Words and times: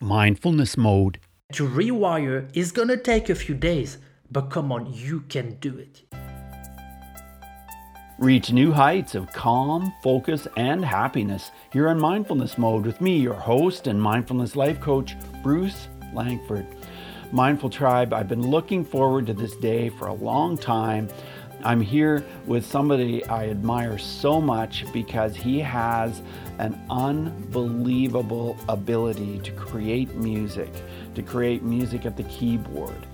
mindfulness 0.00 0.76
mode. 0.76 1.18
To 1.54 1.66
rewire 1.66 2.48
is 2.54 2.72
gonna 2.72 2.96
take 2.96 3.30
a 3.30 3.34
few 3.34 3.54
days, 3.54 3.98
but 4.30 4.50
come 4.50 4.72
on, 4.72 4.92
you 4.92 5.20
can 5.20 5.56
do 5.60 5.78
it. 5.78 6.02
Reach 8.18 8.50
new 8.50 8.72
heights 8.72 9.14
of 9.14 9.30
calm, 9.32 9.92
focus, 10.02 10.48
and 10.56 10.84
happiness 10.84 11.50
here 11.72 11.88
on 11.88 12.00
Mindfulness 12.00 12.56
Mode 12.56 12.86
with 12.86 13.00
me, 13.00 13.18
your 13.18 13.34
host 13.34 13.86
and 13.86 14.00
mindfulness 14.00 14.56
life 14.56 14.80
coach, 14.80 15.16
Bruce 15.42 15.88
Langford. 16.14 16.66
Mindful 17.32 17.70
Tribe, 17.70 18.12
I've 18.12 18.28
been 18.28 18.48
looking 18.48 18.84
forward 18.84 19.26
to 19.26 19.34
this 19.34 19.56
day 19.56 19.90
for 19.90 20.06
a 20.06 20.14
long 20.14 20.56
time. 20.56 21.08
I'm 21.66 21.80
here 21.80 22.24
with 22.46 22.64
somebody 22.64 23.24
I 23.24 23.48
admire 23.48 23.98
so 23.98 24.40
much 24.40 24.84
because 24.92 25.34
he 25.34 25.58
has 25.58 26.22
an 26.60 26.80
unbelievable 26.88 28.56
ability 28.68 29.40
to 29.40 29.50
create 29.50 30.14
music, 30.14 30.70
to 31.16 31.22
create 31.22 31.64
music 31.64 32.06
at 32.06 32.16
the 32.16 32.22
keyboard. 32.22 33.04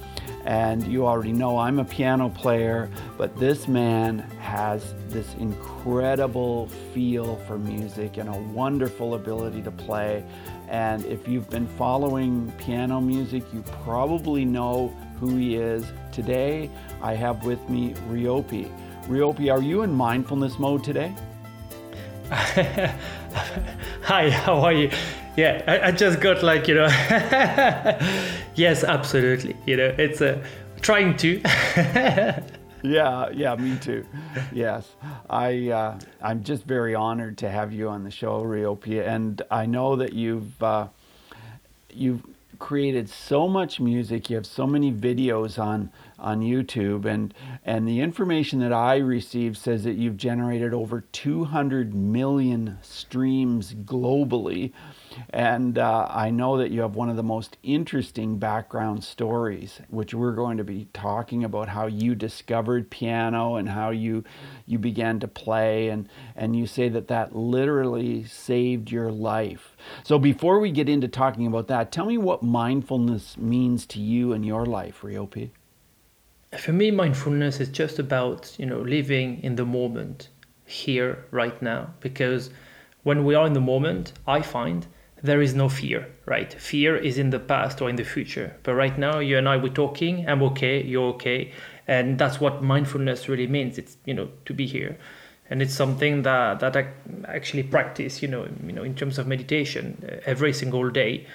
And 0.44 0.86
you 0.86 1.06
already 1.06 1.32
know 1.32 1.56
I'm 1.56 1.78
a 1.78 1.84
piano 1.86 2.28
player, 2.28 2.90
but 3.16 3.34
this 3.38 3.68
man 3.68 4.18
has 4.38 4.94
this 5.08 5.32
incredible 5.36 6.66
feel 6.92 7.36
for 7.46 7.58
music 7.58 8.18
and 8.18 8.28
a 8.28 8.36
wonderful 8.52 9.14
ability 9.14 9.62
to 9.62 9.70
play. 9.70 10.22
And 10.68 11.06
if 11.06 11.26
you've 11.26 11.48
been 11.48 11.66
following 11.66 12.52
piano 12.58 13.00
music, 13.00 13.44
you 13.54 13.62
probably 13.82 14.44
know 14.44 14.94
who 15.22 15.36
he 15.36 15.54
is. 15.54 15.84
Today, 16.10 16.68
I 17.00 17.14
have 17.14 17.44
with 17.44 17.70
me 17.70 17.94
Riopy. 18.10 18.68
Riopy, 19.04 19.52
are 19.52 19.62
you 19.62 19.82
in 19.82 19.92
mindfulness 19.94 20.58
mode 20.58 20.82
today? 20.82 21.14
Hi, 24.02 24.30
how 24.30 24.58
are 24.58 24.72
you? 24.72 24.90
Yeah, 25.36 25.62
I, 25.68 25.88
I 25.88 25.92
just 25.92 26.20
got 26.20 26.42
like, 26.42 26.66
you 26.66 26.74
know, 26.74 26.86
yes, 28.56 28.82
absolutely. 28.82 29.56
You 29.64 29.76
know, 29.76 29.94
it's 29.96 30.20
uh, 30.20 30.44
trying 30.80 31.16
to. 31.18 31.40
yeah, 32.82 33.28
yeah, 33.30 33.54
me 33.54 33.78
too. 33.78 34.04
Yes, 34.52 34.90
I 35.30 35.68
uh, 35.68 36.00
I'm 36.20 36.42
just 36.42 36.64
very 36.64 36.96
honored 36.96 37.38
to 37.38 37.48
have 37.48 37.72
you 37.72 37.88
on 37.88 38.02
the 38.02 38.10
show, 38.10 38.42
Riopy, 38.42 39.06
and 39.06 39.40
I 39.52 39.66
know 39.66 39.94
that 39.96 40.14
you've 40.14 40.60
uh, 40.60 40.88
you've 41.94 42.22
created 42.62 43.08
so 43.08 43.48
much 43.48 43.80
music. 43.80 44.30
You 44.30 44.36
have 44.36 44.46
so 44.46 44.68
many 44.68 44.92
videos 44.92 45.58
on 45.58 45.90
on 46.16 46.40
YouTube, 46.40 47.04
and 47.04 47.34
and 47.64 47.88
the 47.88 48.00
information 48.00 48.60
that 48.60 48.72
I 48.72 48.98
received 48.98 49.56
says 49.56 49.82
that 49.82 49.94
you've 49.94 50.16
generated 50.16 50.72
over 50.72 51.00
200 51.00 51.92
million 51.92 52.78
streams 52.80 53.74
globally. 53.74 54.72
And 55.30 55.78
uh, 55.78 56.06
I 56.10 56.30
know 56.30 56.58
that 56.58 56.70
you 56.70 56.80
have 56.80 56.94
one 56.94 57.10
of 57.10 57.16
the 57.16 57.22
most 57.22 57.56
interesting 57.62 58.38
background 58.38 59.04
stories, 59.04 59.80
which 59.88 60.14
we're 60.14 60.32
going 60.32 60.58
to 60.58 60.64
be 60.64 60.88
talking 60.92 61.44
about 61.44 61.68
how 61.68 61.86
you 61.86 62.14
discovered 62.14 62.90
piano 62.90 63.56
and 63.56 63.68
how 63.68 63.90
you 63.90 64.24
you 64.66 64.78
began 64.78 65.20
to 65.20 65.28
play, 65.28 65.88
and 65.88 66.08
and 66.36 66.56
you 66.56 66.66
say 66.66 66.88
that 66.88 67.08
that 67.08 67.34
literally 67.34 68.24
saved 68.24 68.90
your 68.90 69.10
life. 69.10 69.76
So 70.04 70.18
before 70.18 70.60
we 70.60 70.70
get 70.70 70.88
into 70.88 71.08
talking 71.08 71.46
about 71.46 71.68
that, 71.68 71.92
tell 71.92 72.06
me 72.06 72.18
what 72.18 72.42
mindfulness 72.42 73.36
means 73.36 73.86
to 73.86 74.00
you 74.00 74.32
in 74.32 74.44
your 74.44 74.66
life, 74.66 75.02
Riopy. 75.02 75.50
For 76.58 76.72
me, 76.72 76.90
mindfulness 76.90 77.60
is 77.60 77.68
just 77.68 77.98
about 77.98 78.54
you 78.58 78.66
know 78.66 78.80
living 78.80 79.42
in 79.42 79.56
the 79.56 79.64
moment, 79.64 80.28
here, 80.64 81.24
right 81.30 81.60
now, 81.62 81.94
because 82.00 82.50
when 83.02 83.24
we 83.24 83.34
are 83.34 83.46
in 83.46 83.52
the 83.52 83.60
moment, 83.60 84.12
I 84.26 84.42
find 84.42 84.86
there 85.22 85.40
is 85.40 85.54
no 85.54 85.68
fear, 85.68 86.08
right? 86.26 86.52
Fear 86.52 86.96
is 86.96 87.18
in 87.18 87.30
the 87.30 87.38
past 87.38 87.80
or 87.80 87.88
in 87.88 87.96
the 87.96 88.04
future. 88.04 88.56
But 88.62 88.74
right 88.74 88.98
now, 88.98 89.20
you 89.20 89.38
and 89.38 89.48
I, 89.48 89.56
we're 89.56 89.72
talking, 89.72 90.28
I'm 90.28 90.42
okay, 90.42 90.82
you're 90.82 91.10
okay. 91.14 91.52
And 91.86 92.18
that's 92.18 92.40
what 92.40 92.62
mindfulness 92.62 93.28
really 93.28 93.46
means. 93.46 93.78
It's, 93.78 93.96
you 94.04 94.14
know, 94.14 94.28
to 94.46 94.54
be 94.54 94.66
here. 94.66 94.98
And 95.48 95.62
it's 95.62 95.74
something 95.74 96.22
that, 96.22 96.60
that 96.60 96.76
I 96.76 96.88
actually 97.26 97.62
practice, 97.62 98.22
you 98.22 98.28
know, 98.28 98.48
you 98.66 98.72
know, 98.72 98.82
in 98.82 98.94
terms 98.94 99.18
of 99.18 99.26
meditation 99.26 100.02
uh, 100.08 100.16
every 100.24 100.52
single 100.52 100.90
day 100.90 101.26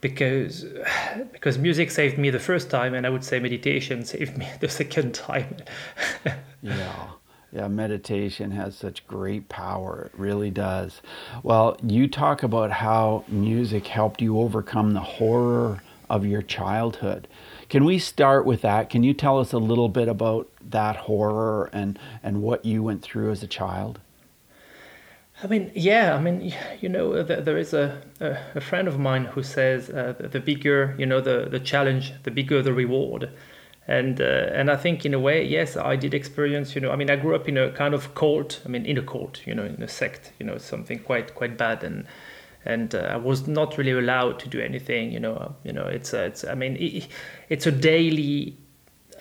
because 0.00 0.64
because 1.32 1.58
music 1.58 1.90
saved 1.90 2.18
me 2.18 2.30
the 2.30 2.38
first 2.38 2.70
time 2.70 2.94
and 2.94 3.06
I 3.06 3.10
would 3.10 3.24
say 3.24 3.38
meditation 3.38 4.04
saved 4.14 4.38
me 4.38 4.48
the 4.60 4.68
second 4.68 5.14
time. 5.14 5.56
yeah 6.62 7.08
yeah, 7.52 7.68
meditation 7.68 8.50
has 8.50 8.76
such 8.76 9.06
great 9.06 9.48
power. 9.48 10.10
It 10.12 10.18
really 10.18 10.50
does. 10.50 11.00
Well, 11.42 11.78
you 11.82 12.06
talk 12.06 12.42
about 12.42 12.70
how 12.70 13.24
music 13.26 13.86
helped 13.86 14.20
you 14.20 14.38
overcome 14.38 14.92
the 14.92 15.00
horror 15.00 15.82
of 16.10 16.26
your 16.26 16.42
childhood. 16.42 17.26
Can 17.68 17.84
we 17.84 17.98
start 17.98 18.44
with 18.44 18.62
that? 18.62 18.90
Can 18.90 19.02
you 19.02 19.14
tell 19.14 19.38
us 19.38 19.52
a 19.52 19.58
little 19.58 19.88
bit 19.88 20.08
about 20.08 20.48
that 20.70 20.96
horror 20.96 21.70
and, 21.72 21.98
and 22.22 22.42
what 22.42 22.64
you 22.64 22.82
went 22.82 23.02
through 23.02 23.30
as 23.30 23.42
a 23.42 23.46
child? 23.46 23.98
I 25.42 25.46
mean, 25.46 25.70
yeah, 25.74 26.14
I 26.16 26.20
mean, 26.20 26.52
you 26.80 26.88
know, 26.88 27.22
there 27.22 27.56
is 27.56 27.72
a, 27.72 28.02
a, 28.20 28.60
friend 28.60 28.88
of 28.88 28.98
mine 28.98 29.24
who 29.24 29.42
says 29.42 29.88
uh, 29.88 30.14
the 30.18 30.40
bigger, 30.40 30.96
you 30.98 31.06
know, 31.06 31.20
the, 31.20 31.46
the 31.48 31.60
challenge, 31.60 32.12
the 32.24 32.32
bigger 32.32 32.60
the 32.60 32.72
reward 32.72 33.30
and 33.88 34.20
uh, 34.20 34.50
and 34.52 34.70
I 34.70 34.76
think 34.76 35.06
in 35.06 35.14
a 35.14 35.18
way, 35.18 35.42
yes, 35.42 35.76
I 35.76 35.96
did 35.96 36.12
experience. 36.12 36.74
You 36.74 36.82
know, 36.82 36.90
I 36.90 36.96
mean, 36.96 37.08
I 37.08 37.16
grew 37.16 37.34
up 37.34 37.48
in 37.48 37.56
a 37.56 37.70
kind 37.70 37.94
of 37.94 38.14
cult. 38.14 38.60
I 38.66 38.68
mean, 38.68 38.84
in 38.84 38.98
a 38.98 39.02
cult. 39.02 39.40
You 39.46 39.54
know, 39.54 39.64
in 39.64 39.82
a 39.82 39.88
sect. 39.88 40.32
You 40.38 40.44
know, 40.44 40.58
something 40.58 40.98
quite 40.98 41.34
quite 41.34 41.56
bad, 41.56 41.82
and 41.82 42.06
and 42.66 42.94
uh, 42.94 42.98
I 42.98 43.16
was 43.16 43.48
not 43.48 43.78
really 43.78 43.92
allowed 43.92 44.40
to 44.40 44.48
do 44.48 44.60
anything. 44.60 45.10
You 45.10 45.20
know, 45.20 45.56
you 45.64 45.72
know, 45.72 45.86
it's 45.86 46.12
a, 46.12 46.26
it's. 46.26 46.44
I 46.44 46.54
mean, 46.54 46.76
it, 46.76 47.08
it's 47.48 47.66
a 47.66 47.72
daily 47.72 48.58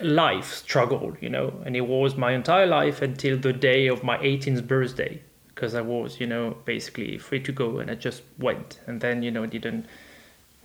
life 0.01 0.53
struggle. 0.53 1.15
You 1.21 1.29
know, 1.29 1.53
and 1.65 1.77
it 1.77 1.87
was 1.87 2.17
my 2.17 2.33
entire 2.33 2.67
life 2.67 3.01
until 3.01 3.37
the 3.37 3.53
day 3.53 3.87
of 3.87 4.03
my 4.03 4.17
18th 4.17 4.67
birthday, 4.67 5.21
because 5.47 5.75
I 5.75 5.81
was, 5.81 6.19
you 6.19 6.27
know, 6.27 6.57
basically 6.65 7.17
free 7.19 7.39
to 7.43 7.53
go, 7.53 7.79
and 7.79 7.89
I 7.89 7.95
just 7.95 8.21
went, 8.37 8.81
and 8.85 8.99
then 8.99 9.23
you 9.23 9.31
know, 9.31 9.45
didn't 9.45 9.85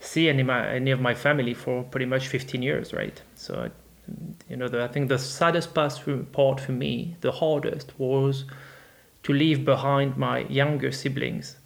see 0.01 0.27
any 0.27 0.43
my 0.43 0.67
any 0.67 0.91
of 0.91 0.99
my 0.99 1.13
family 1.13 1.53
for 1.53 1.83
pretty 1.83 2.05
much 2.05 2.27
15 2.27 2.61
years, 2.61 2.91
right? 2.91 3.21
So. 3.35 3.53
I, 3.61 3.71
you 4.49 4.57
know, 4.57 4.67
the, 4.67 4.83
I 4.83 4.87
think 4.87 5.09
the 5.09 5.19
saddest 5.19 5.73
part 5.73 5.99
for 6.59 6.71
me, 6.71 7.15
the 7.21 7.31
hardest, 7.31 7.93
was 7.97 8.45
to 9.23 9.33
leave 9.33 9.63
behind 9.63 10.17
my 10.17 10.39
younger 10.39 10.91
siblings 10.91 11.57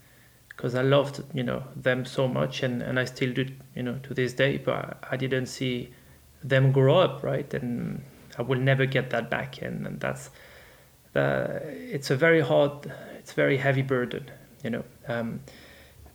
because 0.50 0.74
I 0.74 0.82
loved, 0.82 1.24
you 1.34 1.44
know, 1.44 1.64
them 1.76 2.06
so 2.06 2.28
much 2.28 2.64
and, 2.64 2.82
and 2.82 3.00
I 3.00 3.06
still 3.06 3.34
do, 3.34 3.46
you 3.76 3.84
know, 3.84 4.00
to 4.04 4.14
this 4.14 4.34
day, 4.34 4.58
but 4.58 5.04
I 5.10 5.16
didn't 5.18 5.48
see 5.48 5.94
them 6.44 6.72
grow 6.72 6.98
up, 6.98 7.24
right? 7.24 7.52
And 7.54 8.04
I 8.38 8.42
will 8.42 8.60
never 8.60 8.86
get 8.86 9.10
that 9.12 9.30
back. 9.30 9.62
And, 9.62 9.86
and 9.86 10.00
that's, 10.00 10.30
uh, 11.16 11.60
it's 11.64 12.10
a 12.10 12.16
very 12.16 12.42
hard, 12.42 12.92
it's 13.20 13.34
very 13.34 13.58
heavy 13.58 13.82
burden, 13.84 14.32
you 14.64 14.72
know. 14.72 14.84
Um, 15.08 15.42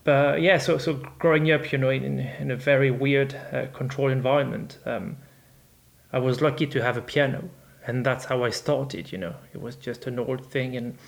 but 0.05 0.43
yeah, 0.43 0.59
so, 0.59 0.79
so 0.79 0.95
growing 1.19 1.51
up, 1.53 1.71
you 1.71 1.79
know, 1.79 1.91
in, 1.91 2.19
in 2.19 2.51
a 2.51 2.57
very 2.57 2.91
weird 2.91 3.35
uh, 3.53 3.67
controlled 3.73 4.11
environment, 4.11 4.79
um, 4.87 5.17
I 6.13 6.19
was 6.19 6.41
lucky 6.41 6.67
to 6.67 6.83
have 6.83 6.97
a 6.97 7.03
piano, 7.03 7.49
and 7.87 8.05
that's 8.05 8.27
how 8.27 8.45
I 8.45 8.51
started. 8.51 9.13
You 9.13 9.19
know, 9.19 9.35
it 9.55 9.61
was 9.61 9.77
just 9.77 10.07
an 10.07 10.19
old 10.19 10.47
thing. 10.47 10.77
And 10.77 10.99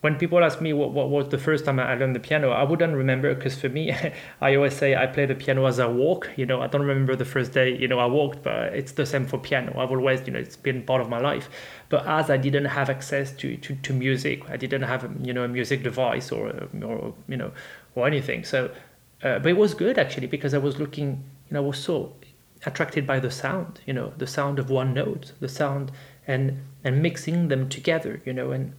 when 0.00 0.16
people 0.16 0.42
ask 0.44 0.60
me 0.60 0.72
what, 0.72 0.92
what 0.92 1.10
was 1.10 1.28
the 1.28 1.38
first 1.38 1.64
time 1.64 1.78
I 1.80 1.94
learned 1.94 2.14
the 2.14 2.20
piano, 2.20 2.50
I 2.50 2.62
wouldn't 2.62 2.94
remember 2.94 3.34
because 3.34 3.58
for 3.58 3.68
me, 3.68 3.94
I 4.40 4.54
always 4.54 4.74
say 4.74 4.94
I 4.94 5.06
play 5.06 5.26
the 5.26 5.34
piano 5.34 5.66
as 5.66 5.78
I 5.78 5.86
walk. 5.86 6.30
You 6.36 6.46
know, 6.46 6.62
I 6.62 6.68
don't 6.68 6.82
remember 6.82 7.16
the 7.16 7.24
first 7.24 7.52
day 7.52 7.76
you 7.76 7.88
know 7.88 7.98
I 7.98 8.06
walked, 8.06 8.42
but 8.42 8.74
it's 8.74 8.92
the 8.92 9.06
same 9.06 9.26
for 9.26 9.38
piano. 9.38 9.78
I've 9.78 9.90
always 9.90 10.26
you 10.26 10.32
know 10.32 10.38
it's 10.38 10.56
been 10.56 10.82
part 10.82 11.00
of 11.00 11.08
my 11.08 11.18
life. 11.18 11.48
But 11.88 12.06
as 12.06 12.30
I 12.30 12.36
didn't 12.36 12.66
have 12.66 12.88
access 12.90 13.32
to 13.32 13.56
to, 13.56 13.74
to 13.74 13.92
music, 13.92 14.48
I 14.48 14.56
didn't 14.56 14.82
have 14.82 15.02
you 15.22 15.32
know 15.32 15.44
a 15.44 15.48
music 15.48 15.82
device 15.82 16.30
or 16.32 16.48
or 16.82 17.14
you 17.28 17.36
know 17.36 17.52
or 17.94 18.06
anything. 18.06 18.44
So, 18.44 18.70
uh, 19.22 19.38
but 19.38 19.48
it 19.48 19.56
was 19.56 19.74
good 19.74 19.98
actually 19.98 20.28
because 20.28 20.54
I 20.54 20.58
was 20.58 20.78
looking. 20.78 21.24
You 21.48 21.54
know, 21.54 21.62
I 21.62 21.66
was 21.66 21.78
so 21.78 22.12
attracted 22.66 23.06
by 23.06 23.20
the 23.20 23.30
sound, 23.30 23.80
you 23.86 23.92
know, 23.94 24.12
the 24.18 24.26
sound 24.26 24.58
of 24.58 24.68
one 24.68 24.92
note, 24.92 25.32
the 25.40 25.48
sound 25.48 25.92
and 26.26 26.60
and 26.84 27.02
mixing 27.02 27.48
them 27.48 27.68
together, 27.68 28.20
you 28.26 28.32
know, 28.32 28.50
and 28.50 28.74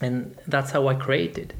and 0.00 0.36
that's 0.46 0.70
how 0.70 0.88
I 0.88 0.94
created. 0.94 1.52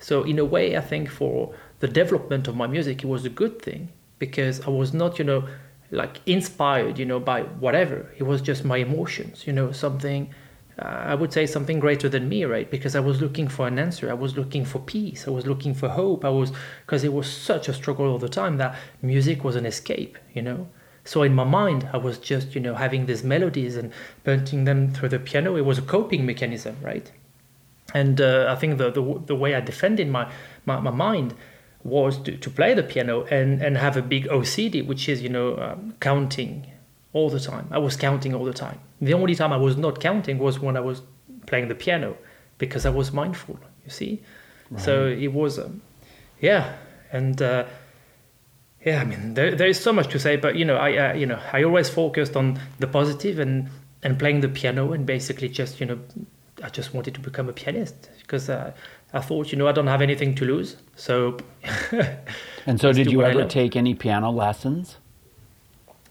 So 0.00 0.22
in 0.22 0.38
a 0.38 0.44
way, 0.44 0.76
I 0.76 0.80
think 0.80 1.08
for 1.08 1.54
the 1.80 1.88
development 1.88 2.48
of 2.48 2.56
my 2.56 2.66
music, 2.66 3.04
it 3.04 3.06
was 3.06 3.24
a 3.24 3.30
good 3.30 3.62
thing 3.62 3.90
because 4.18 4.60
I 4.66 4.70
was 4.70 4.92
not, 4.92 5.18
you 5.18 5.24
know, 5.24 5.48
like 5.90 6.20
inspired, 6.26 6.98
you 6.98 7.04
know, 7.04 7.20
by 7.20 7.42
whatever. 7.42 8.10
It 8.16 8.24
was 8.24 8.42
just 8.42 8.64
my 8.64 8.78
emotions, 8.78 9.46
you 9.46 9.52
know, 9.52 9.72
something. 9.72 10.34
Uh, 10.78 10.86
I 10.86 11.14
would 11.14 11.32
say 11.32 11.46
something 11.46 11.78
greater 11.78 12.08
than 12.08 12.28
me, 12.28 12.44
right? 12.44 12.68
Because 12.68 12.96
I 12.96 13.00
was 13.00 13.22
looking 13.22 13.46
for 13.46 13.68
an 13.68 13.78
answer. 13.78 14.10
I 14.10 14.14
was 14.14 14.36
looking 14.36 14.64
for 14.64 14.80
peace. 14.80 15.28
I 15.28 15.30
was 15.30 15.46
looking 15.46 15.72
for 15.72 15.88
hope. 15.88 16.24
I 16.24 16.30
was 16.30 16.52
because 16.84 17.04
it 17.04 17.12
was 17.12 17.30
such 17.30 17.68
a 17.68 17.72
struggle 17.72 18.06
all 18.06 18.18
the 18.18 18.28
time 18.28 18.56
that 18.56 18.76
music 19.00 19.44
was 19.44 19.54
an 19.54 19.66
escape, 19.66 20.18
you 20.34 20.42
know. 20.42 20.66
So 21.04 21.22
in 21.22 21.34
my 21.34 21.44
mind, 21.44 21.88
I 21.92 21.98
was 21.98 22.18
just, 22.18 22.54
you 22.54 22.60
know, 22.60 22.74
having 22.74 23.06
these 23.06 23.22
melodies 23.22 23.76
and 23.76 23.92
punching 24.24 24.64
them 24.64 24.92
through 24.92 25.10
the 25.10 25.18
piano. 25.18 25.56
It 25.56 25.64
was 25.64 25.78
a 25.78 25.82
coping 25.82 26.24
mechanism, 26.24 26.76
right? 26.82 27.10
And 27.92 28.20
uh, 28.20 28.46
I 28.48 28.58
think 28.58 28.78
the, 28.78 28.90
the, 28.90 29.22
the 29.26 29.36
way 29.36 29.54
I 29.54 29.60
defended 29.60 30.08
my, 30.08 30.30
my, 30.64 30.80
my 30.80 30.90
mind 30.90 31.34
was 31.84 32.18
to, 32.22 32.36
to 32.38 32.50
play 32.50 32.72
the 32.72 32.82
piano 32.82 33.24
and, 33.24 33.60
and 33.62 33.76
have 33.76 33.96
a 33.98 34.02
big 34.02 34.24
OCD, 34.28 34.84
which 34.86 35.08
is, 35.08 35.20
you 35.22 35.28
know, 35.28 35.58
um, 35.58 35.94
counting 36.00 36.66
all 37.12 37.28
the 37.28 37.38
time. 37.38 37.68
I 37.70 37.78
was 37.78 37.96
counting 37.96 38.34
all 38.34 38.44
the 38.44 38.54
time. 38.54 38.80
The 39.00 39.12
only 39.12 39.34
time 39.34 39.52
I 39.52 39.58
was 39.58 39.76
not 39.76 40.00
counting 40.00 40.38
was 40.38 40.58
when 40.58 40.76
I 40.76 40.80
was 40.80 41.02
playing 41.46 41.68
the 41.68 41.74
piano 41.74 42.16
because 42.56 42.86
I 42.86 42.90
was 42.90 43.12
mindful, 43.12 43.58
you 43.84 43.90
see? 43.90 44.22
Right. 44.70 44.82
So 44.82 45.06
it 45.06 45.32
was, 45.32 45.58
um, 45.58 45.82
yeah. 46.40 46.76
And, 47.12 47.40
uh, 47.42 47.66
yeah, 48.84 49.00
I 49.00 49.04
mean, 49.04 49.34
there, 49.34 49.54
there 49.54 49.68
is 49.68 49.80
so 49.80 49.92
much 49.92 50.08
to 50.08 50.18
say, 50.18 50.36
but 50.36 50.56
you 50.56 50.64
know, 50.64 50.76
I, 50.76 50.96
uh, 50.96 51.14
you 51.14 51.26
know, 51.26 51.40
I 51.52 51.62
always 51.62 51.88
focused 51.88 52.36
on 52.36 52.60
the 52.78 52.86
positive 52.86 53.38
and 53.38 53.68
and 54.02 54.18
playing 54.18 54.40
the 54.40 54.48
piano 54.48 54.92
and 54.92 55.06
basically 55.06 55.48
just, 55.48 55.80
you 55.80 55.86
know, 55.86 55.98
I 56.62 56.68
just 56.68 56.92
wanted 56.92 57.14
to 57.14 57.20
become 57.20 57.48
a 57.48 57.52
pianist 57.54 58.10
because 58.20 58.50
uh, 58.50 58.72
I 59.14 59.20
thought, 59.20 59.50
you 59.50 59.58
know, 59.58 59.66
I 59.66 59.72
don't 59.72 59.86
have 59.86 60.02
anything 60.02 60.34
to 60.36 60.44
lose. 60.44 60.76
So. 60.94 61.38
and 62.66 62.78
so, 62.78 62.92
did 62.92 63.10
you 63.10 63.22
ever 63.22 63.46
take 63.46 63.76
any 63.76 63.94
piano 63.94 64.30
lessons? 64.30 64.98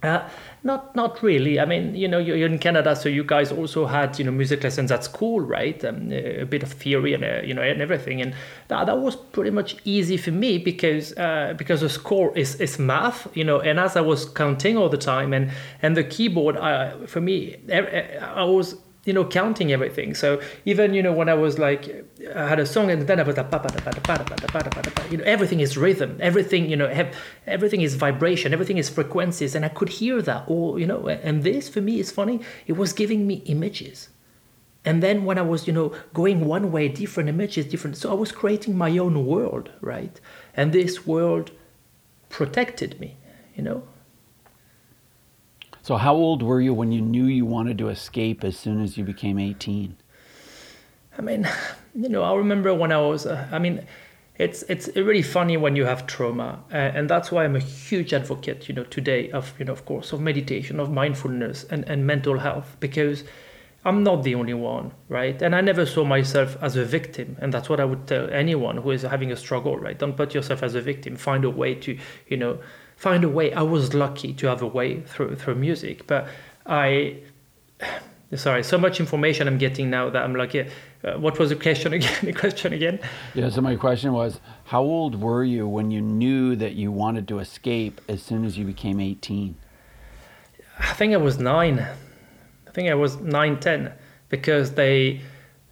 Uh, 0.03 0.27
not, 0.63 0.93
not 0.95 1.23
really. 1.23 1.59
I 1.59 1.65
mean, 1.65 1.95
you 1.95 2.09
know, 2.09 2.19
you're 2.19 2.45
in 2.45 2.59
Canada, 2.59 2.93
so 2.93 3.07
you 3.07 3.23
guys 3.23 3.51
also 3.53 3.85
had, 3.85 4.19
you 4.19 4.25
know, 4.25 4.31
music 4.31 4.63
lessons 4.63 4.91
at 4.91 5.03
school, 5.05 5.39
right? 5.39 5.83
Um, 5.83 6.11
a 6.11 6.43
bit 6.43 6.61
of 6.61 6.73
theory 6.73 7.13
and, 7.13 7.23
uh, 7.23 7.41
you 7.43 7.53
know, 7.53 7.61
and 7.61 7.81
everything, 7.81 8.21
and 8.21 8.35
that, 8.67 8.85
that 8.85 8.97
was 8.97 9.15
pretty 9.15 9.51
much 9.51 9.77
easy 9.85 10.17
for 10.17 10.31
me 10.31 10.57
because 10.57 11.13
uh, 11.17 11.53
because 11.57 11.81
the 11.81 11.89
score 11.89 12.37
is, 12.37 12.55
is 12.55 12.77
math, 12.79 13.27
you 13.35 13.45
know, 13.45 13.61
and 13.61 13.79
as 13.79 13.95
I 13.95 14.01
was 14.01 14.25
counting 14.25 14.77
all 14.77 14.89
the 14.89 14.97
time, 14.97 15.33
and 15.33 15.51
and 15.81 15.95
the 15.95 16.03
keyboard, 16.03 16.57
uh, 16.57 17.07
for 17.07 17.21
me, 17.21 17.57
I 17.71 18.43
was 18.43 18.75
you 19.05 19.11
know, 19.11 19.25
counting 19.25 19.71
everything. 19.71 20.13
So 20.13 20.41
even, 20.65 20.93
you 20.93 21.03
know, 21.03 21.11
when 21.11 21.27
I 21.27 21.33
was 21.33 21.59
like, 21.59 22.05
I 22.35 22.47
had 22.47 22.59
a 22.59 22.65
song 22.65 22.89
and 22.89 23.01
then 23.05 23.19
I 23.19 23.23
was 23.23 23.35
like, 23.35 25.11
you 25.11 25.17
know, 25.17 25.23
everything 25.25 25.59
is 25.59 25.77
rhythm, 25.77 26.17
everything, 26.21 26.69
you 26.69 26.77
know, 26.77 26.87
have, 26.87 27.13
everything 27.45 27.81
is 27.81 27.95
vibration, 27.95 28.53
everything 28.53 28.77
is 28.77 28.89
frequencies. 28.89 29.55
And 29.55 29.65
I 29.65 29.69
could 29.69 29.89
hear 29.89 30.21
that 30.21 30.47
all, 30.47 30.79
you 30.79 30.87
know, 30.87 31.07
and 31.07 31.43
this 31.43 31.67
for 31.67 31.81
me 31.81 31.99
is 31.99 32.11
funny. 32.11 32.39
It 32.65 32.73
was 32.73 32.93
giving 32.93 33.27
me 33.27 33.43
images. 33.45 34.09
And 34.85 35.01
then 35.03 35.25
when 35.25 35.37
I 35.37 35.43
was, 35.43 35.67
you 35.67 35.73
know, 35.73 35.93
going 36.13 36.45
one 36.45 36.71
way, 36.71 36.87
different 36.87 37.29
images, 37.29 37.65
different. 37.65 37.97
So 37.97 38.09
I 38.11 38.13
was 38.13 38.31
creating 38.31 38.77
my 38.77 38.97
own 38.97 39.25
world, 39.25 39.69
right? 39.81 40.19
And 40.55 40.71
this 40.71 41.05
world 41.05 41.51
protected 42.29 42.99
me, 42.99 43.17
you 43.55 43.63
know? 43.63 43.83
So, 45.83 45.97
how 45.97 46.15
old 46.15 46.41
were 46.41 46.61
you 46.61 46.73
when 46.73 46.93
you 46.93 47.01
knew 47.01 47.25
you 47.25 47.45
wanted 47.45 47.77
to 47.79 47.89
escape 47.89 48.45
as 48.45 48.57
soon 48.57 48.81
as 48.81 48.97
you 48.97 49.03
became 49.03 49.37
18? 49.37 49.97
I 51.17 51.21
mean, 51.21 51.45
you 51.93 52.07
know, 52.07 52.23
I 52.23 52.33
remember 52.35 52.73
when 52.73 52.93
I 52.93 53.01
was, 53.01 53.25
uh, 53.25 53.49
I 53.51 53.59
mean, 53.59 53.85
it's 54.37 54.63
it's 54.69 54.87
really 54.95 55.21
funny 55.21 55.57
when 55.57 55.75
you 55.75 55.83
have 55.83 56.07
trauma, 56.07 56.63
uh, 56.71 56.77
and 56.77 57.09
that's 57.09 57.33
why 57.33 57.43
I'm 57.43 57.57
a 57.57 57.59
huge 57.59 58.13
advocate, 58.13 58.69
you 58.69 58.73
know, 58.73 58.85
today 58.85 59.29
of 59.31 59.53
you 59.59 59.65
know, 59.65 59.73
of 59.73 59.83
course, 59.83 60.13
of 60.13 60.21
meditation, 60.21 60.79
of 60.79 60.89
mindfulness, 60.89 61.65
and 61.65 61.83
and 61.89 62.07
mental 62.07 62.39
health, 62.39 62.77
because 62.79 63.25
I'm 63.83 64.03
not 64.03 64.23
the 64.23 64.35
only 64.35 64.53
one, 64.53 64.93
right? 65.09 65.41
And 65.41 65.53
I 65.53 65.59
never 65.59 65.85
saw 65.85 66.05
myself 66.05 66.55
as 66.61 66.77
a 66.77 66.85
victim, 66.85 67.35
and 67.41 67.53
that's 67.53 67.67
what 67.67 67.81
I 67.81 67.85
would 67.85 68.07
tell 68.07 68.29
anyone 68.29 68.77
who 68.77 68.91
is 68.91 69.01
having 69.01 69.33
a 69.33 69.35
struggle, 69.35 69.77
right? 69.77 69.99
Don't 69.99 70.15
put 70.15 70.33
yourself 70.33 70.63
as 70.63 70.75
a 70.75 70.81
victim. 70.81 71.17
Find 71.17 71.43
a 71.43 71.49
way 71.49 71.75
to, 71.75 71.97
you 72.29 72.37
know, 72.37 72.59
find 73.03 73.25
a 73.25 73.29
way. 73.29 73.51
I 73.53 73.63
was 73.63 73.93
lucky 73.93 74.33
to 74.35 74.47
have 74.47 74.61
a 74.61 74.67
way 74.79 75.01
through 75.01 75.35
through 75.35 75.55
music, 75.55 76.07
but 76.07 76.27
I. 76.65 77.17
Sorry, 78.35 78.63
so 78.63 78.79
much 78.79 78.99
information 78.99 79.47
I'm 79.47 79.59
getting 79.59 79.91
now 79.91 80.09
that 80.09 80.23
I'm 80.23 80.35
like, 80.35 80.55
uh, 80.55 80.65
what 81.19 81.37
was 81.37 81.49
the 81.49 81.55
question 81.55 81.93
again? 81.99 82.17
the 82.23 82.33
question 82.33 82.73
again? 82.73 82.99
Yeah, 83.35 83.49
so 83.49 83.61
my 83.61 83.75
question 83.75 84.11
was, 84.11 84.39
how 84.63 84.81
old 84.81 85.21
were 85.21 85.43
you 85.43 85.67
when 85.67 85.91
you 85.91 86.01
knew 86.01 86.55
that 86.55 86.73
you 86.73 86.91
wanted 86.91 87.27
to 87.27 87.37
escape 87.37 88.01
as 88.09 88.23
soon 88.23 88.43
as 88.43 88.57
you 88.57 88.65
became 88.65 88.99
18? 88.99 89.55
I 90.79 90.93
think 90.93 91.13
I 91.13 91.17
was 91.17 91.37
nine. 91.37 91.77
I 92.67 92.71
think 92.71 92.89
I 92.89 92.95
was 92.95 93.17
nine, 93.17 93.59
ten, 93.59 93.93
because 94.29 94.73
they, 94.73 95.21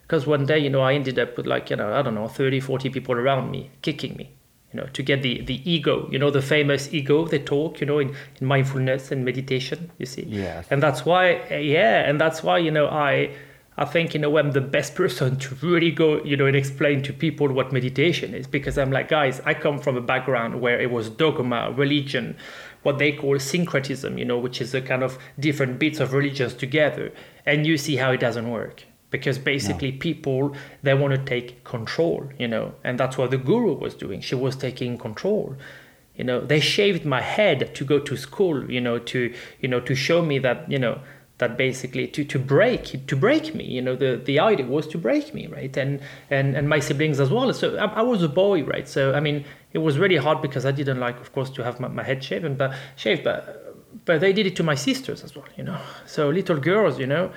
because 0.03 0.27
one 0.27 0.45
day, 0.45 0.59
you 0.59 0.69
know, 0.69 0.81
I 0.81 0.93
ended 0.93 1.17
up 1.17 1.37
with 1.37 1.47
like, 1.47 1.71
you 1.71 1.77
know, 1.77 1.91
I 1.91 2.03
don't 2.03 2.13
know, 2.13 2.27
30, 2.27 2.59
40 2.59 2.91
people 2.91 3.15
around 3.15 3.49
me 3.49 3.71
kicking 3.81 4.15
me 4.17 4.35
you 4.73 4.79
know 4.79 4.87
to 4.93 5.03
get 5.03 5.21
the 5.21 5.41
the 5.41 5.61
ego 5.69 6.07
you 6.11 6.19
know 6.19 6.29
the 6.29 6.41
famous 6.41 6.93
ego 6.93 7.25
they 7.25 7.39
talk 7.39 7.79
you 7.81 7.87
know 7.87 7.99
in, 7.99 8.15
in 8.39 8.47
mindfulness 8.47 9.11
and 9.11 9.25
meditation 9.25 9.91
you 9.97 10.05
see. 10.05 10.25
Yeah 10.27 10.63
and 10.69 10.81
that's 10.81 11.05
why 11.05 11.33
yeah 11.49 12.07
and 12.07 12.19
that's 12.19 12.43
why 12.43 12.57
you 12.57 12.71
know 12.71 12.87
i 12.87 13.33
i 13.77 13.85
think 13.85 14.13
you 14.13 14.19
know 14.19 14.37
i'm 14.37 14.51
the 14.51 14.61
best 14.61 14.95
person 15.01 15.37
to 15.37 15.55
really 15.55 15.91
go 15.91 16.23
you 16.23 16.37
know 16.37 16.45
and 16.45 16.55
explain 16.55 17.01
to 17.03 17.13
people 17.13 17.47
what 17.51 17.71
meditation 17.71 18.33
is. 18.33 18.47
Because 18.47 18.77
i'm 18.77 18.91
like 18.91 19.09
guys 19.09 19.41
i 19.45 19.53
come 19.53 19.79
from 19.79 19.97
a 19.97 20.01
background 20.01 20.61
where 20.61 20.79
it 20.79 20.91
was 20.91 21.09
dogma 21.09 21.73
religion 21.75 22.35
what 22.83 22.97
they 22.97 23.11
call 23.11 23.37
syncretism 23.37 24.17
you 24.17 24.25
know 24.25 24.37
which 24.37 24.61
is 24.61 24.73
a 24.73 24.81
kind 24.81 25.03
of 25.03 25.17
different 25.39 25.79
bits 25.79 25.99
of 25.99 26.13
religions 26.13 26.53
together. 26.53 27.11
And 27.45 27.65
you 27.65 27.77
see 27.77 27.95
how 27.95 28.11
it 28.11 28.19
doesn't 28.19 28.49
work 28.49 28.85
because 29.11 29.37
basically 29.37 29.91
no. 29.91 29.97
people 29.99 30.55
they 30.81 30.93
want 30.95 31.13
to 31.13 31.23
take 31.23 31.63
control 31.63 32.27
you 32.39 32.47
know 32.47 32.73
and 32.83 32.99
that's 32.99 33.17
what 33.17 33.29
the 33.29 33.37
guru 33.37 33.73
was 33.73 33.93
doing. 33.93 34.21
She 34.21 34.35
was 34.35 34.55
taking 34.55 34.97
control 34.97 35.55
you 36.15 36.23
know. 36.23 36.41
They 36.41 36.59
shaved 36.59 37.05
my 37.05 37.21
head 37.21 37.75
to 37.75 37.85
go 37.85 37.99
to 37.99 38.17
school 38.17 38.71
you 38.71 38.81
know 38.81 38.97
to 38.97 39.33
you 39.59 39.67
know 39.67 39.79
to 39.81 39.93
show 39.93 40.21
me 40.23 40.39
that 40.39 40.69
you 40.71 40.79
know 40.79 40.99
that 41.37 41.57
basically 41.57 42.07
to, 42.07 42.23
to 42.23 42.37
break 42.37 43.05
to 43.07 43.15
break 43.15 43.53
me 43.53 43.65
you 43.65 43.81
know. 43.81 43.95
The 43.95 44.21
the 44.23 44.39
idea 44.39 44.65
was 44.65 44.87
to 44.87 44.97
break 44.97 45.33
me 45.33 45.47
right? 45.47 45.75
And 45.77 45.99
and 46.29 46.55
and 46.55 46.67
my 46.67 46.79
siblings 46.79 47.19
as 47.19 47.29
well. 47.29 47.53
So 47.53 47.77
I, 47.77 47.85
I 47.85 48.01
was 48.01 48.23
a 48.23 48.29
boy 48.29 48.63
right? 48.63 48.87
So 48.87 49.13
i 49.13 49.19
mean 49.19 49.45
it 49.73 49.79
was 49.79 49.97
really 49.97 50.17
hard 50.17 50.41
because 50.41 50.65
i 50.65 50.71
didn't 50.71 50.99
like 50.99 51.17
of 51.21 51.31
course 51.31 51.49
to 51.49 51.63
have 51.63 51.79
my, 51.79 51.87
my 51.87 52.03
head 52.03 52.21
shaven 52.21 52.55
but 52.55 52.73
shaved 52.97 53.23
but 53.23 53.41
but 54.03 54.19
they 54.19 54.33
did 54.33 54.45
it 54.45 54.55
to 54.57 54.63
my 54.63 54.75
sisters 54.75 55.23
as 55.23 55.35
well 55.35 55.45
you 55.57 55.63
know. 55.63 55.79
So 56.05 56.29
little 56.29 56.57
girls 56.57 56.99
you 56.99 57.07
know 57.07 57.31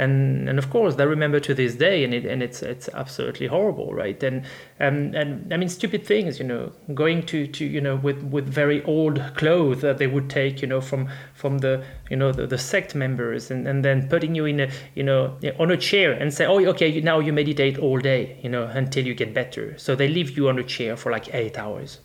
and 0.00 0.48
and 0.48 0.58
of 0.58 0.70
course 0.70 0.96
they 0.96 1.06
remember 1.06 1.38
to 1.40 1.54
this 1.54 1.74
day 1.74 2.02
and 2.04 2.12
it 2.14 2.24
and 2.24 2.42
it's 2.42 2.62
it's 2.62 2.88
absolutely 2.94 3.46
horrible 3.46 3.92
right? 3.92 4.22
And 4.22 4.44
and 4.78 5.14
and 5.14 5.52
i 5.52 5.56
mean 5.56 5.68
stupid 5.68 6.06
things 6.06 6.38
you 6.38 6.46
know 6.46 6.72
going 6.94 7.22
to 7.26 7.46
to 7.46 7.64
you 7.64 7.80
know 7.80 7.96
with 7.96 8.22
with 8.24 8.46
very 8.46 8.82
old 8.84 9.22
clothes 9.36 9.82
that 9.82 9.98
they 9.98 10.06
would 10.06 10.30
take 10.30 10.62
you 10.62 10.68
know 10.68 10.80
from 10.80 11.08
from 11.34 11.58
the 11.58 11.84
you 12.10 12.16
know 12.16 12.32
the, 12.32 12.46
the 12.46 12.58
sect 12.58 12.94
members 12.94 13.50
and 13.50 13.68
and 13.68 13.84
then 13.84 14.08
putting 14.08 14.34
you 14.34 14.46
in 14.46 14.60
a 14.60 14.70
you 14.94 15.02
know 15.02 15.36
on 15.58 15.70
a 15.70 15.76
chair 15.76 16.12
and 16.12 16.32
say 16.32 16.46
oh 16.46 16.58
okay 16.64 17.00
now 17.00 17.18
you 17.18 17.32
meditate 17.32 17.78
all 17.78 17.98
day 17.98 18.38
you 18.42 18.48
know 18.48 18.64
until 18.64 19.06
you 19.06 19.14
get 19.14 19.34
better. 19.34 19.76
So 19.78 19.94
they 19.94 20.08
leave 20.08 20.36
you 20.36 20.48
on 20.48 20.58
a 20.58 20.64
chair 20.64 20.96
for 20.96 21.12
like 21.12 21.34
eight 21.34 21.58
hours 21.58 21.98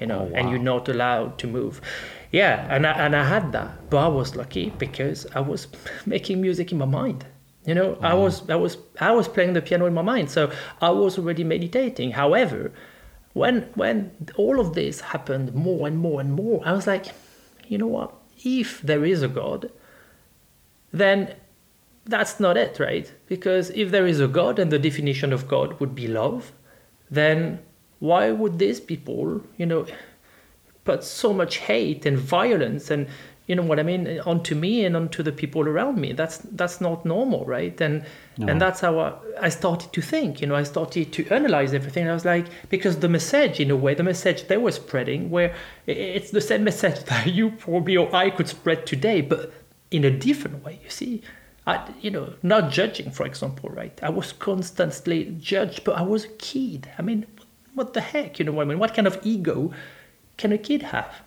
you 0.00 0.06
know 0.06 0.20
oh, 0.20 0.24
wow. 0.24 0.32
and 0.34 0.50
you're 0.50 0.58
not 0.58 0.88
allowed 0.88 1.38
to 1.38 1.46
move. 1.46 1.80
Yeah 2.32 2.66
and 2.74 2.86
I, 2.86 2.92
and 2.92 3.14
I 3.14 3.24
had 3.24 3.52
that 3.52 3.90
but 3.90 3.98
I 3.98 4.08
was 4.08 4.34
lucky 4.34 4.70
because 4.78 5.26
I 5.34 5.40
was 5.40 5.68
making 6.06 6.40
music 6.40 6.72
in 6.72 6.78
my 6.78 6.86
mind 6.86 7.26
you 7.66 7.74
know, 7.74 7.92
mm-hmm. 7.92 8.04
I 8.04 8.14
was 8.14 8.48
I 8.50 8.56
was 8.56 8.76
I 9.00 9.12
was 9.12 9.28
playing 9.28 9.54
the 9.54 9.62
piano 9.62 9.86
in 9.86 9.94
my 9.94 10.02
mind, 10.02 10.30
so 10.30 10.52
I 10.80 10.90
was 10.90 11.18
already 11.18 11.44
meditating. 11.44 12.12
However, 12.12 12.72
when 13.32 13.62
when 13.74 14.10
all 14.36 14.60
of 14.60 14.74
this 14.74 15.00
happened 15.00 15.54
more 15.54 15.86
and 15.88 15.98
more 15.98 16.20
and 16.20 16.32
more, 16.32 16.62
I 16.64 16.72
was 16.72 16.86
like, 16.86 17.06
you 17.68 17.78
know 17.78 17.86
what? 17.86 18.14
If 18.44 18.82
there 18.82 19.04
is 19.04 19.22
a 19.22 19.28
God, 19.28 19.70
then 20.92 21.34
that's 22.04 22.38
not 22.38 22.56
it, 22.56 22.78
right? 22.78 23.10
Because 23.26 23.70
if 23.70 23.90
there 23.90 24.06
is 24.06 24.20
a 24.20 24.28
God 24.28 24.58
and 24.58 24.70
the 24.70 24.78
definition 24.78 25.32
of 25.32 25.48
God 25.48 25.80
would 25.80 25.94
be 25.94 26.06
love, 26.06 26.52
then 27.10 27.60
why 27.98 28.30
would 28.30 28.58
these 28.58 28.80
people, 28.80 29.40
you 29.56 29.64
know, 29.64 29.86
put 30.84 31.02
so 31.02 31.32
much 31.32 31.56
hate 31.56 32.04
and 32.04 32.18
violence 32.18 32.90
and 32.90 33.06
you 33.46 33.54
know 33.54 33.62
what 33.62 33.78
I 33.78 33.82
mean, 33.82 34.20
onto 34.20 34.54
me 34.54 34.86
and 34.86 34.96
onto 34.96 35.22
the 35.22 35.32
people 35.32 35.68
around 35.68 35.98
me. 36.00 36.12
That's 36.12 36.38
that's 36.52 36.80
not 36.80 37.04
normal, 37.04 37.44
right? 37.44 37.78
And 37.78 38.04
no. 38.38 38.48
and 38.48 38.60
that's 38.60 38.80
how 38.80 38.98
I, 38.98 39.12
I, 39.40 39.48
started 39.50 39.92
to 39.92 40.00
think. 40.00 40.40
You 40.40 40.46
know, 40.46 40.54
I 40.54 40.62
started 40.62 41.12
to 41.12 41.28
analyze 41.28 41.74
everything. 41.74 42.08
I 42.08 42.14
was 42.14 42.24
like, 42.24 42.46
because 42.70 43.00
the 43.00 43.08
message, 43.08 43.60
in 43.60 43.70
a 43.70 43.76
way, 43.76 43.92
the 43.94 44.02
message 44.02 44.48
they 44.48 44.56
were 44.56 44.72
spreading, 44.72 45.30
where 45.30 45.54
it's 45.86 46.30
the 46.30 46.40
same 46.40 46.64
message 46.64 47.04
that 47.10 47.26
you 47.26 47.50
probably 47.50 47.98
or 47.98 48.14
I 48.14 48.30
could 48.30 48.48
spread 48.48 48.86
today, 48.86 49.20
but 49.20 49.52
in 49.90 50.04
a 50.04 50.10
different 50.10 50.64
way. 50.64 50.80
You 50.82 50.90
see. 50.90 51.22
I, 51.66 51.80
you 52.02 52.10
know, 52.10 52.34
not 52.42 52.70
judging, 52.70 53.10
for 53.10 53.24
example, 53.24 53.70
right? 53.70 53.98
I 54.02 54.10
was 54.10 54.34
constantly 54.34 55.34
judged, 55.40 55.82
but 55.82 55.96
I 55.96 56.02
was 56.02 56.26
a 56.26 56.28
kid. 56.28 56.90
I 56.98 57.00
mean, 57.00 57.24
what 57.72 57.94
the 57.94 58.02
heck? 58.02 58.38
You 58.38 58.44
know 58.44 58.52
what 58.52 58.64
I 58.64 58.66
mean? 58.66 58.78
What 58.78 58.92
kind 58.92 59.06
of 59.06 59.18
ego 59.22 59.72
can 60.36 60.52
a 60.52 60.58
kid 60.58 60.82
have? 60.82 61.22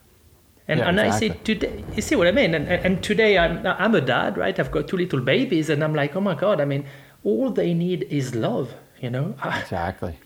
And, 0.67 0.79
yeah, 0.79 0.89
and 0.89 0.99
exactly. 0.99 1.29
I 1.29 1.33
say 1.33 1.39
today, 1.43 1.83
you 1.95 2.01
see 2.01 2.15
what 2.15 2.27
I 2.27 2.31
mean? 2.31 2.53
And, 2.53 2.67
and 2.67 3.01
today 3.01 3.37
I'm, 3.37 3.65
I'm 3.65 3.95
a 3.95 4.01
dad, 4.01 4.37
right? 4.37 4.59
I've 4.59 4.71
got 4.71 4.87
two 4.87 4.97
little 4.97 5.21
babies, 5.21 5.69
and 5.69 5.83
I'm 5.83 5.95
like, 5.95 6.15
oh 6.15 6.21
my 6.21 6.35
God, 6.35 6.59
I 6.59 6.65
mean, 6.65 6.85
all 7.23 7.49
they 7.51 7.73
need 7.73 8.03
is 8.09 8.35
love, 8.35 8.73
you 8.99 9.09
know? 9.09 9.35
Exactly. 9.45 10.17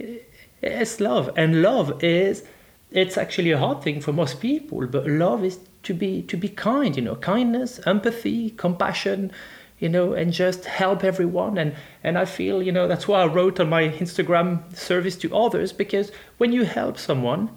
It's 0.62 1.00
love. 1.00 1.32
And 1.36 1.62
love 1.62 2.04
is, 2.04 2.44
it's 2.92 3.18
actually 3.18 3.52
a 3.52 3.58
hard 3.58 3.84
thing 3.84 4.02
for 4.02 4.14
most 4.14 4.40
people, 4.40 4.86
but 4.88 5.08
love 5.08 5.44
is 5.44 5.60
to 5.84 5.94
be 5.94 6.22
to 6.24 6.38
be 6.38 6.50
kind, 6.50 6.96
you 6.96 7.02
know, 7.02 7.16
kindness, 7.16 7.80
empathy, 7.88 8.52
compassion, 8.52 9.32
you 9.80 9.90
know, 9.90 10.14
and 10.14 10.32
just 10.32 10.66
help 10.66 11.04
everyone. 11.04 11.58
And 11.58 11.76
and 12.04 12.18
I 12.18 12.26
feel, 12.26 12.62
you 12.62 12.72
know, 12.72 12.88
that's 12.88 13.08
why 13.08 13.22
I 13.22 13.26
wrote 13.26 13.60
on 13.60 13.70
my 13.70 13.90
Instagram 13.90 14.76
service 14.76 15.16
to 15.18 15.36
others, 15.36 15.74
because 15.74 16.12
when 16.38 16.52
you 16.52 16.66
help 16.66 17.00
someone, 17.00 17.50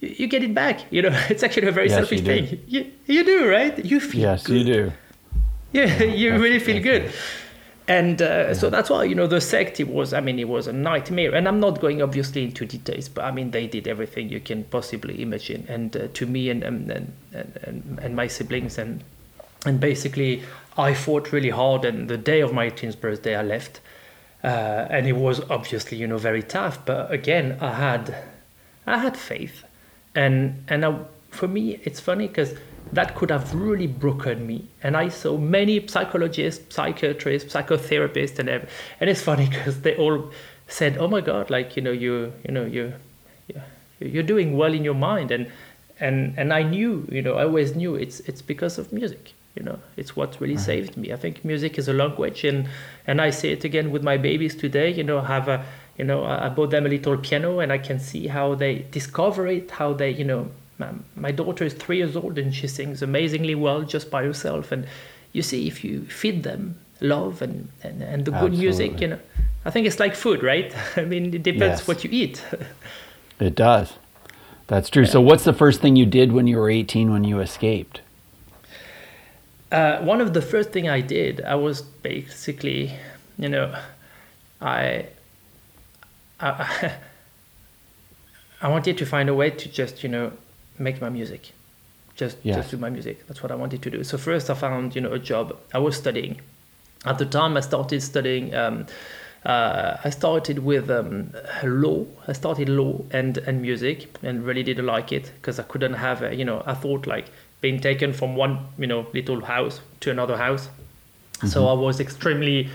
you, 0.00 0.08
you 0.18 0.26
get 0.26 0.42
it 0.42 0.54
back. 0.54 0.80
You 0.90 1.02
know, 1.02 1.10
it's 1.30 1.42
actually 1.42 1.68
a 1.68 1.72
very 1.72 1.88
Yes, 1.88 1.96
selfish 1.98 2.20
you 2.20 2.24
do. 2.26 2.46
thing. 2.46 2.62
You, 2.66 2.92
you 3.06 3.24
do, 3.24 3.48
right? 3.48 3.84
You 3.84 4.00
feel 4.00 4.20
Yes, 4.20 4.42
good. 4.46 4.56
you 4.56 4.64
do. 4.64 4.92
Yeah, 5.72 6.02
you 6.02 6.36
really 6.36 6.58
feel 6.58 6.82
good. 6.82 7.12
And 7.86 8.20
uh, 8.22 8.54
so 8.54 8.70
that's 8.70 8.90
why, 8.90 9.04
you 9.04 9.14
know, 9.14 9.28
the 9.28 9.40
sect, 9.40 9.78
it 9.78 9.88
was, 9.88 10.12
I 10.12 10.20
mean, 10.20 10.38
it 10.40 10.48
was 10.48 10.66
a 10.66 10.72
nightmare. 10.72 11.34
And 11.34 11.46
I'm 11.46 11.60
not 11.60 11.80
going 11.80 12.02
obviously 12.02 12.44
into 12.44 12.64
details, 12.66 13.08
but 13.08 13.24
I 13.24 13.30
mean, 13.30 13.52
they 13.52 13.66
did 13.68 13.86
everything 13.86 14.28
you 14.30 14.40
can 14.40 14.64
possibly 14.64 15.22
imagine. 15.22 15.66
And 15.68 15.96
uh, 15.96 16.08
to 16.14 16.26
me 16.26 16.50
and, 16.50 16.62
and, 16.64 16.90
and, 16.90 17.12
and, 17.62 17.98
and 18.02 18.16
my 18.16 18.26
siblings, 18.26 18.78
and, 18.78 19.02
and 19.64 19.78
basically, 19.78 20.42
I 20.76 20.94
fought 20.94 21.30
really 21.32 21.50
hard. 21.50 21.84
And 21.84 22.08
the 22.08 22.16
day 22.18 22.40
of 22.40 22.52
my 22.52 22.68
18th 22.70 23.00
birthday, 23.00 23.36
I 23.36 23.42
left. 23.42 23.80
Uh, 24.42 24.86
and 24.90 25.06
it 25.06 25.12
was 25.16 25.40
obviously, 25.50 25.98
you 25.98 26.06
know, 26.08 26.18
very 26.18 26.42
tough. 26.42 26.84
But 26.84 27.12
again, 27.12 27.58
I 27.60 27.74
had, 27.74 28.14
I 28.86 28.98
had 28.98 29.16
faith. 29.16 29.62
And, 30.14 30.64
and 30.68 30.84
I, 30.84 30.98
for 31.30 31.48
me, 31.48 31.80
it's 31.84 32.00
funny 32.00 32.26
because 32.28 32.54
that 32.92 33.14
could 33.14 33.30
have 33.30 33.54
really 33.54 33.86
broken 33.86 34.46
me. 34.46 34.68
And 34.82 34.96
I 34.96 35.08
saw 35.08 35.36
many 35.36 35.86
psychologists, 35.86 36.74
psychiatrists, 36.74 37.52
psychotherapists, 37.54 38.38
and 38.38 38.48
and 38.48 39.10
it's 39.10 39.22
funny 39.22 39.46
because 39.48 39.82
they 39.82 39.96
all 39.96 40.30
said, 40.66 40.98
"Oh 40.98 41.08
my 41.08 41.20
God, 41.20 41.50
like 41.50 41.76
you 41.76 41.82
know, 41.82 41.92
you 41.92 42.32
you 42.46 42.52
know, 42.52 42.64
you 42.64 42.92
you- 43.48 43.60
you're 44.00 44.22
doing 44.22 44.56
well 44.56 44.72
in 44.74 44.84
your 44.84 44.94
mind." 44.94 45.30
And 45.30 45.46
and 46.00 46.34
and 46.36 46.52
I 46.52 46.62
knew, 46.62 47.06
you 47.10 47.22
know, 47.22 47.34
I 47.34 47.44
always 47.44 47.76
knew 47.76 47.94
it's 47.94 48.20
it's 48.20 48.42
because 48.42 48.78
of 48.78 48.92
music. 48.92 49.34
You 49.56 49.64
know, 49.64 49.78
it's 49.96 50.14
what 50.16 50.40
really 50.40 50.54
mm-hmm. 50.54 50.64
saved 50.64 50.96
me. 50.96 51.12
I 51.12 51.16
think 51.16 51.44
music 51.44 51.78
is 51.78 51.88
a 51.88 51.92
language, 51.92 52.44
and 52.44 52.68
and 53.06 53.20
I 53.20 53.30
say 53.30 53.52
it 53.52 53.64
again 53.64 53.90
with 53.90 54.02
my 54.02 54.16
babies 54.16 54.54
today. 54.54 54.90
You 54.90 55.04
know, 55.04 55.20
have 55.20 55.48
a 55.48 55.64
you 55.98 56.04
know, 56.04 56.24
I 56.24 56.46
I 56.46 56.48
bought 56.48 56.70
them 56.70 56.86
a 56.86 56.88
little 56.88 57.16
piano, 57.16 57.60
and 57.60 57.72
I 57.72 57.78
can 57.78 57.98
see 57.98 58.26
how 58.28 58.54
they 58.54 58.86
discover 58.90 59.46
it, 59.46 59.70
how 59.70 59.92
they, 59.92 60.10
you 60.10 60.24
know, 60.24 60.48
my, 60.80 60.88
my 61.14 61.30
daughter 61.30 61.64
is 61.64 61.74
three 61.74 61.98
years 61.98 62.16
old 62.16 62.38
and 62.38 62.52
she 62.54 62.66
sings 62.66 63.02
amazingly 63.02 63.54
well 63.54 63.82
just 63.82 64.10
by 64.10 64.24
herself. 64.24 64.72
And 64.72 64.86
you 65.32 65.42
see, 65.42 65.68
if 65.68 65.84
you 65.84 66.06
feed 66.06 66.42
them 66.42 66.80
love 67.00 67.42
and, 67.42 67.68
and, 67.82 68.02
and 68.02 68.24
the 68.24 68.32
good 68.32 68.52
music, 68.52 69.00
you 69.00 69.08
know, 69.08 69.18
I 69.64 69.70
think 69.70 69.86
it's 69.86 70.00
like 70.00 70.14
food, 70.16 70.42
right? 70.42 70.74
I 70.96 71.04
mean, 71.04 71.34
it 71.34 71.42
depends 71.42 71.80
Yes. 71.80 71.86
what 71.88 72.02
you 72.02 72.10
eat. 72.10 72.42
It 73.38 73.54
does. 73.54 73.94
That's 74.66 74.90
true. 74.90 75.06
So, 75.06 75.18
what's 75.18 75.44
the 75.44 75.54
first 75.54 75.80
thing 75.80 75.96
you 75.96 76.04
did 76.04 76.30
when 76.30 76.46
you 76.46 76.58
were 76.58 76.68
18 76.68 77.10
when 77.10 77.24
you 77.24 77.40
escaped? 77.40 78.02
Uh, 79.72 79.98
one 80.02 80.20
of 80.20 80.34
the 80.34 80.42
first 80.42 80.72
thing 80.72 80.90
I 80.90 81.00
did, 81.00 81.40
I 81.40 81.54
was 81.54 81.80
basically, 81.80 82.92
you 83.38 83.48
know, 83.48 83.74
I, 84.60 85.06
I, 86.40 86.92
I 88.62 88.68
wanted 88.74 88.98
to 88.98 89.06
find 89.06 89.28
a 89.28 89.34
way 89.34 89.50
to 89.50 89.68
just, 89.68 90.02
you 90.02 90.08
know, 90.08 90.32
make 90.78 91.00
my 91.00 91.08
music, 91.08 91.52
just 92.14 92.38
just 92.56 92.70
do 92.70 92.76
my 92.76 92.90
music. 92.90 93.26
That's 93.26 93.42
what 93.42 93.52
I 93.52 93.54
wanted 93.54 93.82
to 93.82 93.90
do. 93.90 94.04
So 94.04 94.18
first, 94.18 94.50
I 94.50 94.54
found, 94.54 94.94
you 94.94 95.00
know, 95.00 95.12
a 95.12 95.18
job. 95.18 95.56
I 95.74 95.78
was 95.78 95.96
studying. 95.96 96.40
At 97.04 97.18
the 97.18 97.26
time, 97.26 97.56
I 97.56 97.60
started 97.60 98.02
studying. 98.02 98.54
Um, 98.54 98.86
uh, 99.44 99.96
I 100.04 100.10
started 100.10 100.58
with 100.58 100.90
um, 100.90 101.32
law. 101.64 102.04
I 102.28 102.32
started 102.34 102.68
law 102.68 103.00
and, 103.10 103.38
and 103.38 103.62
music, 103.62 104.18
and 104.22 104.44
really 104.44 104.62
didn't 104.62 104.84
like 104.86 105.12
it 105.12 105.32
because 105.36 105.58
I 105.58 105.62
couldn't 105.62 105.94
have, 105.94 106.22
a, 106.22 106.34
you 106.34 106.44
know, 106.44 106.62
I 106.66 106.74
thought 106.74 107.06
like 107.06 107.30
being 107.62 107.80
taken 107.80 108.12
from 108.12 108.36
one, 108.36 108.66
you 108.78 108.86
know, 108.86 109.06
little 109.14 109.40
house 109.40 109.80
to 110.00 110.10
another 110.10 110.36
house. 110.36 110.68
So 111.46 111.68
I 111.68 111.72
was 111.72 112.00
extremely 112.00 112.68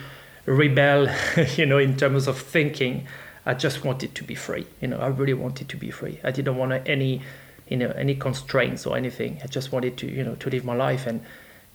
rebel, 0.47 1.07
you 1.55 1.67
know, 1.67 1.77
in 1.77 1.97
terms 1.97 2.27
of 2.27 2.39
thinking. 2.39 3.07
I 3.45 3.53
just 3.53 3.83
wanted 3.85 4.15
to 4.15 4.23
be 4.23 4.35
free. 4.35 4.65
You 4.81 4.87
know, 4.87 4.99
I 4.99 5.07
really 5.07 5.33
wanted 5.33 5.69
to 5.69 5.77
be 5.77 5.91
free. 5.91 6.19
I 6.23 6.31
didn't 6.31 6.57
want 6.57 6.87
any, 6.87 7.21
you 7.69 7.77
know, 7.77 7.91
any 7.91 8.15
constraints 8.15 8.85
or 8.85 8.97
anything. 8.97 9.39
I 9.43 9.47
just 9.47 9.71
wanted 9.71 9.97
to, 9.97 10.07
you 10.07 10.23
know, 10.23 10.35
to 10.35 10.49
live 10.49 10.65
my 10.65 10.75
life 10.75 11.05
and, 11.05 11.21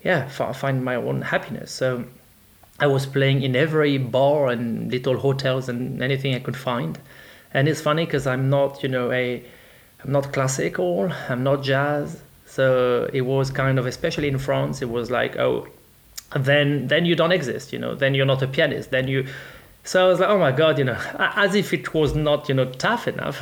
yeah, 0.03 0.29
find 0.29 0.85
my 0.85 0.97
own 0.97 1.23
happiness. 1.23 1.71
So 1.71 2.05
I 2.81 2.87
was 2.87 3.07
playing 3.07 3.43
in 3.43 3.55
every 3.55 3.99
bar 3.99 4.49
and 4.49 4.91
little 4.91 5.19
hotels 5.19 5.69
and 5.69 6.03
anything 6.03 6.35
I 6.35 6.41
could 6.41 6.57
find. 6.57 6.99
And 7.53 7.69
it's 7.69 7.81
funny 7.81 8.05
because 8.05 8.27
I'm 8.27 8.49
not, 8.49 8.83
you 8.83 8.89
know, 8.89 9.13
a, 9.13 9.45
I'm 10.03 10.13
not 10.13 10.33
classical. 10.33 11.13
I'm 11.29 11.43
not 11.43 11.63
jazz. 11.63 12.21
So 12.47 13.09
it 13.13 13.21
was 13.21 13.51
kind 13.51 13.79
of, 13.79 13.87
especially 13.87 14.29
in 14.29 14.39
France, 14.39 14.83
it 14.83 14.91
was 14.91 15.11
like, 15.11 15.37
oh, 15.37 15.69
then 16.35 16.87
then 16.87 17.07
you 17.07 17.15
don't 17.15 17.33
exist. 17.33 17.73
You 17.73 17.79
know, 17.79 17.95
then 17.95 18.15
you're 18.15 18.27
not 18.27 18.43
a 18.43 18.49
pianist. 18.49 18.91
Then 18.91 19.07
you. 19.09 19.27
So 19.83 20.05
I 20.05 20.09
was 20.09 20.21
like, 20.21 20.29
oh 20.29 20.39
my 20.39 20.53
god, 20.53 20.79
you 20.79 20.85
know, 20.85 20.99
as 21.19 21.55
if 21.55 21.73
it 21.73 21.95
was 21.95 22.15
not, 22.15 22.49
you 22.49 22.55
know, 22.55 22.67
tough 22.73 23.09
enough. 23.09 23.41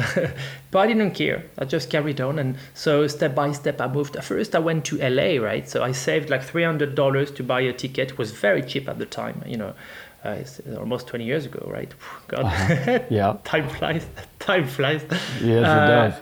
but 0.70 0.78
I 0.78 0.86
didn't 0.86 1.10
care. 1.12 1.44
I 1.58 1.64
just 1.64 1.90
carried 1.90 2.20
on, 2.20 2.38
and 2.38 2.56
so 2.74 3.06
step 3.08 3.34
by 3.34 3.50
step, 3.52 3.80
I 3.80 3.88
moved. 3.88 4.16
First, 4.22 4.54
I 4.54 4.60
went 4.60 4.84
to 4.86 4.96
LA, 4.98 5.42
right? 5.44 5.68
So 5.68 5.82
I 5.82 5.92
saved 5.92 6.30
like 6.30 6.42
three 6.44 6.62
hundred 6.62 6.94
dollars 6.94 7.30
to 7.32 7.42
buy 7.42 7.60
a 7.62 7.72
ticket. 7.72 8.12
It 8.12 8.18
was 8.18 8.30
very 8.30 8.62
cheap 8.62 8.88
at 8.88 8.98
the 8.98 9.06
time, 9.06 9.42
you 9.46 9.56
know. 9.56 9.74
Uh, 10.24 10.30
it's 10.30 10.60
almost 10.76 11.06
20 11.06 11.24
years 11.24 11.46
ago, 11.46 11.64
right? 11.70 11.92
God, 12.26 12.44
Yeah. 13.10 13.36
time 13.44 13.68
flies. 13.68 14.04
Time 14.40 14.66
flies. 14.66 15.02
Yes, 15.40 15.42
it 15.42 15.64
Uh, 15.64 15.86
does. 15.86 16.20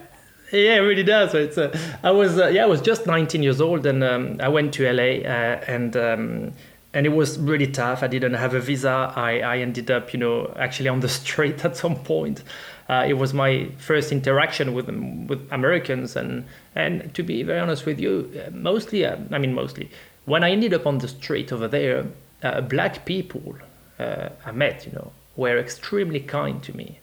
Yeah, 0.52 0.76
it 0.76 0.80
really 0.80 1.02
does. 1.02 1.34
It's 1.34 1.58
uh, 1.58 1.76
I 2.02 2.10
was 2.10 2.38
uh, 2.38 2.48
yeah, 2.48 2.64
I 2.64 2.66
was 2.66 2.80
just 2.80 3.06
19 3.06 3.42
years 3.42 3.60
old, 3.60 3.84
and 3.86 4.04
um, 4.04 4.36
I 4.40 4.48
went 4.48 4.72
to 4.74 4.90
LA, 4.92 5.26
uh, 5.28 5.60
and 5.66 5.96
um, 5.96 6.52
and 6.96 7.04
it 7.04 7.10
was 7.10 7.38
really 7.38 7.66
tough. 7.66 8.02
I 8.02 8.06
didn't 8.06 8.32
have 8.34 8.54
a 8.54 8.60
visa. 8.60 9.12
I, 9.14 9.40
I 9.40 9.58
ended 9.58 9.90
up, 9.90 10.14
you 10.14 10.18
know, 10.18 10.50
actually 10.56 10.88
on 10.88 11.00
the 11.00 11.10
street 11.10 11.62
at 11.68 11.76
some 11.76 11.96
point. 11.96 12.42
Uh, 12.88 13.04
it 13.06 13.14
was 13.14 13.34
my 13.34 13.68
first 13.76 14.12
interaction 14.12 14.72
with 14.72 14.88
with 15.28 15.46
Americans, 15.52 16.16
and 16.16 16.46
and 16.74 17.12
to 17.14 17.22
be 17.22 17.42
very 17.42 17.60
honest 17.60 17.84
with 17.84 18.00
you, 18.00 18.12
uh, 18.40 18.50
mostly, 18.50 19.04
uh, 19.04 19.16
I 19.30 19.38
mean, 19.38 19.52
mostly, 19.52 19.90
when 20.24 20.42
I 20.42 20.50
ended 20.50 20.72
up 20.72 20.86
on 20.86 20.96
the 20.98 21.08
street 21.08 21.52
over 21.52 21.68
there, 21.68 22.06
uh, 22.42 22.62
black 22.62 23.04
people 23.04 23.56
uh, 23.98 24.30
I 24.46 24.52
met, 24.52 24.86
you 24.86 24.92
know, 24.92 25.12
were 25.36 25.58
extremely 25.58 26.20
kind 26.20 26.62
to 26.62 26.74
me. 26.74 27.00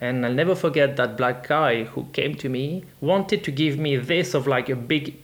And 0.00 0.26
I'll 0.26 0.34
never 0.34 0.54
forget 0.54 0.96
that 0.96 1.16
black 1.16 1.46
guy 1.46 1.84
who 1.84 2.04
came 2.12 2.34
to 2.36 2.48
me, 2.48 2.84
wanted 3.00 3.44
to 3.44 3.50
give 3.50 3.78
me 3.78 3.96
this 3.96 4.34
of 4.34 4.46
like 4.46 4.68
a 4.68 4.76
big, 4.76 5.14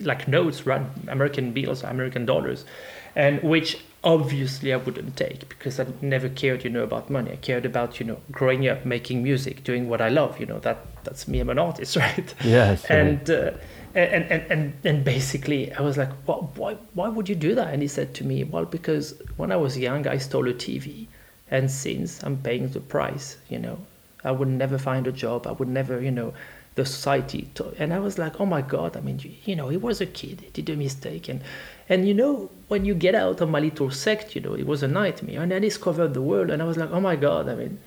like 0.00 0.26
notes, 0.26 0.66
right? 0.66 0.82
American 1.06 1.52
bills, 1.52 1.82
American 1.82 2.26
dollars, 2.26 2.64
and 3.14 3.42
which 3.42 3.78
obviously 4.04 4.72
I 4.72 4.76
wouldn't 4.76 5.16
take 5.16 5.48
because 5.48 5.78
I 5.78 5.86
never 6.00 6.28
cared, 6.28 6.64
you 6.64 6.70
know, 6.70 6.82
about 6.82 7.10
money. 7.10 7.32
I 7.32 7.36
cared 7.36 7.64
about, 7.64 8.00
you 8.00 8.06
know, 8.06 8.18
growing 8.30 8.66
up, 8.68 8.84
making 8.84 9.22
music, 9.22 9.64
doing 9.64 9.88
what 9.88 10.00
I 10.00 10.08
love. 10.08 10.40
You 10.40 10.46
know, 10.46 10.58
that 10.60 10.86
that's 11.04 11.28
me. 11.28 11.40
I'm 11.40 11.50
an 11.50 11.58
artist, 11.58 11.96
right? 12.04 12.34
Yes. 12.44 12.84
And 12.86 13.28
uh, 13.30 13.52
and, 13.94 14.24
and 14.24 14.50
and 14.50 14.72
and 14.84 15.04
basically, 15.04 15.72
I 15.74 15.82
was 15.82 15.96
like, 15.98 16.10
why, 16.26 16.36
why 16.56 16.76
why 16.94 17.08
would 17.08 17.28
you 17.28 17.34
do 17.34 17.54
that? 17.54 17.72
And 17.72 17.82
he 17.82 17.88
said 17.88 18.14
to 18.14 18.24
me, 18.24 18.44
well, 18.44 18.64
because 18.64 19.20
when 19.36 19.52
I 19.52 19.56
was 19.56 19.78
young, 19.78 20.06
I 20.06 20.18
stole 20.18 20.48
a 20.48 20.54
TV, 20.54 21.06
and 21.50 21.70
since 21.70 22.22
I'm 22.22 22.38
paying 22.38 22.68
the 22.68 22.80
price, 22.80 23.36
you 23.48 23.58
know, 23.58 23.78
I 24.24 24.30
would 24.30 24.48
never 24.48 24.78
find 24.78 25.06
a 25.06 25.12
job. 25.12 25.46
I 25.46 25.52
would 25.52 25.68
never, 25.68 26.00
you 26.00 26.10
know, 26.10 26.32
the 26.74 26.86
society. 26.86 27.48
And 27.78 27.92
I 27.92 27.98
was 27.98 28.18
like, 28.18 28.40
oh 28.40 28.46
my 28.46 28.62
God. 28.62 28.96
I 28.96 29.00
mean, 29.00 29.18
you, 29.18 29.32
you 29.44 29.56
know, 29.56 29.68
he 29.68 29.76
was 29.76 30.00
a 30.00 30.06
kid. 30.06 30.40
He 30.40 30.62
did 30.62 30.70
a 30.70 30.76
mistake. 30.76 31.28
And, 31.28 31.42
and, 31.88 32.08
you 32.08 32.14
know, 32.14 32.50
when 32.68 32.84
you 32.84 32.94
get 32.94 33.14
out 33.14 33.40
of 33.40 33.50
my 33.50 33.60
little 33.60 33.90
sect, 33.90 34.34
you 34.34 34.40
know, 34.40 34.54
it 34.54 34.66
was 34.66 34.82
a 34.82 34.88
nightmare. 34.88 35.42
And 35.42 35.52
I 35.52 35.58
discovered 35.58 36.14
the 36.14 36.22
world. 36.22 36.50
And 36.50 36.62
I 36.62 36.64
was 36.64 36.76
like, 36.76 36.90
oh 36.90 37.00
my 37.00 37.16
God. 37.16 37.48
I 37.48 37.54
mean, 37.54 37.78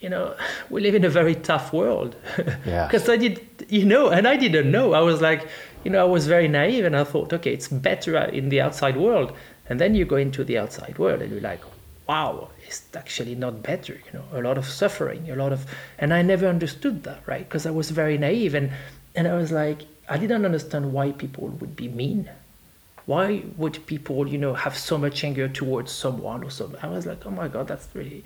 you 0.00 0.10
know, 0.10 0.36
we 0.70 0.80
live 0.82 0.94
in 0.94 1.04
a 1.04 1.08
very 1.08 1.34
tough 1.34 1.72
world. 1.72 2.16
Yeah. 2.66 2.86
Because 2.86 3.08
I 3.08 3.16
did, 3.16 3.40
you 3.68 3.84
know, 3.84 4.08
and 4.08 4.26
I 4.26 4.36
didn't 4.36 4.70
know. 4.70 4.94
I 4.94 5.00
was 5.00 5.20
like, 5.20 5.48
you 5.84 5.90
know, 5.90 6.00
I 6.00 6.08
was 6.08 6.26
very 6.26 6.48
naive 6.48 6.84
and 6.84 6.96
I 6.96 7.04
thought, 7.04 7.32
okay, 7.32 7.52
it's 7.52 7.68
better 7.68 8.16
in 8.16 8.48
the 8.48 8.60
outside 8.60 8.96
world. 8.96 9.32
And 9.68 9.80
then 9.80 9.94
you 9.94 10.04
go 10.04 10.16
into 10.16 10.44
the 10.44 10.58
outside 10.58 10.98
world 10.98 11.22
and 11.22 11.30
you're 11.30 11.40
like, 11.40 11.60
wow, 12.06 12.50
it's 12.66 12.82
actually 12.94 13.34
not 13.34 13.62
better. 13.62 13.94
You 13.94 14.18
know, 14.18 14.24
a 14.32 14.42
lot 14.42 14.58
of 14.58 14.66
suffering, 14.66 15.30
a 15.30 15.36
lot 15.36 15.52
of, 15.52 15.66
and 15.98 16.12
I 16.12 16.22
never 16.22 16.46
understood 16.46 17.02
that, 17.04 17.22
right? 17.26 17.48
Because 17.48 17.66
I 17.66 17.70
was 17.70 17.90
very 17.90 18.18
naive 18.18 18.54
and, 18.54 18.70
and 19.14 19.26
I 19.26 19.34
was 19.34 19.50
like, 19.52 19.82
I 20.08 20.18
didn't 20.18 20.44
understand 20.44 20.92
why 20.92 21.12
people 21.12 21.48
would 21.48 21.74
be 21.76 21.88
mean. 21.88 22.28
Why 23.06 23.42
would 23.58 23.84
people, 23.86 24.26
you 24.26 24.38
know, 24.38 24.54
have 24.54 24.76
so 24.78 24.96
much 24.96 25.24
anger 25.24 25.46
towards 25.46 25.92
someone 25.92 26.42
or 26.42 26.50
something? 26.50 26.80
I 26.82 26.88
was 26.88 27.04
like, 27.04 27.26
oh 27.26 27.30
my 27.30 27.48
god, 27.48 27.68
that's 27.68 27.86
really. 27.92 28.24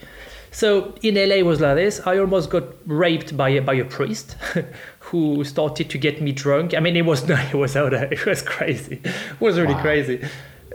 So 0.53 0.95
in 1.03 1.17
LA 1.17 1.37
it 1.37 1.47
was 1.47 1.61
like 1.61 1.75
this. 1.75 2.01
I 2.07 2.19
almost 2.19 2.49
got 2.49 2.65
raped 2.87 3.37
by 3.37 3.49
a, 3.51 3.61
by 3.61 3.75
a 3.75 3.85
priest 3.85 4.37
who 5.01 5.43
started 5.43 5.91
to 5.91 5.99
get 5.99 6.23
me 6.23 6.31
drunk. 6.31 6.75
I 6.75 6.81
mean, 6.81 6.97
it 6.97 7.05
was 7.05 7.29
it 7.31 7.55
was 7.55 7.75
out 7.77 7.91
there. 7.91 8.13
It 8.13 8.25
was 8.25 8.41
crazy. 8.43 9.01
It 9.05 9.41
was 9.41 9.59
really 9.59 9.75
Wow. 9.75 9.83
crazy. 9.83 10.25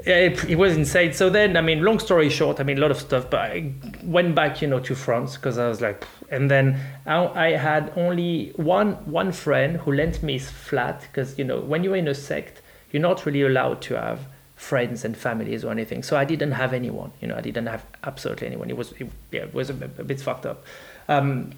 It, 0.05 0.43
it 0.49 0.55
was 0.55 0.75
insane. 0.75 1.13
So 1.13 1.29
then, 1.29 1.55
I 1.55 1.61
mean, 1.61 1.81
long 1.81 1.97
story 1.97 2.29
short, 2.29 2.59
I 2.59 2.63
mean, 2.63 2.77
a 2.77 2.81
lot 2.81 2.91
of 2.91 2.97
stuff. 2.97 3.29
But 3.29 3.39
I 3.39 3.73
went 4.03 4.35
back, 4.35 4.61
you 4.61 4.67
know, 4.67 4.79
to 4.81 4.95
France 4.95 5.37
because 5.37 5.57
I 5.57 5.67
was 5.69 5.79
like, 5.79 6.05
and 6.29 6.51
then 6.51 6.77
I, 7.05 7.25
I 7.27 7.51
had 7.51 7.93
only 7.95 8.51
one 8.57 8.93
one 9.09 9.31
friend 9.31 9.77
who 9.77 9.93
lent 9.93 10.21
me 10.21 10.33
his 10.33 10.49
flat 10.49 11.01
because 11.01 11.37
you 11.37 11.45
know 11.45 11.61
when 11.61 11.83
you're 11.83 11.95
in 11.95 12.07
a 12.07 12.13
sect, 12.15 12.61
you're 12.91 13.01
not 13.01 13.25
really 13.25 13.43
allowed 13.43 13.81
to 13.83 13.95
have 13.95 14.19
friends 14.55 15.05
and 15.05 15.15
families 15.15 15.63
or 15.63 15.71
anything. 15.71 16.03
So 16.03 16.17
I 16.17 16.25
didn't 16.25 16.51
have 16.51 16.73
anyone. 16.73 17.11
You 17.21 17.29
know, 17.29 17.35
I 17.35 17.41
didn't 17.41 17.67
have 17.67 17.85
absolutely 18.03 18.47
anyone. 18.47 18.69
It 18.69 18.77
was 18.77 18.91
it, 18.93 19.09
yeah, 19.31 19.43
it 19.43 19.53
was 19.53 19.69
a, 19.69 19.73
a 19.73 20.03
bit 20.03 20.19
fucked 20.19 20.45
up. 20.45 20.65
Um, 21.07 21.53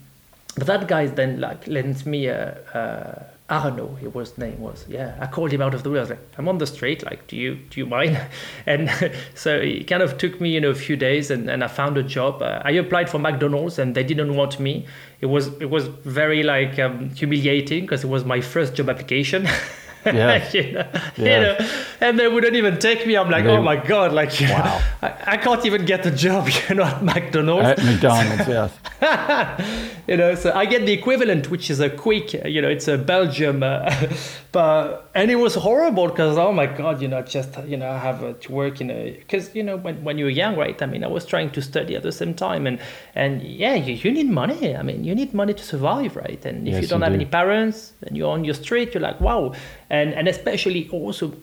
but 0.56 0.68
that 0.68 0.88
guy 0.88 1.08
then 1.08 1.40
like 1.42 1.66
lent 1.68 2.06
me 2.06 2.28
a. 2.28 2.58
a 2.74 3.35
Arno, 3.48 3.94
his 3.94 4.38
name 4.40 4.60
was. 4.60 4.86
Yeah, 4.88 5.16
I 5.20 5.28
called 5.28 5.52
him 5.52 5.62
out 5.62 5.76
of 5.76 5.84
the 5.84 5.92
way. 5.92 6.00
I 6.00 6.02
was 6.02 6.10
like, 6.10 6.28
I'm 6.38 6.48
on 6.48 6.58
the 6.58 6.66
street. 6.66 7.06
Like, 7.06 7.28
do 7.28 7.38
you 7.38 7.56
do 7.70 7.80
you 7.80 7.86
mind? 7.86 8.20
And 8.66 8.90
so 9.36 9.56
it 9.56 9.86
kind 9.88 10.02
of 10.02 10.18
took 10.18 10.42
me, 10.42 10.50
you 10.50 10.60
know, 10.60 10.72
a 10.72 10.76
few 10.76 10.96
days, 10.96 11.30
and, 11.30 11.50
and 11.50 11.64
I 11.64 11.68
found 11.68 11.98
a 11.98 12.04
job. 12.04 12.42
Uh, 12.42 12.62
I 12.66 12.72
applied 12.72 13.08
for 13.08 13.20
McDonald's, 13.20 13.78
and 13.78 13.94
they 13.94 14.04
didn't 14.04 14.36
want 14.36 14.60
me. 14.60 14.88
It 15.22 15.28
was 15.28 15.48
it 15.62 15.70
was 15.70 15.88
very 15.88 16.42
like 16.42 16.80
um, 16.80 17.12
humiliating 17.12 17.82
because 17.82 18.04
it 18.04 18.08
was 18.08 18.26
my 18.26 18.42
first 18.42 18.74
job 18.74 18.90
application. 18.90 19.48
Yeah. 20.06 20.50
you, 20.54 20.72
know, 20.74 20.88
Yeah. 21.18 21.26
you 21.36 21.42
know, 21.44 21.70
and 22.02 22.20
they 22.20 22.28
wouldn't 22.28 22.56
even 22.56 22.78
take 22.80 23.06
me. 23.08 23.16
I'm 23.18 23.30
like, 23.30 23.44
They- 23.46 23.52
oh 23.58 23.62
my 23.62 23.76
god, 23.78 24.14
like, 24.14 24.40
know, 24.42 24.48
Wow. 24.54 24.82
I, 25.02 25.14
I 25.34 25.38
can't 25.38 25.66
even 25.66 25.86
get 25.86 26.06
a 26.06 26.12
job, 26.12 26.48
you 26.70 26.76
know, 26.76 26.84
at 26.84 27.04
McDonald's 27.04 27.70
At 27.70 27.84
McDonald's, 27.84 28.48
yes. 28.48 28.72
you 30.08 30.18
know 30.18 30.36
so 30.36 30.52
i 30.54 30.66
get 30.66 30.86
the 30.86 30.92
equivalent 30.94 31.50
which 31.50 31.70
is 31.70 31.80
a 31.80 31.90
quick 31.90 32.34
you 32.34 32.62
know 32.62 32.68
it's 32.70 32.88
a 32.88 32.98
belgium 32.98 33.62
uh, 33.64 33.90
but 34.52 35.10
and 35.16 35.30
it 35.32 35.36
was 35.36 35.56
horrible 35.56 36.08
because 36.08 36.38
oh 36.38 36.52
my 36.52 36.66
god 36.66 37.02
you 37.02 37.08
know 37.08 37.22
just 37.22 37.52
you 37.66 37.76
know 37.78 37.90
i 37.90 37.98
have 37.98 38.24
uh, 38.24 38.34
to 38.34 38.52
work 38.52 38.80
in 38.82 38.90
a 38.92 39.12
because 39.20 39.54
you 39.56 39.64
know 39.64 39.78
when, 39.78 40.04
when 40.04 40.18
you're 40.18 40.30
young 40.30 40.56
right 40.56 40.82
i 40.82 40.86
mean 40.86 41.04
i 41.04 41.08
was 41.08 41.26
trying 41.26 41.50
to 41.50 41.62
study 41.62 41.96
at 41.96 42.04
the 42.04 42.12
same 42.12 42.34
time 42.34 42.66
and 42.68 42.80
and 43.16 43.42
yeah 43.44 43.74
you, 43.76 43.94
you 43.96 44.12
need 44.12 44.30
money 44.30 44.76
i 44.76 44.82
mean 44.82 45.04
you 45.04 45.14
need 45.16 45.34
money 45.34 45.54
to 45.54 45.64
survive 45.64 46.16
right 46.16 46.46
and 46.46 46.68
if 46.68 46.74
Yes, 46.76 46.82
you 46.84 46.88
don't 46.88 47.00
you 47.00 47.04
have 47.06 47.14
do. 47.14 47.20
any 47.22 47.26
parents 47.26 47.94
and 48.04 48.16
you're 48.18 48.32
on 48.32 48.44
your 48.46 48.54
street 48.56 48.94
you're 48.94 49.02
like 49.02 49.20
wow 49.20 49.54
and 49.90 50.14
and 50.14 50.28
especially 50.28 50.90
also 50.90 51.34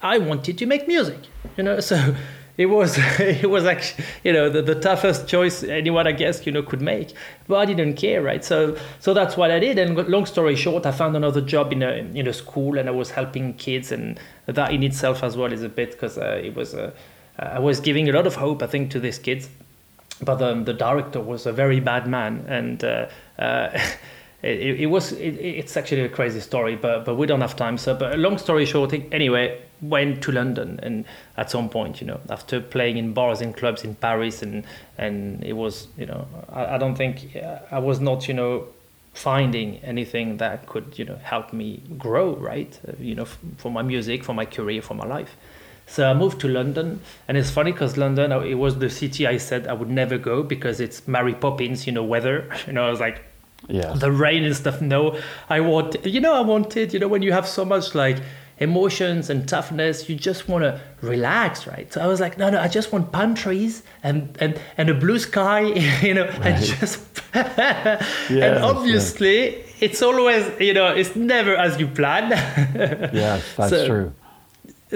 I 0.00 0.18
wanted 0.18 0.58
to 0.58 0.66
make 0.66 0.86
music, 0.88 1.20
you 1.56 1.64
know. 1.64 1.80
So 1.90 2.14
it 2.58 2.66
was 2.66 2.98
it 3.18 3.48
was 3.48 3.64
actually 3.64 4.04
you 4.24 4.32
know 4.32 4.50
the, 4.50 4.60
the 4.62 4.74
toughest 4.74 5.26
choice 5.26 5.62
anyone 5.62 6.06
I 6.06 6.12
guess 6.12 6.44
you 6.46 6.52
know 6.52 6.62
could 6.62 6.82
make, 6.82 7.14
but 7.48 7.56
I 7.56 7.64
didn't 7.64 7.94
care, 7.94 8.22
right? 8.22 8.44
So 8.44 8.76
so 9.00 9.14
that's 9.14 9.36
what 9.36 9.50
I 9.50 9.58
did. 9.58 9.78
And 9.78 9.96
long 10.08 10.26
story 10.26 10.56
short, 10.56 10.84
I 10.86 10.92
found 10.92 11.16
another 11.16 11.40
job 11.40 11.72
in 11.72 11.82
a 11.82 11.92
in 12.14 12.26
a 12.26 12.32
school, 12.32 12.78
and 12.78 12.88
I 12.88 12.92
was 12.92 13.10
helping 13.10 13.54
kids, 13.54 13.92
and 13.92 14.20
that 14.46 14.72
in 14.72 14.82
itself 14.82 15.22
as 15.22 15.36
well 15.36 15.52
is 15.52 15.62
a 15.62 15.68
bit 15.68 15.92
because 15.92 16.18
uh, 16.18 16.40
it 16.42 16.54
was 16.54 16.74
uh, 16.74 16.92
I 17.38 17.58
was 17.58 17.80
giving 17.80 18.08
a 18.08 18.12
lot 18.12 18.26
of 18.26 18.34
hope, 18.34 18.62
I 18.62 18.66
think, 18.66 18.90
to 18.90 19.00
these 19.00 19.18
kids 19.18 19.48
but 20.22 20.36
the, 20.36 20.54
the 20.62 20.72
director 20.72 21.20
was 21.20 21.46
a 21.46 21.52
very 21.52 21.80
bad 21.80 22.06
man 22.06 22.44
and 22.48 22.84
uh, 22.84 23.08
uh, 23.38 23.78
it, 24.42 24.80
it 24.80 24.86
was 24.86 25.12
it, 25.12 25.34
it's 25.34 25.76
actually 25.76 26.02
a 26.02 26.08
crazy 26.08 26.40
story 26.40 26.76
but 26.76 27.04
but 27.04 27.16
we 27.16 27.26
don't 27.26 27.40
have 27.40 27.56
time. 27.56 27.78
So 27.78 27.94
but 27.94 28.18
long 28.18 28.38
story 28.38 28.66
short 28.66 28.92
anyway 29.12 29.60
went 29.80 30.22
to 30.22 30.30
london 30.30 30.78
and 30.80 31.04
at 31.36 31.50
some 31.50 31.68
point 31.68 32.00
you 32.00 32.06
know 32.06 32.20
after 32.30 32.60
playing 32.60 32.96
in 32.96 33.12
bars 33.12 33.40
and 33.40 33.56
clubs 33.56 33.82
in 33.82 33.96
paris 33.96 34.40
and 34.40 34.64
and 34.96 35.42
it 35.42 35.54
was 35.54 35.88
you 35.96 36.06
know 36.06 36.24
i, 36.52 36.76
I 36.76 36.78
don't 36.78 36.94
think 36.94 37.36
i 37.68 37.80
was 37.80 37.98
not 37.98 38.28
you 38.28 38.34
know 38.34 38.68
finding 39.12 39.76
anything 39.78 40.38
that 40.38 40.66
could 40.66 40.98
you 40.98 41.04
know 41.04 41.16
help 41.16 41.52
me 41.52 41.82
grow 41.98 42.34
right? 42.36 42.78
You 42.98 43.14
know 43.14 43.26
for 43.58 43.70
my 43.70 43.82
music 43.82 44.24
for 44.24 44.34
my 44.34 44.44
career 44.44 44.82
for 44.82 44.94
my 44.94 45.06
life. 45.06 45.36
So 45.86 46.08
I 46.08 46.14
moved 46.14 46.40
to 46.40 46.48
London, 46.48 47.00
and 47.28 47.36
it's 47.36 47.50
funny 47.50 47.72
because 47.72 47.96
London, 47.96 48.32
it 48.32 48.54
was 48.54 48.78
the 48.78 48.88
city 48.88 49.26
I 49.26 49.36
said 49.36 49.66
I 49.66 49.74
would 49.74 49.90
never 49.90 50.16
go 50.16 50.42
because 50.42 50.80
it's 50.80 51.06
Mary 51.06 51.34
Poppins, 51.34 51.86
you 51.86 51.92
know, 51.92 52.04
weather. 52.04 52.48
You 52.66 52.72
know, 52.72 52.86
I 52.86 52.90
was 52.90 53.00
like, 53.00 53.22
Yes. 53.68 54.00
the 54.00 54.10
rain 54.10 54.44
and 54.44 54.54
stuff. 54.56 54.80
No, 54.80 55.18
I 55.48 55.60
want, 55.60 56.04
you 56.04 56.20
know, 56.20 56.34
I 56.34 56.40
wanted, 56.40 56.92
you 56.92 56.98
know, 56.98 57.08
when 57.08 57.22
you 57.22 57.32
have 57.32 57.46
so 57.46 57.64
much 57.64 57.94
like 57.94 58.18
emotions 58.58 59.30
and 59.30 59.48
toughness, 59.48 60.08
you 60.08 60.14
just 60.14 60.48
want 60.48 60.62
to 60.64 60.80
relax, 61.00 61.66
right? 61.66 61.92
So 61.92 62.00
I 62.00 62.06
was 62.06 62.20
like, 62.20 62.38
no, 62.38 62.50
no, 62.50 62.60
I 62.60 62.68
just 62.68 62.92
want 62.92 63.10
palm 63.12 63.34
trees 63.34 63.82
and 64.02 64.36
and 64.40 64.60
and 64.76 64.88
a 64.90 64.94
blue 64.94 65.18
sky, 65.18 65.60
you 66.02 66.14
know, 66.14 66.24
and 66.42 66.62
just. 66.64 67.00
Yes, 67.34 68.02
and 68.30 68.62
obviously, 68.62 69.64
it's 69.80 70.02
always, 70.02 70.44
you 70.60 70.74
know, 70.74 70.88
it's 70.88 71.16
never 71.16 71.56
as 71.56 71.80
you 71.80 71.88
plan. 71.88 72.30
Yes, 72.30 73.42
that's 73.56 73.70
So- 73.70 73.86
true. 73.86 74.12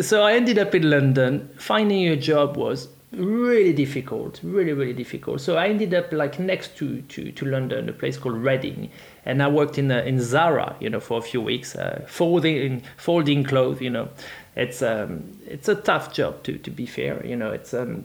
so 0.02 0.23
I 0.23 0.35
ended 0.35 0.58
up 0.58 0.75
in 0.75 0.90
London. 0.90 1.49
Finding 1.58 2.08
a 2.08 2.16
job 2.16 2.57
was 2.59 2.88
really 3.16 3.72
difficult, 3.72 4.40
really, 4.42 4.72
really 4.72 4.92
difficult. 4.92 5.40
So 5.40 5.57
I 5.57 5.68
ended 5.68 5.94
up 5.94 6.12
like 6.12 6.38
next 6.38 6.76
to, 6.79 7.00
to, 7.02 7.33
to 7.33 7.44
London, 7.44 7.88
a 7.88 7.92
place 7.92 8.16
called 8.18 8.37
Reading, 8.37 8.90
and 9.24 9.42
I 9.42 9.48
worked 9.48 9.79
in 9.79 9.90
uh, 9.90 9.98
in 10.02 10.20
Zara, 10.20 10.76
you 10.81 10.90
know, 10.90 11.00
for 11.00 11.18
a 11.18 11.22
few 11.22 11.40
weeks, 11.40 11.74
uh, 11.74 12.05
folding 12.07 12.83
folding 12.96 13.44
clothes. 13.44 13.81
You 13.81 13.90
know, 13.90 14.09
it's 14.55 14.83
um 14.83 15.24
it's 15.46 15.68
a 15.68 15.74
tough 15.74 16.12
job 16.12 16.42
to 16.44 16.59
to 16.59 16.70
be 16.70 16.87
fair. 16.87 17.24
You 17.26 17.37
know, 17.37 17.50
it's 17.52 17.74
um 17.74 18.05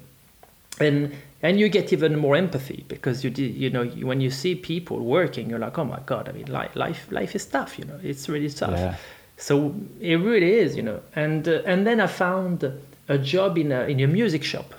and 0.79 1.11
and 1.43 1.59
you 1.59 1.69
get 1.69 1.91
even 1.91 2.17
more 2.17 2.35
empathy 2.35 2.85
because 2.87 3.23
you 3.23 3.29
did 3.29 3.53
you 3.55 3.69
know 3.69 3.85
when 3.85 4.21
you 4.21 4.29
see 4.31 4.55
people 4.55 4.99
working 4.99 5.49
you're 5.49 5.59
like 5.59 5.77
oh 5.77 5.83
my 5.83 5.99
god 6.05 6.29
i 6.29 6.31
mean 6.31 6.45
life 6.45 6.75
life, 6.75 7.07
life 7.11 7.35
is 7.35 7.45
tough 7.45 7.77
you 7.77 7.85
know 7.85 7.99
it's 8.03 8.29
really 8.29 8.49
tough 8.49 8.71
Yeah. 8.71 8.95
so 9.37 9.75
it 9.99 10.15
really 10.15 10.53
is 10.53 10.75
you 10.77 10.83
know 10.83 11.01
and 11.15 11.47
uh, 11.47 11.61
and 11.65 11.85
then 11.85 11.99
i 11.99 12.07
found 12.07 12.63
a 13.09 13.17
job 13.17 13.57
in 13.57 13.71
a 13.71 13.81
in 13.85 13.99
a 13.99 14.07
music 14.07 14.43
shop 14.43 14.73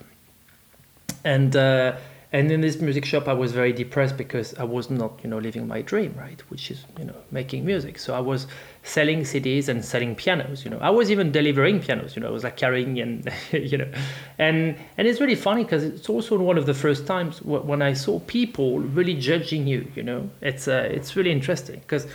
and 1.24 1.56
uh, 1.56 1.96
and 2.32 2.50
in 2.50 2.62
this 2.62 2.80
music 2.80 3.04
shop 3.04 3.28
i 3.28 3.32
was 3.32 3.52
very 3.52 3.72
depressed 3.72 4.16
because 4.16 4.54
i 4.54 4.64
was 4.64 4.90
not 4.90 5.20
you 5.22 5.28
know 5.28 5.38
living 5.38 5.66
my 5.68 5.82
dream 5.82 6.14
right? 6.16 6.40
Which 6.50 6.70
is 6.70 6.84
you 6.98 7.04
know 7.04 7.16
making 7.30 7.64
music. 7.64 7.98
So 7.98 8.14
i 8.14 8.20
was 8.20 8.46
selling 8.82 9.20
cds 9.20 9.68
and 9.68 9.84
selling 9.84 10.14
pianos 10.16 10.64
you 10.64 10.70
know. 10.70 10.78
I 10.78 10.90
was 10.90 11.10
even 11.10 11.30
delivering 11.30 11.80
pianos 11.80 12.16
you 12.16 12.22
know. 12.22 12.28
I 12.28 12.30
was 12.30 12.44
like 12.44 12.56
carrying 12.56 12.98
and 12.98 13.30
you 13.52 13.78
know. 13.78 13.90
And 14.38 14.76
and 14.96 15.06
it's 15.06 15.20
really 15.20 15.34
funny 15.34 15.64
because 15.64 15.84
it's 15.84 16.08
also 16.08 16.38
one 16.38 16.58
of 16.58 16.66
the 16.66 16.74
first 16.74 17.06
times 17.06 17.42
when 17.42 17.82
i 17.82 17.92
saw 17.92 18.18
people 18.20 18.80
really 18.80 19.14
judging 19.14 19.66
you 19.66 19.86
you 19.94 20.02
know. 20.02 20.30
It's 20.40 20.66
uh, 20.68 20.88
it's 20.90 21.16
really 21.16 21.32
interesting 21.32 21.80
because 21.80 22.06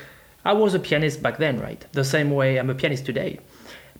i 0.46 0.54
was 0.54 0.74
a 0.74 0.80
pianist 0.80 1.22
back 1.22 1.38
then 1.38 1.60
right? 1.60 1.86
The 1.94 2.04
same 2.04 2.32
way 2.32 2.58
i'm 2.58 2.70
a 2.70 2.76
pianist 2.76 3.06
today. 3.06 3.40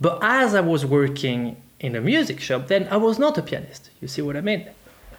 But 0.02 0.20
as 0.22 0.56
i 0.56 0.62
was 0.62 0.86
working 0.86 1.62
in 1.80 1.96
a 1.96 2.02
music 2.02 2.40
shop 2.40 2.68
then 2.68 2.88
i 2.90 2.98
was 2.98 3.20
not 3.20 3.38
a 3.38 3.44
pianist. 3.44 3.92
You 4.02 4.08
see 4.08 4.24
what 4.24 4.36
i 4.36 4.42
mean 4.42 4.68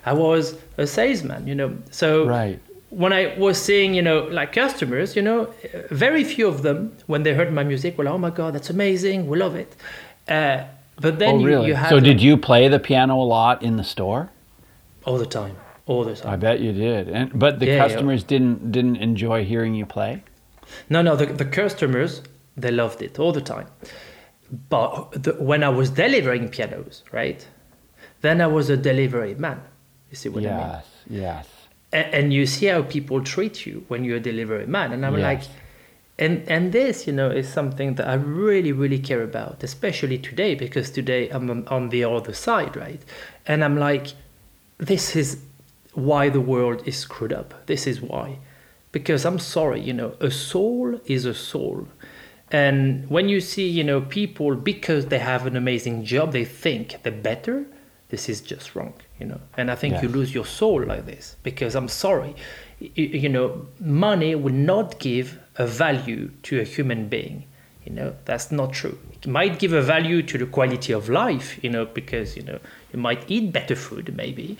I 0.07 0.13
was 0.13 0.57
a 0.79 0.87
salesman, 0.87 1.47
you 1.47 1.55
know. 1.55 1.71
So 1.91 2.27
Right. 2.27 2.59
when 2.91 3.13
I 3.13 3.35
was 3.39 3.61
seeing, 3.61 3.95
you 3.95 4.03
know, 4.03 4.19
like 4.31 4.53
customers, 4.53 5.15
you 5.17 5.23
know, 5.23 5.49
very 5.91 6.25
few 6.25 6.49
of 6.49 6.63
them, 6.63 6.93
when 7.07 7.23
they 7.23 7.35
heard 7.35 7.53
my 7.53 7.65
music, 7.65 7.99
were 7.99 8.05
like, 8.05 8.15
"Oh 8.15 8.19
my 8.19 8.31
God, 8.31 8.55
that's 8.55 8.71
amazing! 8.71 9.27
We 9.29 9.37
love 9.39 9.55
it." 9.57 9.75
Uh, 10.29 10.65
but 11.01 11.19
then 11.19 11.35
Oh, 11.35 11.39
you, 11.39 11.47
really? 11.47 11.67
you 11.69 11.75
have 11.75 11.89
so, 11.91 12.01
did 12.01 12.21
you 12.21 12.37
play 12.37 12.69
the 12.69 12.79
piano 12.81 13.15
a 13.17 13.29
lot 13.39 13.63
in 13.63 13.77
the 13.77 13.85
store? 13.85 14.31
all 15.05 15.17
the 15.19 15.27
time, 15.41 15.57
all 15.87 16.05
the 16.05 16.15
time. 16.15 16.33
I 16.35 16.37
bet 16.37 16.61
you 16.61 16.73
did. 16.73 17.09
And 17.09 17.31
but 17.39 17.59
the 17.61 17.67
Yeah, 17.67 17.75
yeah. 17.77 17.83
customers 17.89 18.23
didn't 18.25 18.73
didn't 18.73 18.97
enjoy 18.97 19.45
hearing 19.45 19.75
you 19.75 19.87
play. 19.87 20.23
No, 20.91 21.03
no, 21.03 21.17
the, 21.17 21.27
the 21.27 21.47
customers 21.63 22.21
they 22.57 22.71
loved 22.71 23.01
it 23.03 23.19
all 23.19 23.33
the 23.33 23.41
time. 23.55 23.69
But 24.69 25.13
the, 25.25 25.33
when 25.51 25.63
I 25.63 25.69
was 25.69 25.91
delivering 25.91 26.49
pianos, 26.49 27.05
right, 27.13 27.47
then 28.23 28.41
I 28.41 28.47
was 28.47 28.71
a 28.71 28.77
delivery 28.77 29.35
man. 29.35 29.61
You 30.11 30.17
see 30.17 30.29
what 30.29 30.45
I 30.45 30.49
mean? 30.49 30.59
yes, 30.59 30.87
yes. 31.09 31.47
and, 31.93 32.15
and 32.15 32.33
you 32.33 32.47
see 32.47 32.67
how 32.67 32.83
people 32.83 33.23
treat 33.23 33.67
you 33.67 33.85
when 33.89 34.05
you're 34.05 34.17
a 34.17 34.21
delivery 34.33 34.67
man 34.67 34.93
and 34.93 35.05
i'm 35.07 35.17
Yes. 35.19 35.23
like 35.23 35.43
and 36.19 36.35
and 36.49 36.73
this 36.73 37.07
you 37.07 37.13
know 37.13 37.31
is 37.31 37.49
something 37.49 37.95
that 37.97 38.07
i 38.09 38.15
really 38.15 38.73
really 38.73 38.99
care 38.99 39.23
about 39.23 39.63
especially 39.63 40.19
today 40.19 40.55
because 40.55 40.91
today 40.91 41.29
i'm 41.31 41.49
on- 41.51 41.67
on 41.69 41.89
the 41.91 42.03
other 42.05 42.33
side 42.47 42.75
right 42.77 43.03
and 43.47 43.63
i'm 43.65 43.77
like 43.79 44.07
this 44.79 45.15
is 45.17 45.29
why 45.95 46.29
the 46.29 46.41
world 46.41 46.83
is 46.87 46.97
screwed 46.97 47.33
up 47.33 47.49
this 47.67 47.87
is 47.87 48.01
why 48.01 48.39
because 48.93 49.25
i'm 49.25 49.39
sorry 49.39 49.81
you 49.81 49.93
know 49.93 50.11
a 50.21 50.31
soul 50.31 51.01
is 51.07 51.25
a 51.25 51.35
soul 51.35 51.87
and 52.51 53.09
when 53.11 53.29
you 53.29 53.41
see 53.41 53.69
you 53.69 53.85
know 53.85 54.01
people 54.01 54.55
because 54.57 55.07
they 55.07 55.19
have 55.19 55.47
an 55.47 55.57
amazing 55.57 56.05
job 56.05 56.33
they 56.33 56.45
think 56.45 56.97
they're 57.03 57.13
better 57.33 57.67
this 58.09 58.29
is 58.29 58.41
just 58.41 58.75
wrong 58.75 58.95
you 59.19 59.27
know? 59.27 59.41
And 59.57 59.71
i 59.71 59.75
think 59.75 60.03
you 60.03 60.09
lose 60.09 60.35
your 60.35 60.47
soul 60.47 60.85
like 60.85 61.07
this 61.07 61.37
because 61.43 61.75
i'm 61.75 61.89
sorry. 61.89 62.35
You, 62.81 63.07
you 63.25 63.29
know 63.29 63.67
money 63.81 64.35
will 64.35 64.53
not 64.55 64.99
give 64.99 65.39
a 65.57 65.67
value 65.67 66.31
to 66.45 66.61
a 66.61 66.65
human 66.65 67.09
being 67.09 67.45
you 67.85 67.95
know? 67.95 68.15
That's 68.27 68.53
not 68.53 68.75
true. 68.75 68.99
It 69.15 69.27
might 69.27 69.59
give 69.59 69.73
a 69.73 69.81
value 69.81 70.23
to 70.23 70.37
the 70.37 70.47
quality 70.47 70.93
of 70.93 71.09
life 71.09 71.63
you 71.63 71.71
know 71.71 71.87
because 71.87 72.37
you 72.37 72.43
know 72.43 72.59
you 72.93 72.99
might 72.99 73.25
eat 73.31 73.53
better 73.53 73.77
food 73.77 74.15
maybe. 74.17 74.59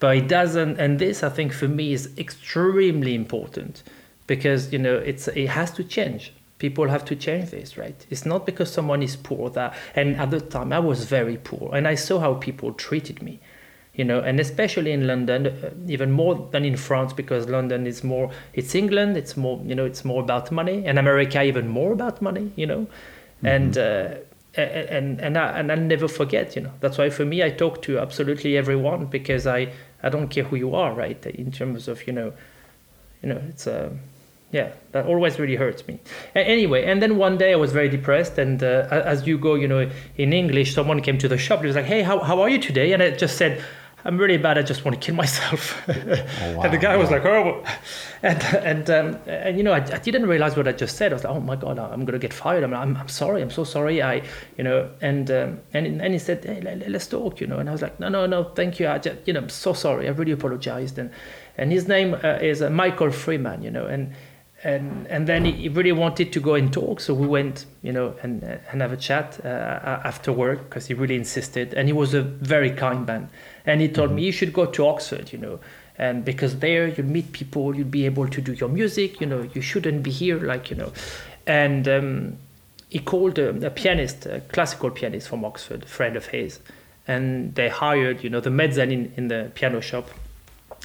But 0.00 0.16
it 0.16 0.28
doesn't 0.28 0.78
and 0.78 0.98
this 0.98 1.24
i 1.24 1.28
think 1.28 1.52
for 1.52 1.66
me 1.66 1.92
is 1.92 2.10
extremely 2.16 3.14
important 3.14 3.82
because 4.28 4.72
you 4.72 4.78
know 4.78 4.96
it's 4.96 5.26
it 5.28 5.48
has 5.48 5.72
to 5.72 5.82
change 5.82 6.32
people 6.58 6.88
have 6.88 7.04
to 7.04 7.14
change 7.16 7.50
this 7.50 7.76
right? 7.78 8.06
It's 8.10 8.26
not 8.26 8.44
because 8.46 8.72
someone 8.72 9.02
is 9.02 9.16
poor 9.16 9.50
that 9.50 9.74
and 9.94 10.16
at 10.16 10.30
the 10.30 10.40
time 10.40 10.72
i 10.72 10.78
was 10.78 11.04
very 11.04 11.36
poor 11.36 11.74
and 11.74 11.86
i 11.88 11.94
saw 11.94 12.18
how 12.18 12.34
people 12.34 12.72
treated 12.72 13.22
me 13.22 13.38
you 13.94 14.04
know 14.04 14.20
and 14.20 14.38
especially 14.40 14.92
in 14.92 15.06
london 15.06 15.46
uh, 15.46 15.70
even 15.86 16.10
more 16.12 16.48
than 16.52 16.64
in 16.64 16.76
france 16.76 17.12
because 17.12 17.48
london 17.48 17.86
is 17.86 18.04
more 18.04 18.30
it's 18.54 18.74
england 18.74 19.16
it's 19.16 19.36
more 19.36 19.60
you 19.64 19.74
know 19.74 19.84
it's 19.84 20.04
more 20.04 20.22
about 20.22 20.50
money 20.52 20.84
and 20.86 20.98
america 20.98 21.42
even 21.42 21.68
more 21.68 21.92
about 21.92 22.20
money 22.22 22.52
you 22.56 22.66
know? 22.66 22.86
And 23.42 23.78
uh, 23.78 24.16
a- 24.56 24.92
and 24.96 25.20
and 25.20 25.38
I, 25.38 25.58
and 25.60 25.70
I'll 25.70 25.78
never 25.78 26.08
forget 26.08 26.56
you 26.56 26.62
know? 26.62 26.72
That's 26.80 26.98
why 26.98 27.08
for 27.10 27.24
me 27.24 27.42
I 27.44 27.50
talk 27.50 27.82
to 27.82 28.00
absolutely 28.00 28.56
everyone 28.56 29.06
because 29.06 29.46
I 29.46 29.72
I 30.02 30.08
don't 30.08 30.28
care 30.28 30.42
who 30.42 30.56
you 30.56 30.74
are 30.74 30.92
right 30.92 31.24
in 31.26 31.52
terms 31.52 31.86
of 31.86 32.04
you 32.08 32.12
know 32.12 32.32
you 33.22 33.28
know, 33.28 33.40
it's 33.48 33.66
uh, 33.66 33.90
yeah, 34.50 34.72
that 34.92 35.06
always 35.06 35.38
really 35.38 35.56
hurts 35.56 35.86
me. 35.86 36.00
Anyway, 36.34 36.84
and 36.84 37.02
then 37.02 37.18
one 37.18 37.36
day 37.36 37.52
I 37.52 37.56
was 37.56 37.72
very 37.72 37.88
depressed, 37.88 38.38
and 38.38 38.62
uh, 38.62 38.88
as 38.90 39.26
you 39.26 39.36
go, 39.36 39.54
you 39.54 39.68
know, 39.68 39.90
in 40.16 40.32
English, 40.32 40.74
someone 40.74 41.02
came 41.02 41.18
to 41.18 41.28
the 41.28 41.36
shop. 41.36 41.60
He 41.60 41.66
was 41.66 41.76
like, 41.76 41.84
"Hey, 41.84 42.02
how 42.02 42.18
how 42.20 42.40
are 42.40 42.48
you 42.48 42.58
today?" 42.58 42.92
And 42.92 43.02
I 43.02 43.10
just 43.10 43.36
said. 43.36 43.62
I'm 44.04 44.16
really 44.16 44.38
bad. 44.38 44.56
I 44.56 44.62
just 44.62 44.84
want 44.84 44.98
to 44.98 45.04
kill 45.04 45.16
myself. 45.16 45.86
and 45.88 46.72
the 46.72 46.78
guy 46.78 46.96
was 46.96 47.10
like, 47.10 47.24
"Oh," 47.24 47.64
and 48.22 48.40
and 48.54 48.88
um, 48.90 49.18
and 49.26 49.58
you 49.58 49.64
know, 49.64 49.72
I, 49.72 49.78
I 49.78 49.98
didn't 49.98 50.26
realize 50.26 50.56
what 50.56 50.68
I 50.68 50.72
just 50.72 50.96
said. 50.96 51.12
I 51.12 51.14
was 51.14 51.24
like, 51.24 51.34
"Oh 51.34 51.40
my 51.40 51.56
god, 51.56 51.80
I'm 51.80 52.04
gonna 52.04 52.20
get 52.20 52.32
fired." 52.32 52.62
I'm, 52.62 52.72
I'm, 52.72 52.96
I'm 52.96 53.08
sorry. 53.08 53.42
I'm 53.42 53.50
so 53.50 53.64
sorry. 53.64 54.00
I, 54.00 54.22
you 54.56 54.62
know, 54.62 54.88
and 55.00 55.28
um, 55.32 55.60
and 55.74 56.00
and 56.00 56.12
he 56.12 56.18
said, 56.20 56.44
"Hey, 56.44 56.60
let, 56.60 56.88
let's 56.88 57.08
talk," 57.08 57.40
you 57.40 57.48
know. 57.48 57.58
And 57.58 57.68
I 57.68 57.72
was 57.72 57.82
like, 57.82 57.98
"No, 57.98 58.08
no, 58.08 58.24
no, 58.26 58.44
thank 58.44 58.78
you. 58.78 58.88
I 58.88 58.98
just, 58.98 59.16
you 59.26 59.32
know, 59.32 59.40
I'm 59.40 59.48
so 59.48 59.72
sorry. 59.72 60.06
I 60.06 60.12
really 60.12 60.32
apologized." 60.32 60.96
And 60.96 61.10
and 61.56 61.72
his 61.72 61.88
name 61.88 62.14
uh, 62.14 62.38
is 62.40 62.62
uh, 62.62 62.70
Michael 62.70 63.10
Freeman, 63.10 63.62
you 63.62 63.70
know, 63.72 63.86
and 63.86 64.14
and 64.64 65.06
and 65.06 65.28
then 65.28 65.44
he 65.44 65.68
really 65.68 65.92
wanted 65.92 66.32
to 66.32 66.40
go 66.40 66.54
and 66.54 66.72
talk. 66.72 67.00
So 67.00 67.14
we 67.14 67.26
went 67.26 67.66
you 67.82 67.92
know 67.92 68.14
and 68.22 68.42
and 68.42 68.82
have 68.82 68.92
a 68.92 68.96
chat 68.96 69.38
uh, 69.44 69.48
after 70.04 70.32
work 70.32 70.68
because 70.68 70.86
he 70.86 70.94
really 70.94 71.14
insisted. 71.14 71.74
And 71.74 71.88
he 71.88 71.92
was 71.92 72.14
a 72.14 72.22
very 72.22 72.70
kind 72.70 73.06
man. 73.06 73.30
And 73.66 73.80
he 73.80 73.88
told 73.88 74.10
me 74.10 74.24
you 74.24 74.32
should 74.32 74.52
go 74.52 74.66
to 74.66 74.86
oxford 74.86 75.32
you 75.32 75.38
know 75.38 75.60
and 75.96 76.24
because 76.24 76.58
there 76.58 76.88
you'll 76.88 77.06
meet 77.06 77.32
people 77.32 77.74
you'll 77.74 77.86
be 77.86 78.06
able 78.06 78.28
to 78.28 78.40
do 78.40 78.52
your 78.52 78.68
music 78.68 79.20
you 79.20 79.26
know 79.26 79.48
you 79.54 79.60
shouldn't 79.60 80.02
be 80.02 80.10
here 80.10 80.40
like 80.40 80.70
you 80.70 80.76
know. 80.76 80.92
And 81.46 81.88
um, 81.88 82.38
he 82.88 82.98
called 82.98 83.38
a, 83.38 83.50
a 83.64 83.70
pianist 83.70 84.26
a 84.26 84.40
classical 84.40 84.90
pianist 84.90 85.28
from 85.28 85.44
oxford 85.44 85.84
a 85.84 85.86
friend 85.86 86.16
of 86.16 86.26
his. 86.26 86.58
And 87.06 87.54
they 87.54 87.68
hired 87.68 88.24
you 88.24 88.30
know 88.30 88.40
the 88.40 88.50
mezzanine 88.50 89.12
in 89.16 89.28
the 89.28 89.52
piano 89.54 89.80
shop. 89.80 90.10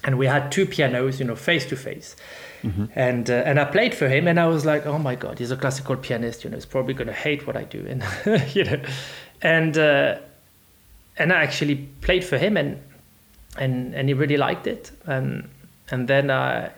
And 0.03 0.19
we 0.19 0.27
had 0.27 0.51
two 0.51 0.67
pianos 0.67 1.19
you 1.19 1.25
know 1.25 1.35
face 1.35 1.65
to 1.65 1.75
face 1.75 2.15
and 2.95 3.29
uh, 3.29 3.43
and 3.45 3.59
I 3.59 3.65
played 3.65 3.93
for 3.93 4.07
him, 4.07 4.27
and 4.27 4.39
I 4.39 4.47
was 4.47 4.65
like, 4.65 4.85
oh 4.85 4.97
my 4.97 5.15
god, 5.15 5.39
he's 5.39 5.51
a 5.51 5.57
classical 5.57 5.95
pianist. 5.95 6.43
You 6.43 6.49
know, 6.49 6.57
he's 6.57 6.65
probably 6.65 6.93
gonna 6.93 7.13
hate 7.13 7.45
what 7.45 7.55
I 7.55 7.63
do, 7.63 7.85
and 7.89 8.03
you 8.55 8.63
know, 8.63 8.81
and 9.41 9.77
uh, 9.77 10.17
and 11.17 11.33
I 11.33 11.43
actually 11.43 11.75
played 12.01 12.23
for 12.23 12.37
him, 12.37 12.57
and 12.57 12.81
and 13.57 13.93
and 13.93 14.07
he 14.07 14.13
really 14.13 14.37
liked 14.37 14.67
it, 14.67 14.91
and 15.05 15.49
and 15.91 16.07
then 16.07 16.29
uh, 16.29 16.71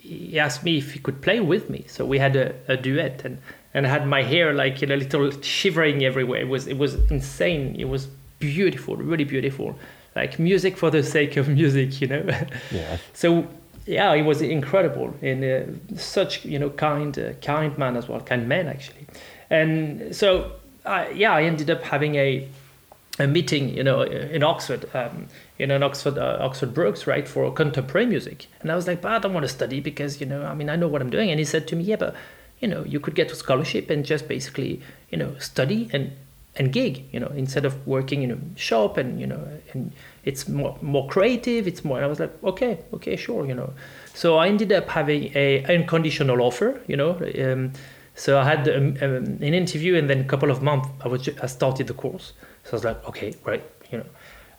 he 0.00 0.38
asked 0.38 0.64
me 0.64 0.78
if 0.78 0.92
he 0.92 0.98
could 0.98 1.20
play 1.22 1.40
with 1.40 1.68
me. 1.70 1.84
So 1.86 2.04
we 2.04 2.18
had 2.18 2.36
a, 2.36 2.54
a 2.68 2.76
duet, 2.76 3.24
and 3.24 3.38
and 3.74 3.86
I 3.86 3.90
had 3.90 4.06
my 4.06 4.22
hair 4.22 4.54
like 4.54 4.80
you 4.80 4.86
know, 4.86 4.94
a 4.94 5.02
little 5.04 5.30
shivering 5.42 6.04
everywhere. 6.04 6.40
It 6.40 6.48
was 6.48 6.66
it 6.66 6.78
was 6.78 6.94
insane. 7.10 7.76
It 7.78 7.88
was 7.88 8.08
beautiful, 8.38 8.96
really 8.96 9.24
beautiful, 9.24 9.78
like 10.14 10.38
music 10.38 10.76
for 10.76 10.90
the 10.90 11.02
sake 11.02 11.36
of 11.36 11.48
music, 11.60 12.00
you 12.00 12.08
know. 12.08 12.24
Yes. 12.70 13.00
So 13.12 13.46
yeah, 13.86 14.14
he 14.14 14.22
was 14.22 14.42
incredible 14.42 15.14
and 15.22 15.44
uh, 15.44 15.96
such 15.96 16.44
you 16.44 16.58
know 16.58 16.70
kind 16.70 17.18
uh, 17.18 17.32
kind 17.34 17.76
man 17.78 17.96
as 17.96 18.08
well, 18.08 18.20
kind 18.20 18.48
man 18.48 18.68
actually. 18.68 19.06
And 19.48 20.14
so 20.14 20.52
uh, 20.84 21.06
yeah, 21.14 21.32
I 21.32 21.44
ended 21.44 21.70
up 21.70 21.82
having 21.82 22.16
a 22.16 22.48
a 23.18 23.26
meeting 23.26 23.70
you 23.70 23.84
know 23.84 24.02
in 24.02 24.42
Oxford. 24.42 24.88
Um, 24.94 25.28
in 25.58 25.70
an 25.70 25.82
Oxford, 25.82 26.18
uh, 26.18 26.36
Oxford 26.40 26.74
Brookes, 26.74 27.06
right, 27.06 27.26
for 27.26 27.50
contemporary 27.50 28.04
music, 28.04 28.46
and 28.60 28.70
I 28.70 28.76
was 28.76 28.86
like, 28.86 29.00
but 29.00 29.12
I 29.12 29.18
don't 29.18 29.32
want 29.32 29.44
to 29.44 29.48
study 29.48 29.80
because 29.80 30.20
you 30.20 30.26
know, 30.26 30.44
I 30.44 30.54
mean, 30.54 30.68
I 30.68 30.76
know 30.76 30.86
what 30.86 31.00
I'm 31.00 31.08
doing. 31.08 31.30
And 31.30 31.38
he 31.38 31.46
said 31.46 31.66
to 31.68 31.76
me, 31.76 31.84
yeah, 31.84 31.96
but 31.96 32.14
you 32.60 32.68
know, 32.68 32.84
you 32.84 33.00
could 33.00 33.14
get 33.14 33.30
a 33.32 33.34
scholarship 33.34 33.90
and 33.90 34.04
just 34.04 34.28
basically, 34.28 34.82
you 35.10 35.18
know, 35.18 35.34
study 35.38 35.88
and 35.92 36.12
and 36.58 36.72
gig, 36.72 37.04
you 37.12 37.20
know, 37.20 37.30
instead 37.36 37.64
of 37.64 37.86
working 37.86 38.22
in 38.22 38.30
a 38.30 38.58
shop 38.58 38.96
and 38.96 39.20
you 39.20 39.26
know, 39.26 39.46
and 39.72 39.92
it's 40.24 40.48
more 40.48 40.76
more 40.82 41.06
creative. 41.08 41.66
It's 41.66 41.84
more. 41.84 42.02
I 42.02 42.06
was 42.06 42.20
like, 42.20 42.32
okay, 42.44 42.78
okay, 42.94 43.16
sure, 43.16 43.46
you 43.46 43.54
know. 43.54 43.72
So 44.14 44.38
I 44.38 44.48
ended 44.48 44.72
up 44.72 44.88
having 44.88 45.32
a 45.34 45.64
unconditional 45.64 46.40
offer, 46.40 46.80
you 46.86 46.96
know. 46.96 47.18
Um, 47.38 47.72
so 48.14 48.38
I 48.38 48.44
had 48.44 48.68
um, 48.68 48.96
um, 49.02 49.14
an 49.42 49.54
interview, 49.54 49.96
and 49.96 50.08
then 50.08 50.20
a 50.20 50.24
couple 50.24 50.50
of 50.50 50.62
months, 50.62 50.88
I 51.04 51.08
was 51.08 51.22
ju- 51.22 51.36
I 51.42 51.46
started 51.46 51.86
the 51.86 51.94
course. 51.94 52.32
So 52.64 52.70
I 52.72 52.76
was 52.76 52.84
like, 52.84 53.08
okay, 53.08 53.34
right, 53.44 53.62
you 53.90 53.98
know. 53.98 54.06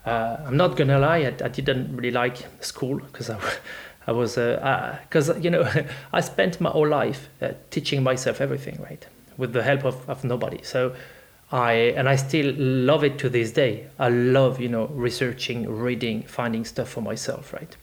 Uh, 0.06 0.40
I'm 0.46 0.56
not 0.56 0.78
gonna 0.78 1.00
lie, 1.00 1.18
I, 1.18 1.34
I 1.44 1.50
didn't 1.50 1.94
really 1.94 2.12
like 2.12 2.38
school 2.64 3.00
because 3.00 3.30
I, 3.30 3.38
I 4.08 4.14
was 4.14 4.36
because 4.36 5.30
uh, 5.30 5.36
you 5.42 5.50
know 5.50 5.70
I 6.14 6.22
spent 6.22 6.62
my 6.62 6.70
whole 6.70 6.88
life 6.88 7.28
uh, 7.42 7.52
teaching 7.72 8.04
myself 8.04 8.40
everything, 8.40 8.82
right, 8.82 9.06
with 9.36 9.52
the 9.52 9.64
help 9.64 9.84
of, 9.84 10.10
of 10.10 10.24
nobody. 10.24 10.64
So 10.64 10.96
I 11.52 11.72
and 11.98 12.10
I 12.10 12.16
still 12.18 12.54
love 12.58 13.04
it 13.04 13.18
to 13.20 13.30
this 13.30 13.52
day. 13.52 13.88
I 14.00 14.10
love 14.10 14.60
you 14.60 14.70
know 14.70 14.88
researching, 14.88 15.70
reading, 15.70 16.24
finding 16.24 16.66
stuff 16.66 16.90
for 16.90 17.02
myself, 17.02 17.54
right. 17.54 17.76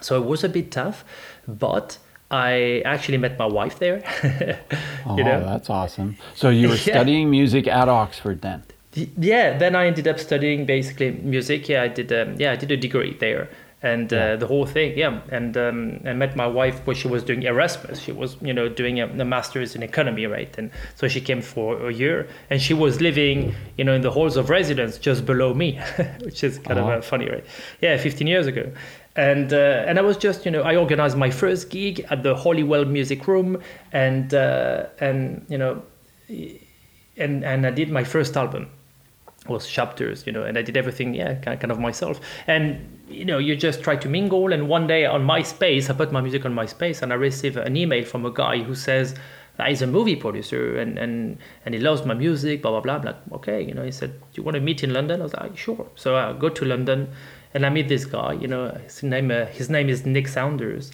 So 0.00 0.20
it 0.22 0.26
was 0.26 0.44
a 0.44 0.48
bit 0.48 0.70
tough, 0.70 1.04
but 1.48 1.98
I 2.30 2.82
actually 2.84 3.18
met 3.18 3.38
my 3.38 3.46
wife 3.46 3.78
there. 3.78 4.02
Oh, 5.08 5.14
know, 5.14 5.44
that's 5.44 5.70
awesome. 5.70 6.16
So 6.34 6.48
you 6.50 6.68
were 6.68 6.74
Yeah. 6.86 6.94
studying 6.96 7.30
music 7.30 7.68
at 7.68 7.88
Oxford 7.88 8.40
then? 8.42 8.62
Yeah 9.18 9.58
then 9.58 9.76
i 9.76 9.86
ended 9.86 10.08
up 10.08 10.18
studying 10.18 10.64
basically 10.64 11.10
music 11.10 11.68
yeah 11.68 11.82
i 11.82 11.88
did 11.88 12.10
um, 12.12 12.34
yeah 12.38 12.52
i 12.52 12.56
did 12.56 12.70
a 12.70 12.76
degree 12.78 13.14
there 13.20 13.48
and 13.92 14.08
uh, 14.12 14.16
Yeah. 14.16 14.36
the 14.42 14.46
whole 14.52 14.66
thing 14.76 14.88
yeah 15.02 15.12
and 15.38 15.52
um, 15.66 15.78
i 16.10 16.14
met 16.22 16.32
my 16.42 16.48
wife 16.60 16.76
when 16.86 16.96
she 17.02 17.08
was 17.14 17.22
doing 17.30 17.42
erasmus 17.52 17.96
she 18.06 18.12
was 18.22 18.30
you 18.48 18.54
know 18.58 18.66
doing 18.80 18.96
a, 19.04 19.06
a 19.24 19.26
master's 19.34 19.70
in 19.76 19.82
economy 19.92 20.26
right 20.36 20.52
and 20.58 20.66
so 20.98 21.02
she 21.14 21.20
came 21.28 21.42
for 21.54 21.68
a 21.90 21.92
year 22.02 22.16
and 22.50 22.58
she 22.66 22.74
was 22.84 22.92
living 23.08 23.36
you 23.78 23.84
know 23.86 23.94
in 23.98 24.02
the 24.08 24.12
halls 24.16 24.36
of 24.40 24.44
residence 24.58 24.94
just 25.08 25.20
below 25.32 25.50
me 25.62 25.68
which 26.26 26.40
is 26.48 26.52
kind 26.66 26.78
Oh. 26.80 26.84
of 26.90 26.98
uh, 26.98 27.00
funny 27.12 27.26
right 27.34 27.44
yeah 27.84 27.96
15 27.96 28.26
years 28.34 28.46
ago 28.52 28.64
and 29.30 29.48
uh, 29.52 29.88
and 29.88 29.94
I 29.98 30.02
was 30.10 30.16
just 30.26 30.38
you 30.46 30.50
know 30.54 30.62
I 30.72 30.74
organized 30.84 31.16
my 31.26 31.30
first 31.42 31.62
gig 31.70 31.94
at 32.12 32.18
the 32.26 32.34
Holywell 32.44 32.84
Music 32.98 33.20
Room 33.30 33.50
and 34.04 34.26
uh, 34.34 34.86
and 35.06 35.18
you 35.52 35.58
know 35.58 35.72
and 37.16 37.44
and 37.44 37.66
I 37.66 37.70
did 37.70 37.88
my 37.90 38.04
first 38.04 38.36
album 38.36 38.64
was 39.48 39.66
chapters 39.66 40.26
you 40.26 40.32
know 40.32 40.42
and 40.42 40.58
i 40.58 40.62
did 40.62 40.76
everything 40.76 41.14
yeah 41.14 41.34
kind 41.34 41.70
of 41.70 41.78
myself. 41.78 42.20
And 42.46 42.98
you 43.08 43.24
know 43.24 43.38
you 43.38 43.56
just 43.56 43.82
try 43.82 43.96
to 43.96 44.08
mingle 44.08 44.52
and 44.52 44.68
one 44.68 44.86
day 44.86 45.06
on 45.06 45.24
myspace 45.24 45.88
i 45.88 45.92
put 45.92 46.12
my 46.12 46.20
music 46.20 46.44
on 46.44 46.54
myspace 46.54 47.02
and 47.02 47.12
i 47.12 47.16
receive 47.16 47.56
an 47.56 47.76
email 47.76 48.04
from 48.04 48.26
a 48.26 48.30
guy 48.30 48.62
who 48.62 48.74
says 48.74 49.14
that 49.56 49.68
he's 49.68 49.80
a 49.82 49.86
movie 49.86 50.16
producer 50.16 50.78
and 50.78 50.98
and 50.98 51.38
and 51.64 51.74
he 51.74 51.80
loves 51.80 52.04
my 52.04 52.14
music 52.14 52.62
blah 52.62 52.72
blah 52.72 52.80
blah. 52.80 52.94
I'm 52.94 53.02
like 53.04 53.16
okay 53.32 53.62
you 53.62 53.74
know 53.74 53.84
he 53.84 53.92
said 53.92 54.10
do 54.20 54.26
you 54.34 54.42
want 54.42 54.56
to 54.56 54.60
meet 54.60 54.82
in 54.82 54.92
london? 54.92 55.20
I 55.20 55.24
was 55.24 55.34
like 55.34 55.56
sure. 55.56 55.86
So 55.94 56.16
i 56.16 56.32
go 56.32 56.48
to 56.48 56.64
london 56.64 57.08
and 57.54 57.64
i 57.64 57.70
meet 57.70 57.88
this 57.88 58.04
guy 58.04 58.32
you 58.32 58.48
know 58.48 58.68
his 58.84 59.02
name 59.02 59.30
uh, 59.30 59.46
his 59.46 59.70
name 59.70 59.88
is 59.88 60.04
nick 60.04 60.28
saunders. 60.28 60.90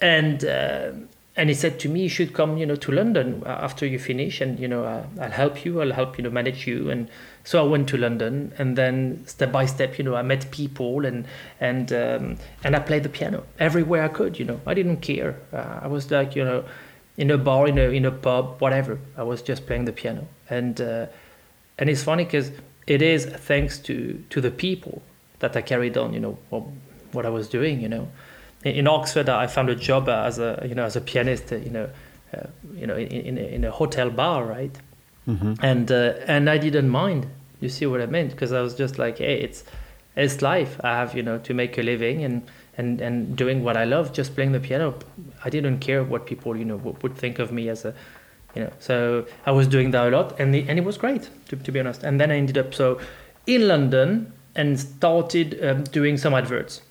And 0.00 0.44
uh, 0.44 0.92
and 1.38 1.48
he 1.48 1.54
said 1.54 1.78
to 1.78 1.88
me 1.88 2.02
you 2.02 2.08
should 2.08 2.34
come 2.34 2.58
you 2.58 2.66
know 2.66 2.74
to 2.74 2.90
london 2.92 3.42
uh, 3.46 3.50
after 3.50 3.86
you 3.86 3.98
finish 3.98 4.40
and 4.40 4.58
you 4.58 4.68
know 4.68 4.84
uh, 4.84 5.04
i'll 5.20 5.30
help 5.30 5.64
you 5.64 5.80
i'll 5.80 5.92
help 5.92 6.18
you 6.18 6.24
know 6.24 6.30
manage 6.30 6.66
you 6.66 6.90
and 6.90 7.08
so 7.48 7.64
i 7.64 7.66
went 7.66 7.88
to 7.88 7.96
london 7.96 8.52
and 8.58 8.76
then 8.76 9.22
step 9.26 9.50
by 9.50 9.64
step 9.64 9.96
you 9.98 10.04
know 10.04 10.14
i 10.14 10.20
met 10.20 10.50
people 10.50 11.06
and 11.06 11.26
and 11.60 11.92
um, 11.92 12.36
and 12.62 12.76
i 12.76 12.78
played 12.78 13.02
the 13.02 13.08
piano 13.08 13.42
everywhere 13.58 14.02
i 14.04 14.08
could 14.08 14.38
you 14.38 14.44
know 14.44 14.60
i 14.66 14.74
didn't 14.74 14.98
care 14.98 15.34
uh, 15.54 15.80
i 15.84 15.86
was 15.86 16.10
like 16.10 16.36
you 16.36 16.44
know 16.44 16.62
in 17.16 17.30
a 17.30 17.38
bar 17.38 17.66
in 17.66 17.78
a 17.78 17.88
in 17.98 18.04
a 18.04 18.10
pub 18.10 18.60
whatever 18.60 18.98
i 19.16 19.22
was 19.22 19.40
just 19.40 19.66
playing 19.66 19.86
the 19.86 19.92
piano 19.92 20.28
and 20.50 20.82
uh, 20.82 21.06
and 21.78 21.88
it's 21.88 22.02
funny 22.02 22.24
because 22.24 22.50
it 22.86 23.00
is 23.00 23.24
thanks 23.24 23.78
to 23.78 24.22
to 24.28 24.42
the 24.42 24.50
people 24.50 25.00
that 25.38 25.56
i 25.56 25.62
carried 25.62 25.96
on 25.96 26.12
you 26.12 26.20
know 26.20 26.38
what, 26.50 27.24
i 27.24 27.30
was 27.30 27.48
doing 27.48 27.80
you 27.80 27.88
know 27.88 28.06
in, 28.64 28.74
in 28.80 28.86
Oxford, 28.86 29.28
I 29.28 29.46
found 29.46 29.70
a 29.70 29.74
job 29.74 30.08
as 30.08 30.38
a 30.38 30.66
you 30.68 30.74
know 30.74 30.84
as 30.84 30.96
a 30.96 31.00
pianist, 31.00 31.52
you 31.52 31.70
know, 31.70 31.88
uh, 32.34 32.46
you 32.74 32.86
know, 32.86 32.96
in, 32.96 33.06
in, 33.06 33.38
a, 33.38 33.46
in 33.56 33.64
a 33.64 33.70
hotel 33.70 34.10
bar, 34.10 34.44
right? 34.44 34.76
Mm-hmm. 35.28 35.54
And 35.62 35.92
uh, 35.92 36.14
and 36.26 36.48
I 36.48 36.58
didn't 36.58 36.88
mind. 36.88 37.26
You 37.60 37.68
see 37.68 37.86
what 37.86 38.00
I 38.00 38.06
meant? 38.06 38.30
Because 38.30 38.52
I 38.52 38.60
was 38.60 38.74
just 38.74 38.98
like, 38.98 39.18
hey, 39.18 39.40
it's 39.40 39.64
it's 40.16 40.42
life. 40.42 40.80
I 40.82 40.90
have 40.96 41.14
you 41.14 41.22
know 41.22 41.38
to 41.38 41.54
make 41.54 41.78
a 41.78 41.82
living 41.82 42.24
and 42.24 42.42
and 42.76 43.00
and 43.00 43.36
doing 43.36 43.64
what 43.64 43.76
I 43.76 43.84
love, 43.84 44.12
just 44.12 44.34
playing 44.34 44.52
the 44.52 44.60
piano. 44.60 44.94
I 45.44 45.50
didn't 45.50 45.78
care 45.80 46.02
what 46.04 46.26
people 46.26 46.56
you 46.56 46.64
know 46.64 46.76
would, 46.76 47.02
would 47.02 47.16
think 47.16 47.38
of 47.38 47.52
me 47.52 47.68
as 47.68 47.84
a 47.84 47.94
you 48.54 48.62
know. 48.62 48.72
So 48.78 49.26
I 49.46 49.52
was 49.52 49.66
doing 49.66 49.90
that 49.92 50.06
a 50.06 50.10
lot, 50.16 50.38
and 50.40 50.54
the, 50.54 50.68
and 50.68 50.78
it 50.78 50.84
was 50.84 50.98
great 50.98 51.28
to 51.48 51.56
to 51.56 51.72
be 51.72 51.80
honest. 51.80 52.02
And 52.04 52.20
then 52.20 52.30
I 52.30 52.36
ended 52.36 52.58
up 52.58 52.74
so 52.74 53.00
in 53.46 53.68
London 53.68 54.32
and 54.54 54.78
started 54.78 55.64
um, 55.64 55.84
doing 55.84 56.16
some 56.16 56.34
adverts 56.34 56.82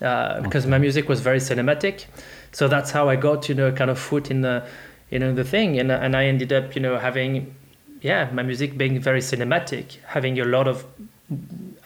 uh, 0.00 0.40
because 0.40 0.66
my 0.66 0.78
music 0.78 1.08
was 1.08 1.20
very 1.20 1.38
cinematic. 1.38 2.06
So 2.52 2.68
that's 2.68 2.90
how 2.90 3.08
I 3.08 3.16
got 3.16 3.48
you 3.48 3.54
know 3.54 3.72
kind 3.72 3.90
of 3.90 3.98
foot 3.98 4.30
in 4.30 4.42
the 4.42 4.66
you 5.10 5.18
know 5.18 5.34
the 5.34 5.44
thing, 5.44 5.78
and 5.78 5.90
and 5.90 6.16
I 6.16 6.24
ended 6.24 6.52
up 6.52 6.74
you 6.74 6.82
know 6.82 6.98
having 6.98 7.54
yeah 8.02 8.30
my 8.32 8.42
music 8.42 8.76
being 8.76 9.00
very 9.00 9.20
cinematic, 9.20 9.96
having 10.06 10.38
a 10.38 10.44
lot 10.44 10.68
of 10.68 10.84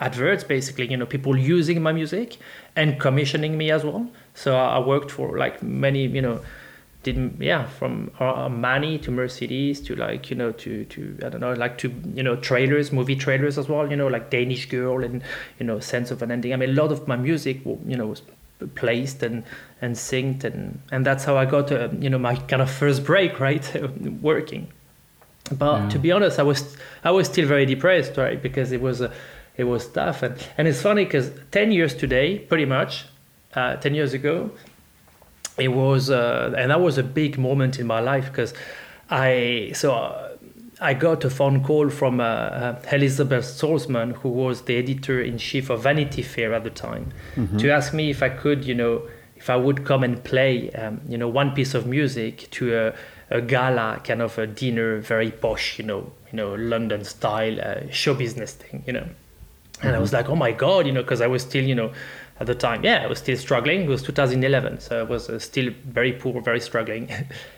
adverts 0.00 0.44
basically 0.44 0.86
you 0.90 0.96
know 0.96 1.06
people 1.06 1.36
using 1.36 1.82
my 1.82 1.92
music 1.92 2.36
and 2.74 3.00
commissioning 3.00 3.56
me 3.56 3.70
as 3.70 3.84
well. 3.84 4.08
So 4.34 4.56
I 4.56 4.78
worked 4.78 5.10
for 5.10 5.38
like 5.38 5.62
many 5.62 6.06
you 6.06 6.22
know 6.22 6.40
did 7.02 7.36
yeah 7.40 7.66
from 7.66 8.10
Armani 8.18 9.00
to 9.02 9.10
Mercedes 9.10 9.80
to 9.82 9.94
like 9.94 10.28
you 10.30 10.36
know 10.36 10.52
to 10.52 10.84
to 10.86 11.18
I 11.24 11.28
don't 11.28 11.40
know 11.40 11.52
like 11.52 11.78
to 11.78 11.92
you 12.14 12.22
know 12.22 12.36
trailers 12.36 12.92
movie 12.92 13.16
trailers 13.16 13.58
as 13.58 13.68
well 13.68 13.88
you 13.88 13.96
know 13.96 14.08
like 14.08 14.30
Danish 14.30 14.68
Girl 14.68 15.04
and 15.04 15.22
you 15.58 15.66
know 15.66 15.78
Sense 15.78 16.10
of 16.10 16.22
an 16.22 16.30
Ending 16.30 16.52
I 16.52 16.56
mean 16.56 16.70
a 16.70 16.72
lot 16.72 16.90
of 16.90 17.06
my 17.06 17.16
music 17.16 17.64
you 17.64 17.96
know 17.96 18.08
was 18.08 18.22
placed 18.74 19.22
and 19.22 19.44
and 19.80 19.94
synced 19.94 20.44
and 20.44 20.80
and 20.90 21.06
that's 21.06 21.24
how 21.24 21.36
I 21.36 21.44
got 21.44 21.70
uh, 21.70 21.88
you 21.98 22.10
know 22.10 22.18
my 22.18 22.34
kind 22.34 22.62
of 22.62 22.70
first 22.70 23.04
break 23.04 23.38
right 23.48 23.64
working 24.20 24.72
but 25.52 25.82
yeah. 25.82 25.88
to 25.88 25.98
be 25.98 26.12
honest 26.12 26.38
I 26.38 26.42
was 26.42 26.76
I 27.04 27.10
was 27.10 27.26
still 27.26 27.46
very 27.46 27.66
depressed 27.66 28.16
right 28.16 28.40
because 28.42 28.72
it 28.72 28.80
was 28.80 29.02
uh, 29.02 29.12
it 29.56 29.64
was 29.64 29.86
tough 29.88 30.22
and 30.22 30.36
and 30.58 30.68
it's 30.68 30.82
funny 30.82 31.04
because 31.04 31.30
10 31.52 31.72
years 31.72 31.94
today 31.94 32.38
pretty 32.38 32.64
much 32.64 33.06
uh, 33.54 33.76
10 33.76 33.94
years 33.94 34.12
ago 34.12 34.50
it 35.58 35.68
was 35.68 36.10
uh, 36.10 36.54
and 36.56 36.70
that 36.70 36.80
was 36.80 36.98
a 36.98 37.02
big 37.02 37.38
moment 37.38 37.78
in 37.78 37.86
my 37.86 38.00
life 38.00 38.26
because 38.26 38.52
I 39.08 39.72
so 39.74 39.94
uh, 39.94 40.36
I 40.80 40.92
got 40.92 41.24
a 41.24 41.30
phone 41.30 41.64
call 41.64 41.88
from 41.88 42.20
uh, 42.20 42.24
uh, 42.24 42.82
Elizabeth 42.92 43.44
Saltzman, 43.44 44.12
who 44.16 44.28
was 44.28 44.62
the 44.62 44.76
editor 44.76 45.22
in 45.22 45.38
chief 45.38 45.70
of 45.70 45.82
Vanity 45.82 46.22
Fair 46.22 46.52
at 46.52 46.64
the 46.64 46.70
time, 46.70 47.12
mm-hmm. 47.34 47.56
to 47.56 47.70
ask 47.70 47.94
me 47.94 48.10
if 48.10 48.22
I 48.22 48.28
could, 48.28 48.64
you 48.64 48.74
know, 48.74 49.08
if 49.36 49.48
I 49.48 49.56
would 49.56 49.86
come 49.86 50.04
and 50.04 50.22
play, 50.22 50.70
um, 50.72 51.00
you 51.08 51.16
know, 51.16 51.28
one 51.28 51.52
piece 51.52 51.72
of 51.72 51.86
music 51.86 52.48
to 52.52 52.76
a, 52.76 52.94
a, 53.30 53.40
gala 53.40 54.00
kind 54.04 54.22
of 54.22 54.38
a 54.38 54.46
dinner, 54.46 54.98
very 54.98 55.30
posh, 55.30 55.78
you 55.78 55.84
know, 55.84 56.12
you 56.30 56.36
know, 56.36 56.54
London 56.54 57.04
style 57.04 57.60
uh, 57.60 57.90
show 57.90 58.14
business 58.14 58.52
thing, 58.52 58.82
you 58.86 58.92
know. 58.92 59.00
And 59.00 59.90
mm-hmm. 59.90 59.94
I 59.94 59.98
was 59.98 60.12
like, 60.12 60.28
oh 60.28 60.36
my 60.36 60.52
god, 60.52 60.86
you 60.86 60.92
know, 60.92 61.02
because 61.02 61.20
I 61.20 61.26
was 61.26 61.42
still, 61.42 61.64
you 61.64 61.74
know, 61.74 61.92
at 62.40 62.46
the 62.46 62.54
time, 62.54 62.84
yeah, 62.84 63.02
I 63.02 63.06
was 63.06 63.18
still 63.18 63.36
struggling. 63.36 63.82
It 63.82 63.88
was 63.88 64.02
2011, 64.02 64.80
so 64.80 65.00
I 65.00 65.02
was 65.02 65.28
uh, 65.28 65.38
still 65.38 65.72
very 65.84 66.12
poor, 66.12 66.40
very 66.40 66.60
struggling. 66.60 67.10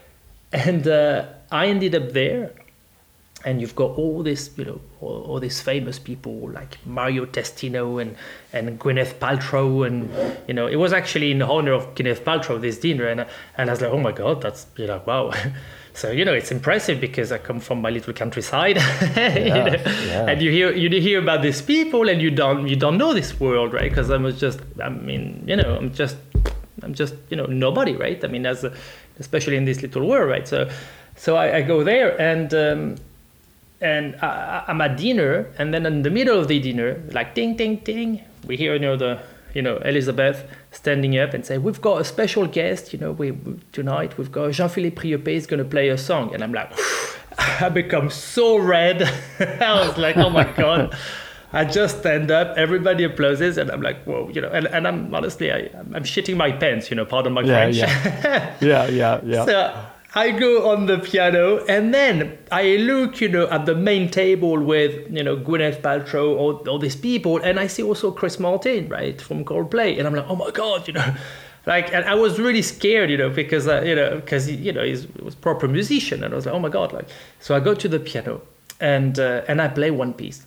and 0.53 0.87
uh, 0.87 1.27
I 1.51 1.67
ended 1.67 1.95
up 1.95 2.13
there 2.13 2.53
and 3.45 3.61
you've 3.61 3.77
got 3.77 3.97
all 3.97 4.23
this, 4.23 4.51
you 4.57 4.65
know, 4.65 4.81
all, 5.01 5.23
all, 5.23 5.41
these 5.41 5.61
famous 5.61 5.99
people 5.99 6.51
like 6.51 6.85
Mario 6.85 7.25
Testino 7.25 8.03
and 8.03 8.17
and 8.53 8.81
Gwyneth 8.81 9.15
Paltrow, 9.15 9.87
and 9.87 10.11
you 10.49 10.55
know, 10.55 10.67
it 10.67 10.77
was 10.77 10.93
actually 10.93 11.31
in 11.31 11.43
honor 11.43 11.73
of 11.73 11.95
Gwyneth 11.95 12.21
Paltrow 12.21 12.61
this 12.61 12.79
dinner, 12.79 13.07
and 13.07 13.27
and 13.57 13.71
I 13.71 13.73
was 13.73 13.81
like, 13.81 13.93
oh 13.93 14.01
my 14.01 14.13
god, 14.13 14.43
that's 14.43 14.67
you 14.77 14.87
know, 14.87 15.03
wow. 15.07 15.33
So 15.95 16.13
you 16.13 16.25
know, 16.25 16.33
it's 16.33 16.53
impressive 16.53 17.01
because 17.01 17.33
I 17.33 17.39
come 17.39 17.59
from 17.59 17.81
my 17.81 17.91
little 17.91 18.13
countryside, 18.13 18.77
yeah, 19.17 19.37
you 19.37 19.49
know? 19.49 19.67
yeah. 20.07 20.27
and 20.29 20.41
you 20.41 20.53
hear 20.53 20.73
you 20.73 20.89
hear 21.01 21.19
about 21.19 21.43
these 21.43 21.61
people, 21.61 22.09
and 22.09 22.23
you 22.23 22.31
don't 22.31 22.69
you 22.69 22.77
don't 22.77 22.99
know 22.99 23.13
this 23.13 23.41
world, 23.41 23.73
right? 23.73 23.91
Because 23.91 24.09
I 24.09 24.17
was 24.17 24.39
just, 24.39 24.61
I 24.81 24.91
mean, 24.91 25.43
you 25.45 25.57
know, 25.57 25.75
I'm 25.75 25.93
just 25.93 26.17
I'm 26.85 26.95
just 26.95 27.15
you 27.31 27.37
know 27.37 27.47
nobody, 27.47 27.97
right? 27.97 28.25
I 28.25 28.29
mean, 28.29 28.47
as 28.47 28.63
a, 28.63 28.73
especially 29.19 29.57
in 29.57 29.65
this 29.65 29.83
little 29.83 30.07
world, 30.07 30.31
right? 30.31 30.47
So 30.47 30.71
so 31.17 31.35
I, 31.37 31.57
I 31.57 31.63
go 31.63 31.83
there 31.83 32.21
and. 32.21 32.55
Um, 32.55 32.97
and 33.81 34.17
uh, 34.17 34.27
uh, 34.27 34.65
I, 34.67 34.71
am 34.71 34.81
at 34.81 34.97
dinner, 34.97 35.53
and 35.59 35.73
then 35.73 35.87
in 35.87 36.03
the 36.03 36.11
middle 36.11 36.39
of 36.39 36.49
the 36.49 36.59
dinner, 36.59 37.03
like 37.13 37.35
ding, 37.35 37.57
ding, 37.57 37.77
ding, 37.77 38.25
we 38.47 38.57
hear 38.57 38.75
you 38.75 38.81
know 38.81 38.97
the 38.97 39.21
you 39.55 39.63
know 39.63 39.77
Elizabeth 39.79 40.49
standing 40.73 41.19
up 41.19 41.35
and 41.35 41.45
say, 41.47 41.59
"We've 41.59 41.81
got 41.81 42.01
a 42.01 42.05
special 42.05 42.47
guest, 42.47 42.93
you 42.93 42.99
know, 42.99 43.13
we 43.13 43.37
tonight 43.73 44.19
we've 44.19 44.33
got 44.33 44.53
Jean-Philippe 44.53 45.01
Rio-Py 45.03 45.35
is 45.35 45.47
going 45.47 45.63
to 45.63 45.69
play 45.69 45.89
a 45.89 45.99
song," 45.99 46.35
and 46.35 46.43
I'm 46.43 46.53
like, 46.53 46.73
I 47.39 47.69
become 47.69 48.11
so 48.11 48.59
red. 48.59 49.03
I 49.39 49.87
was 49.87 49.97
like, 49.97 50.17
"Oh 50.17 50.31
my 50.31 50.45
god." 50.45 50.97
I 51.51 51.65
just 51.65 52.01
stand 52.01 52.31
up, 52.31 52.59
everybody 52.59 53.05
applauses, 53.05 53.57
and 53.57 53.71
I'm 53.71 53.81
like, 53.81 54.05
whoa, 54.05 54.29
you 54.29 54.43
know, 54.43 54.51
and, 54.51 54.67
and 54.67 54.87
I'm 54.87 55.15
honestly, 55.15 55.51
I, 55.51 55.71
I'm 55.95 56.05
shitting 56.05 56.37
my 56.37 56.53
pants, 56.53 56.91
you 56.91 56.97
know, 56.97 57.07
pardon 57.07 57.33
my 57.33 57.41
yeah, 57.41 57.55
French. 57.55 57.77
Yeah, 57.77 58.57
yeah, 58.61 58.87
yeah. 58.89 59.21
yeah. 59.25 59.45
So 59.47 59.87
I 60.19 60.33
go 60.33 60.69
on 60.73 60.87
the 60.87 60.99
piano 60.99 61.65
and 61.67 61.95
then 61.95 62.39
I 62.51 62.75
look, 62.75 63.21
you 63.21 63.29
know, 63.29 63.47
at 63.51 63.67
the 63.67 63.77
main 63.77 64.11
table 64.11 64.59
with, 64.59 65.09
you 65.17 65.23
know, 65.23 65.37
Gwyneth 65.37 65.81
Paltrow, 65.81 66.37
all, 66.37 66.69
all 66.69 66.81
these 66.81 66.97
people, 66.97 67.37
and 67.39 67.61
I 67.61 67.69
see 67.69 67.85
also 67.85 68.11
Chris 68.11 68.41
Martin, 68.41 68.89
right, 68.89 69.21
from 69.21 69.45
Coldplay, 69.45 69.97
and 69.97 70.09
I'm 70.09 70.15
like, 70.17 70.27
oh 70.29 70.35
my 70.35 70.51
god, 70.51 70.89
you 70.89 70.95
know, 70.95 71.15
like, 71.67 71.95
and 71.95 72.05
I 72.05 72.15
was 72.15 72.41
really 72.41 72.63
scared, 72.63 73.11
you 73.11 73.17
know, 73.17 73.31
because 73.31 73.69
uh, 73.69 73.83
you 73.83 73.95
know, 73.95 74.17
because 74.17 74.51
you 74.51 74.73
know, 74.73 74.83
he's 74.83 75.05
he 75.05 75.23
was 75.23 75.37
proper 75.37 75.69
musician, 75.69 76.25
and 76.25 76.33
I 76.33 76.37
was 76.37 76.47
like, 76.47 76.55
oh 76.57 76.59
my 76.67 76.69
god, 76.69 76.93
like, 76.93 77.07
so 77.39 77.55
I 77.55 77.61
go 77.61 77.73
to 77.75 77.89
the 77.89 78.01
piano 78.01 78.43
and 78.81 79.21
uh, 79.21 79.43
and 79.47 79.63
I 79.63 79.69
play 79.69 79.93
one 79.93 80.15
piece, 80.15 80.45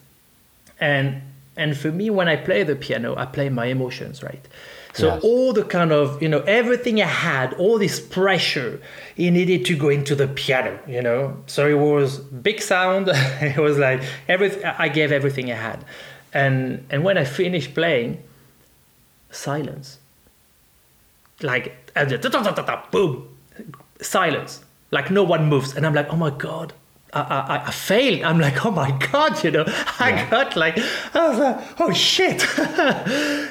and 0.82 1.22
and 1.56 1.78
for 1.78 1.94
me, 1.94 2.10
when 2.10 2.28
I 2.28 2.36
play 2.36 2.64
the 2.64 2.76
piano, 2.76 3.16
I 3.16 3.26
play 3.26 3.48
my 3.48 3.68
emotions, 3.68 4.22
right. 4.22 4.46
So 4.94 5.08
yes. 5.08 5.24
all 5.24 5.54
the 5.54 5.64
kind 5.64 5.92
of, 5.92 6.22
you 6.22 6.28
know, 6.28 6.42
everything 6.42 7.02
I 7.02 7.06
had, 7.06 7.54
all 7.54 7.80
this 7.80 8.00
pressure, 8.00 8.82
it 9.16 9.32
needed 9.32 9.66
to 9.66 9.78
go 9.78 9.90
into 9.90 10.16
the 10.16 10.28
piano, 10.28 10.80
you 10.86 11.02
know. 11.02 11.42
So 11.48 11.68
it 11.68 11.76
was 11.76 12.20
big 12.20 12.62
sound. 12.62 13.08
it 13.42 13.58
was 13.58 13.78
like 13.78 14.02
everything. 14.28 14.66
I 14.66 14.90
gave 14.90 15.12
everything 15.12 15.52
I 15.52 15.56
had, 15.56 15.86
and 16.34 16.86
and 16.90 17.04
when 17.04 17.18
I 17.18 17.24
finished 17.24 17.74
playing, 17.74 18.22
silence. 19.30 20.00
Like 21.42 21.94
boom, 22.92 23.28
silence. 24.02 24.64
Like 24.92 25.10
no 25.10 25.24
one 25.24 25.48
moves, 25.48 25.74
and 25.76 25.86
I'm 25.86 25.94
like, 25.94 26.12
oh 26.12 26.18
my 26.18 26.32
god, 26.32 26.74
I, 27.14 27.22
I, 27.22 27.68
I, 27.68 27.72
failed. 27.72 28.24
I'm 28.24 28.40
like, 28.40 28.66
oh 28.66 28.72
my 28.72 28.92
god, 29.12 29.42
you 29.42 29.52
know, 29.52 29.64
I 30.00 30.10
yeah. 30.10 30.30
got 30.30 30.56
like, 30.58 30.78
I 31.14 31.30
was 31.30 31.40
like, 31.40 31.80
oh 31.80 31.94
shit. 31.94 32.46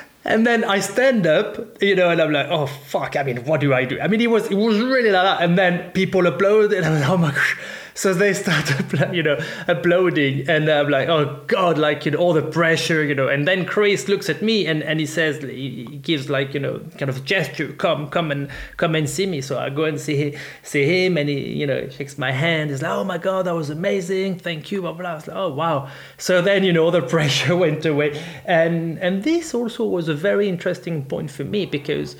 And 0.24 0.46
then 0.46 0.64
I 0.64 0.80
stand 0.80 1.26
up, 1.26 1.82
you 1.82 1.96
know, 1.96 2.10
and 2.10 2.20
I'm 2.20 2.30
like, 2.30 2.48
oh 2.50 2.66
fuck! 2.66 3.16
I 3.16 3.22
mean, 3.22 3.38
what 3.44 3.60
do 3.60 3.72
I 3.72 3.86
do? 3.86 3.98
I 4.00 4.06
mean, 4.06 4.20
it 4.20 4.30
was 4.30 4.50
it 4.50 4.54
was 4.54 4.78
really 4.78 5.10
like 5.10 5.24
that. 5.24 5.42
And 5.42 5.56
then 5.56 5.90
people 5.92 6.26
applaud, 6.26 6.72
and 6.72 6.84
I'm 6.84 7.00
like, 7.00 7.08
oh 7.08 7.16
my 7.16 7.30
gosh! 7.30 7.56
So 7.94 8.14
they 8.14 8.32
start, 8.42 8.70
you 9.12 9.22
know, 9.22 9.38
uploading, 9.68 10.48
and 10.48 10.68
I'm 10.68 10.88
like, 10.88 11.08
oh 11.08 11.42
god, 11.46 11.78
like 11.78 12.04
you 12.04 12.12
know, 12.12 12.18
all 12.18 12.32
the 12.32 12.42
pressure, 12.42 13.04
you 13.04 13.14
know. 13.14 13.28
And 13.28 13.46
then 13.46 13.64
Chris 13.64 14.08
looks 14.08 14.28
at 14.28 14.42
me 14.42 14.66
and, 14.66 14.82
and 14.82 15.00
he 15.00 15.06
says, 15.06 15.42
he 15.42 15.84
gives 16.02 16.30
like 16.30 16.54
you 16.54 16.60
know, 16.60 16.80
kind 16.98 17.08
of 17.08 17.24
gesture, 17.24 17.72
come, 17.72 18.08
come 18.08 18.30
and 18.30 18.48
come 18.76 18.94
and 18.94 19.08
see 19.08 19.26
me. 19.26 19.40
So 19.40 19.58
I 19.58 19.70
go 19.70 19.84
and 19.84 20.00
see 20.00 20.36
see 20.62 20.84
him, 20.84 21.16
and 21.16 21.28
he, 21.28 21.38
you 21.52 21.66
know, 21.66 21.88
shakes 21.88 22.18
my 22.18 22.32
hand. 22.32 22.70
He's 22.70 22.82
like, 22.82 22.92
oh 22.92 23.04
my 23.04 23.18
god, 23.18 23.46
that 23.46 23.54
was 23.54 23.70
amazing, 23.70 24.38
thank 24.38 24.70
you, 24.70 24.82
blah 24.82 24.92
blah. 24.92 25.10
I 25.10 25.14
was 25.14 25.26
like, 25.26 25.36
oh 25.36 25.52
wow. 25.52 25.88
So 26.18 26.42
then 26.42 26.64
you 26.64 26.72
know, 26.72 26.90
the 26.90 27.02
pressure 27.14 27.56
went 27.56 27.84
away, 27.84 28.22
and 28.44 28.98
and 28.98 29.24
this 29.24 29.54
also 29.54 29.84
was 29.84 30.08
a 30.08 30.14
very 30.14 30.48
interesting 30.48 31.04
point 31.04 31.30
for 31.30 31.44
me 31.44 31.66
because. 31.66 32.16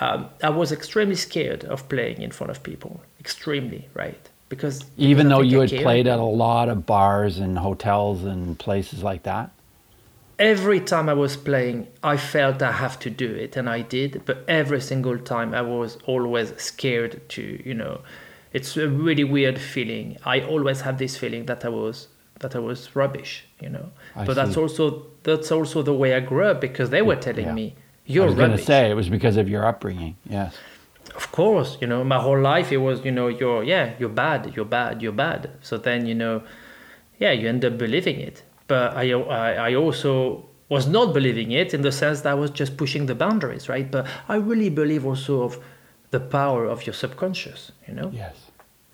Um, 0.00 0.28
I 0.44 0.50
was 0.50 0.70
extremely 0.70 1.16
scared 1.16 1.64
of 1.64 1.88
playing 1.88 2.22
in 2.22 2.30
front 2.30 2.52
of 2.52 2.62
people, 2.62 3.02
extremely, 3.18 3.88
right? 3.94 4.28
Because 4.48 4.84
even 4.96 5.28
though 5.28 5.40
you 5.40 5.60
had 5.60 5.70
played 5.70 6.06
at 6.06 6.18
a 6.18 6.22
lot 6.22 6.68
of 6.68 6.86
bars 6.86 7.38
and 7.38 7.58
hotels 7.58 8.24
and 8.24 8.58
places 8.58 9.02
like 9.02 9.22
that? 9.24 9.50
Every 10.38 10.80
time 10.80 11.08
i 11.08 11.14
was 11.14 11.36
playing 11.36 11.88
i 12.02 12.16
felt 12.16 12.62
i 12.62 12.70
have 12.70 12.98
to 13.00 13.10
do 13.10 13.28
it 13.34 13.56
and 13.56 13.68
i 13.68 13.80
did 13.80 14.22
but 14.24 14.44
every 14.46 14.80
single 14.80 15.18
time 15.18 15.52
i 15.52 15.62
was 15.62 15.98
always 16.06 16.52
scared 16.56 17.28
to 17.30 17.62
you 17.64 17.74
know. 17.74 18.00
It's 18.50 18.78
a 18.78 18.88
really 18.88 19.24
weird 19.24 19.58
feeling. 19.60 20.16
I 20.24 20.40
always 20.40 20.80
have 20.80 20.96
this 20.98 21.16
feeling 21.18 21.46
that 21.46 21.64
i 21.64 21.68
was 21.68 22.08
that 22.40 22.54
i 22.54 22.58
was 22.58 22.94
rubbish 22.94 23.44
you 23.60 23.68
know. 23.68 23.90
I 24.14 24.24
but 24.24 24.34
see. 24.34 24.40
that's 24.40 24.56
also 24.56 25.06
that's 25.24 25.50
also 25.50 25.82
the 25.82 25.94
way 25.94 26.14
i 26.14 26.20
grew 26.20 26.44
up 26.44 26.60
because 26.60 26.90
they 26.90 27.02
were 27.02 27.16
telling 27.16 27.46
yeah. 27.46 27.52
me 27.52 27.74
you're 28.06 28.24
I 28.24 28.26
was 28.26 28.36
going 28.36 28.52
to 28.52 28.58
say 28.58 28.90
it 28.90 28.94
was 28.94 29.08
because 29.08 29.36
of 29.36 29.48
your 29.48 29.66
upbringing 29.66 30.16
yes 30.24 30.56
of 31.20 31.24
course 31.32 31.70
you 31.80 31.86
know 31.92 32.00
my 32.14 32.20
whole 32.26 32.40
life 32.52 32.68
it 32.76 32.80
was 32.88 32.96
you 33.04 33.14
know 33.18 33.28
you're 33.40 33.62
yeah 33.72 33.84
you're 33.98 34.16
bad 34.26 34.40
you're 34.54 34.70
bad 34.78 35.02
you're 35.02 35.18
bad. 35.26 35.40
So 35.68 35.76
then 35.76 36.00
you 36.10 36.16
know 36.22 36.36
yeah 37.18 37.32
you 37.38 37.48
end 37.48 37.64
up 37.68 37.74
believing 37.86 38.18
it. 38.28 38.36
But 38.72 38.86
i 39.02 39.04
i, 39.12 39.50
I 39.68 39.74
also 39.74 40.12
was 40.74 40.84
not 40.96 41.06
believing 41.18 41.50
it 41.60 41.68
in 41.76 41.80
the 41.88 41.94
sense 42.02 42.18
that 42.22 42.30
i 42.36 42.38
was 42.44 42.50
just 42.60 42.72
pushing 42.82 43.06
the 43.06 43.14
boundaries 43.24 43.64
right? 43.72 43.88
But 43.96 44.06
i 44.34 44.36
really 44.50 44.70
believe 44.82 45.04
also 45.10 45.34
of 45.48 45.52
the 46.14 46.20
power 46.20 46.62
of 46.74 46.78
your 46.86 46.96
subconscious 47.02 47.60
you 47.86 47.94
know? 47.98 48.10
Yes 48.22 48.36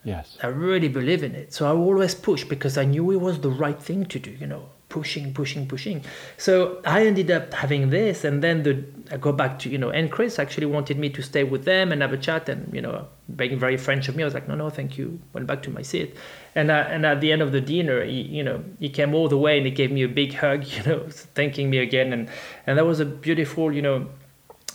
yes. 0.05 0.27
I 0.43 0.49
really 0.49 0.91
believe 0.99 1.23
in 1.29 1.35
it. 1.43 1.49
So 1.57 1.61
i 1.71 1.73
always 1.87 2.15
push 2.29 2.43
because 2.55 2.75
i 2.83 2.85
knew 2.93 3.05
it 3.17 3.21
was 3.29 3.37
the 3.47 3.55
right 3.65 3.81
thing 3.89 4.01
to 4.13 4.19
do 4.19 4.33
you 4.43 4.49
know 4.53 4.65
pushing, 4.95 5.35
pushing, 5.35 5.67
pushing. 5.67 6.05
So 6.37 6.81
I 6.87 7.05
ended 7.05 7.29
up 7.29 7.53
having 7.53 7.91
this, 7.91 8.23
and 8.23 8.45
then 8.45 8.63
the 8.63 8.75
I 9.11 9.17
go 9.17 9.33
back 9.33 9.59
to 9.61 9.69
you 9.69 9.77
know, 9.77 9.91
and 9.91 10.09
Chris 10.09 10.39
actually 10.39 10.69
wanted 10.77 10.97
me 11.01 11.09
to 11.11 11.21
stay 11.21 11.43
with 11.43 11.65
them 11.65 11.91
and 11.91 12.01
have 12.01 12.13
a 12.13 12.17
chat, 12.17 12.49
and 12.49 12.73
you 12.73 12.81
know, 12.81 13.09
being 13.35 13.59
very 13.59 13.77
French 13.77 14.07
of 14.09 14.15
me, 14.15 14.23
I 14.23 14.27
was 14.27 14.35
like, 14.35 14.47
no, 14.47 14.55
no, 14.55 14.71
thank 14.71 14.97
you. 14.97 15.19
Went 15.33 15.49
back 15.49 15.65
to 15.65 15.71
my 15.71 15.83
seat, 15.83 16.15
and 16.55 16.71
uh, 16.71 16.87
and 16.95 17.05
at 17.05 17.21
the 17.21 17.33
end 17.33 17.43
of 17.43 17.51
the 17.51 17.61
dinner, 17.61 18.05
he, 18.05 18.23
you 18.39 18.45
know, 18.45 18.63
he 18.79 18.89
came 18.89 19.15
all 19.17 19.29
the 19.29 19.37
way 19.47 19.57
and 19.57 19.67
he 19.67 19.73
gave 19.73 19.91
me 19.91 20.05
a 20.05 20.09
big 20.09 20.33
hug, 20.33 20.65
you 20.75 20.83
know, 20.85 21.01
thanking 21.39 21.71
me 21.71 21.79
again, 21.79 22.13
and 22.13 22.29
and 22.69 22.79
that 22.79 22.87
was 22.87 23.01
a 23.01 23.05
beautiful, 23.05 23.73
you 23.73 23.83
know, 23.83 24.07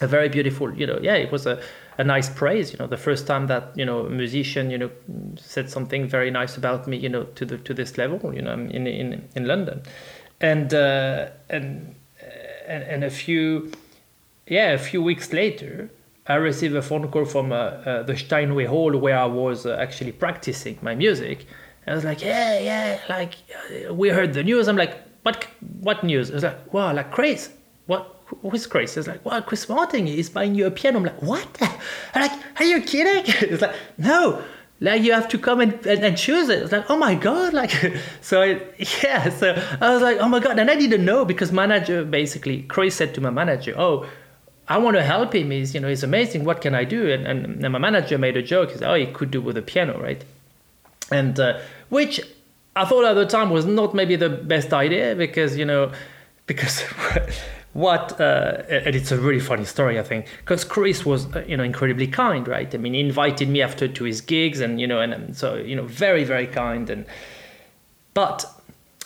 a 0.02 0.08
very 0.08 0.28
beautiful, 0.28 0.68
you 0.76 0.86
know, 0.86 1.00
yeah, 1.02 1.16
it 1.16 1.32
was 1.32 1.46
a 1.46 1.62
a 2.00 2.04
nice 2.04 2.30
praise. 2.30 2.72
You 2.72 2.80
know, 2.80 2.88
the 2.88 2.98
first 2.98 3.28
time 3.28 3.48
that 3.48 3.74
you 3.76 3.86
know 3.86 4.06
a 4.06 4.10
musician, 4.10 4.72
you 4.72 4.78
know, 4.78 4.90
said 5.38 5.70
something 5.70 6.08
very 6.08 6.32
nice 6.32 6.58
about 6.58 6.88
me, 6.88 6.98
you 6.98 7.10
know, 7.10 7.24
to 7.36 7.46
the 7.46 7.58
to 7.58 7.74
this 7.74 7.98
level, 7.98 8.34
you 8.34 8.42
know, 8.42 8.54
in 8.54 8.88
in 8.88 9.28
in 9.36 9.46
London, 9.46 9.84
and 10.42 10.74
uh, 10.74 11.28
and 11.50 11.96
and 12.68 12.84
and 12.84 13.04
a 13.04 13.10
few, 13.10 13.72
yeah, 14.48 14.72
a 14.72 14.78
few 14.78 15.04
weeks 15.04 15.34
later, 15.34 15.92
I 16.26 16.36
received 16.36 16.76
a 16.76 16.82
phone 16.82 17.08
call 17.10 17.26
from 17.26 17.52
uh, 17.52 17.56
uh, 17.56 18.04
the 18.04 18.16
Steinway 18.16 18.66
Hall 18.66 18.98
where 18.98 19.18
I 19.18 19.26
was 19.26 19.66
uh, 19.66 19.76
actually 19.80 20.14
practicing 20.14 20.80
my 20.82 20.96
music. 20.96 21.46
And 21.86 21.94
I 21.94 21.96
was 21.96 22.06
like, 22.06 22.22
yeah, 22.22 22.60
yeah, 22.60 23.00
like 23.10 23.36
uh, 23.90 23.94
we 23.94 24.10
heard 24.10 24.34
the 24.34 24.44
news. 24.44 24.70
I'm 24.70 24.78
like, 24.78 24.96
what 25.24 25.48
what 25.82 26.04
news? 26.04 26.32
I 26.32 26.36
was 26.36 26.44
like, 26.44 26.74
wow, 26.74 26.94
like 26.94 27.12
crazy. 27.12 27.52
What 27.88 28.19
who's 28.42 28.68
Chris? 28.68 28.98
It's 28.98 29.08
like, 29.08 29.26
well, 29.26 29.42
Chris 29.42 29.68
Martin 29.68 30.08
is 30.08 30.30
buying 30.30 30.56
you 30.56 30.66
a 30.66 30.72
piano. 30.72 30.98
I'm 30.98 31.04
like, 31.04 31.22
what? 31.22 31.48
I'm 32.14 32.22
like, 32.22 32.40
are 32.58 32.66
you 32.66 32.82
kidding? 32.82 33.34
It's 33.50 33.62
like, 33.62 33.76
no, 33.98 34.44
like 34.80 35.02
you 35.02 35.12
have 35.14 35.28
to 35.30 35.38
come 35.38 35.60
and, 35.60 35.74
and, 35.86 36.04
and 36.04 36.18
choose 36.18 36.50
it. 36.50 36.62
It's 36.64 36.72
like, 36.72 36.90
oh 36.90 36.98
my 36.98 37.16
god, 37.16 37.54
like, 37.62 37.72
so 38.22 38.42
I, 38.42 38.62
yeah, 39.04 39.30
so 39.30 39.62
I 39.82 39.94
was 39.94 40.02
like, 40.02 40.18
oh 40.20 40.30
my 40.30 40.40
god, 40.40 40.60
and 40.60 40.70
I 40.70 40.76
didn't 40.76 41.04
know 41.04 41.26
because 41.26 41.52
manager 41.52 42.06
basically, 42.06 42.64
Chris 42.64 42.96
said 42.96 43.14
to 43.16 43.22
my 43.22 43.30
manager, 43.30 43.74
oh, 43.78 44.08
I 44.68 44.78
want 44.78 44.98
to 44.98 45.04
help 45.04 45.34
him. 45.34 45.50
He's, 45.50 45.74
you 45.74 45.80
know, 45.80 45.88
he's 45.88 46.04
amazing. 46.04 46.46
What 46.46 46.62
can 46.62 46.76
I 46.76 46.84
do? 46.84 47.12
And, 47.12 47.26
and, 47.26 47.64
and 47.66 47.74
my 47.74 47.80
manager 47.80 48.20
made 48.20 48.38
a 48.38 48.44
joke. 48.44 48.70
He's, 48.72 48.84
oh, 48.84 48.94
he 48.94 49.08
could 49.08 49.32
do 49.32 49.42
with 49.42 49.58
a 49.58 49.64
piano, 49.64 50.00
right? 50.00 50.24
And 51.12 51.40
uh, 51.40 51.60
which 51.90 52.22
I 52.76 52.86
thought 52.86 53.04
at 53.04 53.14
the 53.14 53.26
time 53.26 53.50
was 53.50 53.66
not 53.66 53.96
maybe 53.96 54.16
the 54.16 54.30
best 54.30 54.72
idea 54.72 55.16
because 55.16 55.58
you 55.58 55.66
know, 55.66 55.92
because 56.46 56.84
what 57.74 58.20
uh, 58.20 58.64
and 58.70 58.96
it's 58.96 59.12
a 59.12 59.18
really 59.18 59.40
funny 59.40 59.66
story 59.66 60.00
I 60.00 60.04
think 60.04 60.26
because 60.40 60.64
Chris 60.64 61.06
was 61.06 61.34
uh, 61.36 61.44
you 61.48 61.56
know 61.56 61.64
incredibly 61.64 62.08
kind, 62.08 62.48
right? 62.48 62.74
I 62.74 62.78
mean, 62.78 62.94
he 62.94 63.00
invited 63.00 63.48
me 63.50 63.62
after 63.62 63.88
to 63.88 64.04
his 64.04 64.22
gigs 64.22 64.60
and 64.60 64.82
you 64.82 64.88
know 64.88 65.00
and, 65.00 65.14
and 65.14 65.38
so 65.38 65.56
you 65.56 65.76
know 65.76 65.86
very 65.86 66.24
very 66.24 66.48
kind 66.48 66.90
and 66.90 67.06
but 68.14 68.46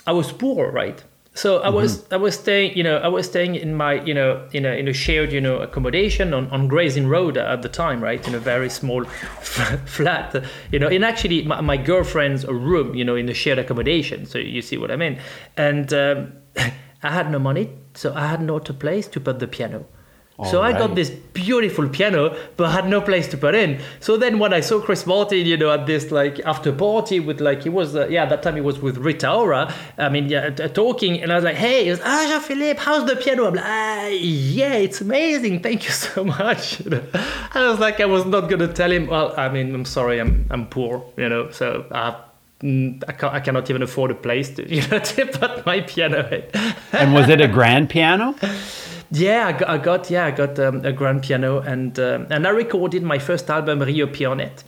I 0.06 0.12
was 0.12 0.32
poor, 0.32 0.70
right? 0.70 1.02
So 1.36 1.58
I 1.62 1.68
was 1.68 1.98
mm-hmm. 1.98 2.14
I 2.14 2.16
was 2.18 2.38
staying 2.38 2.76
you 2.76 2.84
know 2.84 2.98
I 2.98 3.08
was 3.08 3.26
staying 3.26 3.56
in 3.56 3.74
my 3.74 3.94
you 3.94 4.14
know 4.14 4.48
in 4.52 4.64
a 4.64 4.68
in 4.78 4.86
a 4.86 4.92
shared 4.92 5.32
you 5.32 5.40
know 5.40 5.58
accommodation 5.58 6.32
on 6.32 6.48
on 6.50 6.68
Gray's 6.68 6.96
Inn 6.96 7.08
Road 7.08 7.36
at 7.36 7.62
the 7.62 7.68
time 7.68 8.00
right 8.00 8.26
in 8.28 8.36
a 8.36 8.38
very 8.38 8.70
small 8.70 9.04
flat 9.84 10.44
you 10.70 10.78
know 10.78 10.86
in 10.86 11.02
actually 11.02 11.42
my, 11.44 11.60
my, 11.60 11.76
girlfriend's 11.76 12.46
room 12.46 12.94
you 12.94 13.04
know 13.04 13.16
in 13.16 13.26
the 13.26 13.34
shared 13.34 13.58
accommodation 13.58 14.26
so 14.26 14.38
you 14.38 14.62
see 14.62 14.76
what 14.76 14.92
I 14.92 14.96
mean 14.96 15.18
and 15.56 15.92
um, 15.92 16.32
I 17.04 17.10
had 17.10 17.30
no 17.30 17.38
money 17.38 17.70
so 17.94 18.12
I 18.14 18.26
had 18.26 18.40
no 18.42 18.58
place 18.58 19.06
to 19.08 19.20
put 19.20 19.38
the 19.38 19.46
piano 19.46 19.86
all 20.36 20.46
so 20.46 20.62
right. 20.62 20.74
I 20.74 20.78
got 20.78 20.96
this 20.96 21.10
beautiful 21.10 21.88
piano, 21.88 22.36
but 22.56 22.70
had 22.72 22.88
no 22.88 23.00
place 23.00 23.28
to 23.28 23.36
put 23.36 23.54
in. 23.54 23.80
So 24.00 24.16
then 24.16 24.40
when 24.40 24.52
I 24.52 24.60
saw 24.60 24.80
Chris 24.80 25.06
Martin, 25.06 25.46
you 25.46 25.56
know, 25.56 25.70
at 25.70 25.86
this 25.86 26.10
like 26.10 26.40
after 26.40 26.72
party 26.72 27.20
with 27.20 27.40
like 27.40 27.62
he 27.62 27.68
was 27.68 27.94
uh, 27.94 28.08
yeah 28.08 28.26
that 28.26 28.42
time 28.42 28.56
he 28.56 28.60
was 28.60 28.80
with 28.80 28.98
Rita 28.98 29.32
Ora. 29.32 29.72
I 29.96 30.08
mean 30.08 30.28
yeah, 30.28 30.50
t- 30.50 30.66
talking, 30.68 31.22
and 31.22 31.30
I 31.30 31.36
was 31.36 31.44
like, 31.44 31.54
hey, 31.54 31.84
he 31.84 31.90
was 31.90 32.00
ah 32.02 32.26
Jean 32.28 32.40
Philippe, 32.40 32.80
how's 32.80 33.06
the 33.06 33.14
piano? 33.14 33.46
I'm 33.46 33.54
like, 33.54 33.64
ah, 33.64 34.06
yeah, 34.08 34.74
it's 34.74 35.00
amazing. 35.00 35.62
Thank 35.62 35.84
you 35.84 35.90
so 36.06 36.24
much. 36.24 36.82
I 37.54 37.68
was 37.68 37.78
like, 37.78 38.00
I 38.00 38.06
was 38.06 38.26
not 38.26 38.50
gonna 38.50 38.72
tell 38.72 38.90
him. 38.90 39.06
Well, 39.06 39.32
I 39.36 39.48
mean, 39.48 39.72
I'm 39.72 39.84
sorry, 39.84 40.18
I'm 40.18 40.46
I'm 40.50 40.66
poor, 40.66 41.04
you 41.16 41.28
know, 41.28 41.52
so 41.52 41.86
I 41.92 42.10
mm, 42.10 42.24
I, 42.64 43.26
I, 43.36 43.40
cannot 43.40 43.68
even 43.68 43.82
afford 43.82 44.10
a 44.10 44.14
place 44.14 44.48
to, 44.54 44.68
you 44.74 44.86
know, 44.88 44.98
to 44.98 45.26
put 45.26 45.66
my 45.66 45.82
piano 45.82 46.26
in. 46.30 46.44
and 46.92 47.12
was 47.12 47.28
it 47.28 47.40
a 47.40 47.48
grand 47.48 47.90
piano? 47.90 48.34
Yeah, 49.10 49.48
I 49.48 49.52
got, 49.52 49.68
I 49.68 49.78
got 49.78 50.10
yeah, 50.10 50.26
I 50.26 50.30
got 50.30 50.58
um, 50.58 50.84
a 50.84 50.92
grand 50.92 51.22
piano, 51.22 51.60
and 51.60 51.98
um, 51.98 52.26
and 52.30 52.46
I 52.46 52.50
recorded 52.50 53.02
my 53.02 53.18
first 53.18 53.50
album 53.50 53.80
Rio 53.80 54.06
Pianet 54.06 54.64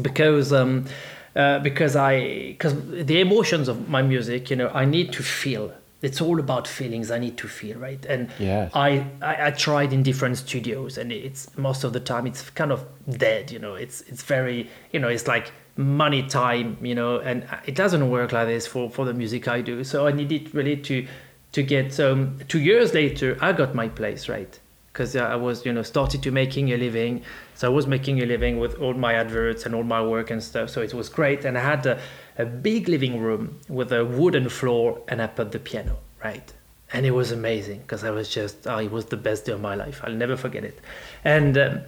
because 0.00 0.52
um, 0.52 0.86
uh, 1.34 1.58
because 1.58 1.96
I 1.96 2.52
because 2.52 2.74
the 2.90 3.20
emotions 3.20 3.68
of 3.68 3.88
my 3.88 4.02
music, 4.02 4.48
you 4.50 4.56
know, 4.56 4.68
I 4.68 4.84
need 4.84 5.12
to 5.14 5.22
feel. 5.22 5.72
It's 6.02 6.20
all 6.20 6.38
about 6.38 6.68
feelings. 6.68 7.10
I 7.10 7.18
need 7.18 7.36
to 7.38 7.48
feel 7.48 7.78
right, 7.78 8.04
and 8.06 8.30
yes. 8.38 8.70
I, 8.72 9.04
I 9.20 9.48
I 9.48 9.50
tried 9.50 9.92
in 9.92 10.02
different 10.02 10.38
studios, 10.38 10.96
and 10.96 11.10
it's 11.10 11.54
most 11.58 11.84
of 11.84 11.92
the 11.92 12.00
time 12.00 12.26
it's 12.26 12.48
kind 12.50 12.70
of 12.70 12.86
dead. 13.18 13.50
You 13.50 13.58
know, 13.58 13.74
it's 13.74 14.02
it's 14.02 14.22
very 14.22 14.70
you 14.92 15.00
know 15.00 15.08
it's 15.08 15.26
like 15.26 15.52
money 15.76 16.22
time 16.22 16.78
you 16.80 16.94
know 16.94 17.18
and 17.18 17.46
it 17.66 17.74
doesn't 17.74 18.08
work 18.08 18.32
like 18.32 18.46
this 18.46 18.66
for 18.66 18.90
for 18.90 19.04
the 19.04 19.12
music 19.12 19.46
i 19.46 19.60
do. 19.60 19.84
So 19.84 20.06
i 20.06 20.12
needed 20.12 20.54
really 20.54 20.76
to 20.78 21.06
to 21.52 21.62
get 21.62 21.98
um, 22.00 22.38
two 22.48 22.60
years 22.60 22.94
later 22.94 23.36
i 23.40 23.52
got 23.52 23.74
my 23.74 23.88
place 23.88 24.28
right? 24.28 24.58
Because 24.92 25.14
i 25.14 25.36
was 25.36 25.66
you 25.66 25.72
know 25.72 25.82
started 25.82 26.22
to 26.22 26.30
making 26.30 26.72
a 26.72 26.76
living. 26.78 27.22
So 27.54 27.70
i 27.70 27.74
was 27.74 27.86
making 27.86 28.22
a 28.22 28.26
living 28.26 28.58
with 28.58 28.74
all 28.80 28.94
my 28.94 29.14
adverts 29.14 29.66
and 29.66 29.74
all 29.74 29.82
my 29.82 30.02
work 30.02 30.30
and 30.30 30.42
stuff. 30.42 30.70
So 30.70 30.80
it 30.80 30.94
was 30.94 31.08
great. 31.10 31.44
And 31.44 31.58
i 31.58 31.60
had 31.60 31.84
a, 31.84 32.00
a 32.38 32.46
big 32.46 32.88
living 32.88 33.20
room 33.20 33.60
with 33.68 33.92
a 33.92 34.04
wooden 34.04 34.48
floor 34.48 35.00
and 35.08 35.20
i 35.20 35.26
put 35.26 35.52
the 35.52 35.58
piano 35.58 35.98
right? 36.24 36.52
And 36.92 37.04
it 37.04 37.10
was 37.10 37.32
amazing 37.32 37.80
because 37.80 38.02
i 38.02 38.10
was 38.10 38.30
just 38.30 38.66
oh, 38.66 38.78
it 38.78 38.90
was 38.90 39.06
the 39.06 39.18
best 39.18 39.44
day 39.44 39.52
of 39.52 39.60
my 39.60 39.74
life. 39.74 40.00
I'll 40.04 40.12
never 40.24 40.36
forget 40.38 40.64
it. 40.64 40.80
And 41.22 41.58
um, 41.58 41.82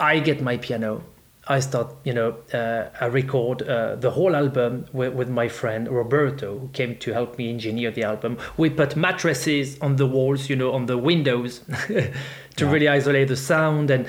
i 0.00 0.18
get 0.18 0.42
my 0.42 0.56
piano 0.56 1.04
I 1.48 1.58
start, 1.58 1.96
you 2.04 2.14
know, 2.14 2.36
uh, 2.54 2.90
I 3.00 3.06
record 3.06 3.62
uh, 3.62 3.96
the 3.96 4.12
whole 4.12 4.36
album 4.36 4.86
with, 4.92 5.12
with, 5.12 5.28
my 5.28 5.48
friend 5.48 5.88
Roberto, 5.88 6.56
who 6.56 6.68
came 6.68 6.96
to 6.98 7.12
help 7.12 7.36
me 7.36 7.50
engineer 7.50 7.90
the 7.90 8.04
album. 8.04 8.38
We 8.56 8.70
put 8.70 8.94
mattresses 8.94 9.76
on 9.80 9.96
the 9.96 10.06
walls, 10.06 10.48
you 10.48 10.54
know, 10.54 10.70
on 10.72 10.86
the 10.86 10.96
windows 10.96 11.58
to 11.88 12.12
yeah. 12.56 12.70
really 12.70 12.86
isolate 12.86 13.26
the 13.26 13.36
sound. 13.36 13.90
And 13.90 14.06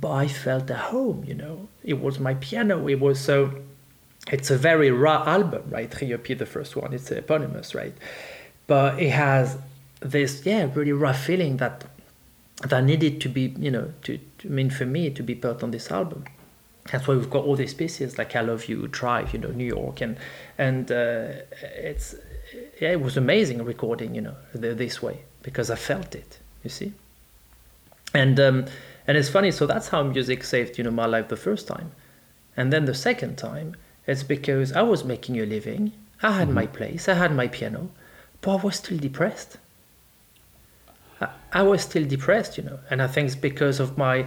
but 0.00 0.12
I 0.12 0.28
felt 0.28 0.70
at 0.70 0.76
home, 0.76 1.24
you 1.26 1.34
know. 1.34 1.68
It 1.82 2.00
was 2.00 2.20
my 2.20 2.34
piano. 2.34 2.86
It 2.86 3.00
was 3.00 3.18
so. 3.18 3.52
It's 4.30 4.50
a 4.50 4.58
very 4.58 4.92
raw 4.92 5.24
album, 5.26 5.64
right? 5.70 5.90
Riopy, 5.90 6.38
the 6.38 6.46
first 6.46 6.76
one. 6.76 6.92
It's 6.92 7.10
eponymous, 7.10 7.74
right? 7.74 7.94
But 8.68 9.00
it 9.00 9.10
has 9.10 9.58
this, 10.00 10.44
yeah, 10.44 10.68
really 10.72 10.92
rough 10.92 11.24
feeling 11.24 11.56
that 11.56 11.84
that 12.62 12.84
needed 12.84 13.20
to 13.22 13.28
be, 13.28 13.54
you 13.58 13.72
know, 13.72 13.92
to, 14.02 14.18
to 14.38 14.48
I 14.48 14.52
mean 14.52 14.70
for 14.70 14.86
me 14.86 15.10
to 15.10 15.22
be 15.24 15.34
put 15.34 15.64
on 15.64 15.72
this 15.72 15.90
album 15.90 16.26
that's 16.90 17.06
why 17.06 17.14
we've 17.14 17.30
got 17.30 17.44
all 17.44 17.56
these 17.56 17.74
pieces 17.74 18.18
like 18.18 18.36
I 18.36 18.40
Love 18.40 18.66
You, 18.66 18.88
Drive, 18.88 19.32
you 19.32 19.38
know, 19.38 19.50
New 19.50 19.64
York, 19.64 20.00
and 20.00 20.16
and 20.58 20.90
uh, 20.90 21.28
it's 21.76 22.14
yeah, 22.80 22.92
it 22.92 23.00
was 23.00 23.16
amazing 23.16 23.64
recording, 23.64 24.14
you 24.14 24.20
know, 24.20 24.36
this 24.54 25.02
way 25.02 25.22
because 25.42 25.70
I 25.70 25.76
felt 25.76 26.14
it, 26.14 26.38
you 26.62 26.70
see, 26.70 26.92
and 28.14 28.38
um, 28.38 28.66
and 29.06 29.16
it's 29.16 29.28
funny. 29.28 29.50
So 29.50 29.66
that's 29.66 29.88
how 29.88 30.02
music 30.02 30.44
saved, 30.44 30.78
you 30.78 30.84
know, 30.84 30.90
my 30.90 31.06
life 31.06 31.28
the 31.28 31.36
first 31.36 31.66
time, 31.66 31.92
and 32.56 32.72
then 32.72 32.84
the 32.84 32.94
second 32.94 33.36
time, 33.36 33.76
it's 34.06 34.22
because 34.22 34.72
I 34.72 34.82
was 34.82 35.04
making 35.04 35.40
a 35.40 35.46
living, 35.46 35.92
I 36.22 36.32
had 36.32 36.48
mm-hmm. 36.48 36.54
my 36.54 36.66
place, 36.66 37.08
I 37.08 37.14
had 37.14 37.34
my 37.34 37.48
piano, 37.48 37.90
but 38.40 38.58
I 38.58 38.62
was 38.62 38.76
still 38.76 38.98
depressed. 38.98 39.58
I, 41.20 41.28
I 41.52 41.62
was 41.62 41.82
still 41.82 42.04
depressed, 42.04 42.58
you 42.58 42.64
know, 42.64 42.78
and 42.90 43.02
I 43.02 43.06
think 43.06 43.26
it's 43.26 43.36
because 43.36 43.80
of 43.80 43.98
my 43.98 44.26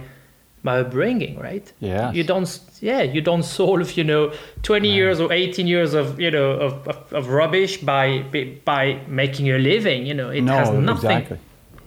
my 0.62 0.78
upbringing, 0.78 1.38
right? 1.38 1.72
Yeah. 1.80 2.12
You 2.12 2.24
don't, 2.24 2.60
yeah, 2.80 3.02
you 3.02 3.20
don't 3.20 3.42
solve, 3.42 3.92
you 3.92 4.04
know, 4.04 4.32
20 4.62 4.88
right. 4.88 4.94
years 4.94 5.20
or 5.20 5.32
18 5.32 5.66
years 5.66 5.94
of, 5.94 6.20
you 6.20 6.30
know, 6.30 6.52
of, 6.52 6.88
of, 6.88 7.12
of, 7.12 7.28
rubbish 7.28 7.78
by 7.78 8.24
by 8.64 9.00
making 9.06 9.50
a 9.50 9.58
living. 9.58 10.06
You 10.06 10.14
know, 10.14 10.30
it 10.30 10.42
no, 10.42 10.52
has 10.52 10.70
nothing. 10.70 11.10
Exactly. 11.10 11.38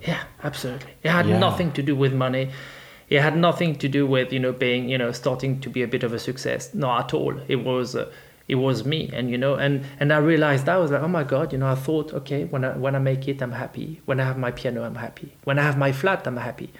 Yeah, 0.01 0.23
absolutely. 0.43 0.91
It 1.03 1.09
had 1.09 1.27
yeah. 1.27 1.39
nothing 1.39 1.71
to 1.73 1.83
do 1.83 1.95
with 1.95 2.13
money. 2.13 2.49
It 3.09 3.21
had 3.21 3.37
nothing 3.37 3.75
to 3.75 3.87
do 3.87 4.07
with, 4.07 4.33
you 4.33 4.39
know, 4.39 4.51
being, 4.51 4.89
you 4.89 4.97
know, 4.97 5.11
starting 5.11 5.59
to 5.61 5.69
be 5.69 5.83
a 5.83 5.87
bit 5.87 6.03
of 6.03 6.13
a 6.13 6.19
success. 6.19 6.73
Not 6.73 7.05
at 7.05 7.13
all. 7.13 7.35
It 7.47 7.57
was. 7.57 7.95
Uh, 7.95 8.11
it 8.47 8.55
was 8.55 8.83
me 8.85 9.09
and 9.13 9.29
you 9.29 9.37
know 9.37 9.55
and 9.55 9.85
and 10.01 10.11
i 10.11 10.17
realized 10.17 10.65
that 10.65 10.75
I 10.75 10.77
was 10.77 10.91
like 10.91 11.01
oh 11.01 11.07
my 11.07 11.23
god 11.23 11.53
you 11.53 11.57
know 11.57 11.67
i 11.67 11.75
thought 11.75 12.13
okay 12.13 12.43
when 12.43 12.65
i 12.65 12.75
when 12.75 12.93
i 12.93 12.99
make 12.99 13.27
it 13.29 13.41
i'm 13.41 13.53
happy 13.53 14.01
when 14.03 14.19
i 14.19 14.25
have 14.25 14.37
my 14.37 14.51
piano 14.51 14.83
i'm 14.83 14.95
happy 14.95 15.33
when 15.45 15.57
i 15.57 15.63
have 15.63 15.77
my 15.77 15.93
flat 15.93 16.27
i'm 16.27 16.35
happy 16.35 16.73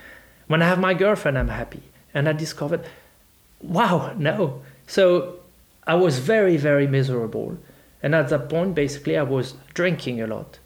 when 0.54 0.62
I 0.62 0.68
have 0.68 0.80
my 0.80 0.94
girlfriend, 0.94 1.36
I'm 1.36 1.48
happy. 1.48 1.82
And 2.13 2.30
I 2.30 2.34
discovered, 2.34 2.82
wow, 3.60 4.13
no. 4.16 4.62
So 4.86 5.39
I 5.88 5.96
was 5.96 6.20
very, 6.20 6.58
very 6.58 6.86
miserable. 6.86 7.58
And 8.04 8.13
at 8.13 8.30
that 8.30 8.50
point, 8.50 8.76
basically, 8.76 9.18
I 9.18 9.24
was 9.24 9.56
drinking 9.74 10.22
a 10.22 10.28
lot. 10.28 10.60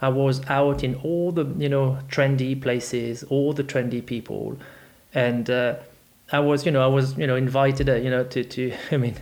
I 0.00 0.08
was 0.08 0.40
out 0.48 0.82
in 0.82 0.94
all 1.04 1.30
the, 1.30 1.44
you 1.58 1.68
know, 1.68 1.98
trendy 2.08 2.58
places, 2.58 3.22
all 3.24 3.52
the 3.52 3.62
trendy 3.62 4.00
people. 4.00 4.56
And 5.12 5.50
uh, 5.50 5.74
I 6.32 6.38
was, 6.38 6.64
you 6.64 6.72
know, 6.72 6.82
I 6.82 6.86
was, 6.86 7.18
you 7.18 7.26
know, 7.26 7.36
invited, 7.36 7.90
uh, 7.90 7.96
you 7.96 8.08
know, 8.08 8.24
to, 8.24 8.42
to, 8.42 8.72
I 8.92 8.96
mean, 8.96 9.16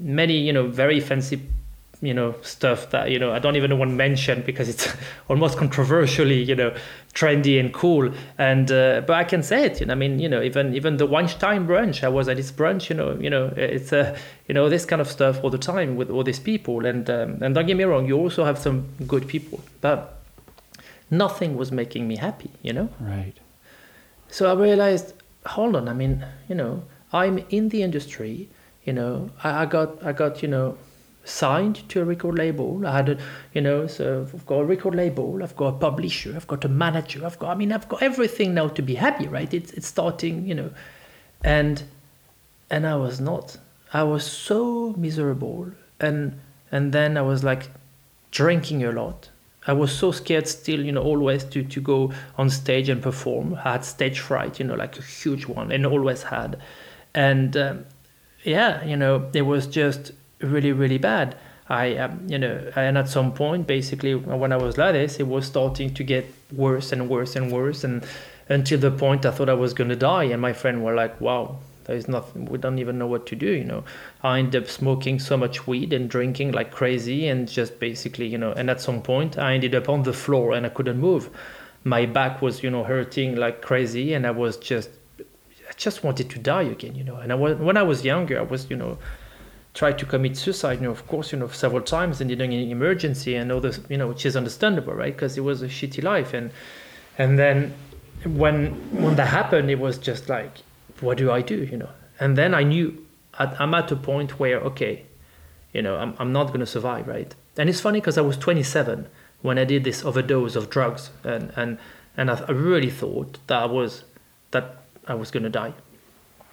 many, 0.00 0.38
you 0.38 0.52
know, 0.52 0.66
very 0.66 0.98
fancy 0.98 1.40
you 2.02 2.12
know 2.12 2.34
stuff 2.42 2.90
that 2.90 3.10
you 3.10 3.18
know 3.18 3.32
I 3.32 3.38
don't 3.38 3.56
even 3.56 3.78
want 3.78 3.90
to 3.90 3.94
mention 3.94 4.42
because 4.42 4.68
it's 4.68 4.88
almost 5.28 5.56
controversially 5.56 6.42
you 6.42 6.54
know 6.54 6.74
trendy 7.14 7.58
and 7.58 7.72
cool 7.72 8.12
and 8.36 8.70
uh, 8.70 9.02
but 9.06 9.14
I 9.14 9.24
can 9.24 9.42
say 9.42 9.64
it 9.64 9.80
you 9.80 9.86
know 9.86 9.92
I 9.92 9.96
mean 9.96 10.18
you 10.18 10.28
know 10.28 10.42
even 10.42 10.74
even 10.74 10.98
the 10.98 11.06
Weinstein 11.06 11.66
brunch 11.66 12.04
I 12.04 12.08
was 12.08 12.28
at 12.28 12.36
this 12.36 12.52
brunch 12.52 12.90
you 12.90 12.96
know 12.96 13.16
you 13.18 13.30
know 13.30 13.52
it's 13.56 13.92
a 13.92 14.12
uh, 14.12 14.18
you 14.46 14.54
know 14.54 14.68
this 14.68 14.84
kind 14.84 15.00
of 15.00 15.08
stuff 15.08 15.42
all 15.42 15.50
the 15.50 15.58
time 15.58 15.96
with 15.96 16.10
all 16.10 16.22
these 16.22 16.38
people 16.38 16.84
and 16.84 17.08
um, 17.08 17.42
and 17.42 17.54
don't 17.54 17.66
get 17.66 17.76
me 17.76 17.84
wrong 17.84 18.06
you 18.06 18.16
also 18.16 18.44
have 18.44 18.58
some 18.58 18.86
good 19.06 19.26
people 19.26 19.60
but 19.80 20.20
nothing 21.10 21.56
was 21.56 21.72
making 21.72 22.06
me 22.06 22.16
happy 22.16 22.50
you 22.62 22.72
know 22.72 22.88
right 23.00 23.34
so 24.28 24.50
I 24.50 24.60
realized 24.60 25.14
hold 25.46 25.76
on 25.76 25.88
I 25.88 25.94
mean 25.94 26.26
you 26.48 26.54
know 26.54 26.82
I'm 27.12 27.38
in 27.48 27.70
the 27.70 27.82
industry 27.82 28.48
you 28.84 28.92
know 28.92 29.30
I, 29.42 29.62
I 29.62 29.66
got 29.66 30.04
I 30.04 30.12
got 30.12 30.42
you 30.42 30.48
know 30.48 30.76
signed 31.26 31.88
to 31.88 32.00
a 32.00 32.04
record 32.04 32.38
label. 32.38 32.86
I 32.86 32.96
had 32.96 33.08
a, 33.08 33.18
you 33.52 33.60
know, 33.60 33.86
so 33.86 34.26
I've 34.32 34.46
got 34.46 34.60
a 34.60 34.64
record 34.64 34.94
label, 34.94 35.42
I've 35.42 35.56
got 35.56 35.66
a 35.66 35.78
publisher, 35.78 36.34
I've 36.34 36.46
got 36.46 36.64
a 36.64 36.68
manager, 36.68 37.26
I've 37.26 37.38
got, 37.38 37.50
I 37.50 37.54
mean, 37.54 37.72
I've 37.72 37.88
got 37.88 38.02
everything 38.02 38.54
now 38.54 38.68
to 38.68 38.82
be 38.82 38.94
happy, 38.94 39.26
right? 39.26 39.52
It's, 39.52 39.72
it's 39.72 39.86
starting, 39.86 40.46
you 40.46 40.54
know, 40.54 40.70
and, 41.42 41.82
and 42.70 42.86
I 42.86 42.96
was 42.96 43.20
not. 43.20 43.58
I 43.92 44.02
was 44.02 44.24
so 44.24 44.94
miserable. 44.96 45.72
And, 46.00 46.38
and 46.70 46.92
then 46.92 47.16
I 47.16 47.22
was 47.22 47.42
like 47.44 47.70
drinking 48.30 48.84
a 48.84 48.92
lot. 48.92 49.30
I 49.66 49.72
was 49.72 49.90
so 49.90 50.12
scared 50.12 50.46
still, 50.46 50.84
you 50.84 50.92
know, 50.92 51.02
always 51.02 51.42
to, 51.44 51.64
to 51.64 51.80
go 51.80 52.12
on 52.38 52.50
stage 52.50 52.88
and 52.88 53.02
perform. 53.02 53.54
I 53.54 53.72
had 53.72 53.84
stage 53.84 54.20
fright, 54.20 54.60
you 54.60 54.64
know, 54.64 54.74
like 54.74 54.96
a 54.96 55.02
huge 55.02 55.46
one, 55.46 55.72
and 55.72 55.84
always 55.84 56.22
had. 56.22 56.60
And 57.14 57.56
um, 57.56 57.86
yeah, 58.44 58.84
you 58.84 58.96
know, 58.96 59.28
it 59.34 59.42
was 59.42 59.66
just 59.66 60.12
really, 60.40 60.72
really 60.72 60.98
bad. 60.98 61.36
I, 61.68 61.96
um, 61.96 62.26
you 62.28 62.38
know, 62.38 62.70
and 62.76 62.96
at 62.96 63.08
some 63.08 63.32
point, 63.32 63.66
basically, 63.66 64.14
when 64.14 64.52
I 64.52 64.56
was 64.56 64.78
like 64.78 64.92
this, 64.92 65.18
it 65.18 65.26
was 65.26 65.46
starting 65.46 65.92
to 65.94 66.04
get 66.04 66.32
worse 66.52 66.92
and 66.92 67.08
worse 67.08 67.34
and 67.34 67.50
worse, 67.50 67.82
and 67.82 68.04
until 68.48 68.78
the 68.78 68.92
point 68.92 69.26
I 69.26 69.32
thought 69.32 69.48
I 69.48 69.54
was 69.54 69.74
going 69.74 69.90
to 69.90 69.96
die. 69.96 70.24
And 70.24 70.40
my 70.40 70.52
friend 70.52 70.84
were 70.84 70.94
like, 70.94 71.20
"Wow, 71.20 71.58
there's 71.84 72.06
nothing. 72.06 72.44
We 72.44 72.58
don't 72.58 72.78
even 72.78 72.98
know 72.98 73.08
what 73.08 73.26
to 73.26 73.36
do." 73.36 73.50
You 73.50 73.64
know, 73.64 73.84
I 74.22 74.38
ended 74.38 74.62
up 74.62 74.70
smoking 74.70 75.18
so 75.18 75.36
much 75.36 75.66
weed 75.66 75.92
and 75.92 76.08
drinking 76.08 76.52
like 76.52 76.70
crazy, 76.70 77.26
and 77.26 77.48
just 77.48 77.80
basically, 77.80 78.28
you 78.28 78.38
know, 78.38 78.52
and 78.52 78.70
at 78.70 78.80
some 78.80 79.02
point, 79.02 79.36
I 79.36 79.54
ended 79.54 79.74
up 79.74 79.88
on 79.88 80.04
the 80.04 80.12
floor 80.12 80.52
and 80.52 80.64
I 80.64 80.68
couldn't 80.68 80.98
move. 81.00 81.30
My 81.82 82.06
back 82.06 82.42
was, 82.42 82.62
you 82.62 82.70
know, 82.70 82.84
hurting 82.84 83.34
like 83.34 83.60
crazy, 83.60 84.14
and 84.14 84.24
I 84.24 84.30
was 84.30 84.56
just, 84.56 84.90
I 85.18 85.72
just 85.76 86.04
wanted 86.04 86.30
to 86.30 86.38
die 86.38 86.62
again, 86.62 86.94
you 86.94 87.02
know. 87.02 87.16
And 87.16 87.32
I 87.32 87.34
was 87.34 87.56
when 87.56 87.76
I 87.76 87.82
was 87.82 88.04
younger, 88.04 88.38
I 88.38 88.42
was, 88.42 88.70
you 88.70 88.76
know 88.76 88.98
tried 89.76 89.98
to 89.98 90.06
commit 90.06 90.38
suicide, 90.38 90.80
you 90.80 90.86
know, 90.86 90.90
of 90.90 91.06
course, 91.06 91.32
you 91.32 91.38
know, 91.38 91.48
several 91.48 91.82
times 91.82 92.22
and 92.22 92.30
in 92.30 92.40
an 92.40 92.50
emergency 92.50 93.34
and 93.34 93.52
all 93.52 93.60
this, 93.60 93.78
you 93.90 93.98
know, 93.98 94.08
which 94.08 94.24
is 94.24 94.34
understandable, 94.34 94.94
right? 94.94 95.14
Because 95.14 95.36
it 95.36 95.42
was 95.42 95.60
a 95.60 95.68
shitty 95.68 96.02
life. 96.02 96.32
And, 96.32 96.50
and 97.18 97.38
then 97.38 97.74
when, 98.24 98.70
when 99.02 99.16
that 99.16 99.28
happened, 99.28 99.70
it 99.70 99.78
was 99.78 99.98
just 99.98 100.30
like, 100.30 100.50
what 101.00 101.18
do 101.18 101.30
I 101.30 101.42
do, 101.42 101.56
you 101.64 101.76
know? 101.76 101.90
And 102.18 102.38
then 102.38 102.54
I 102.54 102.62
knew 102.62 103.06
I'm 103.34 103.74
at 103.74 103.92
a 103.92 103.96
point 103.96 104.40
where, 104.40 104.60
okay, 104.60 105.04
you 105.74 105.82
know, 105.82 105.96
I'm, 105.96 106.14
I'm 106.18 106.32
not 106.32 106.46
going 106.46 106.60
to 106.60 106.66
survive, 106.66 107.06
right? 107.06 107.34
And 107.58 107.68
it's 107.68 107.82
funny 107.82 108.00
because 108.00 108.16
I 108.16 108.22
was 108.22 108.38
27 108.38 109.06
when 109.42 109.58
I 109.58 109.64
did 109.64 109.84
this 109.84 110.02
overdose 110.06 110.56
of 110.56 110.70
drugs. 110.70 111.10
And, 111.22 111.52
and, 111.54 111.76
and 112.16 112.30
I, 112.30 112.42
I 112.48 112.52
really 112.52 112.90
thought 112.90 113.38
that 113.46 113.58
I 113.62 113.66
was, 113.66 114.04
that 114.52 114.84
I 115.06 115.14
was 115.14 115.30
going 115.30 115.42
to 115.42 115.50
die. 115.50 115.74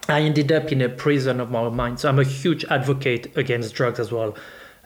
I 0.10 0.22
ended 0.22 0.51
up 0.51 0.72
in 0.72 0.82
a 0.82 0.89
prison 0.89 1.39
of 1.39 1.49
my 1.49 1.68
mind. 1.70 1.99
So 1.99 2.10
I'm 2.10 2.20
a 2.20 2.24
huge 2.24 2.66
advocate 2.66 3.36
against 3.38 3.74
drugs 3.74 3.99
as 3.99 4.12
well, 4.12 4.36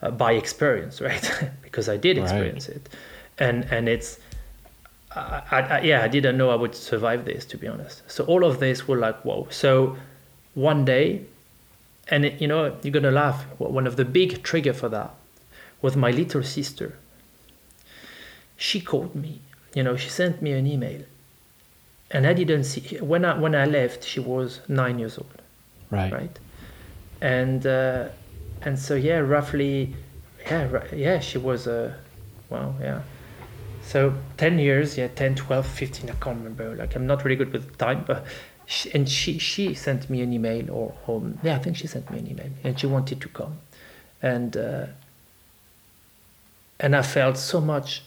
uh, 0.02 0.12
by 0.12 0.34
experience, 0.34 1.02
right? 1.10 1.50
because 1.64 1.90
I 1.90 1.98
did 1.98 2.18
experience 2.18 2.68
right. 2.68 2.78
it, 2.78 2.90
and 3.40 3.66
and 3.66 3.90
it's, 3.90 4.20
I, 5.16 5.42
I, 5.52 5.82
yeah, 5.82 6.04
I 6.04 6.08
didn't 6.08 6.38
know 6.38 6.50
I 6.50 6.56
would 6.56 6.76
survive 6.76 7.26
this 7.26 7.46
to 7.46 7.58
be 7.58 7.68
honest. 7.68 8.04
So 8.10 8.24
all 8.26 8.44
of 8.44 8.60
this 8.60 8.88
were 8.88 8.98
like 8.98 9.18
whoa. 9.22 9.48
So 9.50 9.98
one 10.54 10.86
day, 10.86 11.26
and 12.10 12.26
it, 12.26 12.42
you 12.42 12.48
know 12.48 12.78
you're 12.84 12.94
gonna 12.94 13.12
laugh. 13.12 13.44
One 13.58 13.88
of 13.88 13.96
the 13.96 14.06
big 14.06 14.44
trigger 14.44 14.74
for 14.74 14.90
that 14.90 15.14
was 15.82 15.96
my 15.96 16.12
little 16.12 16.44
sister. 16.44 16.96
She 18.56 18.82
called 18.82 19.16
me. 19.16 19.42
You 19.76 19.84
know, 19.84 19.96
she 19.96 20.10
sent 20.10 20.42
me 20.42 20.52
an 20.54 20.66
email 20.66 21.04
and 22.12 22.26
I 22.26 22.34
didn't 22.34 22.64
see 22.64 22.98
when 22.98 23.26
I 23.26 23.38
when 23.38 23.56
I 23.56 23.66
left. 23.66 24.04
She 24.04 24.20
was 24.20 24.62
nine 24.68 25.00
years 25.00 25.18
old. 25.18 25.42
Right. 25.90 26.12
Right. 26.12 26.40
And 27.22 27.66
uh, 27.66 28.10
and 28.62 28.78
so 28.78 28.96
yeah, 28.96 29.20
roughly, 29.20 29.96
yeah, 30.50 30.84
yeah, 30.94 31.20
she 31.20 31.38
was 31.38 31.68
a, 31.68 31.86
uh, 31.86 31.94
well, 32.50 32.76
yeah. 32.82 33.02
So 33.82 34.14
10 34.38 34.60
years, 34.60 34.98
yeah, 34.98 35.08
10, 35.08 35.36
12, 35.36 35.66
15, 35.66 36.10
I 36.10 36.14
can't 36.14 36.38
remember. 36.38 36.76
Like, 36.76 36.96
I'm 36.96 37.08
not 37.08 37.24
really 37.24 37.38
good 37.38 37.54
with 37.54 37.78
time, 37.78 38.04
but, 38.06 38.26
she, 38.66 38.92
and 38.94 39.08
she, 39.08 39.38
she 39.38 39.74
sent 39.74 40.10
me 40.10 40.22
an 40.22 40.34
email, 40.34 40.70
or, 40.70 40.92
home 41.04 41.40
yeah, 41.42 41.56
I 41.56 41.60
think 41.60 41.78
she 41.78 41.88
sent 41.88 42.12
me 42.12 42.20
an 42.20 42.28
email, 42.28 42.50
and 42.66 42.78
she 42.78 42.86
wanted 42.86 43.22
to 43.22 43.30
come. 43.30 43.60
And, 44.22 44.58
uh, 44.58 44.88
and 46.80 46.96
I 46.96 47.02
felt 47.02 47.38
so 47.38 47.62
much 47.62 48.04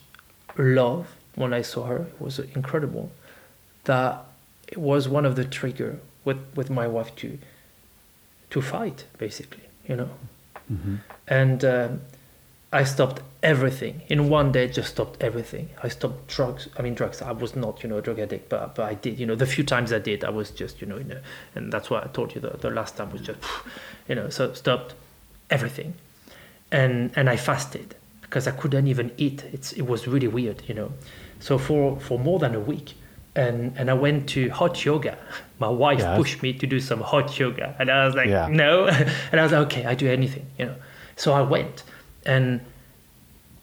love 0.58 1.16
when 1.34 1.54
I 1.54 1.62
saw 1.62 1.86
her. 1.86 1.96
It 2.02 2.20
was 2.20 2.38
incredible 2.40 3.10
that 3.84 4.24
it 4.68 4.78
was 4.78 5.08
one 5.08 5.26
of 5.26 5.36
the 5.36 5.44
trigger 5.44 5.98
with, 6.24 6.38
with 6.54 6.70
my 6.70 6.86
wife 6.86 7.14
to 7.16 7.38
to 8.50 8.60
fight 8.60 9.04
basically 9.18 9.62
you 9.88 9.96
know? 9.96 10.10
Mm-hmm. 10.70 10.96
and 11.28 11.64
um, 11.64 12.00
I 12.72 12.84
stopped 12.84 13.22
everything. 13.42 14.02
In 14.08 14.28
one 14.28 14.52
day 14.52 14.68
just 14.68 14.90
stopped 14.90 15.20
everything. 15.22 15.70
I 15.82 15.88
stopped 15.88 16.28
drugs 16.28 16.68
I 16.78 16.82
mean 16.82 16.94
drugs. 16.94 17.20
I 17.22 17.32
was 17.32 17.56
not 17.56 17.82
you 17.82 17.88
know 17.88 17.98
a 17.98 18.02
drug 18.02 18.18
addict 18.20 18.48
but, 18.48 18.74
but 18.76 18.84
I 18.84 18.94
did 18.94 19.18
you 19.18 19.26
know 19.26 19.34
the 19.34 19.46
few 19.46 19.64
times 19.64 19.92
I 19.92 19.98
did 19.98 20.24
I 20.24 20.30
was 20.30 20.50
just 20.50 20.80
you 20.80 20.86
know, 20.86 20.96
in 20.96 21.10
a, 21.10 21.20
and 21.54 21.72
that's 21.72 21.90
why 21.90 22.00
I 22.02 22.06
told 22.06 22.34
you 22.34 22.40
the, 22.40 22.50
the 22.50 22.70
last 22.70 22.96
time 22.96 23.10
was 23.10 23.22
just 23.22 23.40
you 24.08 24.14
know 24.14 24.28
so 24.28 24.52
stopped 24.54 24.94
everything. 25.50 25.94
And 26.70 27.10
and 27.16 27.28
I 27.28 27.36
fasted 27.36 27.96
because 28.22 28.46
I 28.46 28.52
couldn't 28.52 28.86
even 28.86 29.10
eat. 29.16 29.44
It's 29.52 29.72
it 29.72 29.82
was 29.82 30.06
really 30.06 30.28
weird 30.28 30.62
you 30.68 30.74
know? 30.74 30.92
So 31.40 31.58
for 31.58 31.98
for 31.98 32.18
more 32.18 32.38
than 32.38 32.54
a 32.54 32.60
week 32.60 32.94
and 33.34 33.76
and 33.76 33.90
I 33.90 33.94
went 33.94 34.28
to 34.30 34.48
hot 34.50 34.84
yoga. 34.84 35.16
My 35.58 35.68
wife 35.68 35.98
yes. 35.98 36.16
pushed 36.16 36.42
me 36.42 36.52
to 36.54 36.66
do 36.66 36.80
some 36.80 37.00
hot 37.00 37.38
yoga, 37.38 37.76
and 37.78 37.90
I 37.90 38.06
was 38.06 38.14
like, 38.14 38.28
yeah. 38.28 38.48
no, 38.50 38.86
and 39.32 39.40
I 39.40 39.42
was 39.42 39.52
like, 39.52 39.66
okay, 39.66 39.84
I 39.86 39.94
do 39.94 40.08
anything, 40.08 40.46
you 40.58 40.66
know. 40.66 40.76
So 41.16 41.32
I 41.32 41.42
went, 41.42 41.84
and 42.26 42.60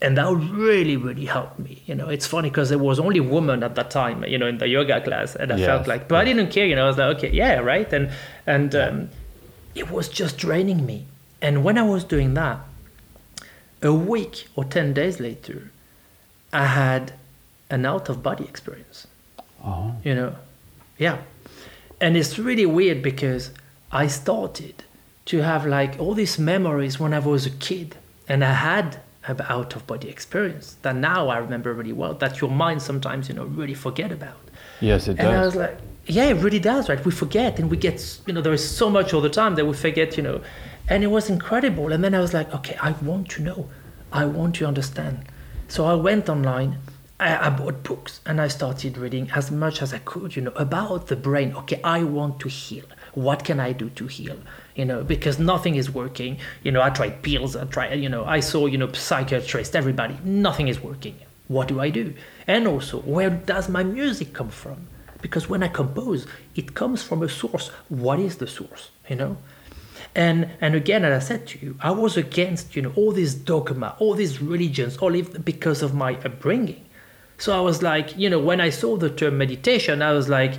and 0.02 0.18
that 0.18 0.32
really 0.32 0.96
really 0.96 1.26
helped 1.26 1.60
me. 1.60 1.82
You 1.86 1.96
know, 1.96 2.08
it's 2.08 2.26
funny 2.26 2.50
because 2.50 2.70
there 2.70 2.78
was 2.78 3.00
only 3.00 3.20
women 3.20 3.64
at 3.64 3.76
that 3.76 3.92
time, 3.92 4.24
you 4.26 4.38
know, 4.38 4.48
in 4.48 4.58
the 4.58 4.68
yoga 4.68 5.02
class, 5.02 5.36
and 5.36 5.52
I 5.52 5.58
yes. 5.58 5.66
felt 5.66 5.88
like, 5.88 6.08
but 6.08 6.18
I 6.18 6.26
didn't 6.26 6.52
care, 6.52 6.66
you 6.66 6.76
know. 6.76 6.86
I 6.86 6.88
was 6.88 6.98
like, 6.98 7.18
okay, 7.18 7.32
yeah, 7.32 7.60
right, 7.60 7.92
and 7.92 8.12
and 8.46 8.74
um, 8.76 9.10
it 9.76 9.92
was 9.92 10.08
just 10.08 10.38
draining 10.38 10.86
me. 10.86 11.08
And 11.42 11.64
when 11.64 11.78
I 11.78 11.84
was 11.84 12.04
doing 12.04 12.34
that, 12.36 12.60
a 13.82 13.94
week 13.94 14.48
or 14.56 14.64
ten 14.64 14.94
days 14.94 15.20
later, 15.20 15.72
I 16.54 16.68
had 16.68 17.14
an 17.70 17.86
out 17.86 18.08
of 18.08 18.24
body 18.24 18.46
experience 18.46 19.08
uh-huh. 19.64 19.92
You 20.04 20.16
know, 20.16 20.36
yeah. 20.98 21.18
And 22.00 22.16
it's 22.16 22.38
really 22.38 22.66
weird 22.66 23.02
because 23.02 23.52
I 23.92 24.08
started 24.08 24.84
to 25.26 25.42
have 25.42 25.66
like 25.66 26.00
all 26.00 26.14
these 26.14 26.40
memories 26.40 27.00
when 27.00 27.14
I 27.14 27.20
was 27.20 27.46
a 27.46 27.50
kid, 27.50 27.96
and 28.28 28.44
I 28.44 28.54
had 28.54 29.00
an 29.26 29.42
out 29.50 29.76
of 29.76 29.86
body 29.88 30.10
experience 30.10 30.78
that 30.84 30.96
now 30.96 31.28
I 31.28 31.38
remember 31.38 31.74
really 31.74 31.94
well. 31.94 32.14
That 32.14 32.40
your 32.40 32.52
mind 32.52 32.82
sometimes 32.82 33.30
you 33.30 33.36
know 33.36 33.46
really 33.46 33.74
forget 33.74 34.12
about. 34.12 34.40
Yes, 34.80 35.08
it 35.08 35.12
and 35.12 35.20
does. 35.20 35.28
And 35.28 35.38
I 35.38 35.46
was 35.46 35.56
like, 35.56 35.78
yeah, 36.06 36.26
it 36.26 36.36
really 36.36 36.60
does, 36.60 36.88
right? 36.88 37.04
We 37.04 37.12
forget, 37.12 37.60
and 37.60 37.70
we 37.70 37.78
get 37.78 38.20
you 38.26 38.34
know 38.34 38.42
there 38.42 38.54
is 38.54 38.68
so 38.68 38.90
much 38.90 39.14
all 39.14 39.22
the 39.22 39.30
time 39.30 39.56
that 39.56 39.66
we 39.66 39.74
forget, 39.74 40.18
you 40.18 40.24
know, 40.24 40.42
and 40.88 41.04
it 41.04 41.08
was 41.08 41.30
incredible. 41.30 41.92
And 41.92 42.04
then 42.04 42.14
I 42.16 42.20
was 42.20 42.34
like, 42.34 42.54
okay, 42.54 42.78
I 42.82 42.92
want 42.92 43.30
to 43.32 43.42
know, 43.42 43.70
I 44.12 44.26
want 44.26 44.56
to 44.56 44.66
understand. 44.66 45.26
So 45.68 45.86
I 45.86 45.96
went 45.96 46.30
online 46.30 46.78
I, 47.20 47.48
I, 47.48 47.50
bought 47.50 47.82
books 47.82 48.22
and 48.28 48.40
I 48.40 48.48
started 48.48 48.96
reading 48.96 49.32
as 49.34 49.50
much 49.50 49.82
as 49.82 49.92
I 49.92 49.98
could, 49.98 50.36
you 50.36 50.44
know, 50.44 50.52
about 50.56 51.08
the 51.08 51.16
brain. 51.16 51.52
Okay, 51.56 51.82
I 51.84 52.04
want 52.04 52.40
to 52.42 52.48
heal. 52.48 52.86
What 53.16 53.44
can 53.44 53.60
I 53.60 53.72
do 53.72 53.90
to 53.90 54.06
heal? 54.06 54.38
You 54.76 54.86
know, 54.86 55.04
because 55.04 55.40
nothing 55.40 55.76
is 55.76 55.90
working. 55.90 56.38
You 56.62 56.72
know, 56.72 56.82
I 56.84 56.92
tried 56.92 57.24
pills, 57.24 57.56
I 57.56 57.66
tried, 57.66 57.96
you 57.96 58.10
know, 58.10 58.24
I 58.26 58.40
saw, 58.40 58.68
you 58.68 58.78
know, 58.78 58.92
psychiatrists, 58.92 59.74
everybody, 59.74 60.16
nothing 60.24 60.68
is 60.68 60.80
working. 60.80 61.16
What 61.48 61.68
do 61.68 61.80
I 61.80 61.90
do? 61.90 62.14
And 62.46 62.68
also, 62.68 63.00
where 63.00 63.32
does 63.32 63.68
my 63.68 63.84
music 63.84 64.34
come 64.34 64.50
from? 64.50 64.88
Because 65.22 65.50
when 65.50 65.64
I 65.64 65.70
compose, 65.70 66.28
it 66.56 66.76
comes 66.76 67.02
from 67.02 67.24
a 67.24 67.30
source. 67.30 67.70
What 67.90 68.20
is 68.20 68.38
the 68.38 68.48
source? 68.48 68.92
You 69.10 69.16
know? 69.16 69.38
And 70.14 70.50
and 70.62 70.76
again, 70.76 71.04
as 71.04 71.24
I 71.24 71.28
said 71.28 71.48
to 71.48 71.60
you, 71.60 71.78
I 71.80 71.92
was 71.92 72.16
against, 72.18 72.76
you 72.76 72.84
know, 72.84 72.94
all 72.96 73.12
this 73.12 73.34
dogma, 73.34 73.96
all 74.00 74.14
these 74.14 74.42
religions, 74.42 74.98
all 74.98 75.20
because 75.22 75.82
of 75.82 75.96
my 75.96 76.14
upbringing. 76.24 76.87
So 77.38 77.56
I 77.56 77.62
was 77.62 77.84
like, 77.84 78.18
you 78.18 78.30
know, 78.30 78.40
when 78.40 78.60
I 78.60 78.70
saw 78.70 78.98
the 78.98 79.10
term 79.10 79.38
meditation, 79.38 80.02
I 80.02 80.12
was 80.12 80.28
like, 80.28 80.54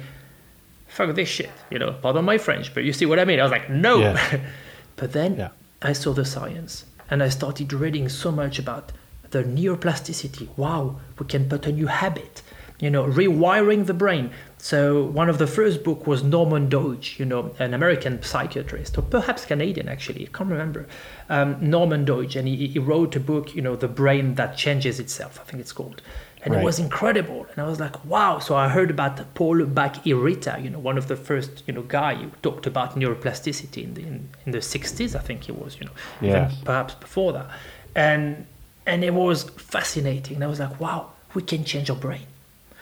fuck 0.87 1.15
this 1.15 1.29
shit, 1.29 1.51
you 1.71 1.79
know, 1.79 1.93
pardon 1.93 2.25
my 2.25 2.39
French, 2.39 2.73
but 2.73 2.85
you 2.85 2.93
see 2.93 3.07
what 3.07 3.19
I 3.19 3.25
mean? 3.25 3.41
I 3.41 3.43
was 3.43 3.53
like, 3.53 3.69
no. 3.69 4.01
Yeah. 4.01 4.41
but 4.97 5.13
then 5.13 5.37
yeah. 5.37 5.49
I 5.83 5.93
saw 5.93 6.13
the 6.13 6.25
science 6.25 6.85
and 7.11 7.23
I 7.23 7.29
started 7.29 7.73
reading 7.73 8.09
so 8.09 8.31
much 8.31 8.59
about 8.59 8.93
the 9.31 9.45
neuroplasticity. 9.45 10.49
Wow, 10.57 11.01
we 11.19 11.27
can 11.27 11.49
put 11.49 11.67
a 11.67 11.73
new 11.73 11.87
habit, 11.87 12.43
you 12.81 12.91
know, 12.91 13.05
rewiring 13.05 13.87
the 13.87 13.95
brain. 13.95 14.31
So 14.59 15.05
one 15.05 15.29
of 15.29 15.39
the 15.39 15.47
first 15.47 15.85
book 15.85 16.07
was 16.07 16.25
Norman 16.25 16.69
Doidge, 16.69 17.19
you 17.19 17.25
know, 17.25 17.55
an 17.59 17.75
American 17.75 18.23
psychiatrist, 18.23 18.99
or 18.99 19.03
perhaps 19.03 19.45
Canadian 19.45 19.89
actually, 19.89 20.27
I 20.27 20.37
can't 20.37 20.51
remember. 20.51 20.89
Um, 21.29 21.57
Norman 21.61 22.05
Doidge, 22.05 22.37
and 22.37 22.49
he, 22.49 22.67
he 22.69 22.79
wrote 22.79 23.15
a 23.15 23.21
book, 23.21 23.55
you 23.55 23.63
know, 23.63 23.77
The 23.77 23.89
Brain 23.89 24.35
That 24.35 24.57
Changes 24.57 24.99
Itself, 24.99 25.39
I 25.41 25.45
think 25.45 25.61
it's 25.61 25.73
called 25.73 26.03
and 26.49 26.55
right. 26.55 26.63
it 26.63 26.65
was 26.65 26.79
incredible. 26.79 27.47
And 27.51 27.59
I 27.63 27.69
was 27.69 27.79
like, 27.79 28.03
wow. 28.07 28.39
So 28.39 28.57
I 28.57 28.71
heard 28.71 28.91
about 28.91 29.35
Paul 29.35 29.67
Bach-y-Rita, 29.67 30.59
you 30.63 30.71
know, 30.71 30.79
one 30.79 30.97
of 30.97 31.07
the 31.07 31.15
first, 31.15 31.63
you 31.67 31.75
know, 31.75 31.83
guy 31.83 32.15
who 32.15 32.31
talked 32.41 32.67
about 32.67 32.97
neuroplasticity 32.97 33.85
in 33.85 33.93
the 33.93 34.01
in, 34.01 34.31
in 34.47 34.53
the 34.53 34.59
60s, 34.61 35.15
I 35.15 35.19
think 35.19 35.45
he 35.45 35.53
was, 35.53 35.79
you 35.79 35.85
know, 35.85 35.93
yes. 36.23 36.57
perhaps 36.65 36.95
before 36.95 37.35
that. 37.35 37.51
And 37.95 38.47
and 38.87 39.05
it 39.05 39.13
was 39.13 39.43
fascinating. 39.51 40.37
And 40.37 40.45
I 40.45 40.47
was 40.47 40.59
like, 40.59 40.81
wow, 40.81 41.11
we 41.35 41.43
can 41.43 41.65
change 41.65 41.91
our 41.91 41.97
brain. 41.97 42.27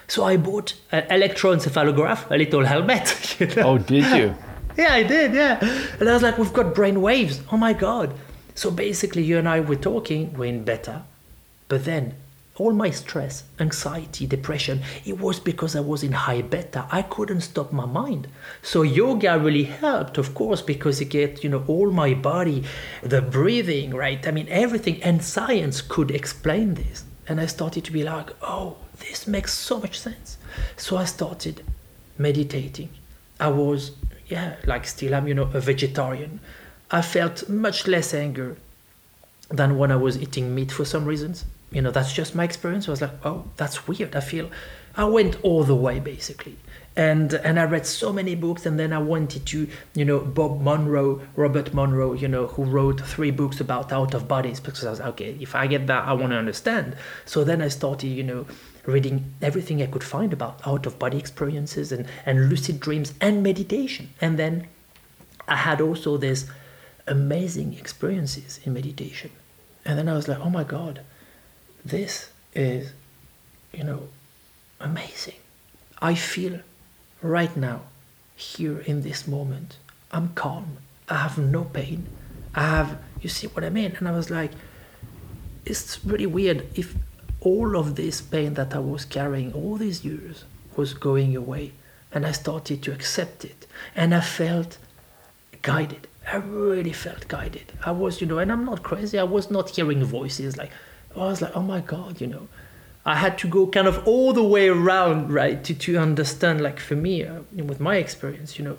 So 0.07 0.23
I 0.23 0.37
bought 0.37 0.75
an 0.93 1.03
electroencephalograph, 1.09 2.31
a 2.31 2.37
little 2.37 2.65
helmet. 2.65 3.37
You 3.41 3.49
know? 3.49 3.63
Oh, 3.71 3.79
did 3.79 4.07
you? 4.17 4.37
yeah, 4.77 4.93
I 4.93 5.03
did. 5.03 5.35
Yeah, 5.35 5.59
and 5.99 6.09
I 6.09 6.13
was 6.13 6.23
like, 6.23 6.39
we've 6.39 6.53
got 6.53 6.73
brain 6.73 7.03
waves. 7.03 7.41
Oh 7.51 7.57
my 7.57 7.73
god! 7.73 8.15
So 8.55 8.71
basically, 8.71 9.25
you 9.25 9.39
and 9.39 9.49
I 9.49 9.59
were 9.59 9.75
talking, 9.91 10.33
we're 10.35 10.53
in 10.55 10.63
beta, 10.63 11.03
but 11.69 11.85
then 11.85 12.15
all 12.59 12.73
my 12.73 12.91
stress, 12.91 13.45
anxiety, 13.61 14.27
depression, 14.27 14.83
it 15.05 15.19
was 15.19 15.39
because 15.39 15.77
I 15.77 15.81
was 15.81 16.03
in 16.03 16.13
high 16.13 16.43
beta. 16.43 16.87
I 16.91 17.03
couldn't 17.03 17.43
stop 17.43 17.73
my 17.73 17.85
mind. 17.85 18.29
So 18.63 18.83
yoga 18.83 19.39
really 19.39 19.65
helped, 19.65 20.17
of 20.17 20.35
course, 20.35 20.63
because 20.63 21.01
it 21.01 21.07
get, 21.07 21.45
you 21.45 21.51
know, 21.51 21.65
all 21.67 21.91
my 21.91 22.15
body, 22.15 22.65
the 23.03 23.21
breathing, 23.21 23.95
right? 23.95 24.27
I 24.27 24.31
mean, 24.31 24.49
everything. 24.49 25.03
And 25.03 25.23
science 25.23 25.83
could 25.83 26.11
explain 26.11 26.75
this. 26.75 27.05
And 27.29 27.41
I 27.41 27.47
started 27.47 27.85
to 27.85 27.93
be 27.93 28.03
like, 28.03 28.31
oh, 28.41 28.77
this 29.01 29.27
makes 29.27 29.53
so 29.53 29.79
much 29.79 29.99
sense. 29.99 30.39
So 30.77 30.97
I 30.97 31.05
started 31.05 31.63
meditating. 32.17 32.89
I 33.39 33.49
was, 33.49 33.93
yeah, 34.29 34.57
like 34.65 34.87
still 34.87 35.15
I'm, 35.15 35.29
you 35.29 35.35
know, 35.35 35.51
a 35.53 35.61
vegetarian. 35.61 36.41
I 36.91 37.03
felt 37.03 37.49
much 37.51 37.87
less 37.87 38.15
anger 38.15 38.57
than 39.51 39.77
when 39.77 39.93
I 39.93 39.97
was 39.97 40.17
eating 40.17 40.55
meat 40.55 40.73
for 40.73 40.85
some 40.85 41.05
reasons 41.05 41.45
you 41.71 41.83
know 41.83 41.91
that's 41.91 42.13
just 42.13 42.35
my 42.35 42.45
experience. 42.45 42.89
I 42.89 42.91
was 42.93 43.03
like 43.03 43.25
oh 43.25 43.45
that's 43.57 43.87
weird. 43.89 44.15
I 44.17 44.21
feel 44.21 44.51
i 44.97 45.05
went 45.05 45.37
all 45.43 45.65
the 45.65 45.75
way 45.75 46.01
basically. 46.01 46.57
And 46.97 47.35
and 47.35 47.61
i 47.61 47.65
read 47.65 47.85
so 47.85 48.11
many 48.11 48.35
books 48.35 48.65
and 48.65 48.79
then 48.81 48.93
i 48.95 48.99
wanted 48.99 49.45
to 49.47 49.69
you 49.95 50.05
know 50.05 50.19
bob 50.19 50.63
monroe 50.63 51.21
robert 51.37 51.75
monroe 51.75 52.15
you 52.15 52.27
know 52.27 52.47
who 52.47 52.65
wrote 52.65 53.01
three 53.03 53.31
books 53.31 53.61
about 53.61 53.93
out 53.93 54.15
of 54.15 54.27
bodies 54.27 54.61
because 54.61 54.83
i 54.83 54.91
was 54.91 55.01
like, 55.01 55.09
okay 55.11 55.37
if 55.39 55.55
i 55.55 55.67
get 55.67 55.87
that 55.89 56.09
i 56.09 56.13
want 56.15 56.33
to 56.33 56.39
understand. 56.39 56.97
So 57.27 57.45
then 57.45 57.61
i 57.61 57.69
started 57.69 58.09
you 58.09 58.23
know 58.23 58.47
reading 58.87 59.35
everything 59.43 59.83
i 59.83 59.87
could 59.87 60.05
find 60.05 60.33
about 60.33 60.67
out 60.67 60.87
of 60.87 60.99
body 60.99 61.19
experiences 61.19 61.93
and 61.93 62.07
and 62.25 62.49
lucid 62.49 62.81
dreams 62.81 63.13
and 63.21 63.43
meditation. 63.43 64.09
And 64.23 64.39
then 64.39 64.67
i 65.47 65.57
had 65.57 65.83
also 65.83 66.17
this 66.17 66.47
amazing 67.07 67.75
experiences 67.75 68.59
in 68.65 68.73
meditation. 68.73 69.31
And 69.85 69.99
then 69.99 70.09
i 70.09 70.15
was 70.15 70.29
like 70.29 70.41
oh 70.41 70.51
my 70.51 70.65
god 70.65 71.03
this 71.87 72.31
is, 72.55 72.93
you 73.73 73.85
know, 73.85 74.09
amazing. 74.81 75.37
I 76.01 76.15
feel 76.15 76.61
right 77.23 77.57
now, 77.57 77.83
here 78.35 78.81
in 78.81 79.03
this 79.03 79.27
moment, 79.27 79.79
I'm 80.11 80.31
calm. 80.35 80.79
I 81.09 81.19
have 81.19 81.39
no 81.39 81.65
pain. 81.65 82.07
I 82.55 82.63
have, 82.63 82.99
you 83.21 83.29
see 83.29 83.47
what 83.47 83.65
I 83.65 83.71
mean? 83.71 83.95
And 83.99 84.09
I 84.09 84.11
was 84.11 84.31
like, 84.31 84.51
it's 85.65 86.05
really 86.05 86.27
weird 86.27 86.67
if 86.75 86.95
all 87.41 87.77
of 87.77 87.95
this 87.95 88.21
pain 88.21 88.55
that 88.55 88.75
I 88.75 88.79
was 88.79 89.05
carrying 89.05 89.53
all 89.53 89.77
these 89.77 90.05
years 90.05 90.45
was 90.77 90.93
going 90.93 91.37
away. 91.37 91.73
And 92.13 92.27
I 92.27 92.33
started 92.33 92.83
to 92.83 92.93
accept 92.93 93.45
it. 93.45 93.67
And 93.95 94.15
I 94.15 94.21
felt 94.21 94.79
guided. 95.63 96.09
I 96.31 96.37
really 96.37 96.93
felt 96.93 97.29
guided. 97.29 97.73
I 97.85 97.93
was, 97.93 98.21
you 98.21 98.27
know, 98.27 98.39
and 98.39 98.51
I'm 98.51 98.65
not 98.65 98.83
crazy. 98.83 99.19
I 99.19 99.25
was 99.25 99.51
not 99.51 99.71
hearing 99.71 100.03
voices 100.05 100.57
like, 100.57 100.73
I 101.17 101.27
was 101.27 101.43
like, 101.43 101.57
oh 101.57 101.63
my 101.63 101.81
God, 101.81 102.21
you 102.21 102.27
know, 102.27 102.49
I 103.05 103.15
had 103.17 103.39
to 103.39 103.49
go 103.49 103.67
kind 103.67 103.87
of 103.87 104.07
all 104.07 104.33
the 104.33 104.43
way 104.43 104.69
around, 104.69 105.33
right, 105.33 105.63
to, 105.65 105.75
to 105.75 105.97
understand, 105.97 106.61
like 106.61 106.81
for 106.81 106.97
me, 106.97 107.25
uh, 107.25 107.41
with 107.53 107.81
my 107.81 107.97
experience, 107.97 108.59
you 108.59 108.65
know, 108.65 108.79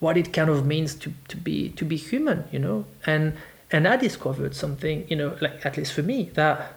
what 0.00 0.16
it 0.16 0.32
kind 0.32 0.50
of 0.50 0.66
means 0.66 0.96
to, 0.96 1.12
to 1.28 1.36
be 1.36 1.68
to 1.70 1.84
be 1.84 1.96
human, 1.96 2.44
you 2.50 2.58
know, 2.58 2.84
and 3.06 3.34
and 3.70 3.86
I 3.86 3.96
discovered 3.96 4.54
something, 4.54 5.06
you 5.08 5.16
know, 5.16 5.36
like 5.40 5.64
at 5.64 5.76
least 5.76 5.92
for 5.92 6.02
me, 6.02 6.30
that 6.34 6.74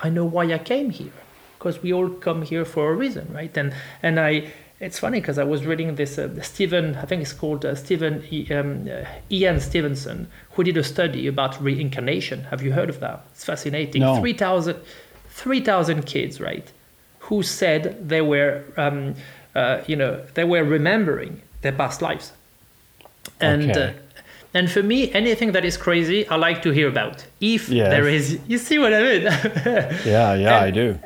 I 0.00 0.10
know 0.10 0.24
why 0.24 0.52
I 0.52 0.58
came 0.58 0.90
here, 0.90 1.12
because 1.56 1.80
we 1.82 1.92
all 1.92 2.08
come 2.08 2.42
here 2.42 2.64
for 2.64 2.90
a 2.90 2.94
reason, 2.94 3.28
right? 3.32 3.56
And 3.56 3.72
and 4.02 4.18
I 4.18 4.52
it's 4.80 4.98
funny 4.98 5.20
because 5.20 5.38
I 5.38 5.44
was 5.44 5.64
reading 5.64 5.94
this 5.94 6.18
uh, 6.18 6.28
Stephen, 6.42 6.96
I 6.96 7.02
think 7.06 7.22
it's 7.22 7.32
called 7.32 7.64
uh, 7.64 7.74
Stephen 7.74 8.22
e, 8.30 8.52
um, 8.52 8.88
uh, 8.90 9.04
Ian 9.30 9.60
Stevenson, 9.60 10.28
who 10.52 10.64
did 10.64 10.76
a 10.76 10.84
study 10.84 11.26
about 11.26 11.60
reincarnation. 11.62 12.44
Have 12.44 12.62
you 12.62 12.72
heard 12.72 12.90
of 12.90 13.00
that? 13.00 13.24
It's 13.32 13.44
fascinating. 13.44 14.00
No. 14.02 14.20
3,000 14.20 14.76
3, 15.30 15.60
kids, 16.02 16.40
right, 16.40 16.70
who 17.20 17.42
said 17.42 18.08
they 18.08 18.20
were, 18.22 18.62
um, 18.76 19.14
uh, 19.54 19.80
you 19.86 19.96
know, 19.96 20.22
they 20.34 20.44
were 20.44 20.64
remembering 20.64 21.40
their 21.62 21.72
past 21.72 22.02
lives, 22.02 22.32
and. 23.40 23.70
Okay. 23.70 23.88
Uh, 23.88 23.92
and 24.56 24.70
for 24.70 24.84
me, 24.84 25.12
anything 25.12 25.50
that 25.50 25.64
is 25.64 25.76
crazy, 25.76 26.28
I 26.28 26.36
like 26.36 26.62
to 26.62 26.70
hear 26.70 26.86
about. 26.86 27.26
If 27.40 27.68
Yes. 27.68 27.90
there 27.90 28.06
is, 28.08 28.38
you 28.46 28.58
see 28.58 28.78
what 28.78 28.94
I 28.94 29.02
mean? 29.02 29.22
Yeah, 30.04 30.34
yeah, 30.34 30.34
And- 30.34 30.48
I 30.66 30.70
do. 30.70 30.96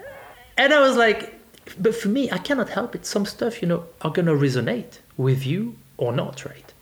and 0.58 0.74
I 0.74 0.80
was 0.80 0.96
like, 0.98 1.37
but 1.78 1.94
for 1.94 2.08
me, 2.08 2.30
I 2.30 2.38
cannot 2.38 2.70
help 2.70 2.94
it. 2.94 3.04
Some 3.06 3.26
stuff, 3.26 3.62
you 3.62 3.68
know, 3.68 3.86
are 4.02 4.10
gonna 4.10 4.34
resonate 4.34 4.98
with 5.16 5.46
you 5.46 5.76
or 5.96 6.12
not, 6.12 6.44
right? 6.44 6.72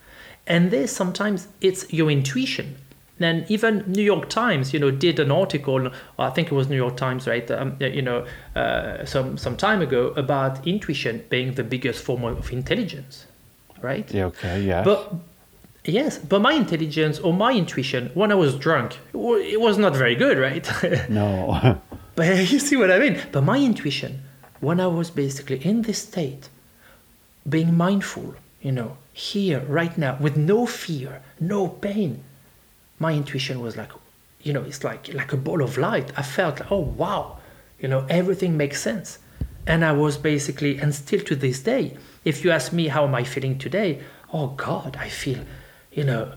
And 0.46 0.70
this 0.70 0.94
sometimes 0.94 1.48
it's 1.60 1.92
your 1.92 2.10
intuition. 2.10 2.76
And 3.18 3.50
even 3.50 3.82
New 3.86 4.02
York 4.02 4.28
Times, 4.28 4.74
you 4.74 4.78
know, 4.78 4.90
did 4.90 5.18
an 5.18 5.30
article. 5.30 5.90
I 6.18 6.30
think 6.30 6.52
it 6.52 6.54
was 6.54 6.68
New 6.68 6.76
York 6.76 6.96
Times, 6.98 7.26
right? 7.26 7.50
Um, 7.50 7.76
you 7.80 8.02
know, 8.02 8.26
uh, 8.54 9.06
some 9.06 9.38
some 9.38 9.56
time 9.56 9.80
ago 9.80 10.08
about 10.16 10.66
intuition 10.66 11.24
being 11.30 11.54
the 11.54 11.64
biggest 11.64 12.04
form 12.04 12.24
of 12.24 12.52
intelligence, 12.52 13.26
right? 13.80 14.12
Yeah, 14.12 14.26
okay, 14.26 14.60
yeah. 14.60 14.84
But 14.84 15.14
yes, 15.84 16.18
but 16.18 16.42
my 16.42 16.52
intelligence 16.52 17.18
or 17.18 17.32
my 17.32 17.52
intuition 17.52 18.10
when 18.12 18.30
I 18.30 18.34
was 18.34 18.54
drunk, 18.54 18.98
it 19.14 19.18
it 19.54 19.60
was 19.62 19.78
not 19.78 19.96
very 19.96 20.14
good, 20.14 20.36
right? 20.38 20.68
no. 21.08 21.80
But 22.16 22.50
you 22.52 22.58
see 22.58 22.76
what 22.76 22.90
I 22.90 22.98
mean? 22.98 23.18
But 23.32 23.44
my 23.44 23.58
intuition, 23.58 24.20
when 24.60 24.80
I 24.80 24.86
was 24.86 25.10
basically 25.10 25.64
in 25.64 25.82
this 25.82 26.02
state, 26.02 26.48
being 27.48 27.76
mindful, 27.76 28.34
you 28.60 28.72
know, 28.72 28.96
here, 29.12 29.60
right 29.60 29.96
now, 29.96 30.16
with 30.20 30.36
no 30.36 30.66
fear, 30.66 31.22
no 31.40 31.68
pain, 31.68 32.22
my 32.98 33.12
intuition 33.12 33.60
was 33.60 33.76
like, 33.76 33.92
you 34.42 34.52
know, 34.52 34.62
it's 34.62 34.84
like 34.84 35.12
like 35.12 35.32
a 35.32 35.36
ball 35.36 35.62
of 35.62 35.78
light. 35.78 36.12
I 36.16 36.22
felt, 36.22 36.60
like, 36.60 36.72
oh 36.72 36.80
wow, 36.80 37.38
you 37.80 37.88
know, 37.88 38.06
everything 38.08 38.56
makes 38.56 38.80
sense. 38.80 39.18
And 39.66 39.84
I 39.84 39.92
was 39.92 40.16
basically, 40.16 40.78
and 40.78 40.94
still 40.94 41.20
to 41.20 41.34
this 41.34 41.60
day, 41.60 41.96
if 42.24 42.44
you 42.44 42.50
ask 42.50 42.72
me 42.72 42.88
how 42.88 43.04
am 43.04 43.14
I 43.14 43.24
feeling 43.24 43.58
today, 43.58 44.00
oh 44.32 44.48
God, 44.48 44.96
I 44.98 45.08
feel, 45.08 45.40
you 45.92 46.04
know, 46.04 46.32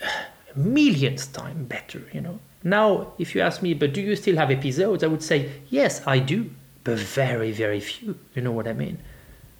millions 0.56 1.26
time 1.26 1.64
better 1.64 2.02
you 2.12 2.20
know 2.20 2.38
now 2.64 3.12
if 3.18 3.34
you 3.34 3.40
ask 3.40 3.62
me 3.62 3.72
but 3.72 3.92
do 3.92 4.00
you 4.00 4.16
still 4.16 4.36
have 4.36 4.50
episodes 4.50 5.04
i 5.04 5.06
would 5.06 5.22
say 5.22 5.50
yes 5.68 6.04
i 6.06 6.18
do 6.18 6.50
but 6.90 6.98
very 6.98 7.52
very 7.52 7.80
few 7.80 8.18
you 8.34 8.42
know 8.42 8.52
what 8.52 8.66
i 8.66 8.72
mean? 8.72 8.98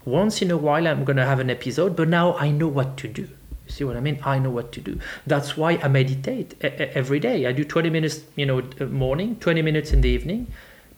Once 0.05 0.43
in 0.43 0.51
a 0.51 0.57
while 0.57 0.89
i'm 0.89 1.05
gonna 1.05 1.27
have 1.27 1.41
an 1.41 1.51
episode 1.51 1.95
but 1.95 2.09
now 2.09 2.37
i 2.37 2.51
know 2.51 2.69
what 2.69 2.97
to 2.97 3.09
do. 3.09 3.23
You 3.67 3.73
see 3.77 3.85
what 3.85 3.97
i 3.97 4.01
mean? 4.01 4.19
I 4.25 4.39
know 4.39 4.51
what 4.51 4.73
to 4.73 4.81
do. 4.81 4.99
That's 5.27 5.57
why 5.57 5.71
i 5.85 5.89
meditate 5.89 6.55
every 7.01 7.21
day. 7.21 7.47
I 7.47 7.53
do 7.53 7.65
20 7.65 7.91
minutes 7.91 8.23
you 8.35 8.47
know 8.47 8.63
morning 8.89 9.37
20 9.37 9.63
minutes 9.63 9.93
in 9.93 10.01
the 10.01 10.09
evening 10.09 10.49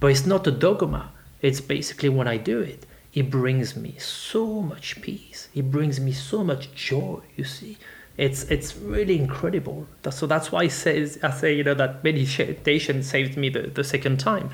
but 0.00 0.10
it's 0.10 0.26
not 0.26 0.46
a 0.46 0.50
dogma. 0.50 1.10
It's 1.42 1.60
basically 1.60 2.08
when 2.08 2.28
i 2.28 2.36
do 2.36 2.60
it 2.60 2.86
it 3.12 3.30
brings 3.30 3.76
me 3.76 3.94
so 3.98 4.62
much 4.62 5.02
peace. 5.02 5.48
It 5.54 5.70
brings 5.70 6.00
me 6.00 6.12
so 6.12 6.42
much 6.42 6.72
joy 6.74 7.20
you 7.36 7.44
see? 7.44 7.76
It's 8.16 8.44
it's 8.44 8.74
really 8.76 9.18
incredible. 9.18 9.86
So 10.10 10.26
that's 10.26 10.50
why 10.52 10.62
i 10.62 10.68
say 10.68 10.96
i 11.22 11.30
say 11.30 11.52
you 11.58 11.64
know 11.64 11.74
that 11.74 12.02
meditation 12.04 13.02
saved 13.02 13.36
me 13.36 13.50
the, 13.50 13.62
the 13.80 13.84
second 13.84 14.20
time 14.20 14.48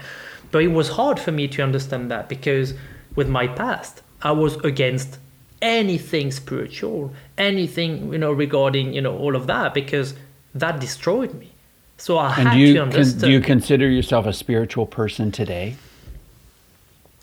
but 0.51 0.63
it 0.63 0.69
was 0.69 0.91
hard 0.91 1.19
for 1.19 1.33
me 1.33 1.49
to 1.49 1.63
understand 1.63 2.11
that 2.11 2.29
because 2.29 2.75
with 3.15 3.29
my 3.29 3.47
past 3.47 4.03
i 4.23 4.31
was 4.31 4.57
against 4.65 5.19
anything 5.61 6.31
spiritual 6.31 7.13
anything 7.37 8.13
you 8.13 8.19
know 8.19 8.33
regarding 8.33 8.93
you 8.93 9.01
know 9.01 9.17
all 9.17 9.35
of 9.35 9.47
that 9.47 9.75
because 9.75 10.15
that 10.55 10.79
destroyed 10.81 11.35
me 11.35 11.51
so 11.97 12.17
i 12.17 12.29
and 12.39 12.49
had 12.49 12.59
you, 12.59 12.73
to 12.73 12.79
con- 12.79 12.89
understand 12.89 13.21
do 13.21 13.31
you 13.31 13.41
consider 13.41 13.89
yourself 13.89 14.27
a 14.27 14.33
spiritual 14.33 14.87
person 14.87 15.33
today? 15.33 15.77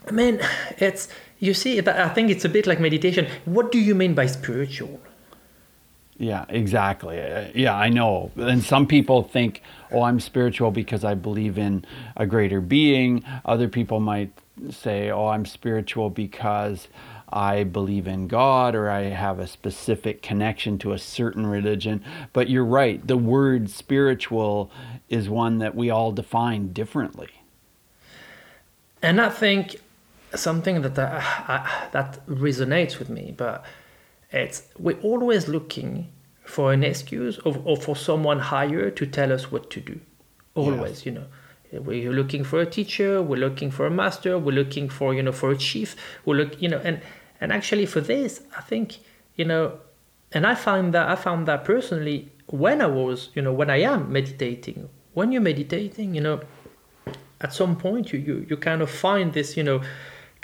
I 0.07 0.11
mean, 0.11 0.39
it's 0.77 1.07
you 1.39 1.53
see. 1.53 1.79
I 1.79 2.09
think 2.09 2.29
it's 2.29 2.45
a 2.45 2.49
bit 2.49 2.67
like 2.67 2.79
meditation. 2.79 3.27
What 3.45 3.71
do 3.71 3.79
you 3.79 3.95
mean 3.95 4.13
by 4.13 4.27
spiritual? 4.27 4.99
Yeah, 6.17 6.45
exactly. 6.47 7.19
Uh, 7.19 7.49
Yeah, 7.53 7.75
I 7.75 7.89
know. 7.89 8.31
And 8.37 8.63
some 8.63 8.87
people 8.87 9.23
think, 9.23 9.61
oh, 9.91 10.03
I'm 10.03 10.19
spiritual 10.19 10.71
because 10.71 11.03
I 11.03 11.13
believe 11.13 11.57
in 11.57 11.85
a 12.15 12.25
greater 12.25 12.61
being. 12.61 13.23
Other 13.43 13.67
people 13.67 13.99
might 13.99 14.31
say, 14.69 15.11
oh, 15.11 15.27
I'm 15.27 15.45
spiritual 15.45 16.09
because 16.09 16.87
I 17.29 17.65
believe 17.65 18.07
in 18.07 18.27
God 18.27 18.75
or 18.75 18.89
I 18.89 19.03
have 19.03 19.39
a 19.39 19.47
specific 19.47 20.21
connection 20.21 20.77
to 20.79 20.93
a 20.93 20.99
certain 20.99 21.45
religion. 21.45 22.03
But 22.31 22.49
you're 22.49 22.63
right. 22.63 23.05
The 23.05 23.17
word 23.17 23.69
spiritual 23.69 24.71
is 25.09 25.27
one 25.27 25.57
that 25.57 25.75
we 25.75 25.89
all 25.89 26.13
define 26.13 26.71
differently. 26.71 27.29
And 29.01 29.19
I 29.19 29.29
think 29.29 29.75
something 30.33 30.81
that 30.81 30.97
uh, 30.97 31.67
that 31.91 32.25
resonates 32.27 32.99
with 32.99 33.09
me, 33.09 33.33
but 33.35 33.65
it's 34.35 34.63
we're 34.77 34.99
always 35.01 35.47
looking 35.47 36.11
for 36.43 36.73
an 36.73 36.83
excuse 36.83 37.39
or, 37.39 37.59
or 37.63 37.77
for 37.77 37.95
someone 37.95 38.39
higher 38.39 38.91
to 38.91 39.05
tell 39.05 39.31
us 39.31 39.51
what 39.51 39.69
to 39.71 39.79
do. 39.81 39.99
Always, 40.53 41.05
you 41.05 41.11
know. 41.11 41.25
We're 41.71 42.11
looking 42.11 42.43
for 42.45 42.61
a 42.61 42.65
teacher, 42.65 43.21
we're 43.21 43.39
looking 43.39 43.69
for 43.69 43.85
a 43.85 43.91
master, 43.91 44.37
we're 44.39 44.53
looking 44.55 44.87
for, 44.87 45.13
you 45.13 45.23
know, 45.23 45.33
for 45.33 45.51
a 45.51 45.57
chief. 45.57 45.95
We're 46.23 46.35
look, 46.35 46.61
you 46.61 46.69
know, 46.69 46.79
and 46.83 47.01
and 47.41 47.51
actually 47.51 47.85
for 47.85 47.99
this, 47.99 48.43
I 48.55 48.61
think, 48.61 48.99
you 49.35 49.43
know, 49.43 49.79
and 50.31 50.47
I 50.47 50.55
find 50.55 50.93
that 50.93 51.09
I 51.09 51.15
found 51.15 51.47
that 51.47 51.65
personally 51.65 52.31
when 52.47 52.81
I 52.81 52.85
was, 52.85 53.29
you 53.33 53.41
know, 53.41 53.51
when 53.51 53.69
I 53.69 53.81
am 53.81 54.11
meditating. 54.11 54.89
When 55.13 55.31
you're 55.31 55.41
meditating, 55.41 56.15
you 56.15 56.21
know, 56.21 56.41
at 57.41 57.53
some 57.53 57.75
point 57.75 58.13
you, 58.13 58.19
you 58.19 58.45
you 58.49 58.57
kind 58.57 58.81
of 58.81 58.89
find 58.89 59.33
this 59.33 59.57
you 59.57 59.63
know 59.63 59.81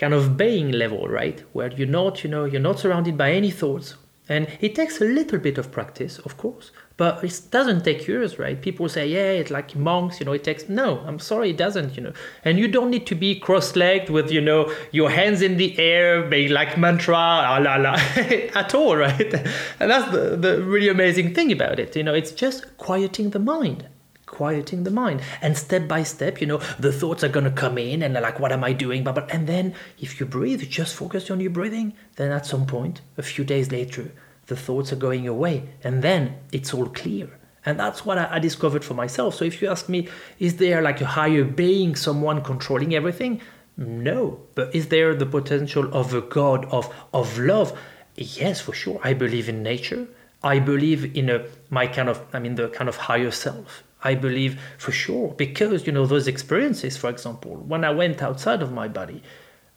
kind 0.02 0.16
of 0.16 0.36
being 0.36 0.72
level 0.72 1.08
right? 1.08 1.44
Where 1.54 1.72
you're 1.72 1.96
not 2.02 2.24
you 2.24 2.30
know 2.30 2.44
you're 2.46 2.68
not 2.70 2.80
surrounded 2.80 3.16
by 3.18 3.32
any 3.32 3.52
thoughts. 3.52 3.96
And 4.30 4.48
it 4.62 4.76
takes 4.76 5.02
a 5.02 5.04
little 5.04 5.40
bit 5.40 5.58
of 5.58 5.72
practice 5.72 6.18
of 6.20 6.38
course 6.38 6.72
but 6.98 7.24
it 7.24 7.42
doesn't 7.52 7.84
take 7.84 8.08
years 8.08 8.40
right? 8.40 8.60
People 8.60 8.90
say 8.90 9.08
yeah 9.08 9.32
it's 9.42 9.52
like 9.52 9.76
monks 9.76 10.20
you 10.20 10.26
know 10.26 10.34
it 10.34 10.44
takes 10.44 10.70
no 10.70 11.00
i'm 11.08 11.20
sorry 11.20 11.52
it 11.52 11.58
doesn't 11.58 11.96
you 11.96 12.04
know. 12.04 12.14
And 12.46 12.58
you 12.58 12.68
don't 12.68 12.90
need 12.90 13.06
to 13.08 13.16
be 13.16 13.40
cross-legged 13.40 14.10
with 14.10 14.32
you 14.32 14.42
know 14.42 14.74
your 14.92 15.10
hands 15.12 15.42
in 15.44 15.58
the 15.58 15.78
air 15.78 16.24
being 16.34 16.52
like 16.52 16.78
mantra 16.78 17.26
la 17.46 17.58
la 17.58 17.76
la 17.76 17.94
at 18.62 18.74
all 18.74 18.98
right? 18.98 19.34
And 19.80 19.92
that's 19.92 20.12
the, 20.12 20.36
the 20.46 20.64
really 20.64 20.90
amazing 20.90 21.36
thing 21.36 21.52
about 21.52 21.78
it 21.80 21.96
you 21.96 22.04
know 22.04 22.16
it's 22.16 22.32
just 22.32 22.60
quieting 22.78 23.30
the 23.32 23.44
mind 23.56 23.86
quieting 24.32 24.84
the 24.84 24.92
mind. 24.92 25.22
And 25.42 25.58
step 25.58 25.88
by 25.88 26.04
step 26.04 26.42
you 26.42 26.48
know 26.48 26.62
the 26.80 26.92
thoughts 26.92 27.24
are 27.24 27.36
going 27.36 27.50
to 27.52 27.62
come 27.64 27.78
in 27.78 28.02
and 28.02 28.14
like 28.14 28.40
what 28.40 28.52
am 28.52 28.64
i 28.64 28.74
doing? 28.74 29.04
But 29.04 29.30
and 29.36 29.46
then 29.46 29.76
if 30.00 30.20
you 30.20 30.26
breathe 30.26 30.64
just 30.70 30.96
focus 30.96 31.30
on 31.30 31.42
your 31.42 31.52
breathing 31.52 31.94
then 32.16 32.32
at 32.32 32.46
some 32.46 32.66
point 32.66 33.02
a 33.18 33.22
few 33.22 33.44
days 33.44 33.72
later 33.72 34.12
the 34.48 34.56
thoughts 34.56 34.92
are 34.92 35.08
going 35.08 35.28
away 35.28 35.56
and 35.84 36.02
then 36.02 36.36
it's 36.52 36.74
all 36.74 36.88
clear. 36.88 37.30
And 37.64 37.80
that's 37.80 38.06
what 38.06 38.18
I, 38.18 38.36
I 38.36 38.40
discovered 38.40 38.84
for 38.84 38.96
myself. 38.96 39.36
So 39.36 39.46
if 39.46 39.62
you 39.62 39.70
ask 39.70 39.88
me 39.90 40.08
is 40.40 40.58
there 40.58 40.82
like 40.82 41.02
a 41.02 41.06
higher 41.20 41.44
being 41.44 41.96
someone 41.96 42.42
controlling 42.42 42.96
everything? 42.96 43.42
No. 43.78 44.40
But 44.56 44.74
is 44.74 44.88
there 44.88 45.14
the 45.14 45.26
potential 45.26 45.86
of 45.94 46.14
a 46.14 46.22
god 46.22 46.66
of 46.78 46.94
of 47.14 47.38
love? 47.38 47.78
Yes 48.16 48.62
for 48.62 48.74
sure. 48.74 49.00
I 49.04 49.14
believe 49.14 49.48
in 49.50 49.62
nature. 49.62 50.08
I 50.44 50.58
believe 50.60 51.16
in 51.16 51.30
a 51.30 51.46
my 51.70 51.86
kind 51.88 52.10
of 52.10 52.18
i 52.34 52.40
mean 52.40 52.56
the 52.56 52.68
kind 52.70 52.90
of 52.90 52.98
higher 52.98 53.32
self 53.32 53.84
I 54.04 54.16
believe 54.16 54.60
for 54.78 54.92
sure 54.92 55.34
because 55.38 55.86
you 55.86 55.94
know 55.94 56.06
those 56.06 56.28
experiences 56.28 56.98
for 56.98 57.10
example 57.10 57.56
when 57.56 57.84
I 57.84 57.92
went 57.92 58.22
outside 58.22 58.62
of 58.62 58.72
my 58.72 58.88
body 58.88 59.22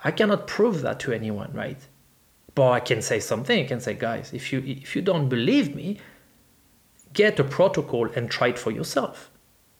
I 0.02 0.10
cannot 0.10 0.46
prove 0.46 0.82
that 0.82 1.00
to 1.00 1.12
anyone 1.12 1.52
right? 1.52 1.78
But 2.54 2.70
I 2.70 2.80
can 2.80 3.02
say 3.02 3.20
something 3.20 3.64
I 3.64 3.68
can 3.68 3.80
say 3.80 3.94
guys 3.94 4.32
if 4.32 4.52
you 4.52 4.60
if 4.66 4.96
you 4.96 5.02
don't 5.02 5.28
believe 5.28 5.74
me 5.74 5.98
get 7.12 7.38
a 7.38 7.44
protocol 7.44 8.06
and 8.16 8.30
try 8.30 8.48
it 8.48 8.58
for 8.58 8.70
yourself 8.70 9.30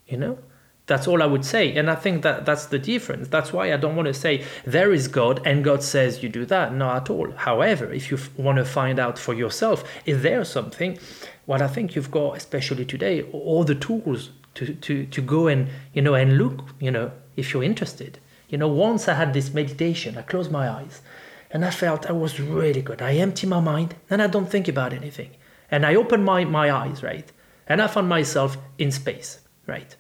you 0.07 0.17
know 0.17 0.39
that's 0.87 1.09
all 1.09 1.23
I 1.23 1.27
would 1.27 1.45
say 1.45 1.75
and 1.75 1.91
I 1.91 1.95
think 1.95 2.23
that 2.23 2.45
that's 2.45 2.67
the 2.67 2.79
difference 2.79 3.29
that's 3.29 3.53
why 3.53 3.73
I 3.73 3.77
don't 3.77 3.97
want 3.97 4.07
to 4.07 4.15
say 4.15 4.45
there 4.65 4.93
is 4.93 5.09
God 5.09 5.41
and 5.47 5.65
God 5.65 5.83
says 5.83 6.23
you 6.23 6.29
do 6.29 6.45
that 6.47 6.75
not 6.75 6.97
at 6.97 7.11
all 7.11 7.31
however 7.33 7.93
if 7.93 8.11
you 8.11 8.19
want 8.37 8.59
to 8.59 8.65
find 8.65 8.99
out 8.99 9.19
for 9.19 9.35
yourself 9.35 9.83
is 10.05 10.23
there 10.23 10.45
something 10.45 10.99
what 11.47 11.61
I 11.61 11.69
think 11.69 11.95
you've 11.95 12.11
got, 12.11 12.37
especially 12.37 12.85
today, 12.85 13.23
all 13.33 13.65
the 13.65 13.75
tools 13.75 14.31
to, 14.55 14.75
to, 14.75 15.07
to 15.07 15.21
go 15.21 15.47
and, 15.47 15.69
you 15.93 16.03
know, 16.03 16.15
and 16.15 16.39
look, 16.39 16.65
you 16.81 16.91
know, 16.91 17.11
if 17.37 17.53
you're 17.53 17.63
interested. 17.63 18.19
You 18.49 18.59
know, 18.59 18.69
once 18.69 19.09
I 19.09 19.15
had 19.15 19.35
this 19.35 19.53
meditation, 19.53 20.17
I 20.17 20.23
closed 20.23 20.51
my 20.51 20.69
eyes 20.69 21.03
and 21.51 21.65
I 21.65 21.71
felt 21.71 22.07
I 22.07 22.13
was 22.13 22.41
really 22.41 22.83
good. 22.83 23.03
I 23.03 23.15
empty 23.15 23.47
my 23.47 23.61
mind 23.61 23.95
and 24.09 24.23
I 24.23 24.27
don't 24.27 24.51
think 24.51 24.69
about 24.69 24.93
anything. 24.93 25.31
And 25.71 25.85
I 25.85 25.95
open 25.95 26.25
my, 26.25 26.45
my 26.45 26.71
eyes, 26.71 27.03
right? 27.03 27.31
And 27.67 27.83
I 27.83 27.89
found 27.89 28.09
myself 28.09 28.57
in 28.79 28.93
space, 28.93 29.41
right? 29.67 29.97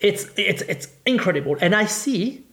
It's, 0.00 0.26
it's, 0.36 0.62
it's 0.62 0.88
incredible. 1.04 1.56
And 1.60 1.74
I 1.74 1.86
see 1.86 2.46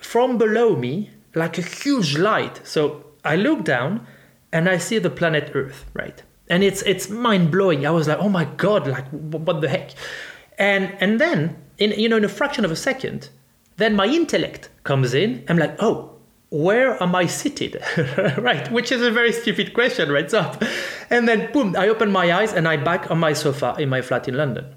from 0.00 0.38
below 0.38 0.76
me 0.76 1.10
like 1.34 1.58
a 1.58 1.62
huge 1.62 2.16
light. 2.16 2.60
So 2.64 3.04
I 3.24 3.36
look 3.36 3.64
down 3.64 4.06
and 4.52 4.68
I 4.68 4.78
see 4.78 4.98
the 4.98 5.10
planet 5.10 5.50
Earth, 5.54 5.84
right? 5.94 6.22
and 6.48 6.62
it's 6.62 6.82
it's 6.82 7.08
mind 7.08 7.50
blowing. 7.50 7.86
I 7.86 7.90
was 7.90 8.08
like, 8.08 8.18
oh 8.18 8.28
my 8.28 8.44
god, 8.44 8.86
like 8.86 9.08
what 9.10 9.60
the 9.60 9.68
heck? 9.68 9.90
And 10.58 10.94
and 11.00 11.20
then 11.20 11.56
in 11.78 11.92
you 11.92 12.08
know 12.08 12.16
in 12.16 12.24
a 12.24 12.28
fraction 12.28 12.64
of 12.64 12.70
a 12.70 12.76
second, 12.76 13.30
then 13.76 13.96
my 13.96 14.06
intellect 14.06 14.70
comes 14.84 15.14
in. 15.14 15.44
I'm 15.48 15.58
like, 15.58 15.76
oh, 15.80 16.16
where 16.50 17.00
am 17.02 17.14
I 17.14 17.26
seated? 17.26 17.82
right, 18.38 18.70
which 18.70 18.92
is 18.92 19.02
a 19.02 19.10
very 19.10 19.32
stupid 19.32 19.74
question, 19.74 20.10
right? 20.10 20.30
So, 20.30 20.58
and 21.10 21.28
then 21.28 21.50
boom, 21.52 21.74
I 21.76 21.88
open 21.88 22.12
my 22.12 22.32
eyes 22.32 22.52
and 22.52 22.68
I 22.68 22.76
back 22.76 23.10
on 23.10 23.18
my 23.18 23.32
sofa 23.32 23.74
in 23.78 23.88
my 23.88 24.02
flat 24.02 24.28
in 24.28 24.36
London. 24.36 24.74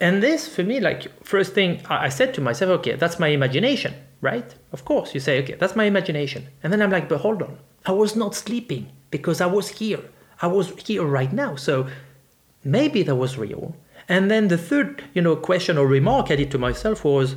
And 0.00 0.22
this, 0.22 0.48
for 0.48 0.62
me, 0.62 0.80
like 0.80 1.08
first 1.24 1.52
thing 1.52 1.82
I 1.88 2.08
said 2.08 2.32
to 2.34 2.40
myself, 2.40 2.70
okay, 2.80 2.96
that's 2.96 3.18
my 3.18 3.28
imagination, 3.28 3.94
right? 4.22 4.54
Of 4.72 4.84
course, 4.84 5.14
you 5.14 5.20
say, 5.20 5.42
okay, 5.42 5.54
that's 5.54 5.76
my 5.76 5.84
imagination. 5.84 6.48
And 6.62 6.72
then 6.72 6.80
I'm 6.80 6.90
like, 6.90 7.08
but 7.08 7.20
hold 7.20 7.42
on, 7.42 7.58
I 7.84 7.92
was 7.92 8.16
not 8.16 8.34
sleeping 8.34 8.90
because 9.10 9.40
I 9.40 9.46
was 9.46 9.68
here. 9.68 10.00
I 10.40 10.46
was 10.46 10.70
here 10.86 11.04
right 11.04 11.32
now. 11.32 11.54
So 11.56 11.86
maybe 12.64 13.02
that 13.02 13.16
was 13.16 13.36
real. 13.36 13.76
And 14.08 14.30
then 14.30 14.48
the 14.48 14.58
third, 14.58 15.04
you 15.12 15.20
know, 15.22 15.36
question 15.36 15.76
or 15.76 15.86
remark 15.86 16.30
I 16.30 16.36
did 16.36 16.50
to 16.52 16.58
myself 16.58 17.04
was, 17.04 17.36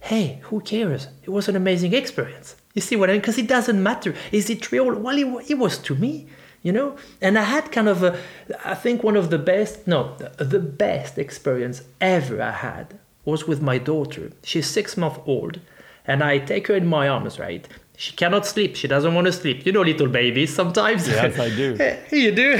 hey, 0.00 0.40
who 0.42 0.60
cares? 0.60 1.08
It 1.22 1.30
was 1.30 1.48
an 1.48 1.56
amazing 1.56 1.94
experience. 1.94 2.56
You 2.74 2.82
see 2.82 2.96
what 2.96 3.08
I 3.08 3.14
mean? 3.14 3.22
Because 3.22 3.38
it 3.38 3.48
doesn't 3.48 3.82
matter. 3.82 4.14
Is 4.30 4.50
it 4.50 4.70
real? 4.70 4.94
Well, 4.94 5.16
it, 5.16 5.50
it 5.50 5.58
was 5.58 5.78
to 5.78 5.94
me, 5.94 6.28
you 6.64 6.72
know? 6.72 6.96
And 7.20 7.38
I 7.38 7.44
had 7.44 7.70
kind 7.70 7.88
of 7.88 8.02
a, 8.02 8.18
I 8.64 8.74
think 8.74 9.04
one 9.04 9.16
of 9.16 9.30
the 9.30 9.38
best, 9.38 9.86
no, 9.86 10.16
the 10.38 10.58
best 10.58 11.16
experience 11.18 11.82
ever 12.00 12.42
I 12.42 12.50
had 12.50 12.98
was 13.24 13.46
with 13.46 13.62
my 13.62 13.78
daughter. 13.78 14.32
She's 14.42 14.66
six 14.66 14.96
months 14.96 15.20
old. 15.26 15.60
And 16.06 16.24
I 16.24 16.38
take 16.38 16.66
her 16.66 16.74
in 16.74 16.86
my 16.86 17.08
arms, 17.08 17.38
right? 17.38 17.68
She 17.96 18.12
cannot 18.12 18.44
sleep. 18.44 18.76
She 18.76 18.88
doesn't 18.88 19.14
want 19.14 19.26
to 19.26 19.32
sleep. 19.32 19.64
You 19.64 19.72
know, 19.72 19.82
little 19.82 20.08
babies 20.08 20.52
sometimes. 20.54 21.06
Yes, 21.06 21.38
I 21.38 21.48
do. 21.48 21.78
you 22.16 22.32
do. 22.32 22.56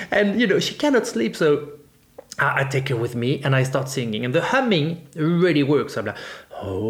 and, 0.10 0.40
you 0.40 0.46
know, 0.46 0.58
she 0.58 0.74
cannot 0.74 1.06
sleep. 1.06 1.36
So 1.36 1.72
I, 2.38 2.62
I, 2.62 2.64
take 2.64 2.88
her 2.88 2.96
with 2.96 3.14
me 3.14 3.40
and 3.44 3.54
I 3.54 3.62
start 3.62 3.88
singing. 3.88 4.24
And 4.24 4.34
the 4.34 4.42
humming 4.42 5.06
really 5.14 5.62
works. 5.62 5.96
I'm 5.96 6.06
like, 6.06 6.16
oh, 6.54 6.82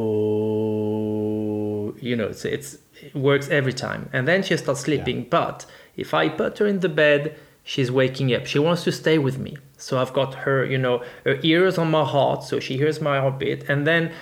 you 2.01 2.17
know, 2.17 2.29
it's, 2.29 2.45
it's, 2.45 2.75
it 2.75 2.82
works 3.15 3.49
every 3.49 3.73
time. 3.73 4.09
And 4.13 4.27
then 4.29 4.43
she 4.43 4.57
starts 4.57 4.81
sleeping. 4.81 5.19
Yeah. 5.19 5.27
But 5.31 5.67
if 5.97 6.15
I 6.15 6.29
put 6.29 6.59
her 6.59 6.67
in 6.67 6.81
the 6.81 6.89
bed, 6.89 7.37
she's 7.65 7.91
waking 7.91 8.35
up. 8.35 8.47
She 8.47 8.59
wants 8.59 8.85
to 8.85 8.93
stay 8.93 9.19
with 9.19 9.39
me. 9.39 9.57
So 9.77 9.99
I've 9.99 10.13
got 10.13 10.35
her, 10.35 10.65
you 10.65 10.79
know, 10.79 11.03
her 11.25 11.39
ears 11.43 11.79
on 11.79 11.91
my 11.91 12.05
heart. 12.05 12.45
So 12.45 12.61
she 12.61 12.77
hears 12.77 13.01
my 13.01 13.21
heartbeat. 13.21 13.69
And 13.69 13.87
then 13.87 14.13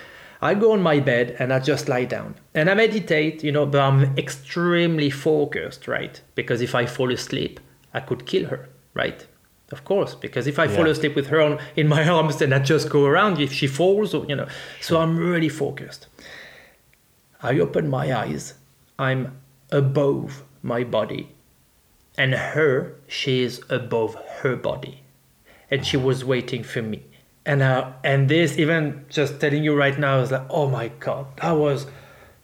I 0.43 0.55
go 0.55 0.73
on 0.73 0.83
my 0.83 1.01
bed 1.01 1.37
and 1.39 1.53
I 1.53 1.59
just 1.59 1.89
lie 1.89 2.07
down 2.07 2.35
and 2.55 2.71
I 2.71 2.75
meditate, 2.75 3.45
you 3.45 3.53
know, 3.53 3.67
but 3.67 3.81
I'm 3.81 4.17
extremely 4.17 5.11
focused, 5.11 5.87
right? 5.87 6.21
Because 6.35 6.63
if 6.63 6.75
I 6.75 6.87
fall 6.87 7.13
asleep, 7.13 7.61
I 7.93 8.01
could 8.01 8.25
kill 8.25 8.47
her, 8.47 8.71
right? 8.95 9.27
Of 9.71 9.85
course, 9.85 10.15
because 10.15 10.47
if 10.47 10.59
I 10.59 10.65
yeah. 10.65 10.77
fall 10.77 10.89
asleep 10.89 11.15
with 11.15 11.27
her 11.27 11.41
on, 11.41 11.59
in 11.77 11.89
my 11.89 12.09
arms, 12.17 12.39
then 12.39 12.53
I 12.53 12.59
just 12.59 12.89
go 12.89 13.05
around. 13.05 13.39
If 13.39 13.53
she 13.53 13.67
falls, 13.67 14.15
or, 14.15 14.25
you 14.27 14.35
know, 14.35 14.49
so 14.81 14.99
I'm 14.99 15.17
really 15.17 15.49
focused. 15.51 16.07
I 17.43 17.59
open 17.59 17.89
my 17.89 18.13
eyes. 18.13 18.55
I'm 19.01 19.41
above 19.71 20.45
my 20.63 20.85
body, 20.85 21.33
and 22.19 22.35
her, 22.35 22.97
she 23.09 23.43
is 23.43 23.63
above 23.71 24.15
her 24.43 24.57
body, 24.57 25.01
and 25.71 25.87
she 25.87 25.97
was 25.97 26.23
waiting 26.23 26.63
for 26.63 26.83
me. 26.83 27.03
And 27.47 27.63
uh, 27.63 27.93
and 28.05 28.29
this 28.29 28.59
even 28.59 29.07
just 29.09 29.41
telling 29.41 29.65
you 29.65 29.75
right 29.75 29.99
now 29.99 30.21
is 30.21 30.31
like 30.31 30.47
oh 30.51 30.69
my 30.69 30.89
god 31.01 31.27
that 31.39 31.53
was 31.53 31.87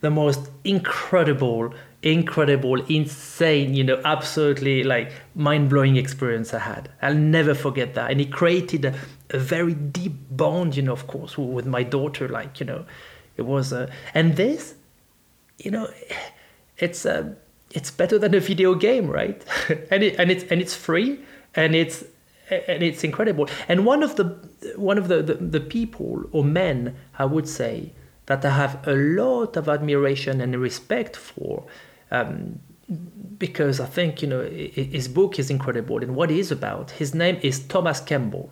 the 0.00 0.10
most 0.10 0.48
incredible 0.64 1.74
incredible 2.02 2.80
insane 2.86 3.74
you 3.74 3.84
know 3.84 4.00
absolutely 4.04 4.82
like 4.82 5.12
mind-blowing 5.34 5.96
experience 5.96 6.54
i 6.54 6.58
had. 6.58 6.88
I'll 7.02 7.14
never 7.14 7.54
forget 7.54 7.94
that. 7.94 8.10
And 8.10 8.20
it 8.20 8.32
created 8.32 8.86
a, 8.86 8.94
a 9.30 9.38
very 9.38 9.74
deep 9.74 10.14
bond 10.30 10.74
you 10.76 10.82
know 10.82 10.94
of 10.94 11.06
course 11.06 11.36
with 11.36 11.66
my 11.66 11.82
daughter 11.82 12.26
like 12.28 12.60
you 12.60 12.66
know 12.66 12.86
it 13.36 13.42
was 13.42 13.74
uh, 13.74 13.90
and 14.14 14.36
this 14.36 14.74
you 15.58 15.70
know 15.70 15.88
it's 16.78 17.06
uh, 17.06 17.34
it's 17.70 17.90
better 17.90 18.18
than 18.18 18.34
a 18.34 18.40
video 18.40 18.74
game 18.74 19.08
right 19.08 19.44
and 19.90 20.02
it, 20.02 20.18
and 20.18 20.30
it's 20.30 20.44
and 20.44 20.60
it's 20.60 20.74
free 20.74 21.20
and 21.54 21.74
it's 21.74 22.04
and 22.50 22.82
it's 22.82 23.04
incredible. 23.04 23.48
And 23.68 23.84
one 23.84 24.02
of 24.02 24.16
the 24.16 24.24
one 24.76 24.98
of 24.98 25.08
the, 25.08 25.22
the, 25.22 25.34
the, 25.34 25.60
people 25.60 26.24
or 26.32 26.44
men, 26.44 26.96
I 27.18 27.24
would 27.24 27.48
say, 27.48 27.92
that 28.26 28.44
I 28.44 28.50
have 28.50 28.86
a 28.86 28.94
lot 28.94 29.56
of 29.56 29.68
admiration 29.68 30.40
and 30.40 30.56
respect 30.56 31.16
for, 31.16 31.64
um, 32.10 32.60
because 33.38 33.80
I 33.80 33.86
think 33.86 34.22
you 34.22 34.28
know 34.28 34.42
his 34.42 35.08
book 35.08 35.38
is 35.38 35.50
incredible 35.50 36.02
and 36.02 36.14
what 36.14 36.30
he's 36.30 36.52
about. 36.52 36.92
His 36.92 37.14
name 37.14 37.38
is 37.42 37.60
Thomas 37.60 38.00
Campbell. 38.00 38.50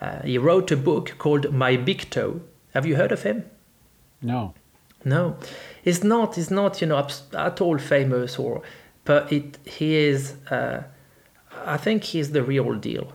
Uh, 0.00 0.22
he 0.22 0.38
wrote 0.38 0.70
a 0.70 0.76
book 0.76 1.16
called 1.18 1.52
My 1.52 1.76
Big 1.76 2.08
Toe. 2.10 2.40
Have 2.74 2.86
you 2.86 2.96
heard 2.96 3.12
of 3.12 3.24
him? 3.24 3.44
No. 4.22 4.54
No, 5.04 5.36
he's 5.82 6.02
not. 6.04 6.36
He's 6.36 6.50
not. 6.50 6.80
You 6.80 6.88
know, 6.88 7.06
at 7.34 7.60
all 7.60 7.78
famous 7.78 8.38
or, 8.38 8.62
but 9.04 9.32
it 9.32 9.58
he 9.64 9.96
is. 9.96 10.34
Uh, 10.50 10.82
I 11.64 11.76
think 11.76 12.04
he's 12.04 12.32
the 12.32 12.42
real 12.42 12.74
deal. 12.74 13.12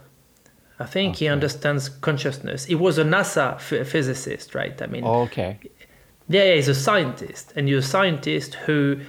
I 0.77 0.85
think 0.85 1.15
okay. 1.15 1.25
he 1.25 1.27
understands 1.29 1.89
consciousness. 1.89 2.65
He 2.65 2.75
was 2.75 2.97
a 2.97 3.03
NASA 3.03 3.55
f- 3.55 3.87
physicist, 3.87 4.53
right? 4.53 4.79
I 4.81 4.87
mean, 4.87 5.03
oh, 5.05 5.21
okay. 5.21 5.57
Yeah, 6.27 6.53
he's 6.53 6.67
a 6.67 6.75
scientist, 6.75 7.53
and 7.55 7.67
he's 7.67 7.77
a 7.77 7.87
scientist 7.87 8.55
who, 8.55 8.99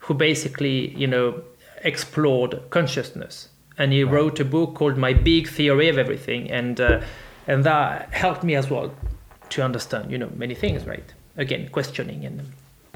who 0.00 0.12
basically, 0.12 0.94
you 0.96 1.06
know, 1.06 1.42
explored 1.82 2.60
consciousness. 2.70 3.48
And 3.78 3.92
he 3.92 4.04
right. 4.04 4.12
wrote 4.12 4.40
a 4.40 4.44
book 4.44 4.74
called 4.74 4.98
My 4.98 5.14
Big 5.14 5.48
Theory 5.48 5.88
of 5.88 5.96
Everything, 5.98 6.50
and 6.50 6.80
uh, 6.80 7.00
and 7.46 7.64
that 7.64 8.12
helped 8.12 8.42
me 8.44 8.54
as 8.54 8.68
well. 8.68 8.92
to 9.50 9.62
understand, 9.62 10.10
you 10.10 10.18
know, 10.18 10.30
many 10.34 10.54
things, 10.54 10.86
right? 10.86 11.14
Again, 11.36 11.68
questioning 11.70 12.24
and 12.24 12.42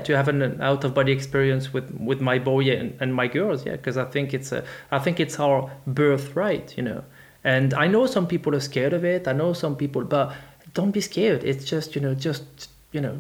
to 0.05 0.17
have 0.17 0.29
an 0.29 0.61
out 0.61 0.85
of 0.85 0.95
body 0.95 1.13
experience 1.13 1.73
with 1.73 1.91
with 1.99 2.21
my 2.21 2.39
boy 2.39 2.71
and, 2.71 2.97
and 3.01 3.15
my 3.15 3.27
girls, 3.27 3.67
yeah, 3.67 3.77
because 3.77 3.97
I 3.97 4.05
think 4.05 4.35
it's 4.35 4.53
a 4.53 4.65
I 4.91 4.99
think 4.99 5.21
it's 5.21 5.39
our 5.39 5.71
birthright, 5.87 6.77
you 6.77 6.83
know. 6.83 7.05
And 7.45 7.75
I 7.75 7.89
know 7.89 8.07
some 8.07 8.27
people 8.27 8.55
are 8.55 8.61
scared 8.61 8.93
of 8.93 9.05
it. 9.05 9.27
I 9.27 9.33
know 9.33 9.53
some 9.53 9.77
people, 9.77 10.05
but 10.05 10.33
don't 10.75 10.93
be 10.93 11.01
scared. 11.01 11.43
It's 11.45 11.65
just 11.65 11.95
you 11.95 12.01
know, 12.01 12.15
just 12.15 12.71
you 12.93 13.01
know, 13.01 13.19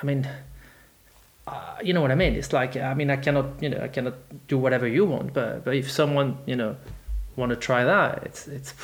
I 0.00 0.06
mean. 0.06 0.28
Uh, 1.46 1.76
you 1.82 1.92
know 1.92 2.00
what 2.00 2.12
I 2.12 2.14
mean? 2.14 2.34
It's 2.34 2.52
like 2.52 2.76
I 2.76 2.94
mean 2.94 3.10
I 3.10 3.16
cannot 3.16 3.60
you 3.60 3.70
know 3.70 3.80
I 3.82 3.88
cannot 3.88 4.14
do 4.46 4.58
whatever 4.58 4.86
you 4.86 5.04
want, 5.04 5.32
but 5.32 5.64
but 5.64 5.74
if 5.74 5.90
someone 5.90 6.38
you 6.46 6.54
know 6.54 6.76
want 7.36 7.50
to 7.50 7.56
try 7.56 7.82
that, 7.84 8.22
it's 8.24 8.46
it's 8.46 8.74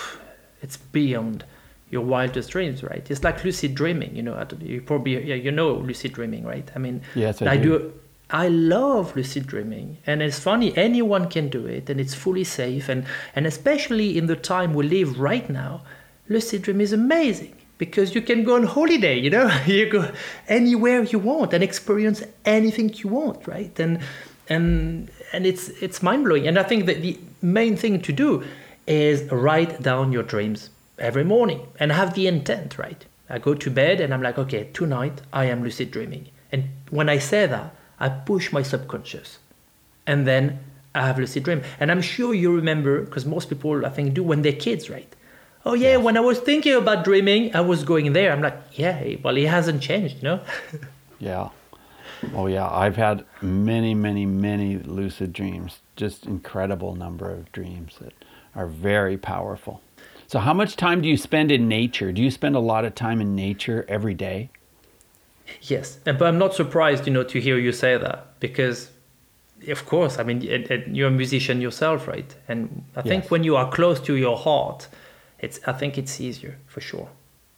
it's 0.62 0.76
beyond 0.76 1.45
your 1.91 2.03
wildest 2.03 2.51
dreams, 2.51 2.82
right? 2.82 3.09
It's 3.11 3.22
like 3.22 3.45
lucid 3.45 3.74
dreaming. 3.74 4.14
You 4.16 4.22
know, 4.22 4.47
you 4.61 4.80
probably 4.80 5.24
yeah, 5.24 5.34
you 5.34 5.53
know 5.53 5.74
lucid 5.74 6.12
dreaming, 6.12 6.45
right? 6.45 6.68
I 6.74 6.78
mean, 6.78 7.03
yes, 7.14 7.43
I, 7.43 7.53
I 7.53 7.57
do. 7.57 7.78
do. 7.78 7.93
I 8.28 8.49
love 8.49 9.14
lucid 9.14 9.47
dreaming, 9.47 9.99
and 10.05 10.20
it's 10.20 10.41
funny. 10.41 10.76
Anyone 10.76 11.28
can 11.28 11.49
do 11.49 11.64
it, 11.66 11.89
and 11.89 12.01
it's 12.01 12.14
fully 12.14 12.43
safe, 12.43 12.89
and 12.89 13.07
and 13.37 13.47
especially 13.47 14.18
in 14.18 14.26
the 14.26 14.37
time 14.37 14.74
we 14.74 14.89
live 14.89 15.20
right 15.20 15.49
now, 15.49 15.82
lucid 16.28 16.62
dream 16.62 16.80
is 16.80 16.93
amazing 16.93 17.55
because 17.78 18.14
you 18.14 18.22
can 18.22 18.43
go 18.43 18.57
on 18.57 18.64
holiday. 18.64 19.16
You 19.16 19.30
know, 19.30 19.61
you 19.66 19.89
go 19.89 20.11
anywhere 20.49 21.05
you 21.05 21.20
want 21.20 21.53
and 21.53 21.62
experience 21.62 22.22
anything 22.45 22.93
you 22.95 23.11
want, 23.11 23.47
right? 23.47 23.78
And 23.78 24.01
and 24.49 25.09
and 25.32 25.47
it's 25.47 25.68
it's 25.80 26.03
mind 26.03 26.24
blowing. 26.24 26.49
And 26.49 26.59
I 26.59 26.64
think 26.64 26.87
that 26.87 27.03
the 27.03 27.16
main 27.43 27.76
thing 27.76 28.01
to 28.03 28.12
do 28.12 28.45
is 28.89 29.30
write 29.30 29.82
down 29.82 30.12
your 30.12 30.22
dreams 30.24 30.70
every 30.99 31.24
morning 31.24 31.66
and 31.78 31.92
have 31.92 32.14
the 32.14 32.26
intent, 32.26 32.78
right? 32.78 33.05
I 33.28 33.38
go 33.38 33.55
to 33.55 33.70
bed 33.70 34.01
and 34.01 34.14
I'm 34.14 34.22
like, 34.22 34.38
okay, 34.38 34.70
tonight 34.72 35.22
I 35.32 35.47
am 35.47 35.62
lucid 35.62 35.90
dreaming. 35.90 36.28
And 36.53 36.70
when 36.90 37.09
I 37.09 37.18
say 37.18 37.47
that, 37.47 37.74
I 37.99 38.09
push 38.09 38.53
my 38.53 38.62
subconscious. 38.62 39.38
And 40.07 40.26
then 40.26 40.61
I 40.94 41.07
have 41.07 41.18
lucid 41.18 41.42
dream. 41.42 41.62
And 41.80 41.90
I'm 41.90 42.03
sure 42.03 42.32
you 42.34 42.55
remember, 42.55 43.03
because 43.03 43.26
most 43.26 43.49
people 43.49 43.84
I 43.84 43.90
think 43.90 44.14
do 44.14 44.22
when 44.22 44.42
they're 44.42 44.53
kids, 44.53 44.88
right? 44.88 45.12
Oh 45.64 45.74
yeah, 45.74 45.97
when 45.97 46.16
I 46.16 46.20
was 46.20 46.38
thinking 46.38 46.74
about 46.74 47.05
dreaming, 47.05 47.55
I 47.55 47.61
was 47.61 47.82
going 47.82 48.12
there. 48.12 48.32
I'm 48.32 48.40
like, 48.40 48.57
yeah, 48.72 49.16
well, 49.22 49.36
it 49.36 49.49
hasn't 49.49 49.82
changed, 49.82 50.18
you 50.18 50.22
know? 50.22 50.40
yeah. 51.18 51.49
Oh 52.34 52.47
yeah, 52.47 52.68
I've 52.68 52.97
had 52.97 53.24
many, 53.42 53.92
many, 53.94 54.26
many 54.26 54.78
lucid 54.78 55.32
dreams. 55.32 55.80
Just 55.97 56.24
incredible 56.24 56.94
number 56.94 57.30
of 57.30 57.51
dreams 57.51 57.97
that 58.01 58.12
are 58.55 58.66
very 58.66 59.18
powerful. 59.18 59.82
So, 60.29 60.41
how 60.41 60.53
much 60.53 60.77
time 60.77 61.03
do 61.03 61.09
you 61.09 61.16
spend 61.16 61.53
in 61.53 61.68
nature? 61.68 62.11
Do 62.11 62.20
you 62.20 62.31
spend 62.31 62.57
a 62.57 62.61
lot 62.61 62.85
of 62.85 62.95
time 62.95 63.20
in 63.20 63.37
nature 63.37 63.85
every 63.89 64.14
day? 64.14 64.51
Yes, 65.62 65.99
but 66.05 66.22
I'm 66.22 66.39
not 66.39 66.55
surprised, 66.55 67.07
you 67.07 67.12
know, 67.12 67.22
to 67.22 67.41
hear 67.41 67.59
you 67.59 67.70
say 67.70 67.97
that 67.97 68.41
because, 68.41 68.91
of 69.68 69.87
course, 69.87 70.18
I 70.18 70.24
mean, 70.24 70.41
you're 70.41 71.09
a 71.09 71.11
musician 71.11 71.61
yourself, 71.61 72.09
right? 72.09 72.35
And 72.49 72.85
I 72.97 73.03
think 73.03 73.24
yes. 73.24 73.31
when 73.31 73.45
you 73.45 73.55
are 73.55 73.70
close 73.70 74.01
to 74.01 74.16
your 74.16 74.37
heart, 74.37 74.89
it's 75.39 75.61
I 75.66 75.72
think 75.72 75.99
it's 75.99 76.20
easier 76.20 76.59
for 76.66 76.81
sure, 76.81 77.09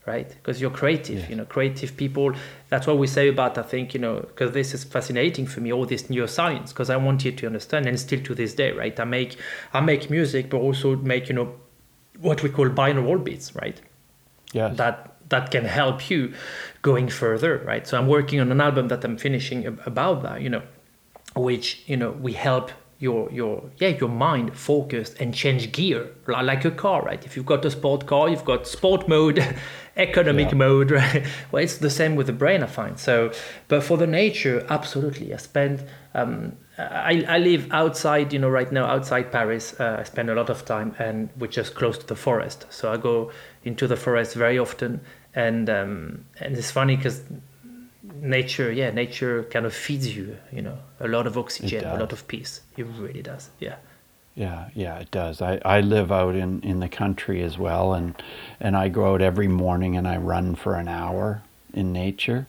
right? 0.06 0.28
Because 0.28 0.60
you're 0.60 0.70
creative, 0.70 1.20
yes. 1.20 1.30
you 1.30 1.36
know, 1.36 1.46
creative 1.46 1.96
people. 1.96 2.34
That's 2.68 2.86
what 2.86 2.98
we 2.98 3.06
say 3.06 3.28
about 3.28 3.56
I 3.56 3.62
think 3.62 3.94
you 3.94 4.00
know 4.00 4.20
because 4.20 4.52
this 4.52 4.74
is 4.74 4.84
fascinating 4.84 5.46
for 5.46 5.60
me 5.60 5.72
all 5.72 5.86
this 5.86 6.04
neuroscience 6.04 6.68
because 6.68 6.90
I 6.90 6.96
want 6.96 7.24
you 7.24 7.32
to 7.32 7.46
understand 7.46 7.86
and 7.86 7.98
still 7.98 8.20
to 8.24 8.34
this 8.34 8.52
day, 8.52 8.72
right? 8.72 8.98
I 9.00 9.04
make 9.04 9.36
I 9.72 9.80
make 9.80 10.10
music, 10.10 10.50
but 10.50 10.58
also 10.58 10.96
make 10.96 11.28
you 11.30 11.34
know 11.34 11.54
what 12.20 12.42
we 12.42 12.48
call 12.48 12.68
binaural 12.68 13.22
beats, 13.22 13.54
right? 13.54 13.80
Yeah. 14.52 14.68
That 14.68 15.16
that 15.28 15.50
can 15.50 15.64
help 15.64 16.08
you 16.10 16.32
going 16.82 17.08
further, 17.08 17.58
right? 17.66 17.86
So 17.86 17.98
I'm 17.98 18.06
working 18.06 18.40
on 18.40 18.50
an 18.50 18.60
album 18.60 18.88
that 18.88 19.04
I'm 19.04 19.18
finishing 19.18 19.66
about 19.84 20.22
that, 20.22 20.40
you 20.40 20.48
know, 20.48 20.62
which 21.36 21.82
you 21.86 21.96
know 21.96 22.10
we 22.10 22.32
help 22.32 22.72
your 22.98 23.30
your 23.30 23.70
yeah 23.76 23.88
your 23.88 24.08
mind 24.08 24.56
focused 24.56 25.20
and 25.20 25.32
change 25.32 25.70
gear 25.70 26.10
like 26.26 26.64
a 26.64 26.70
car 26.70 27.02
right 27.02 27.24
if 27.24 27.36
you've 27.36 27.46
got 27.46 27.64
a 27.64 27.70
sport 27.70 28.06
car 28.06 28.28
you've 28.28 28.44
got 28.44 28.66
sport 28.66 29.08
mode 29.08 29.38
economic 29.96 30.48
yeah. 30.48 30.54
mode 30.56 30.90
right 31.00 31.24
well 31.52 31.62
it's 31.62 31.78
the 31.78 31.90
same 31.90 32.16
with 32.16 32.26
the 32.26 32.32
brain 32.32 32.60
i 32.60 32.66
find 32.66 32.98
so 32.98 33.30
but 33.68 33.84
for 33.84 33.96
the 33.96 34.06
nature 34.06 34.66
absolutely 34.68 35.32
i 35.32 35.36
spend 35.36 35.84
um, 36.14 36.56
I, 36.78 37.24
I 37.28 37.38
live 37.38 37.68
outside, 37.72 38.32
you 38.32 38.38
know, 38.38 38.48
right 38.48 38.70
now 38.70 38.86
outside 38.86 39.32
Paris. 39.32 39.78
Uh, 39.78 39.96
I 40.00 40.04
spend 40.04 40.30
a 40.30 40.34
lot 40.34 40.48
of 40.48 40.64
time, 40.64 40.94
and 40.98 41.28
we're 41.36 41.48
just 41.48 41.74
close 41.74 41.98
to 41.98 42.06
the 42.06 42.16
forest. 42.16 42.66
So 42.70 42.92
I 42.92 42.96
go 42.96 43.32
into 43.64 43.86
the 43.86 43.96
forest 43.96 44.34
very 44.34 44.58
often, 44.58 45.00
and 45.34 45.68
um, 45.68 46.24
and 46.40 46.56
it's 46.56 46.70
funny 46.70 46.96
because 46.96 47.22
nature, 48.20 48.70
yeah, 48.70 48.90
nature 48.90 49.42
kind 49.44 49.66
of 49.66 49.74
feeds 49.74 50.14
you, 50.14 50.36
you 50.52 50.62
know, 50.62 50.78
a 51.00 51.08
lot 51.08 51.26
of 51.26 51.36
oxygen, 51.36 51.84
a 51.84 51.98
lot 51.98 52.12
of 52.12 52.26
peace. 52.28 52.60
It 52.76 52.86
really 52.98 53.22
does, 53.22 53.50
yeah. 53.58 53.76
Yeah, 54.34 54.68
yeah, 54.72 54.98
it 55.00 55.10
does. 55.10 55.42
I, 55.42 55.60
I 55.64 55.80
live 55.80 56.12
out 56.12 56.36
in, 56.36 56.60
in 56.62 56.78
the 56.78 56.88
country 56.88 57.42
as 57.42 57.58
well, 57.58 57.92
and 57.92 58.14
and 58.60 58.76
I 58.76 58.88
go 58.88 59.12
out 59.12 59.20
every 59.20 59.48
morning 59.48 59.96
and 59.96 60.06
I 60.06 60.16
run 60.16 60.54
for 60.54 60.76
an 60.76 60.86
hour 60.86 61.42
in 61.74 61.92
nature, 61.92 62.46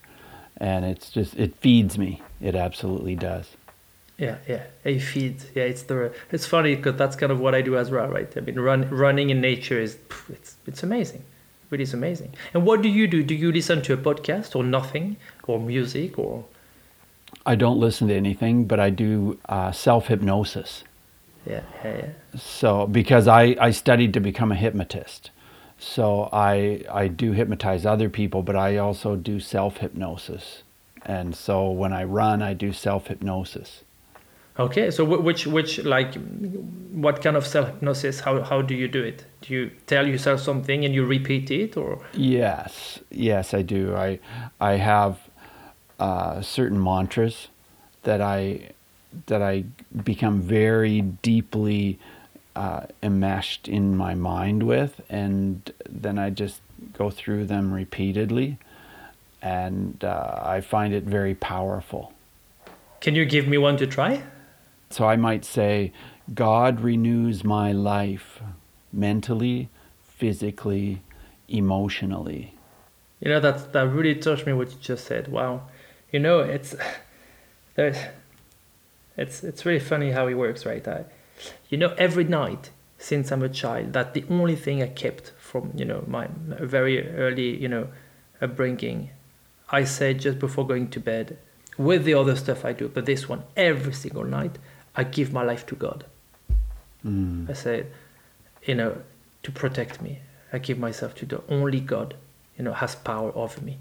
and 0.57 0.85
it's 0.85 1.09
just 1.09 1.35
it 1.35 1.55
feeds 1.55 1.97
me. 1.97 2.21
It 2.39 2.55
absolutely 2.55 3.15
does. 3.15 3.55
Yeah, 4.19 4.37
yeah, 4.49 4.63
a 4.83 4.99
feed. 4.99 5.37
Yeah, 5.55 5.63
it's 5.63 5.83
the. 5.83 6.13
It's 6.29 6.45
funny 6.45 6.75
because 6.75 6.97
that's 6.97 7.15
kind 7.15 7.31
of 7.31 7.39
what 7.39 7.55
I 7.55 7.61
do 7.61 7.77
as 7.77 7.89
well, 7.89 8.07
right? 8.09 8.29
I 8.35 8.41
mean, 8.41 8.59
run, 8.59 8.89
running 8.89 9.29
in 9.29 9.39
nature 9.39 9.79
is 9.79 9.97
it's 10.27 10.57
it's 10.67 10.83
amazing, 10.83 11.21
it 11.21 11.71
really 11.71 11.83
is 11.83 11.93
amazing. 11.93 12.33
And 12.53 12.65
what 12.65 12.81
do 12.81 12.89
you 12.89 13.07
do? 13.07 13.23
Do 13.23 13.33
you 13.33 13.49
listen 13.51 13.81
to 13.83 13.93
a 13.93 13.97
podcast 13.97 14.57
or 14.57 14.63
nothing, 14.63 15.15
or 15.47 15.57
music, 15.57 16.19
or? 16.19 16.43
I 17.45 17.55
don't 17.55 17.79
listen 17.79 18.09
to 18.09 18.13
anything, 18.13 18.65
but 18.65 18.77
I 18.79 18.89
do 18.89 19.39
uh, 19.47 19.71
self 19.71 20.07
hypnosis. 20.07 20.83
Yeah, 21.45 21.61
yeah, 21.85 21.97
yeah. 21.97 22.39
So 22.39 22.87
because 22.87 23.25
I 23.25 23.55
I 23.57 23.71
studied 23.71 24.13
to 24.15 24.19
become 24.19 24.51
a 24.51 24.55
hypnotist, 24.55 25.31
so 25.77 26.27
I 26.33 26.83
I 26.91 27.07
do 27.07 27.31
hypnotize 27.31 27.85
other 27.85 28.09
people, 28.09 28.43
but 28.43 28.57
I 28.57 28.75
also 28.75 29.15
do 29.15 29.39
self 29.39 29.77
hypnosis, 29.77 30.63
and 31.05 31.33
so 31.33 31.71
when 31.71 31.93
I 31.93 32.03
run, 32.03 32.41
I 32.41 32.53
do 32.53 32.73
self 32.73 33.07
hypnosis. 33.07 33.83
Okay, 34.59 34.91
so 34.91 35.05
which 35.05 35.47
which 35.47 35.79
like 35.85 36.15
what 36.91 37.21
kind 37.23 37.37
of 37.37 37.47
self 37.47 37.67
hypnosis? 37.67 38.19
How 38.19 38.41
how 38.41 38.61
do 38.61 38.75
you 38.75 38.89
do 38.89 39.01
it? 39.01 39.23
Do 39.41 39.53
you 39.53 39.71
tell 39.87 40.05
yourself 40.05 40.41
something 40.41 40.83
and 40.83 40.93
you 40.93 41.05
repeat 41.05 41.49
it, 41.49 41.77
or? 41.77 41.99
Yes, 42.13 42.99
yes, 43.09 43.53
I 43.53 43.61
do. 43.61 43.95
I 43.95 44.19
I 44.59 44.73
have 44.73 45.19
uh, 45.97 46.41
certain 46.41 46.83
mantras 46.83 47.47
that 48.03 48.19
I 48.19 48.71
that 49.27 49.41
I 49.41 49.63
become 50.03 50.41
very 50.41 51.01
deeply 51.01 51.97
uh, 52.53 52.81
enmeshed 53.01 53.69
in 53.69 53.95
my 53.95 54.13
mind 54.13 54.63
with, 54.63 54.99
and 55.09 55.71
then 55.89 56.19
I 56.19 56.31
just 56.31 56.59
go 56.91 57.09
through 57.09 57.45
them 57.45 57.73
repeatedly, 57.73 58.57
and 59.41 60.03
uh, 60.03 60.41
I 60.43 60.59
find 60.59 60.93
it 60.93 61.03
very 61.05 61.33
powerful. 61.33 62.11
Can 62.99 63.15
you 63.15 63.23
give 63.23 63.47
me 63.47 63.57
one 63.57 63.77
to 63.77 63.87
try? 63.87 64.21
So 64.89 65.05
I 65.05 65.15
might 65.15 65.45
say, 65.45 65.93
God 66.33 66.81
renews 66.81 67.43
my 67.43 67.71
life 67.71 68.41
mentally, 68.91 69.69
physically, 70.03 71.01
emotionally. 71.47 72.55
You 73.19 73.29
know, 73.29 73.39
that, 73.39 73.73
that 73.73 73.87
really 73.87 74.15
touched 74.15 74.45
me 74.45 74.53
what 74.53 74.71
you 74.71 74.77
just 74.81 75.05
said. 75.05 75.27
Wow. 75.27 75.63
You 76.11 76.19
know, 76.19 76.39
it's, 76.39 76.75
there's, 77.75 77.97
it's, 79.17 79.43
it's 79.43 79.65
really 79.65 79.79
funny 79.79 80.11
how 80.11 80.27
it 80.27 80.33
works, 80.33 80.65
right? 80.65 80.87
I, 80.87 81.05
you 81.69 81.77
know, 81.77 81.93
every 81.97 82.23
night 82.23 82.71
since 82.97 83.31
I'm 83.31 83.43
a 83.43 83.49
child, 83.49 83.93
that 83.93 84.13
the 84.13 84.25
only 84.29 84.55
thing 84.55 84.81
I 84.81 84.87
kept 84.87 85.33
from, 85.39 85.71
you 85.75 85.85
know, 85.85 86.03
my 86.07 86.27
very 86.47 87.09
early, 87.15 87.55
you 87.55 87.67
know, 87.67 87.87
upbringing, 88.41 89.11
I 89.69 89.83
said 89.83 90.19
just 90.19 90.39
before 90.39 90.65
going 90.65 90.89
to 90.89 90.99
bed, 90.99 91.37
with 91.77 92.03
the 92.03 92.13
other 92.13 92.35
stuff 92.35 92.65
I 92.65 92.73
do, 92.73 92.89
but 92.89 93.05
this 93.05 93.29
one, 93.29 93.43
every 93.55 93.93
single 93.93 94.25
night, 94.25 94.57
I 94.99 95.05
give 95.05 95.31
my 95.31 95.43
life 95.43 95.65
to 95.67 95.75
God. 95.75 96.03
Mm. 97.05 97.49
I 97.49 97.53
say, 97.53 97.85
you 98.65 98.75
know, 98.75 98.97
to 99.43 99.49
protect 99.49 100.01
me. 100.01 100.19
I 100.51 100.57
give 100.57 100.77
myself 100.77 101.15
to 101.15 101.25
the 101.25 101.41
only 101.47 101.79
God, 101.79 102.15
you 102.57 102.65
know, 102.65 102.73
has 102.73 102.95
power 102.95 103.31
over 103.33 103.61
me. 103.61 103.77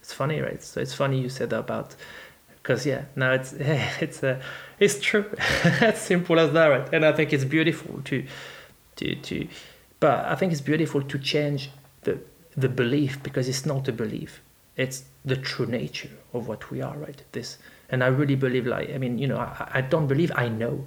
It's 0.00 0.14
funny, 0.14 0.40
right? 0.40 0.62
So 0.62 0.80
it's 0.80 0.94
funny 0.94 1.20
you 1.20 1.28
said 1.28 1.50
that 1.50 1.58
about, 1.58 1.94
because 2.62 2.86
yeah, 2.86 3.02
now 3.16 3.32
it's 3.32 3.52
it's 4.06 4.24
uh, 4.24 4.40
it's 4.78 4.98
true. 4.98 5.26
as 5.82 6.00
simple 6.00 6.40
as 6.40 6.54
that, 6.54 6.68
right? 6.68 6.88
And 6.90 7.04
I 7.04 7.12
think 7.12 7.34
it's 7.34 7.44
beautiful 7.44 8.00
to 8.04 8.24
to 8.96 9.14
to, 9.14 9.46
but 10.04 10.24
I 10.24 10.36
think 10.36 10.52
it's 10.52 10.62
beautiful 10.62 11.02
to 11.02 11.18
change 11.18 11.68
the 12.04 12.18
the 12.56 12.70
belief 12.70 13.22
because 13.22 13.46
it's 13.46 13.66
not 13.66 13.88
a 13.88 13.92
belief. 13.92 14.40
It's 14.74 15.04
the 15.22 15.36
true 15.36 15.66
nature 15.66 16.14
of 16.32 16.48
what 16.48 16.70
we 16.70 16.80
are, 16.80 16.96
right? 16.96 17.22
This 17.32 17.58
and 17.90 18.02
I 18.04 18.08
really 18.08 18.36
believe, 18.36 18.66
like, 18.66 18.90
I 18.94 18.98
mean, 18.98 19.18
you 19.18 19.26
know, 19.26 19.38
I, 19.38 19.68
I 19.74 19.80
don't 19.80 20.06
believe 20.06 20.30
I 20.34 20.48
know 20.48 20.84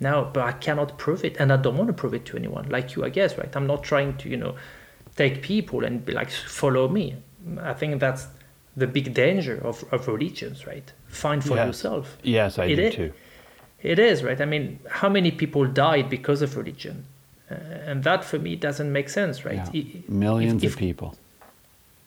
now, 0.00 0.24
but 0.32 0.44
I 0.44 0.52
cannot 0.52 0.96
prove 0.98 1.24
it. 1.24 1.36
And 1.40 1.52
I 1.52 1.56
don't 1.56 1.76
want 1.76 1.88
to 1.88 1.92
prove 1.94 2.14
it 2.14 2.24
to 2.26 2.36
anyone, 2.36 2.68
like 2.68 2.94
you, 2.94 3.04
I 3.04 3.08
guess, 3.08 3.36
right? 3.38 3.54
I'm 3.56 3.66
not 3.66 3.82
trying 3.82 4.16
to, 4.18 4.28
you 4.28 4.36
know, 4.36 4.54
take 5.16 5.42
people 5.42 5.84
and 5.84 6.04
be 6.04 6.12
like, 6.12 6.30
follow 6.30 6.88
me. 6.88 7.16
I 7.60 7.74
think 7.74 7.98
that's 8.00 8.26
the 8.76 8.86
big 8.86 9.14
danger 9.14 9.60
of, 9.64 9.84
of 9.92 10.06
religions, 10.06 10.66
right? 10.66 10.92
Find 11.08 11.42
for 11.42 11.56
Yes. 11.56 11.66
yourself. 11.66 12.16
Yes, 12.22 12.58
I 12.58 12.64
It 12.66 12.76
do 12.76 12.82
is- 12.82 12.94
too. 12.94 13.12
It 13.82 13.98
is, 13.98 14.24
right? 14.24 14.40
I 14.40 14.44
mean, 14.44 14.80
how 14.88 15.08
many 15.08 15.30
people 15.30 15.64
died 15.64 16.10
because 16.10 16.42
of 16.42 16.56
religion? 16.56 17.04
Uh, 17.50 17.54
and 17.86 18.02
that 18.04 18.24
for 18.24 18.38
me 18.38 18.56
doesn't 18.56 18.92
make 18.92 19.08
sense, 19.08 19.44
right? 19.44 19.62
Yeah. 19.72 19.84
Millions 20.08 20.62
if- 20.64 20.72
of 20.74 20.78
people. 20.78 21.14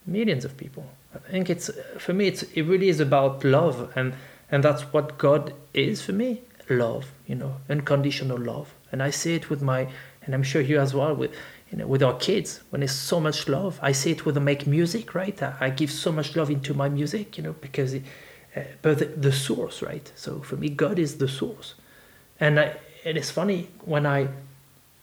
millions 0.05 0.45
of 0.45 0.55
people. 0.57 0.85
I 1.13 1.31
think 1.31 1.49
it's 1.49 1.69
for 1.97 2.13
me. 2.13 2.27
It's 2.27 2.43
it 2.43 2.63
really 2.63 2.89
is 2.89 2.99
about 2.99 3.43
love, 3.43 3.91
and 3.95 4.13
and 4.51 4.63
that's 4.63 4.83
what 4.93 5.17
God 5.17 5.53
is 5.73 6.01
for 6.01 6.11
me. 6.13 6.41
Love, 6.69 7.11
you 7.25 7.35
know, 7.35 7.57
unconditional 7.69 8.37
love. 8.37 8.73
And 8.91 9.01
I 9.01 9.09
see 9.09 9.35
it 9.35 9.49
with 9.49 9.61
my, 9.61 9.87
and 10.23 10.33
I'm 10.33 10.43
sure 10.43 10.61
you 10.61 10.79
as 10.79 10.93
well 10.93 11.13
with, 11.15 11.31
you 11.71 11.77
know, 11.77 11.87
with 11.87 12.03
our 12.03 12.17
kids. 12.17 12.61
When 12.69 12.81
there's 12.81 12.91
so 12.91 13.19
much 13.19 13.47
love, 13.47 13.79
I 13.81 13.93
see 13.93 14.11
it 14.11 14.25
with 14.25 14.35
the 14.35 14.41
make 14.41 14.67
music, 14.67 15.15
right? 15.15 15.41
I, 15.41 15.55
I 15.59 15.69
give 15.69 15.91
so 15.91 16.11
much 16.11 16.35
love 16.35 16.49
into 16.49 16.73
my 16.73 16.89
music, 16.89 17.37
you 17.37 17.43
know, 17.43 17.53
because, 17.53 17.93
it, 17.93 18.03
uh, 18.55 18.61
but 18.81 18.99
the, 18.99 19.05
the 19.05 19.31
source, 19.31 19.81
right? 19.81 20.11
So 20.15 20.41
for 20.41 20.57
me, 20.57 20.69
God 20.69 20.99
is 20.99 21.17
the 21.17 21.27
source, 21.27 21.75
and 22.39 22.59
I, 22.59 22.75
it 23.03 23.17
is 23.17 23.31
funny 23.31 23.69
when 23.85 24.05
I, 24.05 24.27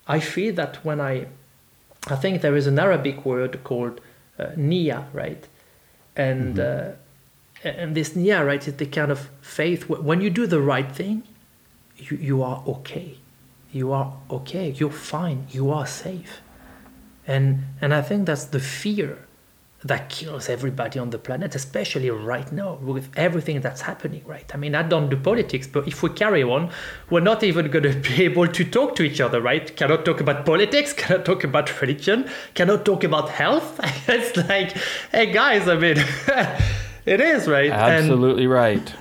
I 0.06 0.20
feel 0.20 0.54
that 0.54 0.84
when 0.84 1.00
I, 1.00 1.26
I 2.06 2.16
think 2.16 2.42
there 2.42 2.56
is 2.56 2.66
an 2.66 2.78
Arabic 2.78 3.24
word 3.24 3.62
called 3.64 4.00
uh, 4.38 4.46
niya, 4.56 5.06
right? 5.12 5.46
And 6.18 6.58
uh, 6.58 6.90
and 7.64 7.94
this 7.94 8.14
yeah 8.16 8.40
right, 8.40 8.66
is 8.66 8.74
the 8.74 8.86
kind 8.86 9.10
of 9.10 9.30
faith. 9.40 9.88
When 9.88 10.20
you 10.20 10.30
do 10.30 10.46
the 10.46 10.60
right 10.60 10.90
thing, 10.90 11.22
you, 11.96 12.16
you 12.16 12.42
are 12.42 12.62
okay, 12.66 13.18
you 13.72 13.92
are 13.92 14.14
okay, 14.30 14.70
you're 14.70 14.90
fine, 14.90 15.46
you 15.50 15.70
are 15.70 15.86
safe, 15.86 16.40
and 17.26 17.64
and 17.80 17.94
I 17.94 18.02
think 18.02 18.26
that's 18.26 18.44
the 18.44 18.60
fear 18.60 19.27
that 19.84 20.08
kills 20.08 20.48
everybody 20.48 20.98
on 20.98 21.10
the 21.10 21.18
planet, 21.18 21.54
especially 21.54 22.10
right 22.10 22.50
now 22.50 22.74
with 22.82 23.08
everything 23.16 23.60
that's 23.60 23.82
happening, 23.82 24.22
right? 24.26 24.50
I 24.52 24.56
mean, 24.56 24.74
I 24.74 24.82
don't 24.82 25.08
do 25.08 25.16
politics, 25.16 25.68
but 25.68 25.86
if 25.86 26.02
we 26.02 26.10
carry 26.10 26.42
on, 26.42 26.70
we're 27.10 27.20
not 27.20 27.44
even 27.44 27.70
going 27.70 27.84
to 27.84 27.94
be 27.94 28.24
able 28.30 28.48
to 28.48 28.64
talk 28.64 28.96
to 28.96 29.04
each 29.04 29.20
other, 29.20 29.40
right? 29.40 29.74
Cannot 29.76 30.04
talk 30.04 30.20
about 30.20 30.44
politics, 30.44 30.92
cannot 30.96 31.24
talk 31.24 31.44
about 31.44 31.80
religion, 31.80 32.28
cannot 32.54 32.84
talk 32.84 33.04
about 33.04 33.28
health. 33.30 33.78
it's 34.08 34.36
like, 34.48 34.76
hey 35.12 35.32
guys, 35.32 35.68
I 35.68 35.76
mean, 35.76 35.98
it 37.06 37.20
is, 37.20 37.46
right? 37.46 37.70
Absolutely 37.70 38.48
right. 38.48 38.92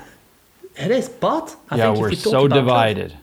It 0.76 0.92
is, 0.92 1.10
but 1.10 1.56
I 1.72 1.78
yeah, 1.78 1.86
think 1.88 1.98
we're 2.00 2.12
if 2.12 2.18
you 2.20 2.24
talk 2.24 2.32
so 2.32 2.46
about 2.46 2.56
health- 2.56 2.66
divided. 2.68 3.18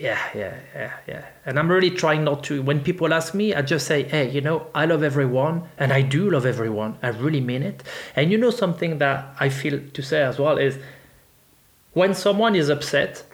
Yeah, 0.00 0.18
yeah, 0.34 0.58
yeah, 0.74 0.92
yeah. 1.06 1.24
And 1.44 1.58
I'm 1.58 1.70
really 1.70 1.90
trying 1.90 2.24
not 2.24 2.44
to. 2.44 2.62
When 2.62 2.80
people 2.82 3.12
ask 3.12 3.34
me, 3.34 3.54
I 3.54 3.62
just 3.62 3.86
say, 3.86 4.04
hey, 4.04 4.30
you 4.30 4.40
know, 4.40 4.66
I 4.74 4.86
love 4.86 5.02
everyone, 5.02 5.68
and 5.78 5.92
I 5.92 6.02
do 6.02 6.30
love 6.30 6.46
everyone. 6.46 6.98
I 7.02 7.08
really 7.08 7.40
mean 7.40 7.62
it. 7.62 7.82
And 8.16 8.30
you 8.30 8.38
know, 8.38 8.50
something 8.50 8.98
that 8.98 9.34
I 9.38 9.48
feel 9.48 9.80
to 9.92 10.02
say 10.02 10.22
as 10.22 10.38
well 10.38 10.58
is 10.58 10.78
when 11.92 12.14
someone 12.14 12.54
is 12.54 12.68
upset, 12.68 13.24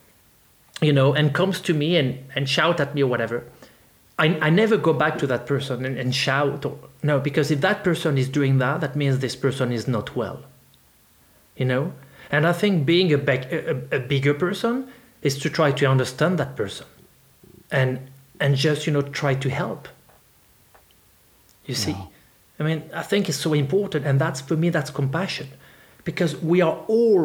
you 0.81 0.93
know, 0.93 1.15
and 1.15 1.35
comes 1.35 1.61
to 1.63 1.75
me 1.75 1.97
and, 1.97 2.19
and 2.35 2.49
shout 2.49 2.81
at 2.81 2.95
me 2.95 3.03
or 3.03 3.07
whatever, 3.07 3.45
I, 4.19 4.39
I 4.41 4.51
never 4.51 4.77
go 4.77 4.93
back 4.93 5.19
to 5.19 5.27
that 5.29 5.47
person 5.47 5.85
and, 5.85 5.97
and 5.99 6.15
shout. 6.15 6.65
Or, 6.65 6.79
no, 7.03 7.21
because 7.21 7.51
if 7.51 7.61
that 7.61 7.85
person 7.85 8.19
is 8.19 8.29
doing 8.29 8.59
that, 8.59 8.81
that 8.81 8.97
means 8.97 9.19
this 9.19 9.37
person 9.37 9.73
is 9.73 9.87
not 9.87 10.17
well. 10.17 10.43
You 11.57 11.67
know? 11.67 11.93
And 12.31 12.47
I 12.47 12.53
think 12.53 12.85
being 12.85 13.13
a, 13.13 13.19
a, 13.19 13.71
a 13.71 13.97
a 13.97 14.01
bigger 14.01 14.35
person 14.35 14.89
is 15.23 15.39
to 15.39 15.51
try 15.51 15.73
to 15.73 15.87
understand 15.87 16.39
that 16.39 16.57
person 16.57 16.87
and 17.71 17.99
and 18.41 18.55
just 18.57 18.87
you 18.87 18.93
know 18.93 19.03
try 19.03 19.35
to 19.35 19.49
help. 19.51 19.89
You 21.67 21.75
see? 21.75 21.91
Yeah. 21.93 22.07
i 22.61 22.63
mean 22.63 22.81
i 22.95 23.03
think 23.11 23.29
it's 23.29 23.39
so 23.49 23.53
important 23.53 24.07
and 24.07 24.19
that's 24.21 24.41
for 24.41 24.57
me 24.57 24.69
that's 24.71 24.91
compassion 24.91 25.49
because 26.05 26.33
we 26.53 26.59
are 26.63 26.77
all 26.97 27.23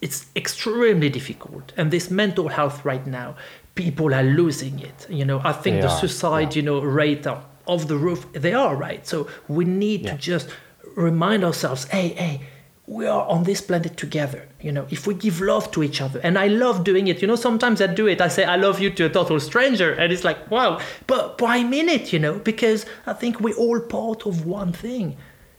it's 0.00 0.20
extremely 0.42 1.10
difficult 1.18 1.72
and 1.76 1.90
this 1.90 2.10
mental 2.10 2.48
health 2.48 2.78
right 2.84 3.06
now 3.06 3.28
people 3.74 4.08
are 4.18 4.22
losing 4.22 4.76
it 4.90 4.98
you 5.10 5.24
know? 5.24 5.38
I 5.44 5.52
think 5.52 5.74
They 5.76 5.82
the 5.82 5.92
are, 5.92 6.00
suicide 6.00 6.50
you 6.56 6.62
know 6.62 6.78
rate 6.80 7.26
are 7.26 7.42
off 7.66 7.86
the 7.86 7.98
roof. 7.98 8.20
They 8.32 8.54
are 8.54 8.74
right? 8.74 9.06
So 9.06 9.18
we 9.56 9.64
need 9.66 10.00
Yeah. 10.04 10.12
to 10.12 10.16
just 10.32 10.48
remind 10.96 11.40
ourselves 11.44 11.84
hey 11.94 12.08
hey 12.22 12.34
we 12.88 13.06
are 13.06 13.26
on 13.28 13.44
this 13.44 13.60
planet 13.60 13.96
together 13.98 14.48
you 14.62 14.72
know 14.72 14.86
if 14.90 15.06
we 15.06 15.14
give 15.14 15.40
love 15.40 15.70
to 15.70 15.82
each 15.82 16.00
other. 16.00 16.18
And 16.20 16.38
i 16.38 16.46
love 16.48 16.84
doing 16.84 17.06
it. 17.06 17.20
You 17.20 17.28
know 17.28 17.36
sometimes 17.36 17.80
i 17.80 17.86
do 17.86 18.06
it. 18.06 18.20
I 18.20 18.28
say 18.28 18.44
i 18.44 18.56
love 18.56 18.80
you 18.80 18.90
to 18.90 19.04
a 19.04 19.10
total 19.10 19.38
stranger. 19.38 19.92
And 19.92 20.12
it's 20.12 20.24
like 20.24 20.50
wow. 20.50 20.80
But, 21.06 21.38
but 21.38 21.50
i 21.50 21.62
mean 21.62 21.88
it 21.88 22.12
you 22.12 22.18
know? 22.18 22.38
Because 22.38 22.86
i 23.06 23.12
think 23.12 23.40
we're 23.40 23.56
all 23.56 23.80
part 23.80 24.26
of 24.26 24.46
one 24.46 24.72
thing 24.72 25.16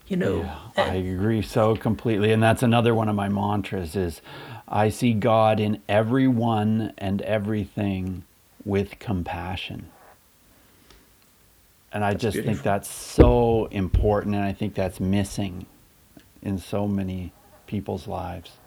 you 0.10 0.18
know? 0.18 0.40
Yeah, 0.76 0.86
I 0.86 0.96
agree 0.96 1.44
so 1.44 1.76
completely. 1.76 2.32
And 2.32 2.42
that's 2.42 2.64
another 2.64 2.96
one 2.96 3.08
of 3.10 3.16
my 3.16 3.30
mantras 3.30 3.96
is 3.96 4.22
I 4.68 4.90
see 4.90 5.14
God 5.14 5.60
in 5.60 5.82
everyone 5.88 6.94
and 6.98 7.22
everything 7.22 8.24
with 8.66 8.98
compassion. 8.98 9.90
And 11.94 12.04
I 12.04 12.14
just 12.14 12.38
think 12.38 12.64
that's 12.64 12.90
so 12.90 13.68
important 13.72 14.36
and 14.36 14.44
I 14.44 14.54
think 14.54 14.74
that's 14.74 15.00
missing 15.00 15.68
in 16.42 16.58
so 16.58 16.88
many 16.88 17.34
people's 17.68 18.08
lives. 18.08 18.58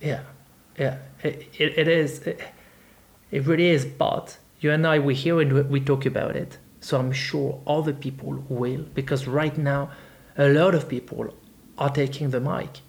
Yeah, 0.00 0.22
yeah, 0.78 0.98
it, 1.22 1.48
it, 1.58 1.78
it 1.78 1.88
is. 1.88 2.20
It, 2.20 2.40
it 3.30 3.46
really 3.46 3.70
is. 3.70 3.84
But 3.84 4.38
you 4.60 4.70
and 4.70 4.86
I, 4.86 4.98
we 4.98 5.14
hear 5.14 5.40
and 5.40 5.68
we 5.70 5.80
talk 5.80 6.06
about 6.06 6.36
it. 6.36 6.58
So 6.80 6.98
I'm 6.98 7.12
sure 7.12 7.60
other 7.66 7.92
people 7.92 8.44
will, 8.48 8.84
because 8.94 9.26
right 9.26 9.56
now, 9.56 9.90
a 10.36 10.48
lot 10.48 10.74
of 10.74 10.88
people 10.88 11.34
are 11.78 11.90
taking 11.90 12.30
the 12.30 12.40
mic, 12.40 12.80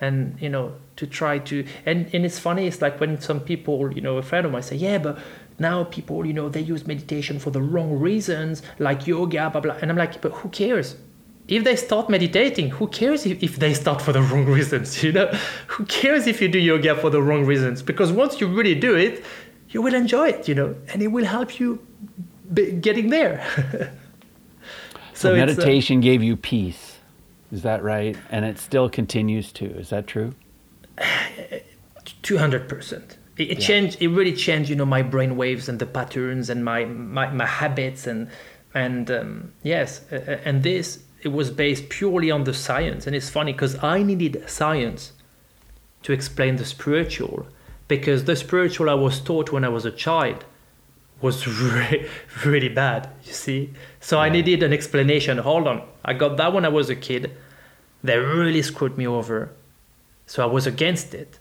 and 0.00 0.36
you 0.40 0.48
know, 0.48 0.74
to 0.96 1.06
try 1.06 1.38
to. 1.38 1.66
And 1.86 2.14
and 2.14 2.24
it's 2.24 2.38
funny. 2.38 2.66
It's 2.66 2.82
like 2.82 3.00
when 3.00 3.20
some 3.20 3.40
people, 3.40 3.92
you 3.92 4.00
know, 4.00 4.18
a 4.18 4.22
friend 4.22 4.46
of 4.46 4.52
mine 4.52 4.62
say, 4.62 4.76
yeah, 4.76 4.98
but 4.98 5.18
now 5.58 5.84
people, 5.84 6.26
you 6.26 6.32
know, 6.32 6.48
they 6.48 6.60
use 6.60 6.86
meditation 6.86 7.38
for 7.38 7.50
the 7.50 7.62
wrong 7.62 7.98
reasons, 7.98 8.62
like 8.78 9.06
yoga, 9.06 9.50
blah 9.50 9.60
blah. 9.60 9.76
And 9.80 9.90
I'm 9.90 9.96
like, 9.96 10.20
but 10.20 10.32
who 10.32 10.48
cares? 10.50 10.96
If 11.56 11.64
they 11.64 11.76
start 11.76 12.08
meditating, 12.08 12.70
who 12.70 12.86
cares 12.88 13.26
if, 13.26 13.42
if 13.42 13.56
they 13.56 13.74
start 13.74 14.00
for 14.00 14.12
the 14.12 14.22
wrong 14.22 14.46
reasons? 14.46 15.02
You 15.02 15.12
know, 15.12 15.26
who 15.66 15.84
cares 15.86 16.26
if 16.26 16.40
you 16.40 16.48
do 16.48 16.58
yoga 16.58 16.94
for 16.96 17.10
the 17.10 17.20
wrong 17.20 17.44
reasons? 17.44 17.82
Because 17.82 18.10
once 18.12 18.40
you 18.40 18.46
really 18.48 18.74
do 18.74 18.94
it, 18.94 19.24
you 19.70 19.82
will 19.82 19.94
enjoy 19.94 20.28
it, 20.28 20.48
you 20.48 20.54
know, 20.54 20.74
and 20.92 21.02
it 21.02 21.08
will 21.08 21.24
help 21.24 21.60
you 21.60 21.78
be 22.52 22.72
getting 22.72 23.10
there. 23.10 23.38
So, 25.14 25.34
it's, 25.34 25.42
uh, 25.42 25.46
meditation 25.46 26.00
gave 26.00 26.22
you 26.22 26.36
peace. 26.36 26.98
Is 27.52 27.62
that 27.62 27.82
right? 27.82 28.16
And 28.30 28.44
it 28.44 28.58
still 28.58 28.88
continues 28.88 29.52
to. 29.52 29.66
Is 29.66 29.90
that 29.90 30.06
true? 30.06 30.34
two 32.22 32.38
hundred 32.38 32.68
percent. 32.68 33.18
It, 33.36 33.50
it 33.50 33.58
Yeah. 33.58 33.66
changed. 33.66 34.02
It 34.02 34.08
really 34.08 34.32
changed, 34.32 34.70
you 34.70 34.74
know, 34.76 34.86
my 34.86 35.02
brain 35.02 35.36
waves 35.36 35.68
and 35.68 35.78
the 35.78 35.86
patterns 35.86 36.50
and 36.50 36.64
my 36.64 36.86
my, 36.86 37.30
my 37.30 37.46
habits 37.46 38.06
and 38.06 38.28
and 38.74 39.10
um, 39.10 39.52
yes, 39.62 40.00
uh, 40.10 40.16
uh, 40.16 40.48
and 40.48 40.62
this 40.62 40.98
it 41.22 41.28
was 41.28 41.50
based 41.50 41.88
purely 41.88 42.30
on 42.30 42.44
the 42.44 42.52
science. 42.52 43.06
And 43.06 43.16
it's 43.16 43.30
funny 43.30 43.52
because 43.52 43.82
I 43.82 44.02
needed 44.02 44.48
science 44.48 45.12
to 46.02 46.12
explain 46.12 46.56
the 46.56 46.64
spiritual 46.64 47.46
because 47.88 48.24
the 48.24 48.36
spiritual 48.36 48.90
I 48.90 48.94
was 48.94 49.20
taught 49.20 49.52
when 49.52 49.64
I 49.64 49.68
was 49.68 49.84
a 49.84 49.92
child 49.92 50.44
was 51.20 51.46
really, 51.62 52.08
really 52.44 52.68
bad, 52.68 53.08
you 53.24 53.32
see. 53.32 53.72
So 54.00 54.18
I 54.18 54.28
needed 54.28 54.62
an 54.62 54.72
explanation. 54.72 55.38
Hold 55.38 55.68
on, 55.68 55.82
I 56.04 56.12
got 56.14 56.36
that 56.38 56.52
when 56.52 56.64
I 56.64 56.68
was 56.68 56.90
a 56.90 56.96
kid. 56.96 57.36
They 58.02 58.18
really 58.18 58.62
screwed 58.62 58.98
me 58.98 59.06
over. 59.06 59.52
So 60.26 60.42
I 60.42 60.46
was 60.46 60.66
against 60.66 61.14
it. 61.14 61.38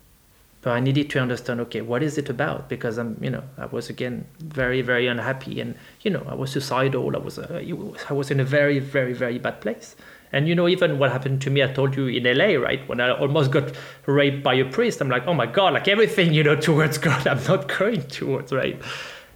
But 0.62 0.72
I 0.72 0.80
needed 0.80 1.10
to 1.12 1.20
understand, 1.20 1.60
okay, 1.62 1.82
what 1.82 2.04
is 2.04 2.20
it 2.20 2.30
about? 2.30 2.70
Because 2.70 3.00
I'm, 3.00 3.18
you 3.20 3.32
know, 3.32 3.44
I 3.58 3.66
was 3.66 3.90
again 3.90 4.28
very, 4.40 4.82
very 4.82 5.08
unhappy, 5.08 5.60
and 5.60 5.76
you 6.02 6.12
know, 6.12 6.24
I 6.28 6.36
was 6.36 6.52
suicidal. 6.52 7.16
I 7.16 7.20
was, 7.20 7.40
uh, 7.40 7.64
I 8.10 8.14
was 8.14 8.30
in 8.30 8.40
a 8.40 8.44
very, 8.44 8.78
very, 8.78 9.14
very 9.14 9.40
bad 9.40 9.60
place. 9.62 9.96
And 10.32 10.48
you 10.48 10.56
know, 10.56 10.68
even 10.68 10.98
what 11.00 11.12
happened 11.12 11.42
to 11.42 11.50
me, 11.50 11.64
I 11.64 11.68
told 11.68 11.96
you 11.96 12.08
in 12.08 12.24
LA, 12.24 12.54
right? 12.54 12.88
When 12.88 13.02
I 13.02 13.12
almost 13.12 13.52
got 13.52 13.72
raped 14.06 14.44
by 14.44 14.54
a 14.54 14.66
priest, 14.66 15.02
I'm 15.02 15.10
like, 15.10 15.28
oh 15.28 15.34
my 15.34 15.46
god, 15.46 15.74
like 15.74 15.88
everything, 15.88 16.34
you 16.34 16.44
know, 16.44 16.56
towards 16.68 16.98
God, 16.98 17.26
I'm 17.28 17.44
not 17.46 17.68
going 17.68 18.04
towards, 18.04 18.52
right? 18.52 18.80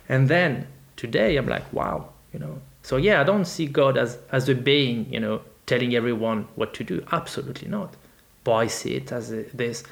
And 0.07 0.29
then 0.29 0.67
today, 0.95 1.37
I'm 1.37 1.47
like, 1.47 1.71
wow, 1.73 2.09
you 2.33 2.39
know. 2.39 2.61
So 2.83 2.97
yeah, 2.97 3.19
I 3.19 3.23
don't 3.23 3.45
see 3.45 3.65
God 3.65 3.97
as 3.97 4.19
as 4.31 4.47
a 4.47 4.53
being, 4.53 5.11
you 5.11 5.19
know, 5.19 5.41
telling 5.65 5.95
everyone 5.95 6.47
what 6.55 6.73
to 6.75 6.83
do. 6.83 7.03
Absolutely 7.11 7.67
not. 7.67 7.95
But 8.43 8.53
I 8.53 8.67
see 8.67 8.93
it 8.93 9.11
as 9.11 9.31
a, 9.31 9.43
this, 9.55 9.83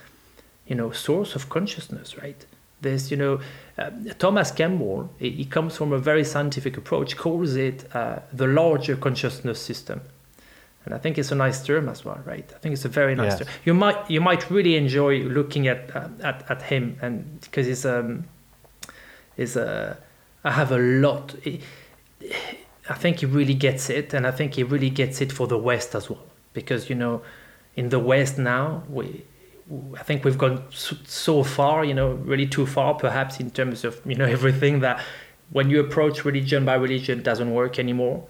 you 0.67 0.75
know, 0.75 0.91
source 0.91 1.35
of 1.35 1.49
consciousness, 1.49 2.17
right? 2.17 2.45
There's, 2.81 3.11
you 3.11 3.17
know, 3.17 3.39
uh, 3.77 3.91
Thomas 4.19 4.51
Campbell. 4.51 5.09
He, 5.17 5.29
he 5.31 5.45
comes 5.45 5.77
from 5.77 5.93
a 5.93 5.97
very 5.99 6.23
scientific 6.25 6.75
approach. 6.77 7.15
Calls 7.17 7.55
it 7.55 7.85
uh, 7.95 8.19
the 8.33 8.47
larger 8.47 8.95
consciousness 8.97 9.61
system, 9.61 10.01
and 10.85 10.93
I 10.93 10.97
think 10.97 11.17
it's 11.17 11.31
a 11.31 11.35
nice 11.35 11.65
term 11.65 11.87
as 11.87 12.03
well, 12.03 12.19
right? 12.25 12.49
I 12.53 12.57
think 12.59 12.73
it's 12.73 12.83
a 12.85 12.89
very 12.89 13.15
nice 13.15 13.31
Yes. 13.31 13.39
term. 13.39 13.47
You 13.65 13.73
might 13.73 14.11
you 14.11 14.19
might 14.21 14.49
really 14.51 14.75
enjoy 14.75 15.19
looking 15.23 15.67
at 15.67 15.95
uh, 15.95 16.09
at 16.21 16.43
at 16.49 16.61
him, 16.63 16.97
and 17.01 17.39
because 17.41 17.67
he's 17.67 17.85
um 17.85 18.25
is 19.37 19.55
a 19.55 19.97
I 20.43 20.51
have 20.51 20.71
a 20.73 20.77
lot. 20.77 21.35
I 22.89 22.95
think 22.95 23.19
he 23.19 23.25
really 23.25 23.53
gets 23.53 23.89
it, 23.89 24.13
and 24.13 24.27
I 24.27 24.31
think 24.31 24.55
he 24.55 24.63
really 24.63 24.89
gets 24.89 25.21
it 25.21 25.31
for 25.31 25.47
the 25.47 25.57
West 25.57 25.95
as 25.95 26.09
well, 26.09 26.25
because 26.51 26.89
you 26.89 26.95
know, 26.95 27.21
in 27.77 27.89
the 27.89 27.99
West 27.99 28.37
now 28.37 28.83
we. 28.89 29.23
I 29.97 30.03
think 30.03 30.25
we've 30.25 30.37
gone 30.37 30.63
so 30.71 31.43
far, 31.43 31.85
you 31.85 31.93
know, 31.93 32.11
really 32.13 32.45
too 32.45 32.65
far, 32.65 32.95
perhaps 32.95 33.39
in 33.39 33.49
terms 33.51 33.83
of 33.83 34.01
you 34.05 34.15
know 34.15 34.25
everything 34.37 34.81
that 34.81 35.01
when 35.51 35.69
you 35.69 35.79
approach 35.79 36.25
religion 36.25 36.65
by 36.65 36.75
religion 36.75 37.21
doesn't 37.21 37.53
work 37.53 37.79
anymore. 37.79 38.25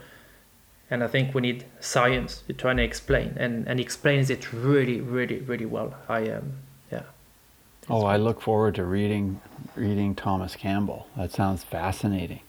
And 0.89 1.03
I 1.03 1.07
think 1.07 1.33
we 1.33 1.41
need 1.41 1.65
science 1.79 2.43
to 2.47 2.53
try 2.53 2.71
and 2.71 2.79
explain, 2.79 3.35
and 3.37 3.67
and 3.67 3.79
explains 3.79 4.29
it 4.29 4.53
really, 4.53 5.01
really, 5.01 5.39
really 5.39 5.65
well. 5.65 5.95
I 6.07 6.29
um, 6.29 6.53
yeah. 6.91 7.03
Oh, 7.89 8.05
I 8.05 8.17
look 8.17 8.41
forward 8.41 8.75
to 8.75 8.83
reading 8.83 9.41
reading 9.75 10.13
Thomas 10.13 10.55
Campbell. 10.55 11.07
That 11.17 11.31
sounds 11.31 11.63
fascinating. 11.63 12.41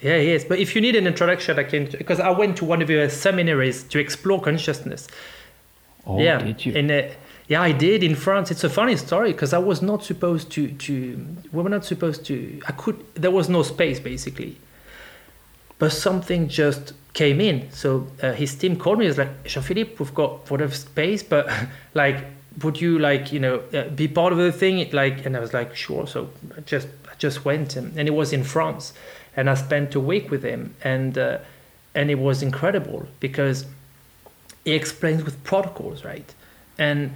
Yeah, 0.00 0.16
yes. 0.16 0.44
But 0.44 0.58
if 0.58 0.74
you 0.74 0.80
need 0.80 0.96
an 0.96 1.06
introduction, 1.06 1.58
I 1.58 1.64
can 1.64 1.86
because 1.86 2.20
I 2.20 2.30
went 2.30 2.56
to 2.58 2.64
one 2.64 2.82
of 2.82 2.90
your 2.90 3.08
seminaries 3.08 3.84
to 3.84 3.98
explore 3.98 4.40
consciousness. 4.40 5.06
Oh, 6.06 6.20
yeah, 6.20 6.38
did 6.38 6.64
you? 6.64 6.72
in 6.72 6.90
uh, 6.90 7.10
yeah, 7.48 7.62
I 7.62 7.72
did 7.72 8.02
in 8.02 8.14
France. 8.14 8.50
It's 8.50 8.62
a 8.62 8.68
funny 8.68 8.96
story 8.96 9.32
because 9.32 9.54
I 9.54 9.58
was 9.58 9.80
not 9.80 10.04
supposed 10.04 10.50
to 10.52 10.68
to 10.68 11.26
we 11.50 11.62
were 11.62 11.70
not 11.70 11.84
supposed 11.84 12.26
to. 12.26 12.60
I 12.66 12.72
could 12.72 13.02
there 13.14 13.30
was 13.30 13.48
no 13.48 13.62
space 13.62 13.98
basically, 13.98 14.58
but 15.78 15.90
something 15.90 16.48
just 16.48 16.92
came 17.14 17.40
in. 17.40 17.72
So 17.72 18.06
uh, 18.22 18.32
his 18.32 18.54
team 18.54 18.76
called 18.76 18.98
me. 18.98 19.06
It's 19.06 19.16
like 19.16 19.44
Jean 19.44 19.62
Philippe, 19.62 19.94
we've 19.98 20.14
got 20.14 20.50
whatever 20.50 20.74
space, 20.74 21.22
but 21.22 21.50
like, 21.94 22.18
would 22.62 22.78
you 22.78 22.98
like 22.98 23.32
you 23.32 23.40
know 23.40 23.62
uh, 23.72 23.88
be 23.88 24.08
part 24.08 24.32
of 24.34 24.38
the 24.38 24.52
thing? 24.52 24.86
Like, 24.92 25.24
and 25.24 25.34
I 25.34 25.40
was 25.40 25.54
like, 25.54 25.74
sure. 25.74 26.06
So 26.06 26.28
I 26.54 26.60
just 26.60 26.88
I 27.10 27.14
just 27.16 27.46
went 27.46 27.76
and, 27.76 27.96
and 27.98 28.06
it 28.06 28.14
was 28.14 28.34
in 28.34 28.44
France, 28.44 28.92
and 29.34 29.48
I 29.48 29.54
spent 29.54 29.94
a 29.94 30.00
week 30.00 30.30
with 30.30 30.42
him, 30.42 30.74
and 30.84 31.16
uh, 31.16 31.38
and 31.94 32.10
it 32.10 32.18
was 32.18 32.42
incredible 32.42 33.08
because 33.20 33.64
he 34.66 34.72
explains 34.72 35.24
with 35.24 35.42
protocols, 35.44 36.04
right? 36.04 36.34
And 36.76 37.12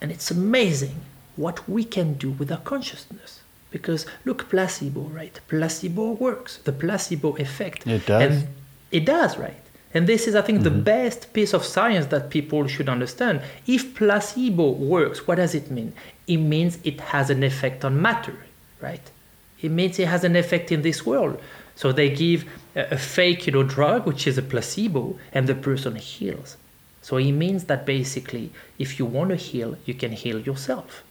and 0.00 0.10
it's 0.10 0.30
amazing 0.30 1.00
what 1.36 1.68
we 1.68 1.84
can 1.84 2.14
do 2.14 2.30
with 2.30 2.50
our 2.50 2.58
consciousness. 2.58 3.40
Because 3.70 4.06
look, 4.24 4.48
placebo, 4.48 5.02
right? 5.02 5.38
Placebo 5.48 6.12
works. 6.12 6.58
The 6.58 6.72
placebo 6.72 7.36
effect. 7.36 7.86
It 7.86 8.06
does. 8.06 8.22
And 8.22 8.48
it 8.90 9.04
does, 9.04 9.36
right? 9.36 9.56
And 9.92 10.06
this 10.06 10.26
is, 10.26 10.34
I 10.34 10.42
think, 10.42 10.62
the 10.62 10.70
mm-hmm. 10.70 10.82
best 10.82 11.32
piece 11.32 11.54
of 11.54 11.64
science 11.64 12.06
that 12.06 12.30
people 12.30 12.66
should 12.66 12.88
understand. 12.88 13.40
If 13.66 13.94
placebo 13.94 14.70
works, 14.70 15.26
what 15.26 15.36
does 15.36 15.54
it 15.54 15.70
mean? 15.70 15.94
It 16.26 16.38
means 16.38 16.78
it 16.84 17.00
has 17.00 17.30
an 17.30 17.42
effect 17.42 17.84
on 17.84 18.00
matter, 18.00 18.36
right? 18.80 19.10
It 19.60 19.70
means 19.70 19.98
it 19.98 20.08
has 20.08 20.24
an 20.24 20.36
effect 20.36 20.70
in 20.70 20.82
this 20.82 21.06
world. 21.06 21.40
So 21.76 21.92
they 21.92 22.10
give 22.10 22.44
a, 22.74 22.88
a 22.92 22.98
fake, 22.98 23.46
you 23.46 23.52
know, 23.52 23.62
drug, 23.62 24.06
which 24.06 24.26
is 24.26 24.36
a 24.36 24.42
placebo, 24.42 25.18
and 25.32 25.46
the 25.46 25.54
person 25.54 25.96
heals. 25.96 26.56
So 27.06 27.18
it 27.18 27.30
means 27.30 27.66
that 27.66 27.86
basically, 27.86 28.50
if 28.80 28.98
you 28.98 29.06
want 29.06 29.30
to 29.30 29.36
heal, 29.36 29.76
you 29.84 29.94
can 29.94 30.10
heal 30.10 30.40
yourself. 30.40 31.04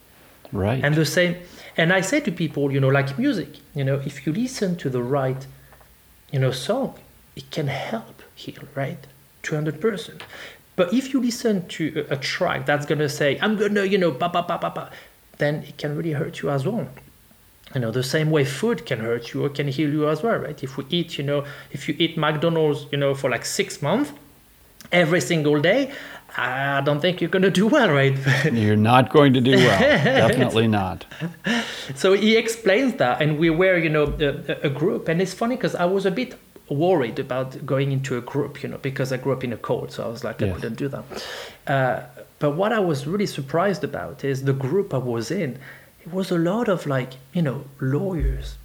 Right. 0.52 0.84
And 0.84 0.94
the 0.94 1.06
same, 1.06 1.36
and 1.74 1.90
I 1.90 2.02
say 2.02 2.20
to 2.20 2.30
people, 2.30 2.70
you 2.70 2.80
know, 2.80 2.90
like 2.90 3.18
music, 3.18 3.48
you 3.74 3.82
know, 3.82 4.02
if 4.04 4.26
you 4.26 4.34
listen 4.34 4.76
to 4.76 4.90
the 4.90 5.02
right, 5.02 5.46
you 6.30 6.38
know, 6.38 6.50
song, 6.50 6.98
it 7.34 7.50
can 7.50 7.68
help 7.68 8.22
heal, 8.34 8.62
right? 8.74 9.06
200%. 9.42 10.20
But 10.76 10.92
if 10.92 11.14
you 11.14 11.20
listen 11.22 11.66
to 11.68 12.06
a, 12.10 12.16
track 12.18 12.66
that's 12.66 12.84
going 12.84 12.98
to 12.98 13.08
say, 13.08 13.38
I'm 13.40 13.56
going 13.56 13.74
to, 13.76 13.88
you 13.88 13.96
know, 13.96 14.10
ba, 14.10 14.28
ba, 14.28 14.44
ba, 14.46 14.58
ba, 14.60 14.70
ba, 14.74 14.90
then 15.38 15.64
it 15.66 15.78
can 15.78 15.96
really 15.96 16.12
hurt 16.12 16.42
you 16.42 16.50
as 16.50 16.66
well. 16.66 16.86
You 17.74 17.80
know, 17.80 17.90
the 17.90 18.02
same 18.02 18.30
way 18.30 18.44
food 18.44 18.84
can 18.84 18.98
hurt 18.98 19.32
you 19.32 19.46
or 19.46 19.48
can 19.48 19.68
heal 19.68 19.90
you 19.90 20.10
as 20.10 20.22
well, 20.22 20.36
right? 20.36 20.62
If 20.62 20.76
we 20.76 20.84
eat, 20.90 21.16
you 21.16 21.24
know, 21.24 21.46
if 21.70 21.88
you 21.88 21.96
eat 21.98 22.18
McDonald's, 22.18 22.84
you 22.92 22.98
know, 22.98 23.14
for 23.14 23.30
like 23.30 23.46
six 23.46 23.80
months, 23.80 24.12
every 24.92 25.20
single 25.20 25.60
day, 25.60 25.92
I 26.36 26.82
don't 26.82 27.00
think 27.00 27.20
you're 27.20 27.30
going 27.30 27.42
to 27.42 27.50
do 27.50 27.66
well, 27.66 27.90
right? 27.90 28.14
You're 28.52 28.76
not 28.76 29.10
going 29.10 29.32
to 29.34 29.40
do 29.40 29.56
well. 29.56 29.78
Definitely 30.28 30.68
not. 30.68 31.06
so 31.94 32.12
he 32.12 32.36
explains 32.36 32.94
that, 32.94 33.22
and 33.22 33.38
we 33.38 33.48
were, 33.48 33.78
you 33.78 33.88
know, 33.88 34.04
a, 34.20 34.66
a 34.66 34.70
group, 34.70 35.08
and 35.08 35.22
it's 35.22 35.32
funny 35.32 35.56
because 35.56 35.74
I 35.74 35.86
was 35.86 36.04
a 36.04 36.10
bit 36.10 36.38
worried 36.68 37.18
about 37.18 37.64
going 37.64 37.92
into 37.92 38.18
a 38.18 38.20
group, 38.20 38.62
you 38.62 38.68
know, 38.68 38.78
because 38.78 39.12
I 39.12 39.16
grew 39.16 39.32
up 39.32 39.44
in 39.44 39.52
a 39.52 39.56
cult, 39.56 39.92
so 39.92 40.04
I 40.04 40.08
was 40.08 40.24
like, 40.24 40.42
I 40.42 40.50
couldn't 40.50 40.74
do 40.74 40.88
that. 40.88 41.04
Uh, 41.66 42.02
but 42.38 42.50
what 42.50 42.72
I 42.72 42.80
was 42.80 43.06
really 43.06 43.26
surprised 43.26 43.84
about 43.84 44.24
is 44.24 44.44
the 44.44 44.52
group 44.52 44.92
I 44.92 44.98
was 44.98 45.30
in. 45.30 45.58
It 46.04 46.12
was 46.12 46.30
a 46.30 46.38
lot 46.38 46.68
of 46.68 46.86
like, 46.86 47.12
you 47.32 47.42
know, 47.42 47.64
lawyers, 47.80 48.58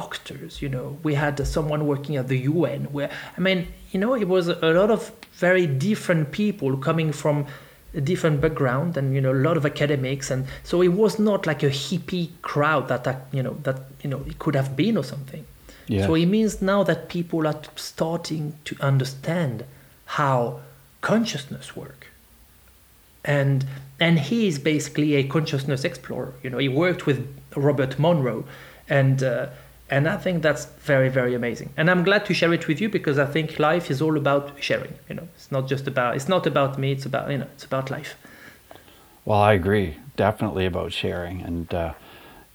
doctors. 0.00 0.62
You 0.62 0.70
know, 0.74 0.86
we 1.02 1.12
had 1.14 1.34
someone 1.46 1.86
working 1.92 2.14
at 2.16 2.26
the 2.32 2.38
UN. 2.52 2.80
Where 2.96 3.10
I 3.36 3.40
mean, 3.40 3.60
you 3.92 4.00
know, 4.02 4.14
it 4.14 4.28
was 4.36 4.48
a 4.48 4.72
lot 4.80 4.90
of 4.90 5.00
very 5.46 5.66
different 5.66 6.24
people 6.32 6.76
coming 6.88 7.12
from 7.12 7.46
a 7.94 8.00
different 8.00 8.40
background 8.40 8.96
and 8.96 9.14
you 9.14 9.20
know 9.24 9.32
a 9.38 9.42
lot 9.48 9.56
of 9.60 9.64
academics 9.66 10.30
and 10.30 10.46
so 10.64 10.74
it 10.82 10.92
was 11.02 11.18
not 11.18 11.46
like 11.46 11.62
a 11.62 11.72
hippie 11.82 12.28
crowd 12.40 12.88
that 12.88 13.04
you 13.36 13.42
know 13.46 13.54
that 13.66 13.78
you 14.02 14.08
know 14.12 14.20
it 14.30 14.38
could 14.38 14.54
have 14.60 14.70
been 14.82 14.96
or 14.96 15.04
something 15.04 15.44
Yes. 15.88 16.06
so 16.06 16.14
it 16.14 16.26
means 16.36 16.62
now 16.62 16.80
that 16.84 17.08
people 17.16 17.46
are 17.50 17.60
starting 17.76 18.44
to 18.68 18.72
understand 18.80 19.64
how 20.18 20.60
consciousness 21.02 21.66
work 21.76 22.02
and 23.24 23.66
and 24.00 24.14
he 24.28 24.46
is 24.46 24.58
basically 24.58 25.10
a 25.20 25.22
consciousness 25.36 25.84
explorer 25.84 26.32
you 26.42 26.48
know 26.50 26.58
he 26.66 26.68
worked 26.84 27.04
with 27.08 27.18
robert 27.56 27.98
monroe 27.98 28.42
and 28.88 29.22
uh, 29.22 29.46
and 29.94 30.08
i 30.08 30.16
think 30.24 30.42
that's 30.42 30.64
very 30.92 31.10
very 31.18 31.34
amazing. 31.40 31.68
And 31.76 31.86
i'm 31.90 32.02
glad 32.08 32.22
to 32.28 32.34
share 32.40 32.52
it 32.58 32.64
with 32.68 32.78
you 32.82 32.88
because 32.98 33.16
i 33.26 33.26
think 33.34 33.58
life 33.70 33.86
is 33.94 33.98
all 34.04 34.16
about 34.16 34.44
sharing 34.68 34.94
you 35.08 35.14
know. 35.16 35.26
It's 35.36 35.50
not 35.56 35.64
just 35.72 35.86
about 35.92 36.10
it's 36.16 36.28
not 36.34 36.46
about 36.52 36.78
me 36.82 36.88
it's 36.96 37.06
about 37.10 37.30
you 37.32 37.38
know 37.38 37.48
it's 37.54 37.66
about 37.70 37.90
life. 37.98 38.12
Well, 39.24 39.38
I 39.50 39.52
agree. 39.52 39.96
Definitely 40.16 40.66
about 40.66 40.92
sharing, 40.92 41.42
and 41.42 41.72
uh, 41.72 41.92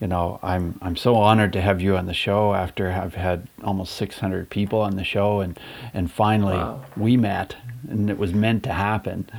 you 0.01 0.07
know, 0.07 0.39
I'm 0.43 0.77
I'm 0.81 0.95
so 0.95 1.15
honored 1.15 1.53
to 1.53 1.61
have 1.61 1.79
you 1.81 1.95
on 1.97 2.05
the 2.05 2.13
show 2.13 2.53
after 2.53 2.91
I've 2.91 3.15
had 3.15 3.47
almost 3.63 3.95
600 3.95 4.49
people 4.49 4.79
on 4.81 4.95
the 4.95 5.03
show, 5.03 5.39
and 5.39 5.57
and 5.93 6.11
finally 6.11 6.57
Wow. 6.57 6.83
we 6.97 7.17
met, 7.17 7.55
and 7.89 8.09
it 8.09 8.17
was 8.17 8.33
meant 8.33 8.63
to 8.63 8.73
happen 8.73 9.29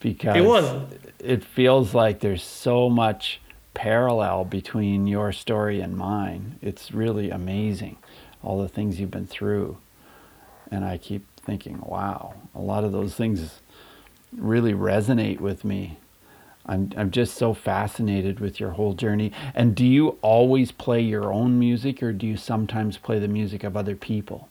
because 0.00 0.36
It 0.36 0.44
was. 0.44 0.64
It 1.18 1.42
feels 1.44 1.94
like 1.94 2.20
there's 2.20 2.44
so 2.44 2.90
much 2.90 3.40
parallel 3.76 4.46
between 4.46 5.06
your 5.06 5.32
story 5.32 5.80
and 5.80 5.96
mine. 5.96 6.58
It's 6.62 6.92
really 6.92 7.30
amazing, 7.30 7.98
all 8.42 8.60
the 8.60 8.68
things 8.68 8.98
you've 8.98 9.10
been 9.10 9.26
through, 9.26 9.76
and 10.70 10.82
I 10.82 10.96
keep 10.96 11.24
thinking, 11.42 11.80
wow, 11.82 12.34
a 12.54 12.60
lot 12.60 12.84
of 12.84 12.92
those 12.92 13.14
things 13.14 13.60
really 14.34 14.72
resonate 14.72 15.40
with 15.40 15.62
me. 15.62 15.98
I'm 16.64 16.90
I'm 16.96 17.10
just 17.10 17.36
so 17.36 17.54
fascinated 17.54 18.40
with 18.40 18.58
your 18.58 18.70
whole 18.70 18.94
journey. 18.94 19.30
And 19.54 19.74
do 19.76 19.84
you 19.84 20.18
always 20.22 20.72
play 20.72 21.00
your 21.00 21.32
own 21.32 21.58
music 21.58 22.02
or 22.02 22.12
do 22.12 22.26
you 22.26 22.36
sometimes 22.36 22.96
play 22.96 23.18
the 23.20 23.28
music 23.28 23.62
of 23.62 23.76
other 23.76 23.94
people? 23.94 24.48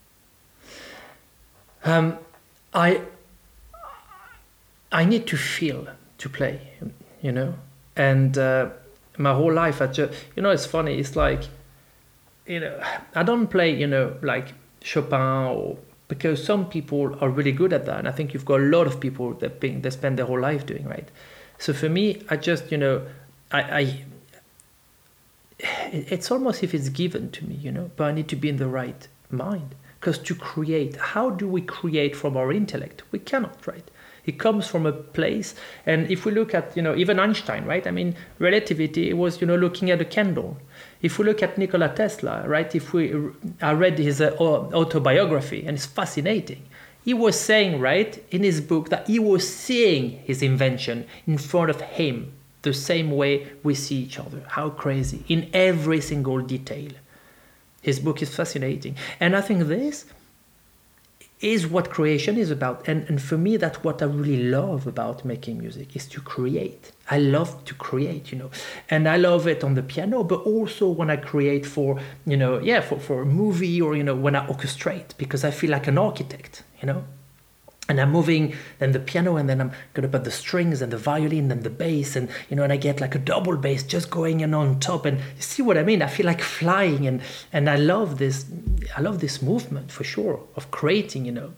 Um, 1.84 2.18
I 2.74 3.02
I 4.92 5.04
need 5.04 5.28
to 5.28 5.36
feel 5.36 5.88
to 6.20 6.30
play, 6.30 6.62
you 7.22 7.32
know, 7.32 7.56
and 7.98 8.38
uh, 8.38 8.70
my 9.18 9.34
whole 9.34 9.54
life 9.54 9.82
I 9.82 9.88
just 9.88 10.14
you 10.36 10.42
know 10.44 10.50
it's 10.50 10.66
funny. 10.66 10.98
It's 10.98 11.16
like 11.16 11.44
you 12.46 12.60
know 12.60 12.82
I 13.14 13.24
don't 13.24 13.48
play 13.48 13.76
you 13.76 13.88
know 13.88 14.16
like 14.22 14.54
Chopin 14.82 15.20
or 15.20 15.78
because 16.08 16.44
some 16.44 16.70
people 16.70 17.18
are 17.20 17.30
really 17.30 17.52
good 17.52 17.74
at 17.74 17.86
that, 17.88 18.00
and 18.00 18.08
I 18.08 18.12
think 18.12 18.34
you've 18.34 18.46
got 18.46 18.60
a 18.60 18.64
lot 18.64 18.86
of 18.86 19.00
people 19.00 19.34
that 19.36 19.60
being 19.60 19.82
they 19.82 19.90
spend 19.90 20.20
their 20.20 20.26
whole 20.26 20.40
life 20.40 20.66
doing 20.66 20.86
right. 20.86 21.10
So 21.58 21.74
for 21.74 21.90
me, 21.90 22.22
I 22.30 22.38
just 22.38 22.72
you 22.72 22.78
know 22.78 23.06
i 23.52 23.62
i 23.62 24.06
it's 25.60 26.32
almost 26.32 26.64
if 26.64 26.74
it's 26.74 26.90
given 26.90 27.32
to 27.32 27.46
me, 27.46 27.56
you 27.56 27.72
know, 27.72 27.92
but 27.96 28.06
I 28.06 28.12
need 28.12 28.28
to 28.30 28.36
be 28.36 28.50
in 28.50 28.58
the 28.58 28.68
right 28.68 29.08
mind. 29.30 29.76
Because 30.00 30.18
to 30.20 30.36
create, 30.36 30.98
how 30.98 31.30
do 31.30 31.48
we 31.48 31.62
create 31.62 32.16
from 32.16 32.38
our 32.38 32.52
intellect? 32.52 33.04
We 33.12 33.20
cannot, 33.20 33.66
right? 33.66 33.90
It 34.26 34.40
comes 34.40 34.68
from 34.68 34.86
a 34.86 34.92
place, 34.92 35.54
and 35.86 36.10
if 36.10 36.26
we 36.26 36.32
look 36.32 36.54
at, 36.54 36.76
you 36.76 36.82
know, 36.82 36.96
even 36.96 37.20
Einstein, 37.20 37.66
right? 37.66 37.86
I 37.86 37.92
mean, 37.92 38.16
relativity 38.40 39.14
was, 39.14 39.40
you 39.40 39.48
know, 39.48 39.56
looking 39.56 39.92
at 39.92 40.02
a 40.02 40.06
candle. 40.06 40.58
If 41.02 41.20
we 41.20 41.26
look 41.26 41.44
at 41.44 41.58
Nikola 41.58 41.90
Tesla, 41.90 42.44
right? 42.48 42.74
If 42.74 42.92
we, 42.94 43.14
I 43.62 43.74
read 43.74 44.00
his 44.00 44.22
uh, 44.22 44.36
autobiography, 44.40 45.66
and 45.68 45.78
it's 45.78 45.86
fascinating. 45.86 46.64
He 47.04 47.14
was 47.14 47.40
saying, 47.40 47.80
right, 47.80 48.24
in 48.32 48.42
his 48.42 48.62
book, 48.62 48.90
that 48.90 49.06
he 49.06 49.20
was 49.20 49.48
seeing 49.48 50.18
his 50.26 50.42
invention 50.42 51.06
in 51.28 51.38
front 51.38 51.70
of 51.70 51.80
him 51.82 52.34
the 52.64 52.74
same 52.74 53.12
way 53.12 53.48
we 53.62 53.76
see 53.76 53.98
each 53.98 54.18
other. 54.18 54.44
How 54.48 54.72
crazy, 54.72 55.24
in 55.28 55.50
every 55.54 56.02
single 56.02 56.40
detail. 56.42 56.92
His 57.84 58.00
book 58.00 58.24
is 58.24 58.36
fascinating. 58.36 58.96
And 59.20 59.36
I 59.36 59.42
think 59.42 59.68
this, 59.68 60.06
is 61.46 61.68
what 61.68 61.92
creation 61.92 62.38
is 62.38 62.50
about. 62.50 62.88
And, 62.88 63.08
and 63.08 63.22
for 63.22 63.38
me, 63.38 63.56
that's 63.56 63.84
what 63.84 64.02
I 64.02 64.06
really 64.06 64.46
love 64.46 64.88
about 64.88 65.24
making 65.24 65.60
music 65.60 65.96
is 65.96 66.08
to 66.08 66.20
create. 66.20 66.92
I 67.12 67.20
love 67.20 67.64
to 67.66 67.76
create, 67.76 68.32
you 68.32 68.38
know, 68.40 68.50
and 68.90 69.08
I 69.08 69.18
love 69.18 69.48
it 69.48 69.64
on 69.64 69.76
the 69.76 69.84
piano, 69.84 70.24
but 70.24 70.42
also 70.42 70.90
when 70.90 71.12
I 71.12 71.18
create 71.18 71.64
for, 71.64 72.00
you 72.26 72.36
know, 72.36 72.58
yeah, 72.58 72.82
for, 72.82 73.00
for 73.00 73.22
a 73.22 73.26
movie 73.26 73.80
or, 73.80 73.96
you 73.96 74.04
know, 74.04 74.16
when 74.16 74.36
I 74.36 74.48
orchestrate 74.48 75.16
because 75.20 75.44
I 75.44 75.52
feel 75.52 75.70
like 75.70 75.86
an 75.86 76.00
architect, 76.00 76.64
you 76.82 76.88
know, 76.88 77.04
and 77.88 78.02
I'm 78.02 78.12
moving 78.12 78.56
then 78.80 78.92
the 78.92 79.00
piano 79.00 79.36
and 79.36 79.48
then 79.48 79.62
I'm 79.62 79.72
gonna 79.94 80.08
put 80.08 80.24
the 80.24 80.32
strings 80.32 80.82
and 80.82 80.92
the 80.92 80.98
violin 80.98 81.52
and 81.52 81.64
the 81.64 81.70
bass 81.70 82.16
and 82.16 82.30
you 82.50 82.56
know 82.56 82.64
and 82.64 82.74
I 82.74 82.78
get 82.78 83.00
like 83.00 83.16
a 83.16 83.20
double 83.20 83.58
bass 83.58 83.84
just 83.84 84.10
going 84.10 84.40
in 84.40 84.54
on 84.54 84.80
top. 84.80 85.06
And 85.06 85.20
you 85.20 85.42
see 85.42 85.62
what 85.62 85.78
I 85.78 85.84
mean? 85.84 86.02
I 86.02 86.08
feel 86.08 86.26
like 86.26 86.42
flying 86.42 87.06
and 87.08 87.22
and 87.54 87.70
I 87.70 87.76
love 87.76 88.18
this 88.18 88.46
I 88.98 89.02
love 89.02 89.20
this 89.20 89.42
movement 89.42 89.92
for 89.92 90.04
sure 90.04 90.40
of 90.56 90.72
creating 90.72 91.26
you 91.26 91.32
know. 91.32 91.54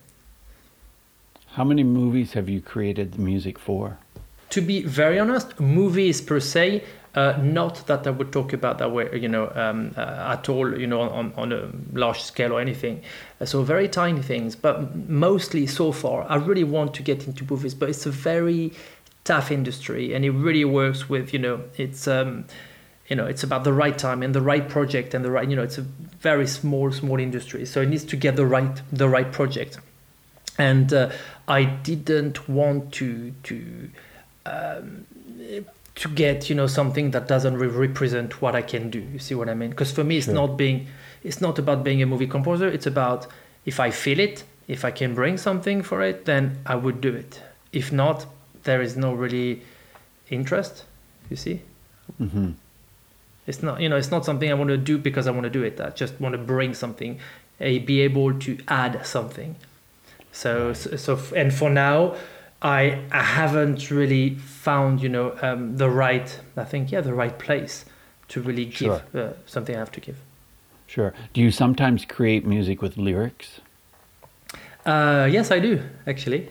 How 1.51 1.63
many 1.63 1.83
movies 1.83 2.33
have 2.33 2.49
you 2.49 2.61
created 2.61 3.13
the 3.13 3.21
music 3.21 3.57
for? 3.57 3.97
To 4.51 4.61
be 4.61 4.83
very 4.83 5.19
honest 5.19 5.59
movies 5.59 6.21
per 6.21 6.39
se 6.39 6.83
uh, 7.17 7.35
not 7.41 7.87
that 7.87 8.05
I 8.05 8.11
would 8.11 8.31
talk 8.31 8.53
about 8.53 8.77
that 8.77 8.91
way, 8.91 9.09
you 9.11 9.27
know, 9.27 9.51
um, 9.55 9.91
uh, 9.97 10.35
at 10.37 10.49
all, 10.49 10.79
you 10.79 10.85
know, 10.85 11.01
on, 11.01 11.33
on 11.35 11.51
a 11.51 11.71
large 11.91 12.21
scale 12.21 12.53
or 12.53 12.61
anything. 12.61 13.01
Uh, 13.41 13.45
so 13.45 13.63
very 13.63 13.89
tiny 13.89 14.21
things, 14.21 14.55
but 14.55 14.95
mostly 15.09 15.65
so 15.65 15.91
far, 15.91 16.27
I 16.29 16.35
really 16.35 16.63
want 16.63 16.93
to 16.93 17.01
get 17.01 17.25
into 17.25 17.43
movies, 17.49 17.73
but 17.73 17.89
it's 17.89 18.05
a 18.05 18.11
very 18.11 18.71
tough 19.23 19.51
industry, 19.51 20.13
and 20.13 20.23
it 20.23 20.29
really 20.29 20.63
works 20.63 21.09
with, 21.09 21.33
you 21.33 21.39
know, 21.39 21.61
it's. 21.75 22.07
Um, 22.07 22.45
you 23.09 23.15
know 23.15 23.25
it's 23.25 23.41
about 23.41 23.63
the 23.63 23.71
right 23.71 23.97
time 23.97 24.21
and 24.21 24.35
the 24.35 24.41
right 24.41 24.67
project 24.67 25.13
and 25.13 25.23
the 25.23 25.31
right 25.31 25.49
you 25.49 25.55
know 25.55 25.63
it's 25.63 25.77
a 25.77 25.85
very 26.19 26.45
small 26.45 26.91
small 26.91 27.17
industry 27.17 27.65
so 27.65 27.81
it 27.81 27.87
needs 27.87 28.03
to 28.03 28.17
get 28.17 28.35
the 28.35 28.45
right 28.45 28.81
the 28.91 29.07
right 29.07 29.31
project 29.31 29.79
and 30.57 30.91
uh, 30.91 31.09
i 31.47 31.63
didn't 31.63 32.49
want 32.49 32.91
to 32.91 33.31
to 33.43 33.89
um, 34.45 35.05
to 35.97 36.07
get 36.09 36.49
you 36.49 36.55
know 36.55 36.67
something 36.67 37.11
that 37.11 37.27
doesn't 37.27 37.57
re- 37.57 37.67
represent 37.67 38.41
what 38.41 38.55
I 38.55 38.61
can 38.61 38.89
do. 38.89 38.99
You 38.99 39.19
see 39.19 39.35
what 39.35 39.49
I 39.49 39.53
mean? 39.53 39.71
Because 39.71 39.91
for 39.91 40.03
me, 40.03 40.17
it's 40.17 40.25
sure. 40.25 40.33
not 40.33 40.57
being 40.57 40.87
it's 41.23 41.41
not 41.41 41.59
about 41.59 41.83
being 41.83 42.01
a 42.01 42.05
movie 42.05 42.27
composer. 42.27 42.67
It's 42.67 42.85
about 42.85 43.27
if 43.65 43.79
I 43.79 43.91
feel 43.91 44.19
it, 44.19 44.43
if 44.67 44.85
I 44.85 44.91
can 44.91 45.15
bring 45.15 45.37
something 45.37 45.81
for 45.81 46.01
it, 46.01 46.25
then 46.25 46.59
I 46.65 46.75
would 46.75 47.01
do 47.01 47.13
it. 47.13 47.41
If 47.73 47.91
not, 47.91 48.25
there 48.63 48.81
is 48.81 48.95
no 48.95 49.13
really 49.13 49.63
interest. 50.29 50.85
You 51.29 51.35
see? 51.35 51.61
Mm-hmm. 52.21 52.51
It's 53.47 53.63
not 53.63 53.81
you 53.81 53.89
know 53.89 53.97
it's 53.97 54.11
not 54.11 54.23
something 54.23 54.51
I 54.51 54.53
want 54.53 54.69
to 54.69 54.77
do 54.77 54.97
because 54.99 55.25
I 55.25 55.31
want 55.31 55.45
to 55.45 55.49
do 55.49 55.63
it. 55.63 55.81
I 55.81 55.89
just 55.89 56.19
want 56.21 56.33
to 56.33 56.37
bring 56.37 56.75
something, 56.75 57.19
be 57.59 58.01
able 58.01 58.37
to 58.39 58.57
add 58.67 59.03
something. 59.05 59.55
So 60.31 60.73
so 60.73 61.19
and 61.35 61.51
for 61.51 61.71
now 61.71 62.15
I, 62.61 63.03
I 63.11 63.21
haven't 63.21 63.91
really 63.91 64.35
found 64.35 65.01
you 65.01 65.09
know 65.09 65.37
um, 65.41 65.77
the 65.77 65.89
right 65.89 66.39
I 66.55 66.63
think 66.63 66.91
yeah 66.91 67.01
the 67.01 67.13
right 67.13 67.37
place 67.37 67.85
to 68.29 68.41
really 68.41 68.65
give 68.65 69.03
sure. 69.13 69.21
uh, 69.21 69.33
something 69.45 69.75
I 69.75 69.79
have 69.79 69.91
to 69.93 70.01
give. 70.01 70.17
Sure. 70.85 71.13
Do 71.33 71.41
you 71.41 71.51
sometimes 71.51 72.05
create 72.05 72.45
music 72.45 72.81
with 72.81 72.97
lyrics? 72.97 73.61
Uh, 74.85 75.27
yes, 75.29 75.51
I 75.51 75.59
do 75.59 75.83
actually. 76.05 76.49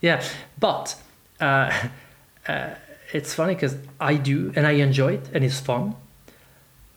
Yeah, 0.00 0.22
but 0.58 0.96
uh, 1.40 1.88
uh 2.48 2.70
it's 3.12 3.34
funny 3.34 3.54
because 3.54 3.76
I 3.98 4.14
do 4.14 4.52
and 4.54 4.66
I 4.66 4.72
enjoy 4.72 5.14
it 5.14 5.30
and 5.32 5.44
it's 5.44 5.60
fun. 5.60 5.94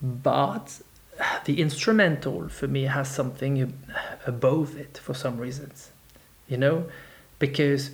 But 0.02 0.82
the 1.46 1.62
instrumental 1.62 2.50
for 2.50 2.68
me 2.68 2.84
has 2.84 3.10
something 3.10 3.74
above 4.26 4.76
it 4.76 4.98
for 4.98 5.14
some 5.14 5.38
reasons, 5.38 5.92
you 6.48 6.58
know, 6.58 6.86
because 7.40 7.92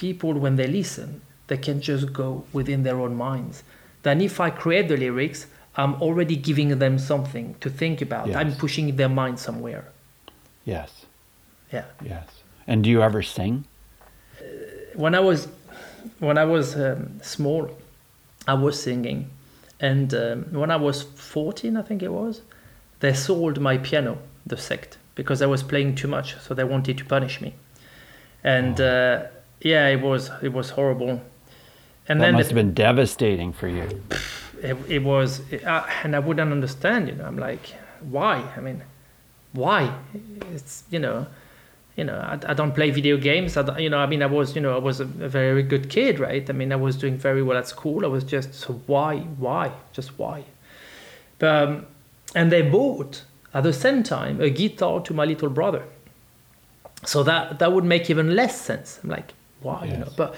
people, 0.00 0.32
when 0.44 0.56
they 0.56 0.66
listen, 0.66 1.20
they 1.48 1.58
can 1.58 1.78
just 1.90 2.12
go 2.12 2.28
within 2.58 2.82
their 2.86 2.98
own 3.04 3.14
minds. 3.28 3.62
Then 4.02 4.20
if 4.22 4.40
I 4.40 4.48
create 4.62 4.88
the 4.88 4.96
lyrics, 4.96 5.46
I'm 5.76 5.94
already 6.06 6.36
giving 6.48 6.70
them 6.78 6.98
something 6.98 7.46
to 7.60 7.68
think 7.68 8.00
about. 8.00 8.28
Yes. 8.28 8.36
I'm 8.36 8.52
pushing 8.64 8.96
their 8.96 9.12
mind 9.22 9.38
somewhere. 9.38 9.84
Yes. 10.64 10.90
Yeah. 11.72 11.84
Yes. 12.02 12.26
And 12.66 12.82
do 12.82 12.88
you 12.94 13.02
ever 13.02 13.22
sing? 13.22 13.64
Uh, 14.40 14.44
when 14.94 15.14
I 15.14 15.20
was 15.20 15.48
when 16.18 16.38
I 16.38 16.46
was 16.56 16.66
um, 16.76 17.20
small, 17.22 17.62
I 18.46 18.54
was 18.54 18.82
singing, 18.82 19.28
and 19.80 20.08
um, 20.14 20.36
when 20.60 20.70
I 20.70 20.76
was 20.76 21.02
14, 21.02 21.76
I 21.76 21.82
think 21.82 22.02
it 22.02 22.12
was, 22.22 22.40
they 23.00 23.12
sold 23.12 23.60
my 23.60 23.76
piano, 23.76 24.16
the 24.46 24.56
sect, 24.56 24.96
because 25.14 25.42
I 25.42 25.46
was 25.46 25.62
playing 25.62 25.96
too 25.96 26.08
much, 26.08 26.28
so 26.40 26.54
they 26.54 26.64
wanted 26.64 26.96
to 26.98 27.04
punish 27.04 27.40
me, 27.40 27.50
and. 28.42 28.80
Oh. 28.80 28.86
Uh, 28.86 29.39
yeah, 29.60 29.88
it 29.88 30.00
was 30.00 30.30
it 30.42 30.52
was 30.52 30.70
horrible. 30.70 31.22
And 32.08 32.20
that 32.20 32.26
then 32.26 32.34
must 32.34 32.48
the, 32.48 32.54
have 32.54 32.66
been 32.66 32.74
devastating 32.74 33.52
for 33.52 33.68
you. 33.68 34.02
It, 34.62 34.76
it 34.88 35.02
was, 35.04 35.40
it, 35.52 35.64
uh, 35.64 35.86
and 36.02 36.16
I 36.16 36.18
wouldn't 36.18 36.50
understand. 36.50 37.08
You 37.08 37.14
know, 37.14 37.24
I'm 37.24 37.38
like, 37.38 37.74
why? 38.00 38.44
I 38.56 38.60
mean, 38.60 38.82
why? 39.52 39.94
It's 40.52 40.84
you 40.90 40.98
know, 40.98 41.26
you 41.96 42.04
know, 42.04 42.16
I, 42.16 42.38
I 42.50 42.54
don't 42.54 42.74
play 42.74 42.90
video 42.90 43.16
games. 43.16 43.56
I 43.56 43.78
you 43.78 43.90
know, 43.90 43.98
I 43.98 44.06
mean, 44.06 44.22
I 44.22 44.26
was 44.26 44.54
you 44.54 44.60
know, 44.60 44.74
I 44.74 44.78
was 44.78 45.00
a, 45.00 45.04
a, 45.04 45.28
very 45.28 45.62
good 45.62 45.88
kid, 45.90 46.18
right? 46.18 46.48
I 46.48 46.52
mean, 46.52 46.72
I 46.72 46.76
was 46.76 46.96
doing 46.96 47.16
very 47.16 47.42
well 47.42 47.58
at 47.58 47.68
school. 47.68 48.04
I 48.04 48.08
was 48.08 48.24
just 48.24 48.54
so 48.54 48.80
why, 48.86 49.18
why, 49.18 49.72
just 49.92 50.18
why? 50.18 50.44
But, 51.38 51.62
um, 51.62 51.86
and 52.34 52.50
they 52.52 52.62
bought 52.62 53.24
at 53.54 53.62
the 53.62 53.72
same 53.72 54.02
time 54.02 54.40
a 54.40 54.50
guitar 54.50 55.00
to 55.02 55.14
my 55.14 55.24
little 55.24 55.48
brother. 55.48 55.84
So 57.04 57.22
that 57.22 57.58
that 57.58 57.72
would 57.72 57.84
make 57.84 58.10
even 58.10 58.34
less 58.36 58.60
sense. 58.60 59.00
I'm 59.02 59.10
like, 59.10 59.32
why 59.62 59.84
yes. 59.84 59.92
you 59.92 59.98
know 59.98 60.12
but 60.16 60.36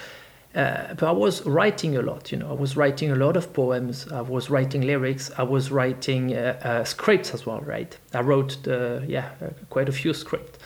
uh, 0.55 0.93
but 0.95 1.05
I 1.05 1.12
was 1.12 1.45
writing 1.47 1.97
a 1.97 2.03
lot, 2.03 2.31
you 2.31 2.37
know. 2.37 2.51
I 2.51 2.53
was 2.53 2.77
writing 2.77 3.11
a 3.11 3.14
lot 3.14 3.37
of 3.39 3.55
poems. 3.55 4.07
I 4.12 4.20
was 4.20 4.51
writing 4.51 4.83
lyrics. 4.83 5.31
I 5.39 5.45
was 5.45 5.70
writing 5.70 6.37
uh, 6.37 6.59
uh, 6.62 6.85
scripts 6.85 7.33
as 7.33 7.47
well, 7.47 7.61
right? 7.61 7.97
I 8.12 8.20
wrote, 8.20 8.62
the, 8.64 9.03
yeah, 9.09 9.31
uh, 9.43 9.49
quite 9.70 9.89
a 9.89 9.93
few 9.93 10.12
scripts. 10.12 10.59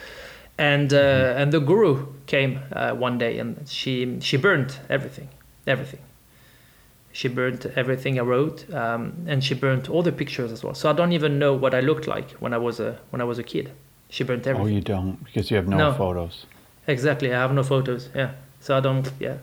And 0.59 0.93
uh, 0.93 0.97
mm-hmm. 0.97 1.41
and 1.41 1.53
the 1.53 1.61
guru 1.61 2.07
came 2.27 2.61
uh, 2.73 2.93
one 2.93 3.19
day, 3.19 3.39
and 3.39 3.69
she 3.69 4.19
she 4.21 4.39
burned 4.39 4.79
everything, 4.89 5.29
everything. 5.67 6.01
She 7.13 7.29
burned 7.29 7.71
everything 7.77 8.19
I 8.19 8.23
wrote, 8.23 8.73
um, 8.75 9.27
and 9.27 9.45
she 9.45 9.55
burned 9.55 9.89
all 9.89 10.03
the 10.03 10.13
pictures 10.13 10.53
as 10.53 10.65
well. 10.65 10.75
So 10.75 10.89
I 10.89 10.95
don't 10.95 11.13
even 11.13 11.39
know 11.39 11.53
what 11.53 11.75
I 11.75 11.81
looked 11.81 12.07
like 12.07 12.31
when 12.41 12.55
I 12.55 12.59
was 12.59 12.81
a 12.81 12.99
when 13.11 13.21
I 13.21 13.25
was 13.25 13.39
a 13.39 13.43
kid. 13.43 13.71
She 14.09 14.25
burned 14.25 14.47
everything. 14.47 14.73
Oh, 14.73 14.75
you 14.75 14.81
don't 14.81 15.23
because 15.25 15.51
you 15.51 15.59
have 15.59 15.69
no, 15.69 15.77
no. 15.77 15.93
photos. 15.93 16.47
Exactly, 16.87 17.35
I 17.35 17.41
have 17.41 17.53
no 17.53 17.63
photos. 17.63 18.09
Yeah. 18.15 18.31
So 18.67 18.77
I 18.77 18.81
don't, 18.81 19.09
yeah, 19.21 19.37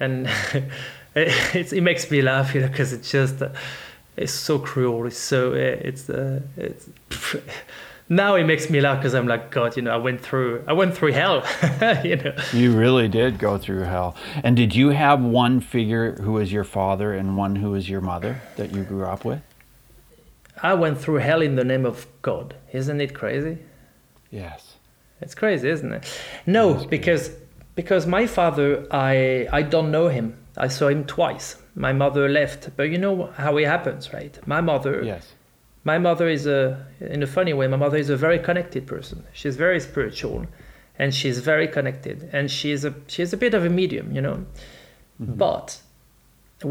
and 0.00 0.26
it, 1.14 1.72
it 1.72 1.80
makes 1.80 2.10
me 2.10 2.22
laugh, 2.22 2.56
you 2.56 2.60
know, 2.60 2.66
because 2.66 2.92
it's 2.92 3.08
just 3.08 3.40
uh, 3.40 3.50
it's 4.16 4.32
so 4.32 4.58
cruel. 4.58 5.06
It's 5.06 5.16
so 5.16 5.52
uh, 5.52 5.54
it's 5.54 6.10
uh, 6.10 6.40
it's. 6.56 6.88
now 8.08 8.34
it 8.34 8.42
makes 8.42 8.68
me 8.68 8.80
laugh 8.80 8.98
because 8.98 9.14
I'm 9.14 9.28
like, 9.28 9.52
God, 9.52 9.76
you 9.76 9.82
know, 9.82 9.92
I 9.92 9.96
went 9.96 10.20
through, 10.20 10.64
I 10.66 10.72
went 10.72 10.96
through 10.96 11.12
hell, 11.12 11.46
you 12.04 12.16
know. 12.16 12.34
You 12.52 12.76
really 12.76 13.06
did 13.06 13.38
go 13.38 13.58
through 13.58 13.82
hell. 13.82 14.16
And 14.42 14.56
did 14.56 14.74
you 14.74 14.88
have 14.88 15.22
one 15.22 15.60
figure 15.60 16.16
who 16.16 16.32
was 16.32 16.52
your 16.52 16.64
father 16.64 17.12
and 17.12 17.36
one 17.36 17.54
who 17.54 17.70
was 17.70 17.88
your 17.88 18.00
mother 18.00 18.42
that 18.56 18.74
you 18.74 18.82
grew 18.82 19.04
up 19.04 19.24
with? 19.24 19.40
I 20.64 20.74
went 20.74 20.98
through 20.98 21.18
hell 21.18 21.42
in 21.42 21.54
the 21.54 21.62
name 21.62 21.86
of 21.86 22.08
God. 22.22 22.56
Isn't 22.72 23.00
it 23.00 23.14
crazy? 23.14 23.58
Yes. 24.32 24.74
It's 25.20 25.36
crazy, 25.36 25.68
isn't 25.68 25.92
it? 25.92 26.20
No, 26.44 26.74
because 26.86 27.30
because 27.78 28.08
my 28.08 28.26
father, 28.26 28.68
I 28.90 29.46
I 29.52 29.62
don't 29.62 29.90
know 29.96 30.08
him. 30.08 30.26
I 30.66 30.66
saw 30.66 30.88
him 30.88 31.04
twice. 31.04 31.46
My 31.76 31.92
mother 31.92 32.28
left, 32.28 32.60
but 32.76 32.90
you 32.92 32.98
know 32.98 33.16
how 33.44 33.56
it 33.56 33.66
happens, 33.74 34.12
right? 34.12 34.34
My 34.54 34.60
mother. 34.60 34.94
Yes. 35.04 35.24
My 35.84 35.98
mother 36.06 36.28
is 36.28 36.44
a, 36.46 36.60
in 36.98 37.22
a 37.22 37.26
funny 37.36 37.54
way. 37.58 37.68
My 37.68 37.76
mother 37.84 37.96
is 37.96 38.10
a 38.10 38.16
very 38.16 38.40
connected 38.40 38.84
person. 38.94 39.18
She's 39.32 39.56
very 39.56 39.78
spiritual, 39.78 40.46
and 40.98 41.14
she's 41.14 41.38
very 41.52 41.68
connected, 41.76 42.28
and 42.32 42.50
she's 42.50 42.84
a 42.84 42.92
she's 43.06 43.32
a 43.32 43.36
bit 43.44 43.54
of 43.54 43.62
a 43.64 43.70
medium, 43.80 44.06
you 44.16 44.22
know. 44.26 44.38
Mm-hmm. 45.22 45.34
But 45.44 45.80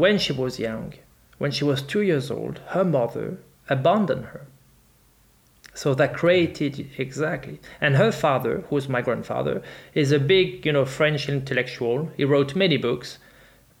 when 0.04 0.18
she 0.18 0.32
was 0.42 0.58
young, 0.68 0.92
when 1.38 1.52
she 1.56 1.64
was 1.64 1.80
two 1.80 2.02
years 2.10 2.30
old, 2.30 2.60
her 2.74 2.84
mother 2.84 3.38
abandoned 3.70 4.26
her 4.34 4.42
so 5.78 5.94
that 5.94 6.12
created 6.12 6.90
exactly. 6.98 7.60
And 7.80 7.94
her 7.94 8.10
father, 8.10 8.64
who's 8.68 8.88
my 8.88 9.00
grandfather, 9.00 9.62
is 9.94 10.10
a 10.10 10.18
big, 10.18 10.66
you 10.66 10.72
know, 10.72 10.84
French 10.84 11.28
intellectual. 11.28 12.10
He 12.16 12.24
wrote 12.24 12.56
many 12.56 12.76
books, 12.76 13.18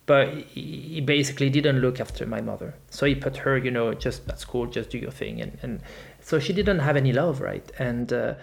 but 0.06 0.32
he 0.32 1.00
basically 1.00 1.50
didn't 1.50 1.80
look 1.80 1.98
after 1.98 2.24
my 2.24 2.40
mother. 2.40 2.74
So 2.88 3.04
he 3.04 3.16
put 3.16 3.38
her, 3.38 3.58
you 3.58 3.72
know, 3.72 3.94
just 3.94 4.28
at 4.28 4.38
school, 4.38 4.66
just 4.66 4.90
do 4.90 4.98
your 4.98 5.10
thing, 5.10 5.42
and 5.42 5.58
and 5.60 5.80
so 6.20 6.38
she 6.38 6.52
didn't 6.52 6.78
have 6.78 6.96
any 6.96 7.12
love, 7.12 7.40
right? 7.40 7.68
And 7.80 8.12
uh, 8.12 8.34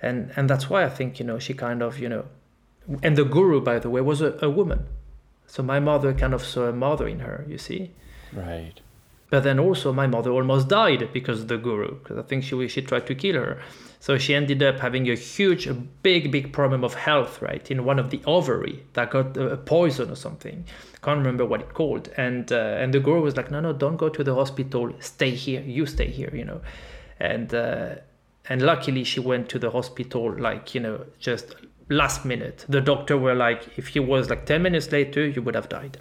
and 0.00 0.30
and 0.36 0.48
that's 0.48 0.70
why 0.70 0.84
I 0.84 0.88
think 0.88 1.18
you 1.18 1.26
know 1.26 1.40
she 1.40 1.52
kind 1.52 1.82
of 1.82 1.98
you 1.98 2.08
know, 2.08 2.26
and 3.02 3.18
the 3.18 3.24
guru, 3.24 3.60
by 3.60 3.80
the 3.80 3.90
way, 3.90 4.00
was 4.02 4.22
a, 4.22 4.38
a 4.40 4.48
woman. 4.48 4.86
So 5.48 5.64
my 5.64 5.80
mother 5.80 6.14
kind 6.14 6.32
of 6.32 6.44
saw 6.44 6.68
a 6.68 6.72
mother 6.72 7.08
in 7.08 7.18
her. 7.18 7.44
You 7.48 7.58
see. 7.58 7.90
Right. 8.32 8.80
But 9.30 9.44
then 9.44 9.60
also 9.60 9.92
my 9.92 10.08
mother 10.08 10.32
almost 10.32 10.68
died 10.68 11.08
because 11.12 11.42
of 11.42 11.48
the 11.48 11.56
guru, 11.56 11.94
because 11.94 12.18
I 12.18 12.22
think 12.22 12.42
she 12.42 12.68
she 12.68 12.82
tried 12.82 13.06
to 13.06 13.14
kill 13.14 13.36
her. 13.36 13.62
So 14.00 14.18
she 14.18 14.34
ended 14.34 14.62
up 14.62 14.80
having 14.80 15.08
a 15.08 15.14
huge, 15.14 15.66
a 15.66 15.74
big, 15.74 16.32
big 16.32 16.52
problem 16.52 16.82
of 16.84 16.94
health, 16.94 17.40
right, 17.42 17.70
in 17.70 17.84
one 17.84 17.98
of 17.98 18.10
the 18.10 18.20
ovary 18.26 18.82
that 18.94 19.10
got 19.10 19.36
a 19.36 19.56
poison 19.58 20.10
or 20.10 20.16
something. 20.16 20.64
Can't 21.02 21.18
remember 21.18 21.44
what 21.44 21.60
it 21.60 21.74
called. 21.74 22.08
And 22.16 22.50
uh, 22.50 22.80
and 22.80 22.92
the 22.92 22.98
guru 22.98 23.20
was 23.22 23.36
like, 23.36 23.50
no, 23.50 23.60
no, 23.60 23.72
don't 23.72 23.96
go 23.96 24.08
to 24.08 24.24
the 24.24 24.34
hospital. 24.34 24.92
Stay 24.98 25.30
here. 25.30 25.60
You 25.60 25.86
stay 25.86 26.10
here. 26.10 26.30
You 26.34 26.44
know, 26.44 26.60
and 27.20 27.54
uh, 27.54 27.96
and 28.48 28.62
luckily 28.62 29.04
she 29.04 29.20
went 29.20 29.48
to 29.50 29.58
the 29.58 29.70
hospital 29.70 30.32
like 30.36 30.74
you 30.74 30.80
know 30.80 31.04
just 31.20 31.54
last 31.88 32.24
minute. 32.24 32.64
The 32.68 32.80
doctor 32.80 33.16
were 33.16 33.34
like, 33.34 33.78
if 33.78 33.88
he 33.88 34.00
was 34.00 34.28
like 34.28 34.46
ten 34.46 34.62
minutes 34.62 34.90
later, 34.90 35.26
you 35.26 35.42
would 35.42 35.54
have 35.54 35.68
died. 35.68 35.98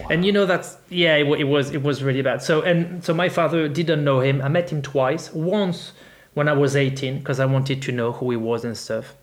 Wow. 0.00 0.08
And 0.10 0.24
you 0.24 0.32
know 0.32 0.46
that's 0.46 0.76
yeah, 0.88 1.16
it, 1.16 1.26
it 1.40 1.44
was 1.44 1.70
it 1.70 1.82
was 1.82 2.02
really 2.02 2.22
bad. 2.22 2.42
So 2.42 2.62
and 2.62 3.04
so 3.04 3.14
my 3.14 3.28
father 3.28 3.68
didn't 3.68 4.04
know 4.04 4.20
him. 4.20 4.42
I 4.42 4.48
met 4.48 4.70
him 4.70 4.82
twice. 4.82 5.32
Once 5.32 5.92
when 6.34 6.48
I 6.48 6.52
was 6.52 6.76
18 6.76 7.18
because 7.18 7.40
I 7.40 7.46
wanted 7.46 7.80
to 7.82 7.92
know 7.92 8.12
who 8.12 8.30
he 8.30 8.36
was 8.36 8.64
and 8.64 8.76
stuff. 8.76 9.14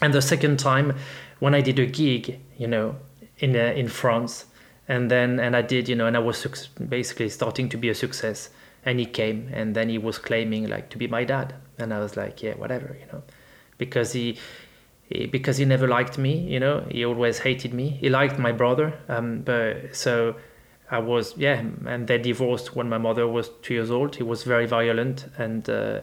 And 0.00 0.12
the 0.12 0.22
second 0.22 0.58
time 0.58 0.96
when 1.38 1.54
I 1.54 1.60
did 1.60 1.78
a 1.78 1.86
gig, 1.86 2.38
you 2.58 2.66
know, 2.66 2.96
in 3.38 3.56
uh, 3.56 3.72
in 3.74 3.88
France, 3.88 4.46
and 4.88 5.10
then 5.10 5.40
and 5.40 5.56
I 5.56 5.62
did, 5.62 5.88
you 5.88 5.96
know, 5.96 6.06
and 6.06 6.16
I 6.16 6.20
was 6.20 6.68
basically 6.88 7.28
starting 7.28 7.68
to 7.70 7.76
be 7.76 7.88
a 7.88 7.94
success. 7.94 8.50
And 8.84 8.98
he 8.98 9.06
came, 9.06 9.48
and 9.52 9.76
then 9.76 9.88
he 9.88 9.96
was 9.96 10.18
claiming 10.18 10.68
like 10.68 10.90
to 10.90 10.98
be 10.98 11.06
my 11.06 11.22
dad, 11.22 11.54
and 11.78 11.94
I 11.94 12.00
was 12.00 12.16
like, 12.16 12.42
yeah, 12.42 12.54
whatever, 12.54 12.96
you 12.98 13.06
know, 13.12 13.22
because 13.78 14.12
he 14.12 14.38
because 15.30 15.56
he 15.58 15.64
never 15.64 15.88
liked 15.88 16.18
me, 16.18 16.38
you 16.38 16.60
know, 16.60 16.86
he 16.90 17.04
always 17.04 17.38
hated 17.38 17.72
me. 17.72 17.90
He 18.00 18.08
liked 18.08 18.38
my 18.38 18.52
brother, 18.52 18.92
um, 19.08 19.42
but 19.42 19.94
so. 19.94 20.34
I 20.90 20.98
was 20.98 21.34
yeah, 21.38 21.62
and 21.86 22.06
they 22.06 22.18
divorced 22.18 22.76
when 22.76 22.90
my 22.90 22.98
mother 22.98 23.26
was 23.26 23.48
two 23.62 23.72
years 23.72 23.90
old. 23.90 24.16
He 24.16 24.22
was 24.22 24.42
very 24.42 24.66
violent, 24.66 25.24
and 25.38 25.66
uh, 25.70 26.02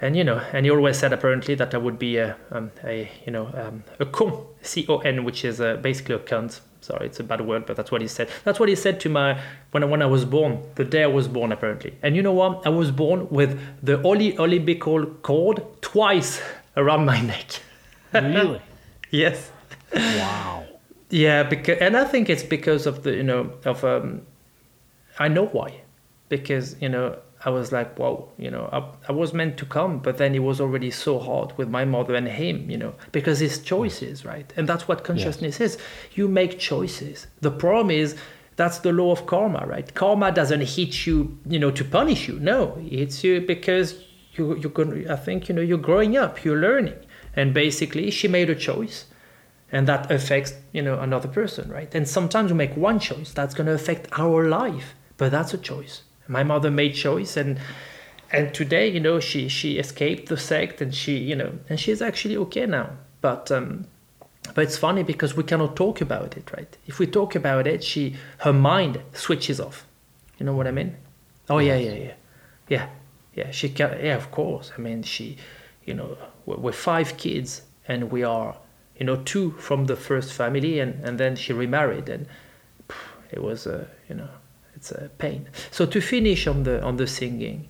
and 0.00 0.14
you 0.14 0.22
know, 0.22 0.40
and 0.52 0.64
he 0.64 0.70
always 0.70 0.96
said 0.96 1.12
apparently 1.12 1.56
that 1.56 1.74
I 1.74 1.78
would 1.78 1.98
be 1.98 2.18
a, 2.18 2.36
um, 2.52 2.70
a 2.84 3.10
you 3.26 3.32
know, 3.32 3.50
um, 3.54 3.82
a 3.98 4.06
con, 4.06 4.46
C 4.62 4.86
O 4.88 4.98
N, 4.98 5.24
which 5.24 5.44
is 5.44 5.60
uh, 5.60 5.78
basically 5.82 6.14
a 6.14 6.20
cunt. 6.20 6.60
Sorry, 6.80 7.06
it's 7.06 7.18
a 7.18 7.24
bad 7.24 7.40
word, 7.40 7.66
but 7.66 7.74
that's 7.76 7.90
what 7.90 8.00
he 8.02 8.06
said. 8.06 8.28
That's 8.44 8.60
what 8.60 8.68
he 8.68 8.76
said 8.76 9.00
to 9.00 9.08
my 9.08 9.40
when 9.72 9.82
I, 9.82 9.86
when 9.86 10.00
I 10.00 10.06
was 10.06 10.24
born, 10.24 10.62
the 10.76 10.84
day 10.84 11.02
I 11.02 11.08
was 11.08 11.26
born, 11.26 11.50
apparently. 11.50 11.94
And 12.04 12.14
you 12.14 12.22
know 12.22 12.32
what? 12.32 12.64
I 12.64 12.70
was 12.70 12.92
born 12.92 13.28
with 13.30 13.60
the 13.82 14.00
Ollie 14.04 14.36
umbilical 14.36 15.06
cord 15.06 15.64
twice 15.82 16.40
around 16.76 17.04
my 17.06 17.20
neck. 17.20 17.60
Really? 18.12 18.60
yes. 19.10 19.50
Wow. 19.94 20.64
Yeah, 21.10 21.42
because 21.42 21.78
and 21.80 21.96
I 21.96 22.04
think 22.04 22.30
it's 22.30 22.44
because 22.44 22.86
of 22.86 23.02
the 23.02 23.14
you 23.14 23.24
know 23.24 23.52
of 23.64 23.84
um, 23.84 24.22
I 25.18 25.28
know 25.28 25.46
why, 25.46 25.82
because 26.28 26.80
you 26.80 26.88
know 26.88 27.18
I 27.44 27.50
was 27.50 27.72
like, 27.72 27.98
wow, 27.98 28.28
you 28.38 28.50
know, 28.50 28.68
I, 28.70 29.10
I 29.10 29.12
was 29.12 29.32
meant 29.32 29.56
to 29.58 29.64
come, 29.64 29.98
but 29.98 30.18
then 30.18 30.34
it 30.34 30.40
was 30.40 30.60
already 30.60 30.90
so 30.90 31.18
hard 31.18 31.56
with 31.56 31.70
my 31.70 31.86
mother 31.86 32.14
and 32.14 32.28
him, 32.28 32.70
you 32.70 32.76
know, 32.76 32.94
because 33.12 33.38
his 33.38 33.60
choices, 33.60 34.24
right? 34.26 34.52
And 34.56 34.68
that's 34.68 34.86
what 34.86 35.04
consciousness 35.04 35.58
yes. 35.58 35.74
is. 35.74 35.78
You 36.12 36.28
make 36.28 36.58
choices. 36.58 37.28
The 37.40 37.50
problem 37.50 37.90
is 37.90 38.14
that's 38.56 38.80
the 38.80 38.92
law 38.92 39.10
of 39.12 39.24
karma, 39.24 39.64
right? 39.66 39.92
Karma 39.94 40.32
doesn't 40.32 40.60
hit 40.60 41.06
you, 41.06 41.38
you 41.46 41.58
know, 41.58 41.70
to 41.70 41.82
punish 41.82 42.28
you. 42.28 42.38
No, 42.40 42.76
it 42.78 42.98
hits 42.98 43.24
you 43.24 43.40
because 43.40 44.04
you 44.34 44.56
you're 44.56 44.70
going. 44.70 45.10
I 45.10 45.16
think 45.16 45.48
you 45.48 45.54
know 45.54 45.62
you're 45.62 45.78
growing 45.78 46.16
up, 46.16 46.44
you're 46.44 46.58
learning, 46.58 46.98
and 47.34 47.52
basically 47.52 48.10
she 48.10 48.28
made 48.28 48.50
a 48.50 48.54
choice, 48.54 49.06
and 49.72 49.86
that 49.88 50.10
affects 50.10 50.54
you 50.72 50.82
know 50.82 50.98
another 51.00 51.28
person, 51.28 51.70
right? 51.70 51.92
And 51.94 52.08
sometimes 52.08 52.52
we 52.52 52.56
make 52.56 52.76
one 52.76 52.98
choice 52.98 53.32
that's 53.32 53.54
going 53.54 53.66
to 53.66 53.72
affect 53.72 54.08
our 54.18 54.48
life, 54.48 54.94
but 55.16 55.30
that's 55.30 55.54
a 55.54 55.58
choice. 55.58 56.02
My 56.28 56.44
mother 56.44 56.70
made 56.70 56.94
choice 56.94 57.36
and 57.36 57.58
and 58.32 58.54
today 58.54 58.86
you 58.88 59.00
know 59.00 59.18
she 59.18 59.48
she 59.48 59.78
escaped 59.78 60.28
the 60.28 60.36
sect 60.36 60.80
and 60.80 60.94
she 60.94 61.18
you 61.18 61.34
know 61.34 61.58
and 61.68 61.80
she's 61.80 62.00
actually 62.00 62.36
okay 62.36 62.66
now. 62.66 62.90
But 63.20 63.50
um 63.50 63.86
but 64.54 64.62
it's 64.62 64.78
funny 64.78 65.02
because 65.02 65.36
we 65.36 65.42
cannot 65.42 65.74
talk 65.76 66.00
about 66.00 66.36
it 66.36 66.50
right? 66.56 66.76
If 66.86 66.98
we 67.00 67.06
talk 67.06 67.34
about 67.34 67.66
it 67.66 67.82
she 67.82 68.16
her 68.38 68.52
mind 68.52 69.00
switches 69.12 69.60
off. 69.60 69.86
You 70.38 70.46
know 70.46 70.54
what 70.54 70.66
i 70.66 70.70
mean? 70.70 70.96
Oh 71.50 71.58
yeah 71.58 71.76
yeah 71.76 71.92
yeah. 71.92 72.14
Yeah 72.68 72.88
yeah 73.34 73.50
she 73.50 73.68
can 73.68 73.90
yeah 74.02 74.16
of 74.16 74.30
course 74.30 74.72
i 74.76 74.80
mean 74.80 75.02
she 75.02 75.36
you 75.84 75.94
know 75.94 76.16
we're, 76.46 76.72
five 76.72 77.16
kids 77.16 77.62
and 77.86 78.10
we 78.10 78.22
are 78.22 78.56
you 78.98 79.06
know 79.06 79.16
two 79.16 79.52
from 79.52 79.86
the 79.86 79.96
first 79.96 80.32
family 80.32 80.80
and 80.80 81.04
and 81.04 81.18
then 81.18 81.36
she 81.36 81.52
remarried 81.52 82.08
and 82.08 82.26
it 83.30 83.42
was 83.42 83.66
a 83.66 83.86
you 84.08 84.14
know 84.14 84.28
it's 84.80 84.90
a 84.92 85.10
pain. 85.18 85.46
So 85.70 85.84
to 85.84 86.00
finish 86.00 86.46
on 86.46 86.62
the 86.62 86.82
on 86.82 86.96
the 86.96 87.06
singing, 87.06 87.68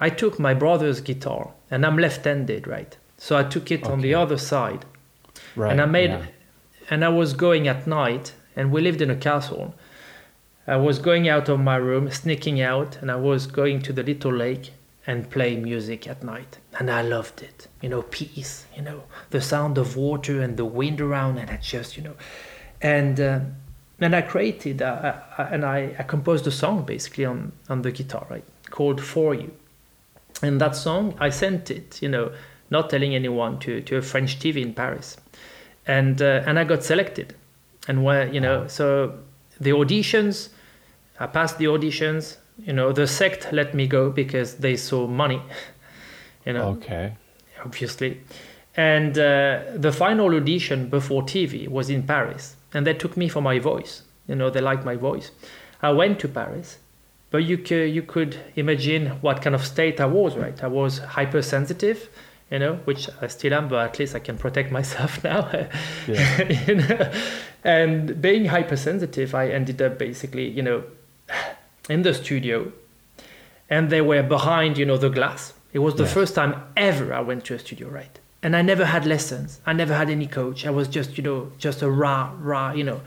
I 0.00 0.10
took 0.10 0.40
my 0.40 0.52
brother's 0.52 1.00
guitar, 1.00 1.52
and 1.70 1.86
I'm 1.86 1.96
left-handed, 1.96 2.66
right? 2.66 2.96
So 3.18 3.36
I 3.36 3.44
took 3.44 3.70
it 3.70 3.84
okay. 3.84 3.92
on 3.92 4.00
the 4.00 4.14
other 4.14 4.36
side, 4.36 4.84
right, 5.54 5.70
and 5.70 5.80
I 5.80 5.86
made, 5.86 6.10
yeah. 6.10 6.26
and 6.90 7.04
I 7.04 7.08
was 7.08 7.34
going 7.34 7.68
at 7.68 7.86
night, 7.86 8.34
and 8.56 8.72
we 8.72 8.80
lived 8.80 9.00
in 9.00 9.10
a 9.10 9.16
castle. 9.16 9.74
I 10.66 10.76
was 10.76 10.98
going 10.98 11.28
out 11.28 11.48
of 11.48 11.60
my 11.60 11.76
room, 11.76 12.10
sneaking 12.10 12.60
out, 12.60 12.96
and 13.00 13.10
I 13.10 13.16
was 13.16 13.46
going 13.46 13.82
to 13.82 13.92
the 13.92 14.02
little 14.02 14.32
lake 14.32 14.72
and 15.06 15.28
play 15.28 15.56
music 15.56 16.08
at 16.08 16.22
night. 16.22 16.58
And 16.78 16.90
I 16.90 17.02
loved 17.02 17.42
it. 17.42 17.68
You 17.82 17.90
know, 17.90 18.02
peace, 18.02 18.66
you 18.74 18.82
know, 18.82 19.04
the 19.30 19.42
sound 19.42 19.76
of 19.76 19.96
water 19.96 20.40
and 20.40 20.56
the 20.56 20.64
wind 20.64 21.00
around, 21.00 21.38
and 21.38 21.50
I 21.50 21.58
just, 21.58 21.96
you 21.96 22.02
know, 22.02 22.14
and 22.80 23.20
uh, 23.20 23.40
and 24.00 24.16
I 24.16 24.22
created 24.22 24.82
uh, 24.82 25.16
uh, 25.38 25.48
and 25.50 25.64
I, 25.64 25.94
I, 25.98 26.02
composed 26.02 26.46
a 26.46 26.50
song 26.50 26.84
basically 26.84 27.24
on 27.24 27.52
on 27.68 27.82
the 27.82 27.92
guitar, 27.92 28.26
right, 28.30 28.44
called 28.70 29.00
"For 29.00 29.34
You," 29.34 29.52
and 30.42 30.60
that 30.60 30.76
song 30.76 31.14
I 31.20 31.30
sent 31.30 31.70
it, 31.70 32.00
you 32.02 32.08
know, 32.08 32.32
not 32.70 32.90
telling 32.90 33.14
anyone 33.14 33.58
to 33.60 33.80
to 33.82 33.96
a 33.98 34.02
French 34.02 34.38
TV 34.38 34.62
in 34.62 34.74
Paris, 34.74 35.16
and 35.86 36.20
uh, 36.20 36.42
and 36.46 36.58
I 36.58 36.64
got 36.64 36.82
selected, 36.82 37.34
and 37.86 38.04
where 38.04 38.26
you 38.26 38.40
know 38.40 38.66
so 38.66 39.18
the 39.60 39.70
auditions, 39.70 40.48
I 41.20 41.26
passed 41.26 41.58
the 41.58 41.66
auditions, 41.66 42.36
you 42.58 42.72
know, 42.72 42.92
the 42.92 43.06
sect 43.06 43.52
let 43.52 43.74
me 43.74 43.86
go 43.86 44.10
because 44.10 44.56
they 44.56 44.76
saw 44.76 45.06
money, 45.06 45.40
you 46.46 46.52
know, 46.52 46.68
okay, 46.70 47.16
obviously, 47.64 48.20
and 48.76 49.16
uh, 49.18 49.60
the 49.76 49.92
final 49.92 50.34
audition 50.34 50.88
before 50.88 51.22
TV 51.22 51.68
was 51.68 51.90
in 51.90 52.02
Paris 52.02 52.56
and 52.72 52.86
they 52.86 52.94
took 52.94 53.16
me 53.16 53.28
for 53.28 53.40
my 53.40 53.58
voice. 53.58 54.02
You 54.26 54.34
know, 54.34 54.50
they 54.50 54.60
liked 54.60 54.84
my 54.84 54.96
voice. 54.96 55.30
I 55.80 55.92
went 55.92 56.18
to 56.20 56.28
Paris, 56.28 56.78
but 57.30 57.38
you 57.38 57.58
could, 57.58 57.90
you 57.94 58.02
could 58.02 58.36
imagine 58.56 59.08
what 59.20 59.42
kind 59.42 59.54
of 59.54 59.64
state 59.64 60.00
I 60.00 60.06
was, 60.06 60.36
right? 60.36 60.62
I 60.62 60.66
was 60.66 60.98
hypersensitive, 60.98 62.08
you 62.50 62.58
know, 62.58 62.74
which 62.84 63.08
I 63.20 63.28
still 63.28 63.54
am, 63.54 63.68
but 63.68 63.90
at 63.90 63.98
least 63.98 64.14
I 64.14 64.18
can 64.18 64.36
protect 64.36 64.72
myself 64.78 65.22
now. 65.22 65.48
you 66.08 66.74
know? 66.74 67.12
And 67.62 68.20
being 68.20 68.46
hypersensitive, 68.46 69.34
I 69.34 69.48
ended 69.50 69.80
up 69.80 69.98
basically, 69.98 70.48
you 70.48 70.62
know, 70.62 70.84
in 71.88 72.02
the 72.02 72.14
studio, 72.14 72.72
and 73.68 73.90
they 73.90 74.00
were 74.00 74.22
behind, 74.22 74.78
you 74.78 74.86
know, 74.86 74.96
the 74.96 75.10
glass. 75.10 75.52
It 75.72 75.80
was 75.80 75.96
the 75.96 76.06
first 76.06 76.36
time 76.36 76.62
ever 76.76 77.12
I 77.12 77.20
went 77.20 77.44
to 77.46 77.54
a 77.54 77.58
studio, 77.58 77.88
right? 77.88 78.18
and 78.44 78.54
I 78.54 78.60
never 78.60 78.84
had 78.84 79.06
lessons. 79.06 79.60
I 79.64 79.72
never 79.72 79.94
had 79.94 80.10
any 80.10 80.26
coach. 80.26 80.66
I 80.66 80.70
was 80.70 80.86
just, 80.86 81.16
you 81.16 81.24
know, 81.24 81.50
just 81.56 81.80
a 81.80 81.90
raw, 81.90 82.30
raw, 82.38 82.72
you 82.72 82.84
know, 82.84 83.00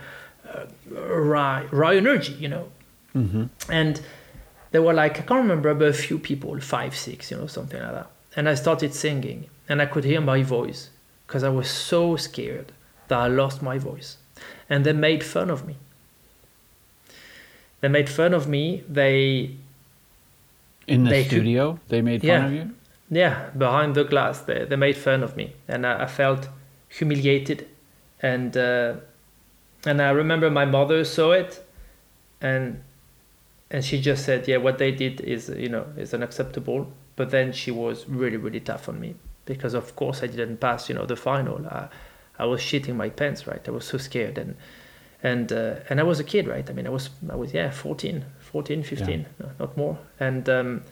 uh, 0.52 0.66
raw, 0.90 1.64
raw 1.72 1.90
energy, 1.90 2.34
you 2.34 2.50
know. 2.50 2.70
Mm-hmm. 3.16 3.46
And 3.72 4.02
there 4.72 4.82
were 4.82 4.94
like 4.94 5.20
I 5.20 5.22
can't 5.22 5.42
remember, 5.42 5.74
but 5.76 5.90
a 5.90 5.94
few 5.94 6.18
people, 6.18 6.60
five, 6.60 6.96
six, 6.96 7.30
you 7.30 7.38
know, 7.38 7.46
something 7.46 7.80
like 7.80 7.92
that. 7.92 8.10
And 8.36 8.50
I 8.50 8.56
started 8.56 8.96
singing, 8.96 9.48
and 9.70 9.80
I 9.80 9.86
could 9.86 10.04
hear 10.04 10.22
my 10.22 10.42
voice 10.42 10.90
because 11.28 11.44
I 11.44 11.50
was 11.50 11.70
so 11.70 12.16
scared 12.16 12.72
that 13.08 13.20
I 13.20 13.28
lost 13.28 13.62
my 13.62 13.78
voice, 13.78 14.18
and 14.68 14.86
they 14.86 14.94
made 14.94 15.24
fun 15.24 15.52
of 15.52 15.68
me. 15.68 15.76
They 17.82 17.88
made 17.88 18.10
fun 18.10 18.34
of 18.34 18.48
me. 18.48 18.84
They 18.90 19.56
in 20.88 21.04
the 21.04 21.10
they 21.10 21.24
studio. 21.24 21.80
They 21.90 22.02
made 22.02 22.22
fun 22.22 22.30
yeah, 22.30 22.46
of 22.46 22.54
you 22.54 22.76
yeah, 23.10 23.50
behind 23.58 23.96
the 23.96 24.04
glass, 24.04 24.42
they, 24.42 24.66
they 24.66 24.76
made 24.76 24.98
fun 24.98 25.24
of 25.24 25.38
me, 25.38 25.56
and 25.68 25.86
I, 25.86 26.04
I 26.04 26.08
felt 26.08 26.50
humiliated, 26.90 27.68
and 28.22 28.56
uh, 28.58 28.96
and 29.86 30.02
I 30.02 30.10
remember 30.10 30.50
my 30.50 30.66
mother 30.66 31.04
saw 31.06 31.32
it, 31.32 31.66
and 32.42 32.84
and 33.72 33.84
she 33.84 34.02
just 34.02 34.26
said, 34.26 34.48
yeah, 34.48 34.58
what 34.58 34.78
they 34.78 34.92
did 34.92 35.22
is 35.22 35.50
you 35.50 35.70
know 35.70 35.86
is 35.96 36.14
unacceptable. 36.14 36.92
But 37.16 37.32
then 37.32 37.52
she 37.52 37.72
was 37.72 38.08
really 38.08 38.38
really 38.38 38.60
tough 38.60 38.90
on 38.90 39.00
me 39.00 39.16
because 39.46 39.74
of 39.74 39.96
course 39.96 40.22
I 40.22 40.28
didn't 40.28 40.58
pass 40.58 40.90
you 40.90 40.96
know 40.96 41.06
the 41.06 41.16
final. 41.16 41.66
I, 41.66 41.88
I 42.40 42.46
was 42.46 42.62
shitting 42.62 42.96
my 42.96 43.10
pants, 43.10 43.48
right? 43.48 43.66
I 43.68 43.72
was 43.72 43.86
so 43.86 43.98
scared, 43.98 44.38
and 44.38 44.56
and 45.24 45.52
uh, 45.52 45.76
and 45.90 46.00
I 46.00 46.04
was 46.04 46.20
a 46.20 46.24
kid, 46.24 46.48
right? 46.48 46.70
I 46.70 46.74
mean, 46.74 46.88
I 46.88 46.90
was 46.90 47.10
I 47.30 47.36
was 47.36 47.54
yeah 47.54 47.72
14, 47.72 48.26
14, 48.40 48.84
15, 48.84 49.26
yeah. 49.40 49.48
not 49.60 49.78
more, 49.78 49.98
and. 50.20 50.48
Um, 50.50 50.84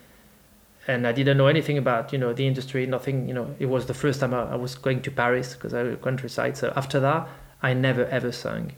and 0.88 1.08
I 1.08 1.14
didn't 1.14 1.38
know 1.38 1.48
anything 1.48 1.80
about 1.80 2.14
you 2.14 2.20
know 2.20 2.32
the 2.32 2.46
industry. 2.46 2.86
Nothing, 2.86 3.28
you 3.28 3.34
know. 3.34 3.56
It 3.58 3.66
was 3.66 3.88
the 3.88 3.96
first 3.96 4.20
time 4.20 4.36
I, 4.36 4.52
I 4.52 4.56
was 4.56 4.76
going 4.76 5.02
to 5.02 5.10
Paris 5.10 5.56
because 5.56 5.74
I 5.74 5.82
was 5.82 5.98
countryside. 6.00 6.58
So 6.58 6.72
after 6.76 7.00
that, 7.00 7.28
I 7.64 7.74
never 7.74 8.06
ever 8.06 8.32
sang 8.32 8.74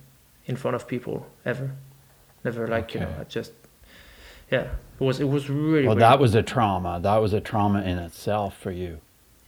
in 0.46 0.56
front 0.56 0.76
of 0.76 0.88
people 0.88 1.28
ever, 1.46 1.72
Never 2.44 2.68
like 2.68 2.94
you 2.94 3.02
know. 3.02 3.14
I 3.20 3.26
just 3.26 3.52
yeah. 4.50 4.70
It 5.00 5.04
was 5.04 5.20
it 5.20 5.30
was 5.30 5.50
really. 5.50 5.86
Well, 5.86 5.96
really 5.96 6.00
that 6.00 6.20
was 6.20 6.34
a 6.34 6.44
trauma. 6.44 7.00
That 7.02 7.18
was 7.18 7.34
a 7.34 7.42
trauma 7.42 7.82
in 7.82 7.98
itself 7.98 8.58
for 8.58 8.72
you. 8.72 9.02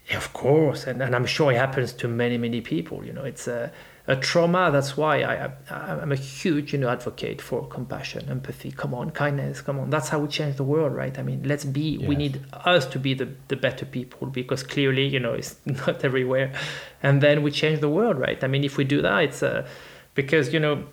Yeah, 0.10 0.18
Of 0.18 0.34
course, 0.34 0.86
and, 0.86 1.02
and 1.02 1.16
I'm 1.16 1.26
sure 1.26 1.52
it 1.52 1.56
happens 1.56 1.94
to 1.94 2.08
many 2.08 2.38
many 2.38 2.62
people. 2.62 3.06
You 3.06 3.14
know, 3.14 3.24
it's 3.24 3.48
a, 3.48 3.72
a 4.10 4.15
trauma. 4.15 4.69
That's 4.72 4.98
why 4.98 5.22
I, 5.22 5.34
I 5.69 5.76
I'm 6.02 6.11
a 6.11 6.15
huge 6.15 6.73
you 6.73 6.80
know 6.80 6.90
advocate 6.90 7.41
for 7.41 7.65
compassion, 7.68 8.30
empathy. 8.30 8.72
Come 8.72 8.94
on, 8.94 9.11
kindness. 9.11 9.61
Come 9.61 9.80
on. 9.80 9.90
That's 9.90 10.10
how 10.10 10.19
we 10.19 10.27
change 10.27 10.57
the 10.57 10.64
world, 10.64 10.94
right? 10.94 11.18
I 11.18 11.23
mean, 11.23 11.44
let's 11.44 11.64
be. 11.64 11.98
We 11.99 12.15
need 12.15 12.41
us 12.65 12.86
to 12.88 12.99
be 12.99 13.14
the 13.14 13.30
the 13.48 13.56
better 13.56 13.86
people 13.86 14.27
because 14.27 14.64
clearly 14.64 15.06
you 15.07 15.19
know 15.19 15.34
it's 15.34 15.56
not 15.65 16.03
everywhere, 16.03 16.52
and 17.02 17.22
then 17.22 17.44
we 17.44 17.52
change 17.52 17.80
the 17.80 17.90
world, 17.90 18.19
right? 18.19 18.44
I 18.44 18.48
mean, 18.48 18.64
if 18.64 18.76
we 18.76 18.84
do 18.84 19.02
that, 19.02 19.23
it's 19.23 19.41
uh, 19.41 19.68
because 20.15 20.52
you 20.53 20.60
know 20.60 20.86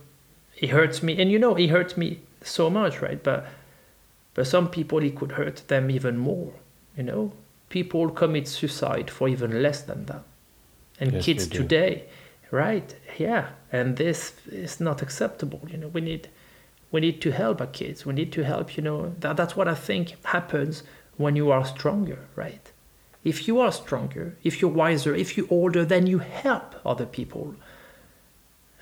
it 0.59 0.71
hurts 0.71 1.03
me, 1.03 1.21
and 1.21 1.33
you 1.33 1.39
know 1.39 1.55
it 1.57 1.69
hurts 1.71 1.97
me 1.97 2.21
so 2.43 2.71
much, 2.71 3.03
right? 3.03 3.23
But 3.23 3.47
but 4.37 4.47
some 4.47 4.69
people 4.69 5.03
it 5.03 5.17
could 5.17 5.33
hurt 5.33 5.67
them 5.67 5.91
even 5.91 6.17
more 6.19 6.53
you 6.97 7.03
know 7.03 7.33
people 7.69 8.11
commit 8.11 8.47
suicide 8.47 9.11
for 9.11 9.29
even 9.29 9.63
less 9.63 9.83
than 9.83 10.07
that 10.07 10.23
and 11.01 11.13
Yes, 11.13 11.25
kids 11.25 11.47
today 11.49 12.05
right 12.51 12.97
yeah 13.19 13.49
and 13.73 13.97
this 13.97 14.35
is 14.51 14.81
not 14.81 15.03
acceptable 15.03 15.61
you 15.69 15.77
know 15.77 15.89
we 15.89 16.01
need 16.01 16.29
we 16.93 17.01
need 17.01 17.21
to 17.21 17.33
help 17.33 17.61
our 17.61 17.67
kids 17.67 18.07
we 18.07 18.15
need 18.15 18.33
to 18.33 18.45
help 18.45 18.77
you 18.77 18.83
know 18.83 19.15
that, 19.19 19.37
that's 19.37 19.57
what 19.57 19.69
i 19.69 19.75
think 19.75 20.17
happens 20.27 20.83
when 21.17 21.35
you 21.35 21.51
are 21.51 21.65
stronger 21.65 22.29
right? 22.37 22.73
If 23.25 23.49
you 23.49 23.59
are 23.59 23.73
stronger 23.73 24.37
if 24.45 24.61
you're 24.61 24.71
wiser 24.71 25.13
if 25.15 25.37
you're 25.37 25.49
older 25.51 25.85
then 25.85 26.07
you 26.07 26.19
help 26.19 26.77
other 26.85 27.07
people 27.07 27.57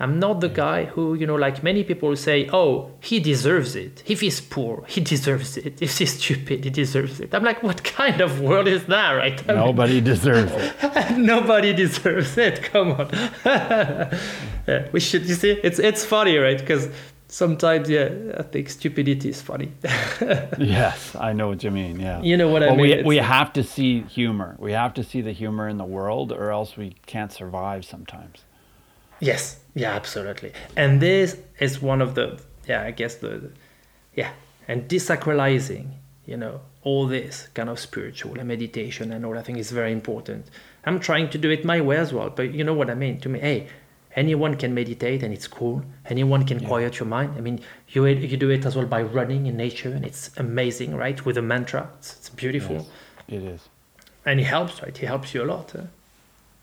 I'm 0.00 0.18
not 0.18 0.40
the 0.40 0.48
guy 0.48 0.86
who, 0.86 1.14
you 1.14 1.24
know, 1.24 1.36
like 1.36 1.62
many 1.62 1.84
people 1.84 2.16
say, 2.16 2.48
oh, 2.52 2.90
he 3.00 3.20
deserves 3.20 3.76
it. 3.76 4.02
If 4.06 4.20
he's 4.22 4.40
poor, 4.40 4.84
he 4.88 5.00
deserves 5.00 5.56
it. 5.56 5.80
If 5.80 5.96
he's 5.98 6.14
stupid, 6.18 6.64
he 6.64 6.70
deserves 6.70 7.20
it. 7.20 7.32
I'm 7.32 7.44
like, 7.44 7.62
what 7.62 7.84
kind 7.84 8.20
of 8.20 8.40
world 8.40 8.66
is 8.66 8.84
that, 8.86 9.12
right? 9.12 9.40
I 9.48 9.52
mean, 9.54 9.64
Nobody 9.64 10.00
deserves 10.00 10.50
it. 10.52 11.16
nobody 11.18 11.72
deserves 11.72 12.36
it. 12.36 12.62
Come 12.64 12.90
on. 12.92 13.08
yeah, 13.44 14.88
we 14.92 14.98
should, 15.00 15.26
you 15.26 15.34
see, 15.34 15.52
it's, 15.62 15.78
it's 15.78 16.04
funny, 16.04 16.36
right? 16.38 16.58
Because 16.58 16.88
sometimes, 17.28 17.88
yeah, 17.88 18.08
I 18.36 18.42
think 18.42 18.70
stupidity 18.70 19.28
is 19.28 19.42
funny. 19.42 19.70
Yes, 20.58 21.14
I 21.14 21.32
know 21.32 21.48
what 21.48 21.62
you 21.62 21.70
mean. 21.70 22.00
Yeah. 22.00 22.20
You 22.20 22.36
know 22.36 22.48
what 22.48 22.62
I 22.64 22.70
mean? 22.70 22.80
We, 22.80 22.92
It's- 22.92 23.06
we 23.06 23.16
have 23.18 23.52
to 23.54 23.62
see 23.62 24.02
humor. 24.02 24.56
We 24.58 24.72
have 24.72 24.94
to 24.94 25.04
see 25.04 25.20
the 25.20 25.32
humor 25.32 25.68
in 25.68 25.78
the 25.78 25.84
world, 25.84 26.32
or 26.32 26.50
else 26.50 26.76
we 26.76 26.96
can't 27.06 27.32
survive 27.32 27.84
sometimes. 27.84 28.44
Yes, 29.20 29.58
yeah, 29.74 29.92
absolutely. 29.94 30.52
And 30.76 31.00
this 31.00 31.36
is 31.60 31.80
one 31.80 32.00
of 32.02 32.14
the, 32.14 32.40
yeah, 32.68 32.82
I 32.82 32.90
guess 32.90 33.16
the, 33.16 33.28
the- 33.28 33.50
yeah, 34.14 34.30
and 34.68 34.88
desacralizing, 34.88 35.86
you 36.26 36.36
know, 36.36 36.60
all 36.82 37.06
this 37.06 37.48
kind 37.54 37.68
of 37.68 37.78
spiritual 37.80 38.38
and 38.38 38.46
meditation 38.48 39.10
and 39.12 39.24
all, 39.24 39.36
I 39.38 39.42
think 39.42 39.58
is 39.58 39.70
very 39.70 39.92
important. 39.92 40.46
I'm 40.84 41.00
trying 41.00 41.30
to 41.30 41.38
do 41.38 41.50
it 41.50 41.64
my 41.64 41.80
way 41.80 41.96
as 41.96 42.12
well, 42.12 42.30
but 42.30 42.52
you 42.54 42.62
know 42.64 42.74
what 42.74 42.90
I 42.90 42.94
mean? 42.94 43.18
To 43.20 43.28
me, 43.28 43.40
hey, 43.40 43.68
anyone 44.16 44.54
can 44.56 44.74
meditate 44.74 45.22
and 45.22 45.32
it's 45.34 45.48
cool. 45.48 45.82
Anyone 46.06 46.44
can 46.46 46.64
quiet 46.64 46.98
your 46.98 47.08
mind. 47.08 47.34
I 47.36 47.40
mean, 47.40 47.60
you 47.88 48.04
you 48.06 48.36
do 48.36 48.50
it 48.50 48.64
as 48.66 48.76
well 48.76 48.86
by 48.86 49.02
running 49.02 49.46
in 49.46 49.56
nature 49.56 49.88
and 49.90 50.04
it's 50.04 50.30
amazing, 50.36 50.94
right? 50.94 51.24
With 51.24 51.38
a 51.38 51.42
mantra, 51.42 51.88
it's, 51.98 52.16
it's 52.16 52.28
beautiful, 52.30 52.76
Yes, 52.76 52.86
it 53.28 53.42
is. 53.42 53.60
and 54.26 54.38
it 54.40 54.44
helps, 54.44 54.82
right? 54.82 55.02
It 55.02 55.06
helps 55.06 55.32
you 55.34 55.42
a 55.42 55.46
lot. 55.46 55.70
huh? 55.72 55.82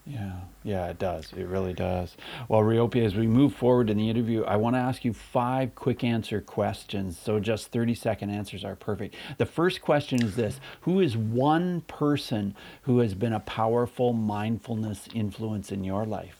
Yeah, 0.05 0.31
yeah, 0.63 0.87
it 0.87 0.99
does. 0.99 1.33
It 1.35 1.47
really 1.47 1.73
does. 1.73 2.15
Well, 2.47 2.61
Riopy, 2.61 3.03
as 3.03 3.15
we 3.15 3.25
move 3.25 3.55
forward 3.55 3.89
in 3.89 3.97
the 3.97 4.09
interview, 4.09 4.43
I 4.43 4.57
want 4.57 4.75
to 4.75 4.79
ask 4.79 5.03
you 5.03 5.11
five 5.11 5.73
quick 5.73 6.03
answer 6.03 6.39
questions. 6.39 7.17
So 7.17 7.39
just 7.39 7.71
30 7.71 7.95
second 7.95 8.29
answers 8.29 8.63
are 8.63 8.75
perfect. 8.75 9.15
The 9.37 9.47
first 9.47 9.81
question 9.81 10.21
is 10.21 10.35
this 10.35 10.59
Who 10.81 10.99
is 10.99 11.17
one 11.17 11.81
person 11.81 12.55
who 12.83 12.99
has 12.99 13.15
been 13.15 13.33
a 13.33 13.39
powerful 13.39 14.13
mindfulness 14.13 15.07
influence 15.15 15.71
in 15.71 15.83
your 15.83 16.05
life? 16.05 16.37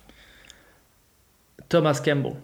Thomas 1.70 2.00
Campbell. 2.00 2.38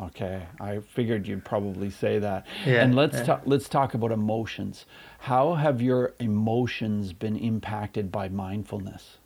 Okay, 0.00 0.46
I 0.60 0.78
figured 0.78 1.26
you'd 1.26 1.44
probably 1.44 1.90
say 1.90 2.20
that. 2.20 2.46
Yeah, 2.64 2.84
and 2.84 2.94
let's 2.94 3.16
yeah. 3.16 3.24
talk. 3.24 3.42
Let's 3.46 3.68
talk 3.68 3.94
about 3.94 4.12
emotions. 4.12 4.86
How 5.18 5.54
have 5.54 5.82
your 5.82 6.14
emotions 6.20 7.12
been 7.12 7.36
impacted 7.36 8.12
by 8.12 8.28
mindfulness? 8.28 9.18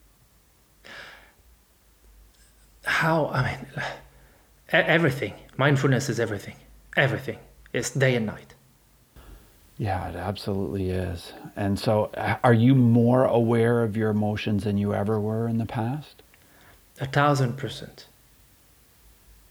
How 2.84 3.26
i 3.28 3.42
mean 3.50 3.66
everything. 4.72 5.34
Mindfulness 5.56 6.08
is 6.08 6.18
everything. 6.18 6.56
Everything 6.96 7.38
it's 7.72 7.90
day 7.90 8.16
and 8.16 8.26
night. 8.26 8.54
Yeah, 9.78 10.08
it 10.08 10.16
absolutely 10.16 10.90
is. 10.90 11.32
And 11.56 11.78
so, 11.78 12.10
uh, 12.14 12.36
are 12.44 12.52
you 12.52 12.74
more 12.74 13.24
aware 13.24 13.82
of 13.82 13.96
your 13.96 14.10
emotions 14.10 14.64
than 14.64 14.76
you 14.78 14.94
ever 14.94 15.18
were 15.18 15.48
in 15.48 15.58
the 15.58 15.66
past? 15.66 16.22
a 17.00 17.06
thousand 17.06 17.56
percent. 17.56 18.06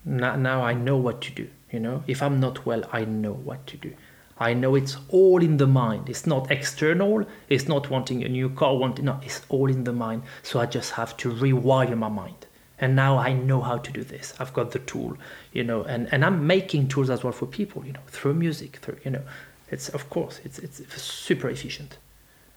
Now, 0.06 0.36
now 0.36 0.62
i 0.64 0.74
know 0.74 0.96
what 0.96 1.22
to 1.22 1.32
do 1.32 1.50
you 1.72 1.80
know? 1.80 2.04
If 2.08 2.22
i'm 2.22 2.40
not 2.40 2.66
well 2.66 2.84
i 2.94 3.04
know 3.04 3.34
what 3.34 3.66
to 3.68 3.78
do. 3.78 3.94
I 4.40 4.54
know 4.54 4.76
it's 4.76 4.98
all 5.10 5.44
in 5.44 5.58
the 5.58 5.68
mind. 5.68 6.10
It's 6.10 6.26
not 6.26 6.50
external. 6.50 7.26
It's 7.48 7.68
not 7.68 7.92
wanting 7.92 8.24
a 8.24 8.30
new 8.30 8.50
car 8.50 8.76
wanting 8.78 9.06
no 9.06 9.20
it's 9.24 9.42
all 9.50 9.70
in 9.70 9.84
the 9.84 9.94
mind. 9.94 10.24
So 10.44 10.60
i 10.60 10.66
just 10.66 10.92
have 10.92 11.18
to 11.18 11.32
rewire 11.32 11.98
my 11.98 12.10
mind 12.10 12.46
and 12.82 12.96
now 12.96 13.18
i 13.18 13.32
know 13.32 13.62
how 13.62 13.78
to 13.78 13.92
do 13.92 14.04
this 14.04 14.34
i've 14.40 14.54
got 14.54 14.72
the 14.72 14.80
tool 14.80 15.16
you 15.54 15.64
know 15.64 15.84
and, 15.84 16.12
and 16.12 16.26
i'm 16.26 16.46
making 16.46 16.88
tools 16.88 17.10
as 17.10 17.24
well 17.24 17.32
for 17.34 17.46
people 17.46 17.86
you 17.86 17.94
know 17.94 18.02
through 18.08 18.34
music 18.34 18.78
through 18.78 18.98
you 19.06 19.12
know 19.12 19.22
it's 19.70 19.88
of 19.90 20.10
course 20.10 20.42
it's 20.44 20.60
it's 20.60 20.82
super 21.02 21.50
efficient 21.50 21.98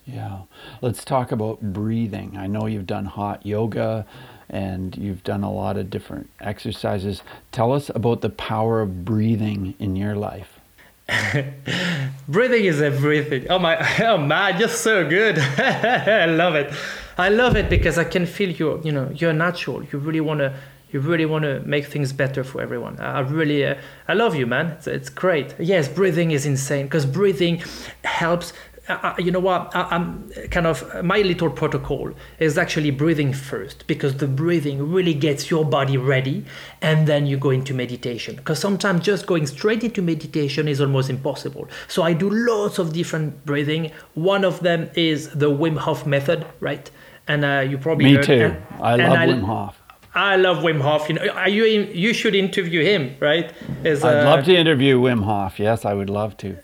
Yeah. 0.07 0.41
Let's 0.83 1.03
talk 1.05 1.33
about 1.33 1.61
breathing. 1.73 2.37
I 2.37 2.47
know 2.47 2.67
you've 2.67 2.87
done 2.87 3.07
hot 3.07 3.47
yoga 3.47 4.05
and 4.51 4.95
you've 4.97 5.23
done 5.25 5.43
a 5.43 5.51
lot 5.51 5.79
of 5.79 5.89
different 5.89 6.29
exercises. 6.41 7.23
Tell 7.53 7.73
us 7.73 7.91
about 7.95 8.21
the 8.21 8.29
power 8.29 8.83
of 8.83 9.05
breathing 9.07 9.75
in 9.79 9.97
your 9.97 10.15
life. 10.15 10.61
Breathing 12.29 12.65
is 12.65 12.81
everything. 12.83 13.47
Oh 13.49 13.59
my, 13.59 13.77
oh 14.05 14.19
man, 14.19 14.59
you're 14.59 14.69
so 14.69 15.09
good. 15.09 15.39
I 15.59 16.27
love 16.27 16.55
it. 16.55 16.73
I 17.17 17.29
love 17.29 17.57
it 17.57 17.71
because 17.71 17.97
I 17.99 18.05
can 18.05 18.27
feel 18.27 18.51
you. 18.51 18.81
You 18.85 18.93
know, 18.93 19.11
you're 19.15 19.33
natural. 19.33 19.85
You 19.85 19.99
really 19.99 20.21
wanna, 20.21 20.57
you 20.91 21.01
really 21.01 21.27
wanna 21.27 21.61
make 21.61 21.87
things 21.87 22.13
better 22.13 22.43
for 22.43 22.61
everyone. 22.61 22.99
I 22.99 23.21
really, 23.21 23.65
uh, 23.65 23.77
I 24.09 24.15
love 24.15 24.35
you, 24.35 24.47
man. 24.47 24.67
It's, 24.73 24.87
it's 24.87 25.09
great. 25.11 25.55
Yes, 25.59 25.89
breathing 25.89 26.33
is 26.33 26.45
insane 26.47 26.87
because 26.87 27.07
breathing 27.07 27.63
helps. 28.03 28.53
Uh, 28.87 28.99
uh, 29.03 29.15
you 29.17 29.31
know 29.31 29.41
what? 29.41 29.75
I, 29.75 29.83
I'm 29.93 30.29
kind 30.51 30.67
of 30.67 31.03
my 31.03 31.23
little 31.23 31.49
protocol 31.49 32.13
is 32.39 32.59
actually 32.59 32.91
breathing 32.91 33.33
first 33.33 33.87
because 33.87 34.17
the 34.17 34.27
breathing 34.27 34.93
really 34.93 35.15
gets 35.15 35.51
your 35.51 35.65
body 35.65 35.97
ready, 35.97 36.45
and 36.83 37.07
then 37.07 37.27
you 37.27 37.39
go 37.39 37.51
into 37.51 37.73
meditation. 37.73 38.37
Because 38.37 38.59
sometimes 38.59 39.03
just 39.03 39.25
going 39.27 39.47
straight 39.47 39.85
into 39.85 40.03
meditation 40.03 40.69
is 40.69 40.81
almost 40.81 41.09
impossible. 41.09 41.69
So 41.89 42.03
I 42.03 42.13
do 42.13 42.29
lots 42.29 42.79
of 42.79 42.93
different 42.93 43.47
breathing. 43.47 43.91
One 44.15 44.45
of 44.45 44.61
them 44.61 44.91
is 44.97 45.31
the 45.31 45.49
Wim 45.49 45.79
Hof 45.79 46.07
method, 46.07 46.45
right? 46.61 46.91
And 47.27 47.45
uh, 47.45 47.65
you 47.69 47.79
probably 47.79 48.05
Me 48.07 48.15
heard- 48.17 48.25
too. 48.25 48.57
and- 48.83 48.83
I 48.83 48.97
love 48.97 49.19
Wim 49.29 49.45
Hof. 49.45 49.81
I 50.17 50.37
love 50.37 50.59
Wim 50.59 50.81
Hof. 50.81 51.09
You 51.09 51.15
know, 51.17 51.27
are 51.29 51.49
you 51.49 51.65
you 51.65 52.13
should 52.15 52.35
interview 52.35 52.83
him, 52.85 53.17
right? 53.21 53.53
Is, 53.85 54.05
I'd 54.05 54.21
uh, 54.27 54.31
love 54.31 54.45
to 54.45 54.55
interview 54.55 55.01
Wim 55.01 55.25
Hof. 55.25 55.59
Yes, 55.59 55.85
I 55.85 55.93
would 55.95 56.11
love 56.11 56.37
to. 56.39 56.57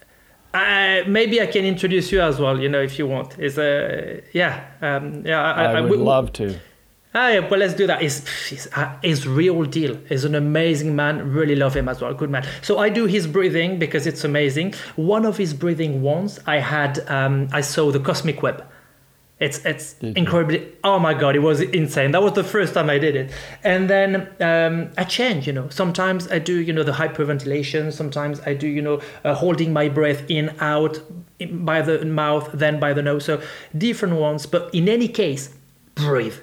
Uh, 0.55 1.03
maybe 1.07 1.41
I 1.41 1.47
can 1.47 1.65
introduce 1.65 2.13
you 2.13 2.21
as 2.21 2.39
well. 2.39 2.61
You 2.61 2.69
know, 2.69 2.81
if 2.81 2.99
you 2.99 3.07
want. 3.07 3.39
Is 3.39 3.59
uh, 3.59 4.21
yeah, 4.33 4.67
um, 4.83 5.25
yeah. 5.27 5.43
I, 5.43 5.65
I, 5.65 5.73
I- 5.73 5.81
would 5.81 5.91
we- 5.91 5.97
love 5.97 6.33
to. 6.35 6.59
Ah, 7.13 7.29
yeah, 7.31 7.41
well, 7.41 7.59
let's 7.59 7.75
do 7.75 7.89
that. 7.89 8.01
He's, 8.03 8.25
he's, 8.49 8.69
uh, 8.77 8.97
he's 9.03 9.27
real 9.27 9.65
deal. 9.65 9.99
He's 10.09 10.23
an 10.25 10.37
amazing 10.37 10.95
man. 10.95 11.33
Really 11.33 11.57
love 11.57 11.75
him 11.75 11.89
as 11.89 12.01
well. 12.01 12.15
Good 12.15 12.31
man. 12.31 12.47
So 12.63 12.79
I 12.79 12.89
do 12.89 13.07
his 13.07 13.27
breathing 13.27 13.81
because 13.81 14.07
it's 14.07 14.23
amazing. 14.23 14.75
One 14.95 15.27
of 15.27 15.37
his 15.37 15.53
breathing 15.53 16.03
once 16.03 16.39
I 16.47 16.59
had, 16.61 17.01
um, 17.11 17.49
I 17.53 17.63
saw 17.63 17.91
the 17.91 17.99
cosmic 17.99 18.43
web. 18.45 18.65
It's 19.41 19.65
it's 19.65 19.95
Did 19.95 20.17
you? 20.17 20.21
incredibly. 20.23 20.69
Oh 20.85 20.99
my 20.99 21.15
god, 21.15 21.35
it 21.35 21.39
was 21.41 21.63
insane. 21.63 22.11
That 22.11 22.23
was 22.23 22.35
the 22.35 22.45
first 22.45 22.75
time 22.75 22.91
I 22.91 22.99
did 22.99 23.17
it, 23.17 23.33
and 23.65 23.89
then 23.89 24.29
um, 24.41 24.91
I 24.99 25.05
change. 25.05 25.47
You 25.47 25.55
know, 25.55 25.69
sometimes 25.71 26.31
I 26.31 26.39
do 26.39 26.61
you 26.61 26.75
know 26.75 26.83
the 26.83 26.93
hyperventilation. 26.93 27.91
Sometimes 27.93 28.41
I 28.45 28.53
do 28.53 28.69
you 28.69 28.83
know 28.83 29.01
uh, 29.25 29.35
holding 29.35 29.73
my 29.73 29.89
breath 29.89 30.23
in 30.29 30.55
out 30.61 31.01
by 31.51 31.81
the 31.81 32.05
mouth, 32.05 32.51
then 32.53 32.79
by 32.79 32.93
the 32.93 33.01
nose. 33.03 33.25
So 33.25 33.41
different 33.77 34.17
ones, 34.17 34.45
but 34.45 34.73
in 34.75 34.89
any 34.89 35.09
case, 35.09 35.55
breathe. 35.95 36.37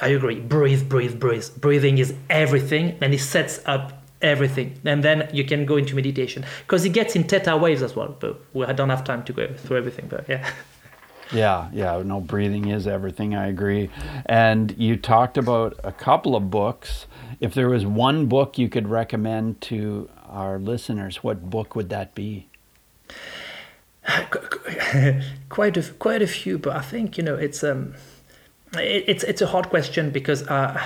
I 0.00 0.08
agree. 0.08 0.40
Breathe, 0.40 0.88
breathe, 0.88 1.18
breathe. 1.18 1.46
Breathing 1.60 1.98
is 1.98 2.14
everything, 2.30 2.96
and 3.00 3.12
it 3.12 3.20
sets 3.20 3.60
up 3.66 4.04
everything. 4.22 4.78
And 4.84 5.02
then 5.02 5.28
you 5.32 5.44
can 5.44 5.66
go 5.66 5.76
into 5.76 5.94
meditation 5.96 6.44
because 6.66 6.84
it 6.84 6.90
gets 6.90 7.16
in 7.16 7.24
theta 7.24 7.56
waves 7.56 7.82
as 7.82 7.96
well. 7.96 8.16
But 8.18 8.40
we 8.52 8.64
I 8.64 8.72
don't 8.72 8.90
have 8.90 9.02
time 9.02 9.24
to 9.24 9.32
go 9.32 9.52
through 9.54 9.78
everything. 9.78 10.06
But 10.08 10.28
yeah. 10.28 10.48
Yeah, 11.32 11.68
yeah. 11.72 12.02
No, 12.04 12.20
breathing 12.20 12.68
is 12.68 12.86
everything. 12.86 13.34
I 13.34 13.48
agree. 13.48 13.90
And 14.26 14.74
you 14.78 14.96
talked 14.96 15.38
about 15.38 15.78
a 15.82 15.92
couple 15.92 16.36
of 16.36 16.50
books. 16.50 17.06
If 17.40 17.54
there 17.54 17.68
was 17.68 17.84
one 17.84 18.26
book 18.26 18.58
you 18.58 18.68
could 18.68 18.88
recommend 18.88 19.60
to 19.62 20.08
our 20.28 20.58
listeners, 20.58 21.22
what 21.22 21.50
book 21.50 21.74
would 21.74 21.88
that 21.90 22.14
be? 22.14 22.48
quite 25.48 25.76
a 25.76 25.82
quite 25.98 26.22
a 26.22 26.26
few, 26.26 26.58
but 26.58 26.76
I 26.76 26.80
think 26.82 27.16
you 27.16 27.24
know 27.24 27.36
it's 27.36 27.64
um, 27.64 27.94
it, 28.74 29.04
it's 29.06 29.24
it's 29.24 29.40
a 29.40 29.46
hard 29.46 29.70
question 29.70 30.10
because 30.10 30.46
uh, 30.46 30.80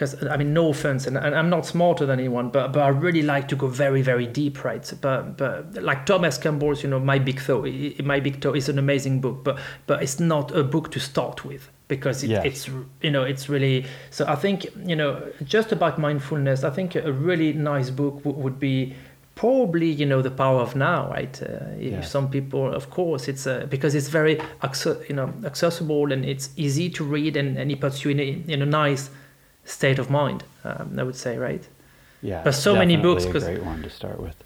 because 0.00 0.26
I 0.26 0.38
mean, 0.38 0.54
no 0.54 0.70
offense, 0.70 1.06
and, 1.06 1.18
and, 1.18 1.34
I'm 1.34 1.50
not 1.50 1.66
smarter 1.66 2.06
than 2.06 2.18
anyone, 2.18 2.48
but 2.48 2.72
but 2.72 2.80
I 2.80 2.88
really 2.88 3.20
like 3.20 3.48
to 3.48 3.56
go 3.56 3.66
very 3.66 4.00
very 4.00 4.26
deep, 4.26 4.64
right? 4.64 4.90
But 5.02 5.36
but 5.36 5.74
like 5.74 6.06
Thomas 6.06 6.38
Campbell's, 6.38 6.82
you 6.82 6.88
know, 6.88 6.98
My 6.98 7.18
Big 7.18 7.38
Toe, 7.38 7.66
My 8.02 8.18
Big 8.18 8.40
Toe 8.40 8.54
is 8.54 8.70
an 8.70 8.78
amazing 8.78 9.20
book, 9.20 9.44
but 9.44 9.58
but 9.86 10.02
it's 10.02 10.18
not 10.18 10.56
a 10.56 10.64
book 10.64 10.90
to 10.92 11.00
start 11.00 11.44
with 11.44 11.68
because 11.88 12.24
it, 12.24 12.30
yes. 12.30 12.44
it's 12.46 12.70
you 13.02 13.10
know 13.10 13.24
it's 13.24 13.50
really 13.50 13.84
so 14.08 14.24
I 14.26 14.36
think 14.36 14.64
you 14.86 14.96
know 14.96 15.22
just 15.44 15.70
about 15.70 15.98
mindfulness. 15.98 16.64
I 16.64 16.70
think 16.70 16.94
a 16.94 17.12
really 17.12 17.52
nice 17.52 17.90
book 17.90 18.24
w- 18.24 18.42
would 18.42 18.58
be 18.58 18.94
probably 19.34 19.90
you 19.90 20.06
know 20.06 20.22
the 20.22 20.30
power 20.30 20.60
of 20.60 20.76
now 20.76 21.10
right 21.10 21.42
uh, 21.42 21.76
yeah. 21.78 22.00
some 22.00 22.28
people 22.30 22.74
of 22.74 22.90
course 22.90 23.26
it's 23.28 23.46
uh, 23.46 23.66
because 23.70 23.94
it's 23.94 24.08
very 24.08 24.38
you 25.08 25.14
know 25.14 25.32
accessible 25.44 26.12
and 26.12 26.24
it's 26.24 26.50
easy 26.56 26.90
to 26.90 27.04
read 27.04 27.36
and, 27.36 27.56
and 27.56 27.70
it 27.70 27.80
puts 27.80 28.04
you 28.04 28.10
in 28.10 28.20
a, 28.20 28.42
in 28.48 28.60
a 28.60 28.66
nice 28.66 29.08
state 29.70 29.98
of 29.98 30.10
mind. 30.10 30.44
Um, 30.64 30.98
I 30.98 31.02
would 31.02 31.16
say, 31.16 31.38
right? 31.38 31.66
Yeah. 32.22 32.42
But 32.42 32.52
so 32.52 32.74
many 32.74 32.96
books. 32.96 33.24
A 33.24 33.30
great 33.30 33.62
one 33.62 33.82
to 33.82 33.90
start 33.90 34.20
with. 34.20 34.36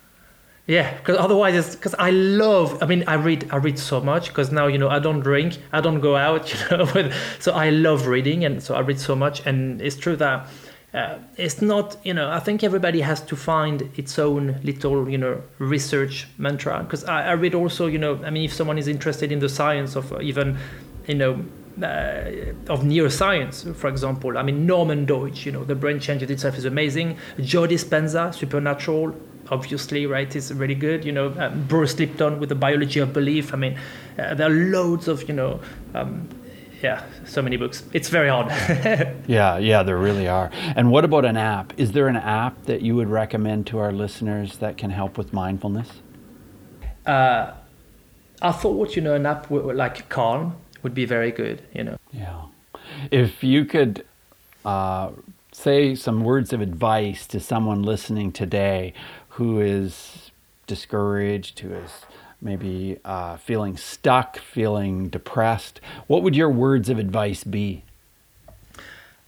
Yeah, 0.66 0.96
because 0.96 1.18
otherwise, 1.18 1.54
it's 1.54 1.76
because 1.76 1.94
I 1.98 2.10
love. 2.10 2.82
I 2.82 2.86
mean, 2.86 3.04
I 3.06 3.14
read. 3.14 3.48
I 3.50 3.56
read 3.56 3.78
so 3.78 4.00
much 4.00 4.28
because 4.28 4.50
now 4.50 4.66
you 4.66 4.78
know 4.78 4.88
I 4.88 4.98
don't 4.98 5.20
drink. 5.20 5.58
I 5.72 5.80
don't 5.80 6.00
go 6.00 6.16
out. 6.16 6.54
You 6.70 6.76
know, 6.78 6.90
with, 6.94 7.12
so 7.38 7.52
I 7.52 7.68
love 7.70 8.06
reading, 8.06 8.44
and 8.44 8.62
so 8.62 8.74
I 8.74 8.80
read 8.80 8.98
so 8.98 9.14
much. 9.14 9.46
And 9.46 9.82
it's 9.82 9.96
true 9.96 10.16
that 10.16 10.48
uh, 10.94 11.18
it's 11.36 11.60
not. 11.60 11.98
You 12.02 12.14
know, 12.14 12.30
I 12.30 12.40
think 12.40 12.64
everybody 12.64 13.02
has 13.02 13.20
to 13.22 13.36
find 13.36 13.90
its 13.96 14.18
own 14.18 14.58
little, 14.62 15.06
you 15.06 15.18
know, 15.18 15.42
research 15.58 16.28
mantra. 16.38 16.82
Because 16.82 17.04
I, 17.04 17.26
I 17.28 17.32
read 17.32 17.54
also. 17.54 17.86
You 17.86 17.98
know, 17.98 18.24
I 18.24 18.30
mean, 18.30 18.44
if 18.44 18.54
someone 18.54 18.78
is 18.78 18.88
interested 18.88 19.32
in 19.32 19.40
the 19.40 19.50
science 19.50 19.96
of 19.96 20.18
even, 20.22 20.56
you 21.06 21.14
know, 21.14 21.44
of 21.76 22.80
neuroscience, 22.82 23.74
for 23.74 23.88
example. 23.88 24.38
I 24.38 24.42
mean, 24.42 24.66
Norman 24.66 25.06
Doidge, 25.06 25.44
you 25.44 25.52
know, 25.52 25.64
The 25.64 25.74
Brain 25.74 25.98
Changes 25.98 26.30
Itself 26.30 26.56
is 26.56 26.64
amazing. 26.64 27.18
Joe 27.40 27.66
Dispenza, 27.66 28.34
Supernatural, 28.34 29.14
obviously, 29.50 30.06
right, 30.06 30.34
is 30.34 30.52
really 30.52 30.74
good. 30.74 31.04
You 31.04 31.12
know, 31.12 31.34
um, 31.38 31.64
Bruce 31.66 31.98
Lipton 31.98 32.38
with 32.38 32.48
The 32.48 32.54
Biology 32.54 33.00
of 33.00 33.12
Belief. 33.12 33.52
I 33.52 33.56
mean, 33.56 33.78
uh, 34.18 34.34
there 34.34 34.46
are 34.46 34.54
loads 34.54 35.08
of, 35.08 35.28
you 35.28 35.34
know, 35.34 35.60
um, 35.94 36.28
yeah, 36.82 37.02
so 37.24 37.40
many 37.40 37.56
books. 37.56 37.82
It's 37.92 38.08
very 38.08 38.28
hard. 38.28 38.48
yeah, 39.26 39.58
yeah, 39.58 39.82
there 39.82 39.96
really 39.96 40.28
are. 40.28 40.50
And 40.76 40.90
what 40.90 41.04
about 41.04 41.24
an 41.24 41.36
app? 41.36 41.72
Is 41.78 41.92
there 41.92 42.08
an 42.08 42.16
app 42.16 42.64
that 42.64 42.82
you 42.82 42.94
would 42.94 43.08
recommend 43.08 43.66
to 43.68 43.78
our 43.78 43.90
listeners 43.90 44.58
that 44.58 44.76
can 44.76 44.90
help 44.90 45.16
with 45.16 45.32
mindfulness? 45.32 45.88
Uh, 47.06 47.52
I 48.42 48.52
thought, 48.52 48.96
you 48.96 49.02
know, 49.02 49.14
an 49.14 49.24
app 49.24 49.50
like 49.50 50.08
Calm 50.08 50.56
would 50.84 50.94
be 50.94 51.06
very 51.06 51.32
good, 51.32 51.62
you 51.72 51.82
know. 51.82 51.98
Yeah. 52.12 52.42
If 53.10 53.42
you 53.42 53.64
could 53.64 54.04
uh, 54.64 55.10
say 55.50 55.96
some 55.96 56.22
words 56.22 56.52
of 56.52 56.60
advice 56.60 57.26
to 57.28 57.40
someone 57.40 57.82
listening 57.82 58.30
today 58.30 58.92
who 59.30 59.60
is 59.60 60.30
discouraged, 60.68 61.58
who 61.60 61.74
is 61.74 61.90
maybe 62.40 62.98
uh, 63.04 63.38
feeling 63.38 63.76
stuck, 63.76 64.38
feeling 64.38 65.08
depressed, 65.08 65.80
what 66.06 66.22
would 66.22 66.36
your 66.36 66.50
words 66.50 66.88
of 66.88 66.98
advice 66.98 67.42
be? 67.42 67.82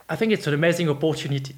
I 0.09 0.15
think 0.15 0.33
it's 0.33 0.47
an 0.47 0.55
amazing 0.55 0.89
opportunity. 0.89 1.57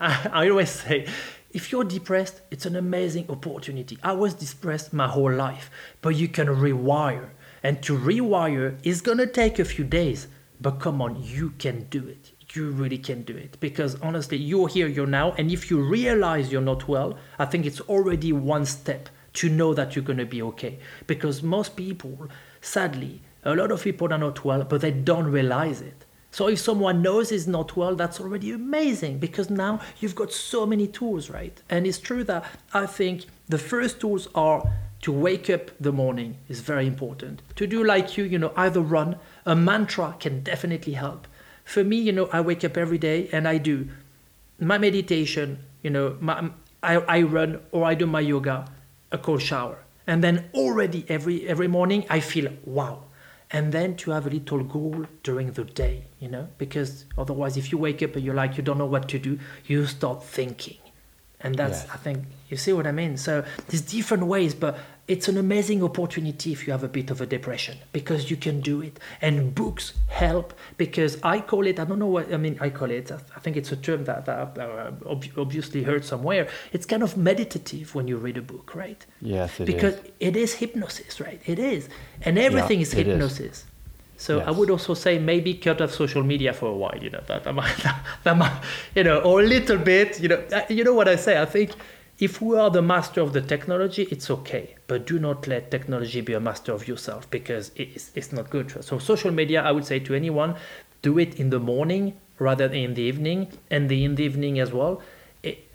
I, 0.00 0.28
I 0.32 0.50
always 0.50 0.70
say, 0.70 1.06
if 1.52 1.70
you're 1.70 1.84
depressed, 1.84 2.40
it's 2.50 2.66
an 2.66 2.74
amazing 2.74 3.26
opportunity. 3.28 3.98
I 4.02 4.12
was 4.12 4.34
depressed 4.34 4.92
my 4.92 5.06
whole 5.06 5.32
life, 5.32 5.70
but 6.02 6.16
you 6.16 6.26
can 6.26 6.48
rewire. 6.48 7.28
And 7.64 7.82
to 7.82 7.98
rewire 7.98 8.76
is 8.82 9.00
to 9.00 9.26
take 9.26 9.58
a 9.58 9.64
few 9.64 9.84
days, 9.84 10.28
but 10.60 10.78
come 10.78 11.00
on, 11.00 11.20
you 11.20 11.50
can 11.58 11.86
do 11.88 12.06
it. 12.06 12.30
You 12.52 12.70
really 12.70 12.98
can 12.98 13.22
do 13.22 13.36
it 13.36 13.56
because 13.58 14.00
honestly, 14.00 14.36
you're 14.36 14.68
here, 14.68 14.86
you're 14.86 15.06
now. 15.06 15.32
And 15.38 15.50
if 15.50 15.70
you 15.70 15.80
realize 15.80 16.52
you're 16.52 16.60
not 16.60 16.86
well, 16.86 17.18
I 17.38 17.46
think 17.46 17.64
it's 17.66 17.80
already 17.80 18.32
one 18.32 18.66
step 18.66 19.08
to 19.34 19.48
know 19.48 19.74
that 19.74 19.96
you're 19.96 20.04
to 20.04 20.26
be 20.26 20.42
okay. 20.42 20.78
Because 21.06 21.42
most 21.42 21.74
people, 21.74 22.28
sadly, 22.60 23.22
a 23.42 23.56
lot 23.56 23.72
of 23.72 23.82
people 23.82 24.12
are 24.12 24.18
not 24.18 24.44
well, 24.44 24.62
but 24.62 24.82
they 24.82 24.92
don't 24.92 25.26
realize 25.26 25.80
it. 25.80 26.04
So 26.30 26.48
if 26.48 26.58
someone 26.58 27.00
knows 27.00 27.32
is 27.32 27.46
not 27.46 27.76
well, 27.76 27.94
that's 27.94 28.20
already 28.20 28.52
amazing 28.52 29.18
because 29.18 29.50
now 29.50 29.80
you've 30.00 30.16
got 30.16 30.32
so 30.32 30.66
many 30.66 30.86
tools, 30.86 31.30
right? 31.30 31.62
And 31.70 31.86
it's 31.86 31.98
true 31.98 32.24
that 32.24 32.44
I 32.72 32.86
think 32.86 33.26
the 33.48 33.58
first 33.58 34.00
tools 34.00 34.28
are 34.34 34.68
to 35.04 35.12
wake 35.12 35.50
up 35.50 35.70
the 35.78 35.92
morning 35.92 36.38
is 36.48 36.60
very 36.60 36.86
important. 36.86 37.42
To 37.56 37.66
do 37.66 37.84
like 37.84 38.16
you, 38.16 38.24
you 38.24 38.38
know, 38.38 38.54
either 38.56 38.80
run, 38.80 39.16
a 39.44 39.54
mantra 39.54 40.16
can 40.18 40.42
definitely 40.42 40.94
help. 40.94 41.28
For 41.62 41.84
me, 41.84 41.98
you 41.98 42.10
know, 42.10 42.30
I 42.32 42.40
wake 42.40 42.64
up 42.64 42.78
every 42.78 42.96
day 42.96 43.28
and 43.30 43.46
I 43.46 43.58
do 43.58 43.86
my 44.58 44.78
meditation, 44.78 45.58
you 45.82 45.90
know, 45.90 46.16
my, 46.20 46.48
I, 46.82 46.94
I 47.16 47.20
run 47.20 47.60
or 47.70 47.84
I 47.84 47.92
do 47.92 48.06
my 48.06 48.20
yoga, 48.20 48.64
a 49.12 49.18
cold 49.18 49.42
shower. 49.42 49.76
And 50.06 50.24
then 50.24 50.48
already 50.54 51.04
every 51.10 51.46
every 51.46 51.68
morning 51.68 52.06
I 52.08 52.20
feel 52.20 52.50
wow. 52.64 53.02
And 53.50 53.72
then 53.72 53.96
to 53.96 54.12
have 54.12 54.26
a 54.26 54.30
little 54.30 54.64
goal 54.64 55.04
during 55.22 55.52
the 55.52 55.64
day, 55.64 56.04
you 56.18 56.28
know, 56.28 56.48
because 56.56 57.04
otherwise 57.18 57.58
if 57.58 57.70
you 57.70 57.76
wake 57.76 58.02
up 58.02 58.16
and 58.16 58.24
you're 58.24 58.40
like 58.42 58.56
you 58.56 58.62
don't 58.62 58.78
know 58.78 58.86
what 58.96 59.10
to 59.10 59.18
do, 59.18 59.38
you 59.66 59.84
start 59.84 60.24
thinking. 60.24 60.78
And 61.40 61.56
that's. 61.56 61.84
I 61.90 61.98
think 61.98 62.24
you 62.48 62.56
see 62.56 62.72
what 62.72 62.86
I 62.86 62.92
mean? 62.92 63.16
So 63.16 63.44
there's 63.68 63.82
different 63.82 64.26
ways, 64.26 64.54
but 64.54 64.78
it's 65.06 65.28
an 65.28 65.36
amazing 65.36 65.82
opportunity 65.82 66.52
if 66.52 66.66
you 66.66 66.72
have 66.72 66.82
a 66.82 66.88
bit 66.88 67.10
of 67.10 67.20
a 67.20 67.26
depression 67.26 67.76
because 67.92 68.30
you 68.30 68.36
can 68.36 68.60
do 68.60 68.80
it 68.80 68.98
and 69.20 69.54
books 69.54 69.92
help 70.08 70.54
because 70.78 71.18
i 71.22 71.38
call 71.40 71.66
it 71.66 71.78
i 71.78 71.84
don't 71.84 71.98
know 71.98 72.06
what 72.06 72.32
i 72.32 72.38
mean 72.38 72.56
i 72.60 72.70
call 72.70 72.90
it 72.90 73.10
i 73.12 73.40
think 73.40 73.56
it's 73.56 73.70
a 73.70 73.76
term 73.76 74.04
that, 74.04 74.24
that 74.24 74.58
uh, 74.58 74.90
obviously 75.36 75.82
heard 75.82 76.04
somewhere 76.04 76.48
it's 76.72 76.86
kind 76.86 77.02
of 77.02 77.16
meditative 77.18 77.94
when 77.94 78.08
you 78.08 78.16
read 78.16 78.38
a 78.38 78.42
book 78.42 78.74
right 78.74 79.04
yes 79.20 79.60
it 79.60 79.66
because 79.66 79.94
is. 79.94 80.10
it 80.20 80.36
is 80.36 80.54
hypnosis 80.54 81.20
right 81.20 81.42
it 81.44 81.58
is 81.58 81.88
and 82.22 82.38
everything 82.38 82.78
yeah, 82.78 82.86
is 82.86 82.92
hypnosis 82.92 83.40
is. 83.40 83.64
So 84.16 84.38
yes. 84.38 84.46
I 84.46 84.52
would 84.52 84.70
also 84.70 84.94
say 84.94 85.18
maybe 85.18 85.54
cut 85.54 85.80
off 85.80 85.92
social 85.92 86.22
media 86.22 86.52
for 86.52 86.66
a 86.66 86.72
while, 86.72 86.96
you 87.02 87.10
know, 87.10 87.22
that, 87.26 87.42
that, 87.44 87.52
might, 87.52 87.76
that 88.22 88.36
might, 88.36 88.62
you 88.94 89.02
know, 89.02 89.18
or 89.20 89.40
a 89.40 89.44
little 89.44 89.76
bit, 89.76 90.20
you 90.20 90.28
know, 90.28 90.42
uh, 90.52 90.62
you 90.68 90.84
know 90.84 90.94
what 90.94 91.08
I 91.08 91.16
say. 91.16 91.40
I 91.40 91.44
think 91.44 91.72
if 92.18 92.40
we 92.40 92.56
are 92.56 92.70
the 92.70 92.82
master 92.82 93.20
of 93.20 93.32
the 93.32 93.40
technology, 93.40 94.06
it's 94.10 94.30
okay, 94.30 94.76
but 94.86 95.06
do 95.06 95.18
not 95.18 95.46
let 95.48 95.70
technology 95.70 96.20
be 96.20 96.32
a 96.32 96.40
master 96.40 96.72
of 96.72 96.86
yourself 96.86 97.28
because 97.30 97.72
it's, 97.74 98.12
it's 98.14 98.32
not 98.32 98.50
good. 98.50 98.84
So, 98.84 98.98
social 98.98 99.32
media, 99.32 99.62
I 99.62 99.72
would 99.72 99.84
say 99.84 99.98
to 100.00 100.14
anyone, 100.14 100.54
do 101.02 101.18
it 101.18 101.40
in 101.40 101.50
the 101.50 101.58
morning 101.58 102.14
rather 102.38 102.68
than 102.68 102.78
in 102.78 102.94
the 102.94 103.02
evening, 103.02 103.48
and 103.70 103.88
the 103.88 104.04
in 104.04 104.14
the 104.14 104.24
evening 104.24 104.58
as 104.58 104.72
well. 104.72 105.02
It, 105.42 105.68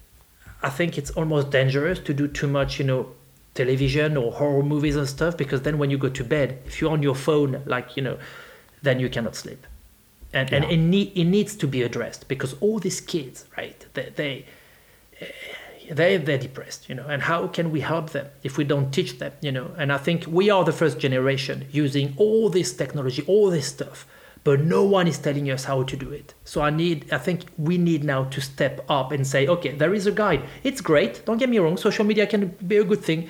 I 0.61 0.69
think 0.69 0.97
it's 0.97 1.11
almost 1.11 1.51
dangerous 1.51 1.99
to 1.99 2.13
do 2.13 2.27
too 2.27 2.47
much, 2.47 2.79
you 2.79 2.85
know, 2.85 3.11
television 3.55 4.17
or 4.17 4.31
horror 4.31 4.63
movies 4.63 4.95
and 4.95 5.07
stuff 5.07 5.35
because 5.37 5.61
then 5.63 5.77
when 5.77 5.89
you 5.89 5.97
go 5.97 6.09
to 6.09 6.23
bed, 6.23 6.59
if 6.65 6.79
you're 6.79 6.91
on 6.91 7.03
your 7.03 7.15
phone, 7.15 7.61
like 7.65 7.97
you 7.97 8.03
know, 8.03 8.17
then 8.81 8.99
you 8.99 9.09
cannot 9.09 9.35
sleep, 9.35 9.65
and 10.33 10.49
yeah. 10.49 10.57
and 10.57 10.71
it, 10.71 10.77
need, 10.77 11.11
it 11.15 11.25
needs 11.25 11.55
to 11.55 11.67
be 11.67 11.81
addressed 11.81 12.27
because 12.27 12.53
all 12.61 12.79
these 12.79 13.01
kids, 13.01 13.45
right? 13.57 13.85
They, 13.93 14.11
they 14.15 14.45
eh, 15.19 15.25
they 15.89 16.17
they're 16.17 16.37
depressed 16.37 16.87
you 16.87 16.95
know 16.95 17.05
and 17.07 17.23
how 17.23 17.47
can 17.47 17.71
we 17.71 17.79
help 17.81 18.11
them 18.11 18.27
if 18.43 18.57
we 18.57 18.63
don't 18.63 18.91
teach 18.91 19.17
them 19.19 19.31
you 19.41 19.51
know? 19.51 19.71
And 19.77 19.91
i 19.91 19.97
think 19.97 20.25
we 20.27 20.49
are 20.49 20.63
the 20.63 20.71
first 20.71 20.99
generation 20.99 21.65
using 21.71 22.13
all 22.17 22.49
this 22.49 22.73
technology 22.73 23.23
all 23.27 23.49
this 23.49 23.67
stuff 23.67 24.05
but 24.43 24.61
no 24.61 24.83
one 24.83 25.07
is 25.07 25.17
telling 25.17 25.51
us 25.51 25.65
how 25.65 25.83
to 25.83 25.95
do 25.97 26.11
it. 26.11 26.33
So 26.43 26.61
i 26.61 26.69
need 26.69 27.11
i 27.11 27.17
think 27.17 27.45
we 27.57 27.77
need 27.77 28.03
now 28.03 28.23
to 28.25 28.41
step 28.41 28.85
up 28.89 29.11
and 29.11 29.25
say 29.25 29.47
okay 29.47 29.71
there 29.71 29.93
is 29.93 30.07
a 30.07 30.11
guide. 30.11 30.43
It's 30.63 30.81
great 30.81 31.25
don't 31.25 31.37
get 31.37 31.49
me 31.49 31.59
wrong 31.59 31.77
social 31.77 32.05
media 32.05 32.25
can 32.27 32.47
be 32.67 32.77
a 32.77 32.83
good 32.83 33.03
thing 33.03 33.29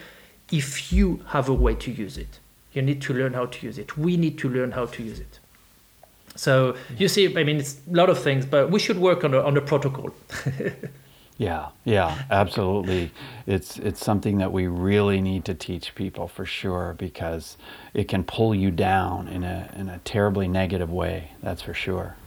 if 0.52 0.92
you 0.92 1.22
have 1.28 1.50
a 1.50 1.54
way 1.54 1.76
to 1.76 1.92
use 1.92 2.18
it. 2.18 2.40
You 2.74 2.82
need 2.82 3.02
to 3.04 3.14
learn 3.14 3.34
how 3.34 3.46
to 3.46 3.66
use 3.66 3.78
it. 3.78 3.98
We 3.98 4.18
need 4.18 4.38
to 4.40 4.50
learn 4.50 4.72
how 4.72 4.86
to 4.86 5.04
use 5.04 5.20
it. 5.20 5.40
So 6.36 6.76
you 6.98 7.08
see 7.08 7.26
i 7.38 7.44
mean 7.44 7.58
it's 7.58 7.78
a 7.92 7.96
lot 8.02 8.10
of 8.10 8.20
things 8.20 8.46
but 8.46 8.70
we 8.72 8.80
should 8.80 9.00
work 9.00 9.24
on 9.24 9.34
a, 9.34 9.42
on 9.42 9.58
a 9.58 9.62
protocol 9.62 10.14
Yeah, 11.40 11.70
yeah, 11.86 12.24
absolutely. 12.30 13.12
It's 13.48 13.80
it's 13.80 14.04
something 14.04 14.40
that 14.40 14.52
we 14.52 14.68
really 14.68 15.22
need 15.22 15.46
to 15.46 15.54
teach 15.54 15.96
people 15.96 16.28
for 16.28 16.46
sure 16.46 16.96
because 16.98 17.56
it 17.94 18.10
can 18.10 18.26
pull 18.26 18.54
you 18.54 18.72
down 18.72 19.30
in 19.30 19.46
a 19.46 19.74
in 19.74 19.88
a 19.88 20.00
terribly 20.00 20.50
negative 20.50 20.92
way. 20.92 21.32
That's 21.42 21.62
for 21.62 21.74
sure. 21.74 22.18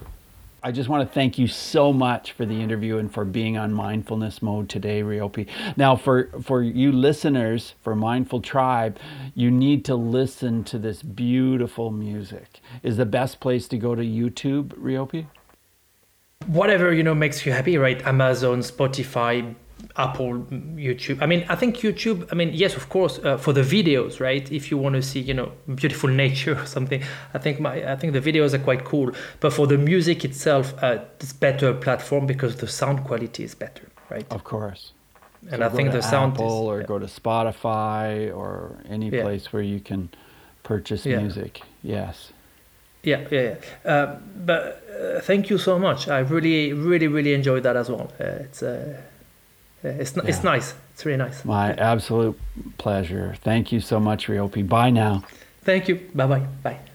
I 0.64 0.72
just 0.72 0.89
want 0.89 1.06
to 1.06 1.12
thank 1.12 1.39
you 1.39 1.47
so 1.47 1.93
much 1.93 2.32
for 2.32 2.47
the 2.47 2.62
interview 2.62 2.97
and 2.97 3.12
for 3.12 3.26
being 3.26 3.59
on 3.59 3.74
mindfulness 3.74 4.40
mode 4.40 4.70
today, 4.70 5.02
Riopy. 5.02 5.47
Now, 5.76 5.94
for 5.94 6.30
for 6.43 6.62
you 6.62 6.90
listeners, 6.90 7.74
for 7.82 7.94
Mindful 7.94 8.40
Tribe, 8.40 8.98
you 9.34 9.51
need 9.51 9.84
to 9.86 9.94
listen 9.94 10.64
to 10.64 10.78
this 10.78 11.02
beautiful 11.02 11.90
music. 11.90 12.60
Is 12.82 12.97
the 12.97 13.05
best 13.05 13.40
place 13.40 13.68
to 13.68 13.76
go 13.76 13.94
to 13.94 14.02
YouTube, 14.02 14.68
Riopy? 14.68 15.26
Whatever 16.47 16.93
you 16.93 17.02
know 17.02 17.14
makes 17.14 17.44
you 17.47 17.52
happy, 17.52 17.77
right? 17.78 18.01
Amazon, 18.06 18.60
Spotify, 18.60 19.55
Apple, 19.97 20.35
YouTube. 20.77 21.20
I 21.20 21.27
mean, 21.27 21.44
I 21.48 21.55
think 21.55 21.77
YouTube. 21.78 22.27
I 22.32 22.35
mean, 22.35 22.51
yes, 22.52 22.77
of 22.77 22.89
course, 22.89 23.19
uh, 23.19 23.36
for 23.36 23.52
the 23.52 23.62
videos, 23.62 24.20
right? 24.20 24.51
If 24.51 24.70
you 24.70 24.78
want 24.78 24.94
to 24.94 25.02
see, 25.02 25.20
you 25.20 25.35
know, 25.35 25.52
beautiful 25.74 26.09
nature 26.24 26.59
or 26.59 26.66
something, 26.66 27.02
I 27.35 27.39
think 27.39 27.60
my, 27.60 27.93
I 27.93 27.97
think 27.97 28.12
the 28.14 28.20
videos 28.20 28.55
are 28.55 28.59
quite 28.59 28.85
cool. 28.85 29.12
But 29.40 29.52
for 29.52 29.66
the 29.66 29.77
music 29.78 30.24
itself, 30.24 30.74
uh, 30.82 30.98
it's 31.20 31.32
better 31.32 31.74
platform 31.74 32.27
because 32.27 32.56
the 32.56 32.69
sound 32.69 33.05
quality 33.05 33.44
is 33.44 33.55
better, 33.55 33.89
right? 34.10 34.27
Of 34.31 34.44
course. 34.44 34.93
And 35.51 35.59
So 35.60 35.66
I 35.66 35.69
think 35.70 35.90
the 35.93 36.02
sound 36.02 36.35
Apple 36.35 36.47
is, 36.47 36.52
or 36.69 36.81
yeah. 36.81 36.86
go 36.86 36.98
to 37.01 37.06
Spotify 37.06 38.35
or 38.35 38.77
any 38.89 39.09
Yeah. 39.10 39.23
place 39.23 39.52
where 39.52 39.62
you 39.62 39.81
can 39.81 40.09
purchase 40.62 41.05
Yeah. 41.05 41.19
music. 41.19 41.60
Yes. 41.82 42.32
Yeah, 43.03 43.20
yeah, 43.31 43.41
yeah. 43.85 43.91
Uh, 43.93 44.16
but 44.47 44.61
uh, 44.89 45.20
thank 45.20 45.51
you 45.51 45.59
so 45.59 45.79
much. 45.79 46.09
I 46.09 46.20
really, 46.20 46.73
really, 46.73 47.09
really 47.09 47.35
enjoyed 47.35 47.65
that 47.65 47.77
as 47.77 47.89
well. 47.91 48.12
Uh, 48.20 48.24
it's 48.45 48.62
uh, 48.62 49.01
uh, 49.85 49.89
it's 49.89 50.16
n- 50.16 50.24
it's 50.27 50.45
nice. 50.45 50.74
It's 50.95 51.05
really 51.05 51.19
nice. 51.19 51.45
My 51.45 51.73
absolute 51.74 52.39
pleasure. 52.79 53.35
Thank 53.43 53.73
you 53.73 53.81
so 53.81 53.99
much, 53.99 54.29
Riopy. 54.29 54.69
Bye 54.69 54.91
now. 54.91 55.24
Thank 55.65 55.89
you. 55.89 55.97
Bye 56.15 56.27
bye 56.27 56.47
bye. 56.62 56.91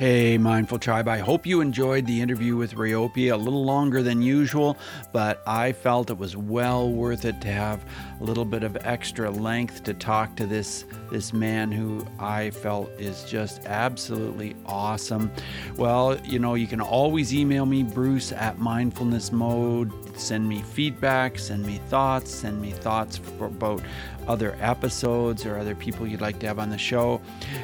Hey, 0.00 0.38
Mindful 0.38 0.78
Tribe. 0.78 1.08
I 1.08 1.18
hope 1.18 1.44
you 1.44 1.60
enjoyed 1.60 2.06
the 2.06 2.22
interview 2.22 2.56
with 2.56 2.74
Riopy 2.74 3.30
a 3.30 3.36
little 3.36 3.66
longer 3.66 4.02
than 4.02 4.22
usual, 4.22 4.78
but 5.12 5.42
I 5.46 5.72
felt 5.72 6.08
it 6.08 6.16
was 6.16 6.38
well 6.38 6.90
worth 6.90 7.26
it 7.26 7.38
to 7.42 7.48
have 7.48 7.84
a 8.18 8.24
little 8.24 8.46
bit 8.46 8.62
of 8.62 8.78
extra 8.80 9.30
length 9.30 9.84
to 9.84 9.92
talk 9.92 10.36
to 10.36 10.46
this 10.46 10.86
this 11.12 11.34
man 11.34 11.70
who 11.70 12.06
I 12.18 12.48
felt 12.48 12.88
is 12.98 13.24
just 13.24 13.66
absolutely 13.66 14.56
awesome. 14.64 15.30
Well, 15.76 16.18
you 16.24 16.38
know, 16.38 16.54
you 16.54 16.66
can 16.66 16.80
always 16.80 17.34
email 17.34 17.66
me, 17.66 17.82
Bruce 17.82 18.32
at 18.32 18.58
Mindfulness 18.58 19.32
Mode. 19.32 19.92
Send 20.18 20.48
me 20.48 20.62
feedback, 20.62 21.38
send 21.38 21.66
me 21.66 21.78
thoughts, 21.88 22.30
send 22.34 22.62
me 22.62 22.70
thoughts 22.70 23.20
about 23.38 23.82
other 24.30 24.56
episodes 24.60 25.44
or 25.44 25.58
other 25.58 25.74
people 25.74 26.06
you'd 26.06 26.20
like 26.20 26.38
to 26.38 26.46
have 26.46 26.58
on 26.58 26.70
the 26.70 26.78
show. 26.78 27.20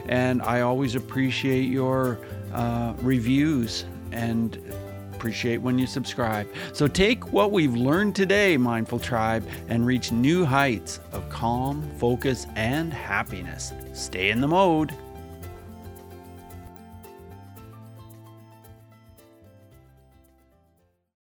And 0.09 0.43
I 0.43 0.63
always 0.63 0.97
appreciate 0.97 1.69
your 1.69 2.19
uh, 2.53 2.95
reviews 3.01 3.85
and 4.11 4.59
appreciate 5.15 5.59
when 5.59 5.79
you 5.79 5.87
subscribe. 5.87 6.47
So 6.73 6.87
take 6.89 7.33
what 7.33 7.53
we've 7.53 7.75
learned 7.75 8.15
today, 8.15 8.57
Mindful 8.57 8.99
Tribe, 8.99 9.47
and 9.69 9.87
reach 9.87 10.13
new 10.13 10.45
heights 10.45 11.01
of 11.13 11.29
calm, 11.31 11.89
focus, 11.99 12.47
and 12.55 12.93
happiness. 12.93 13.73
Stay 13.95 14.31
in 14.31 14.41
the 14.41 14.49
mode. 14.49 14.93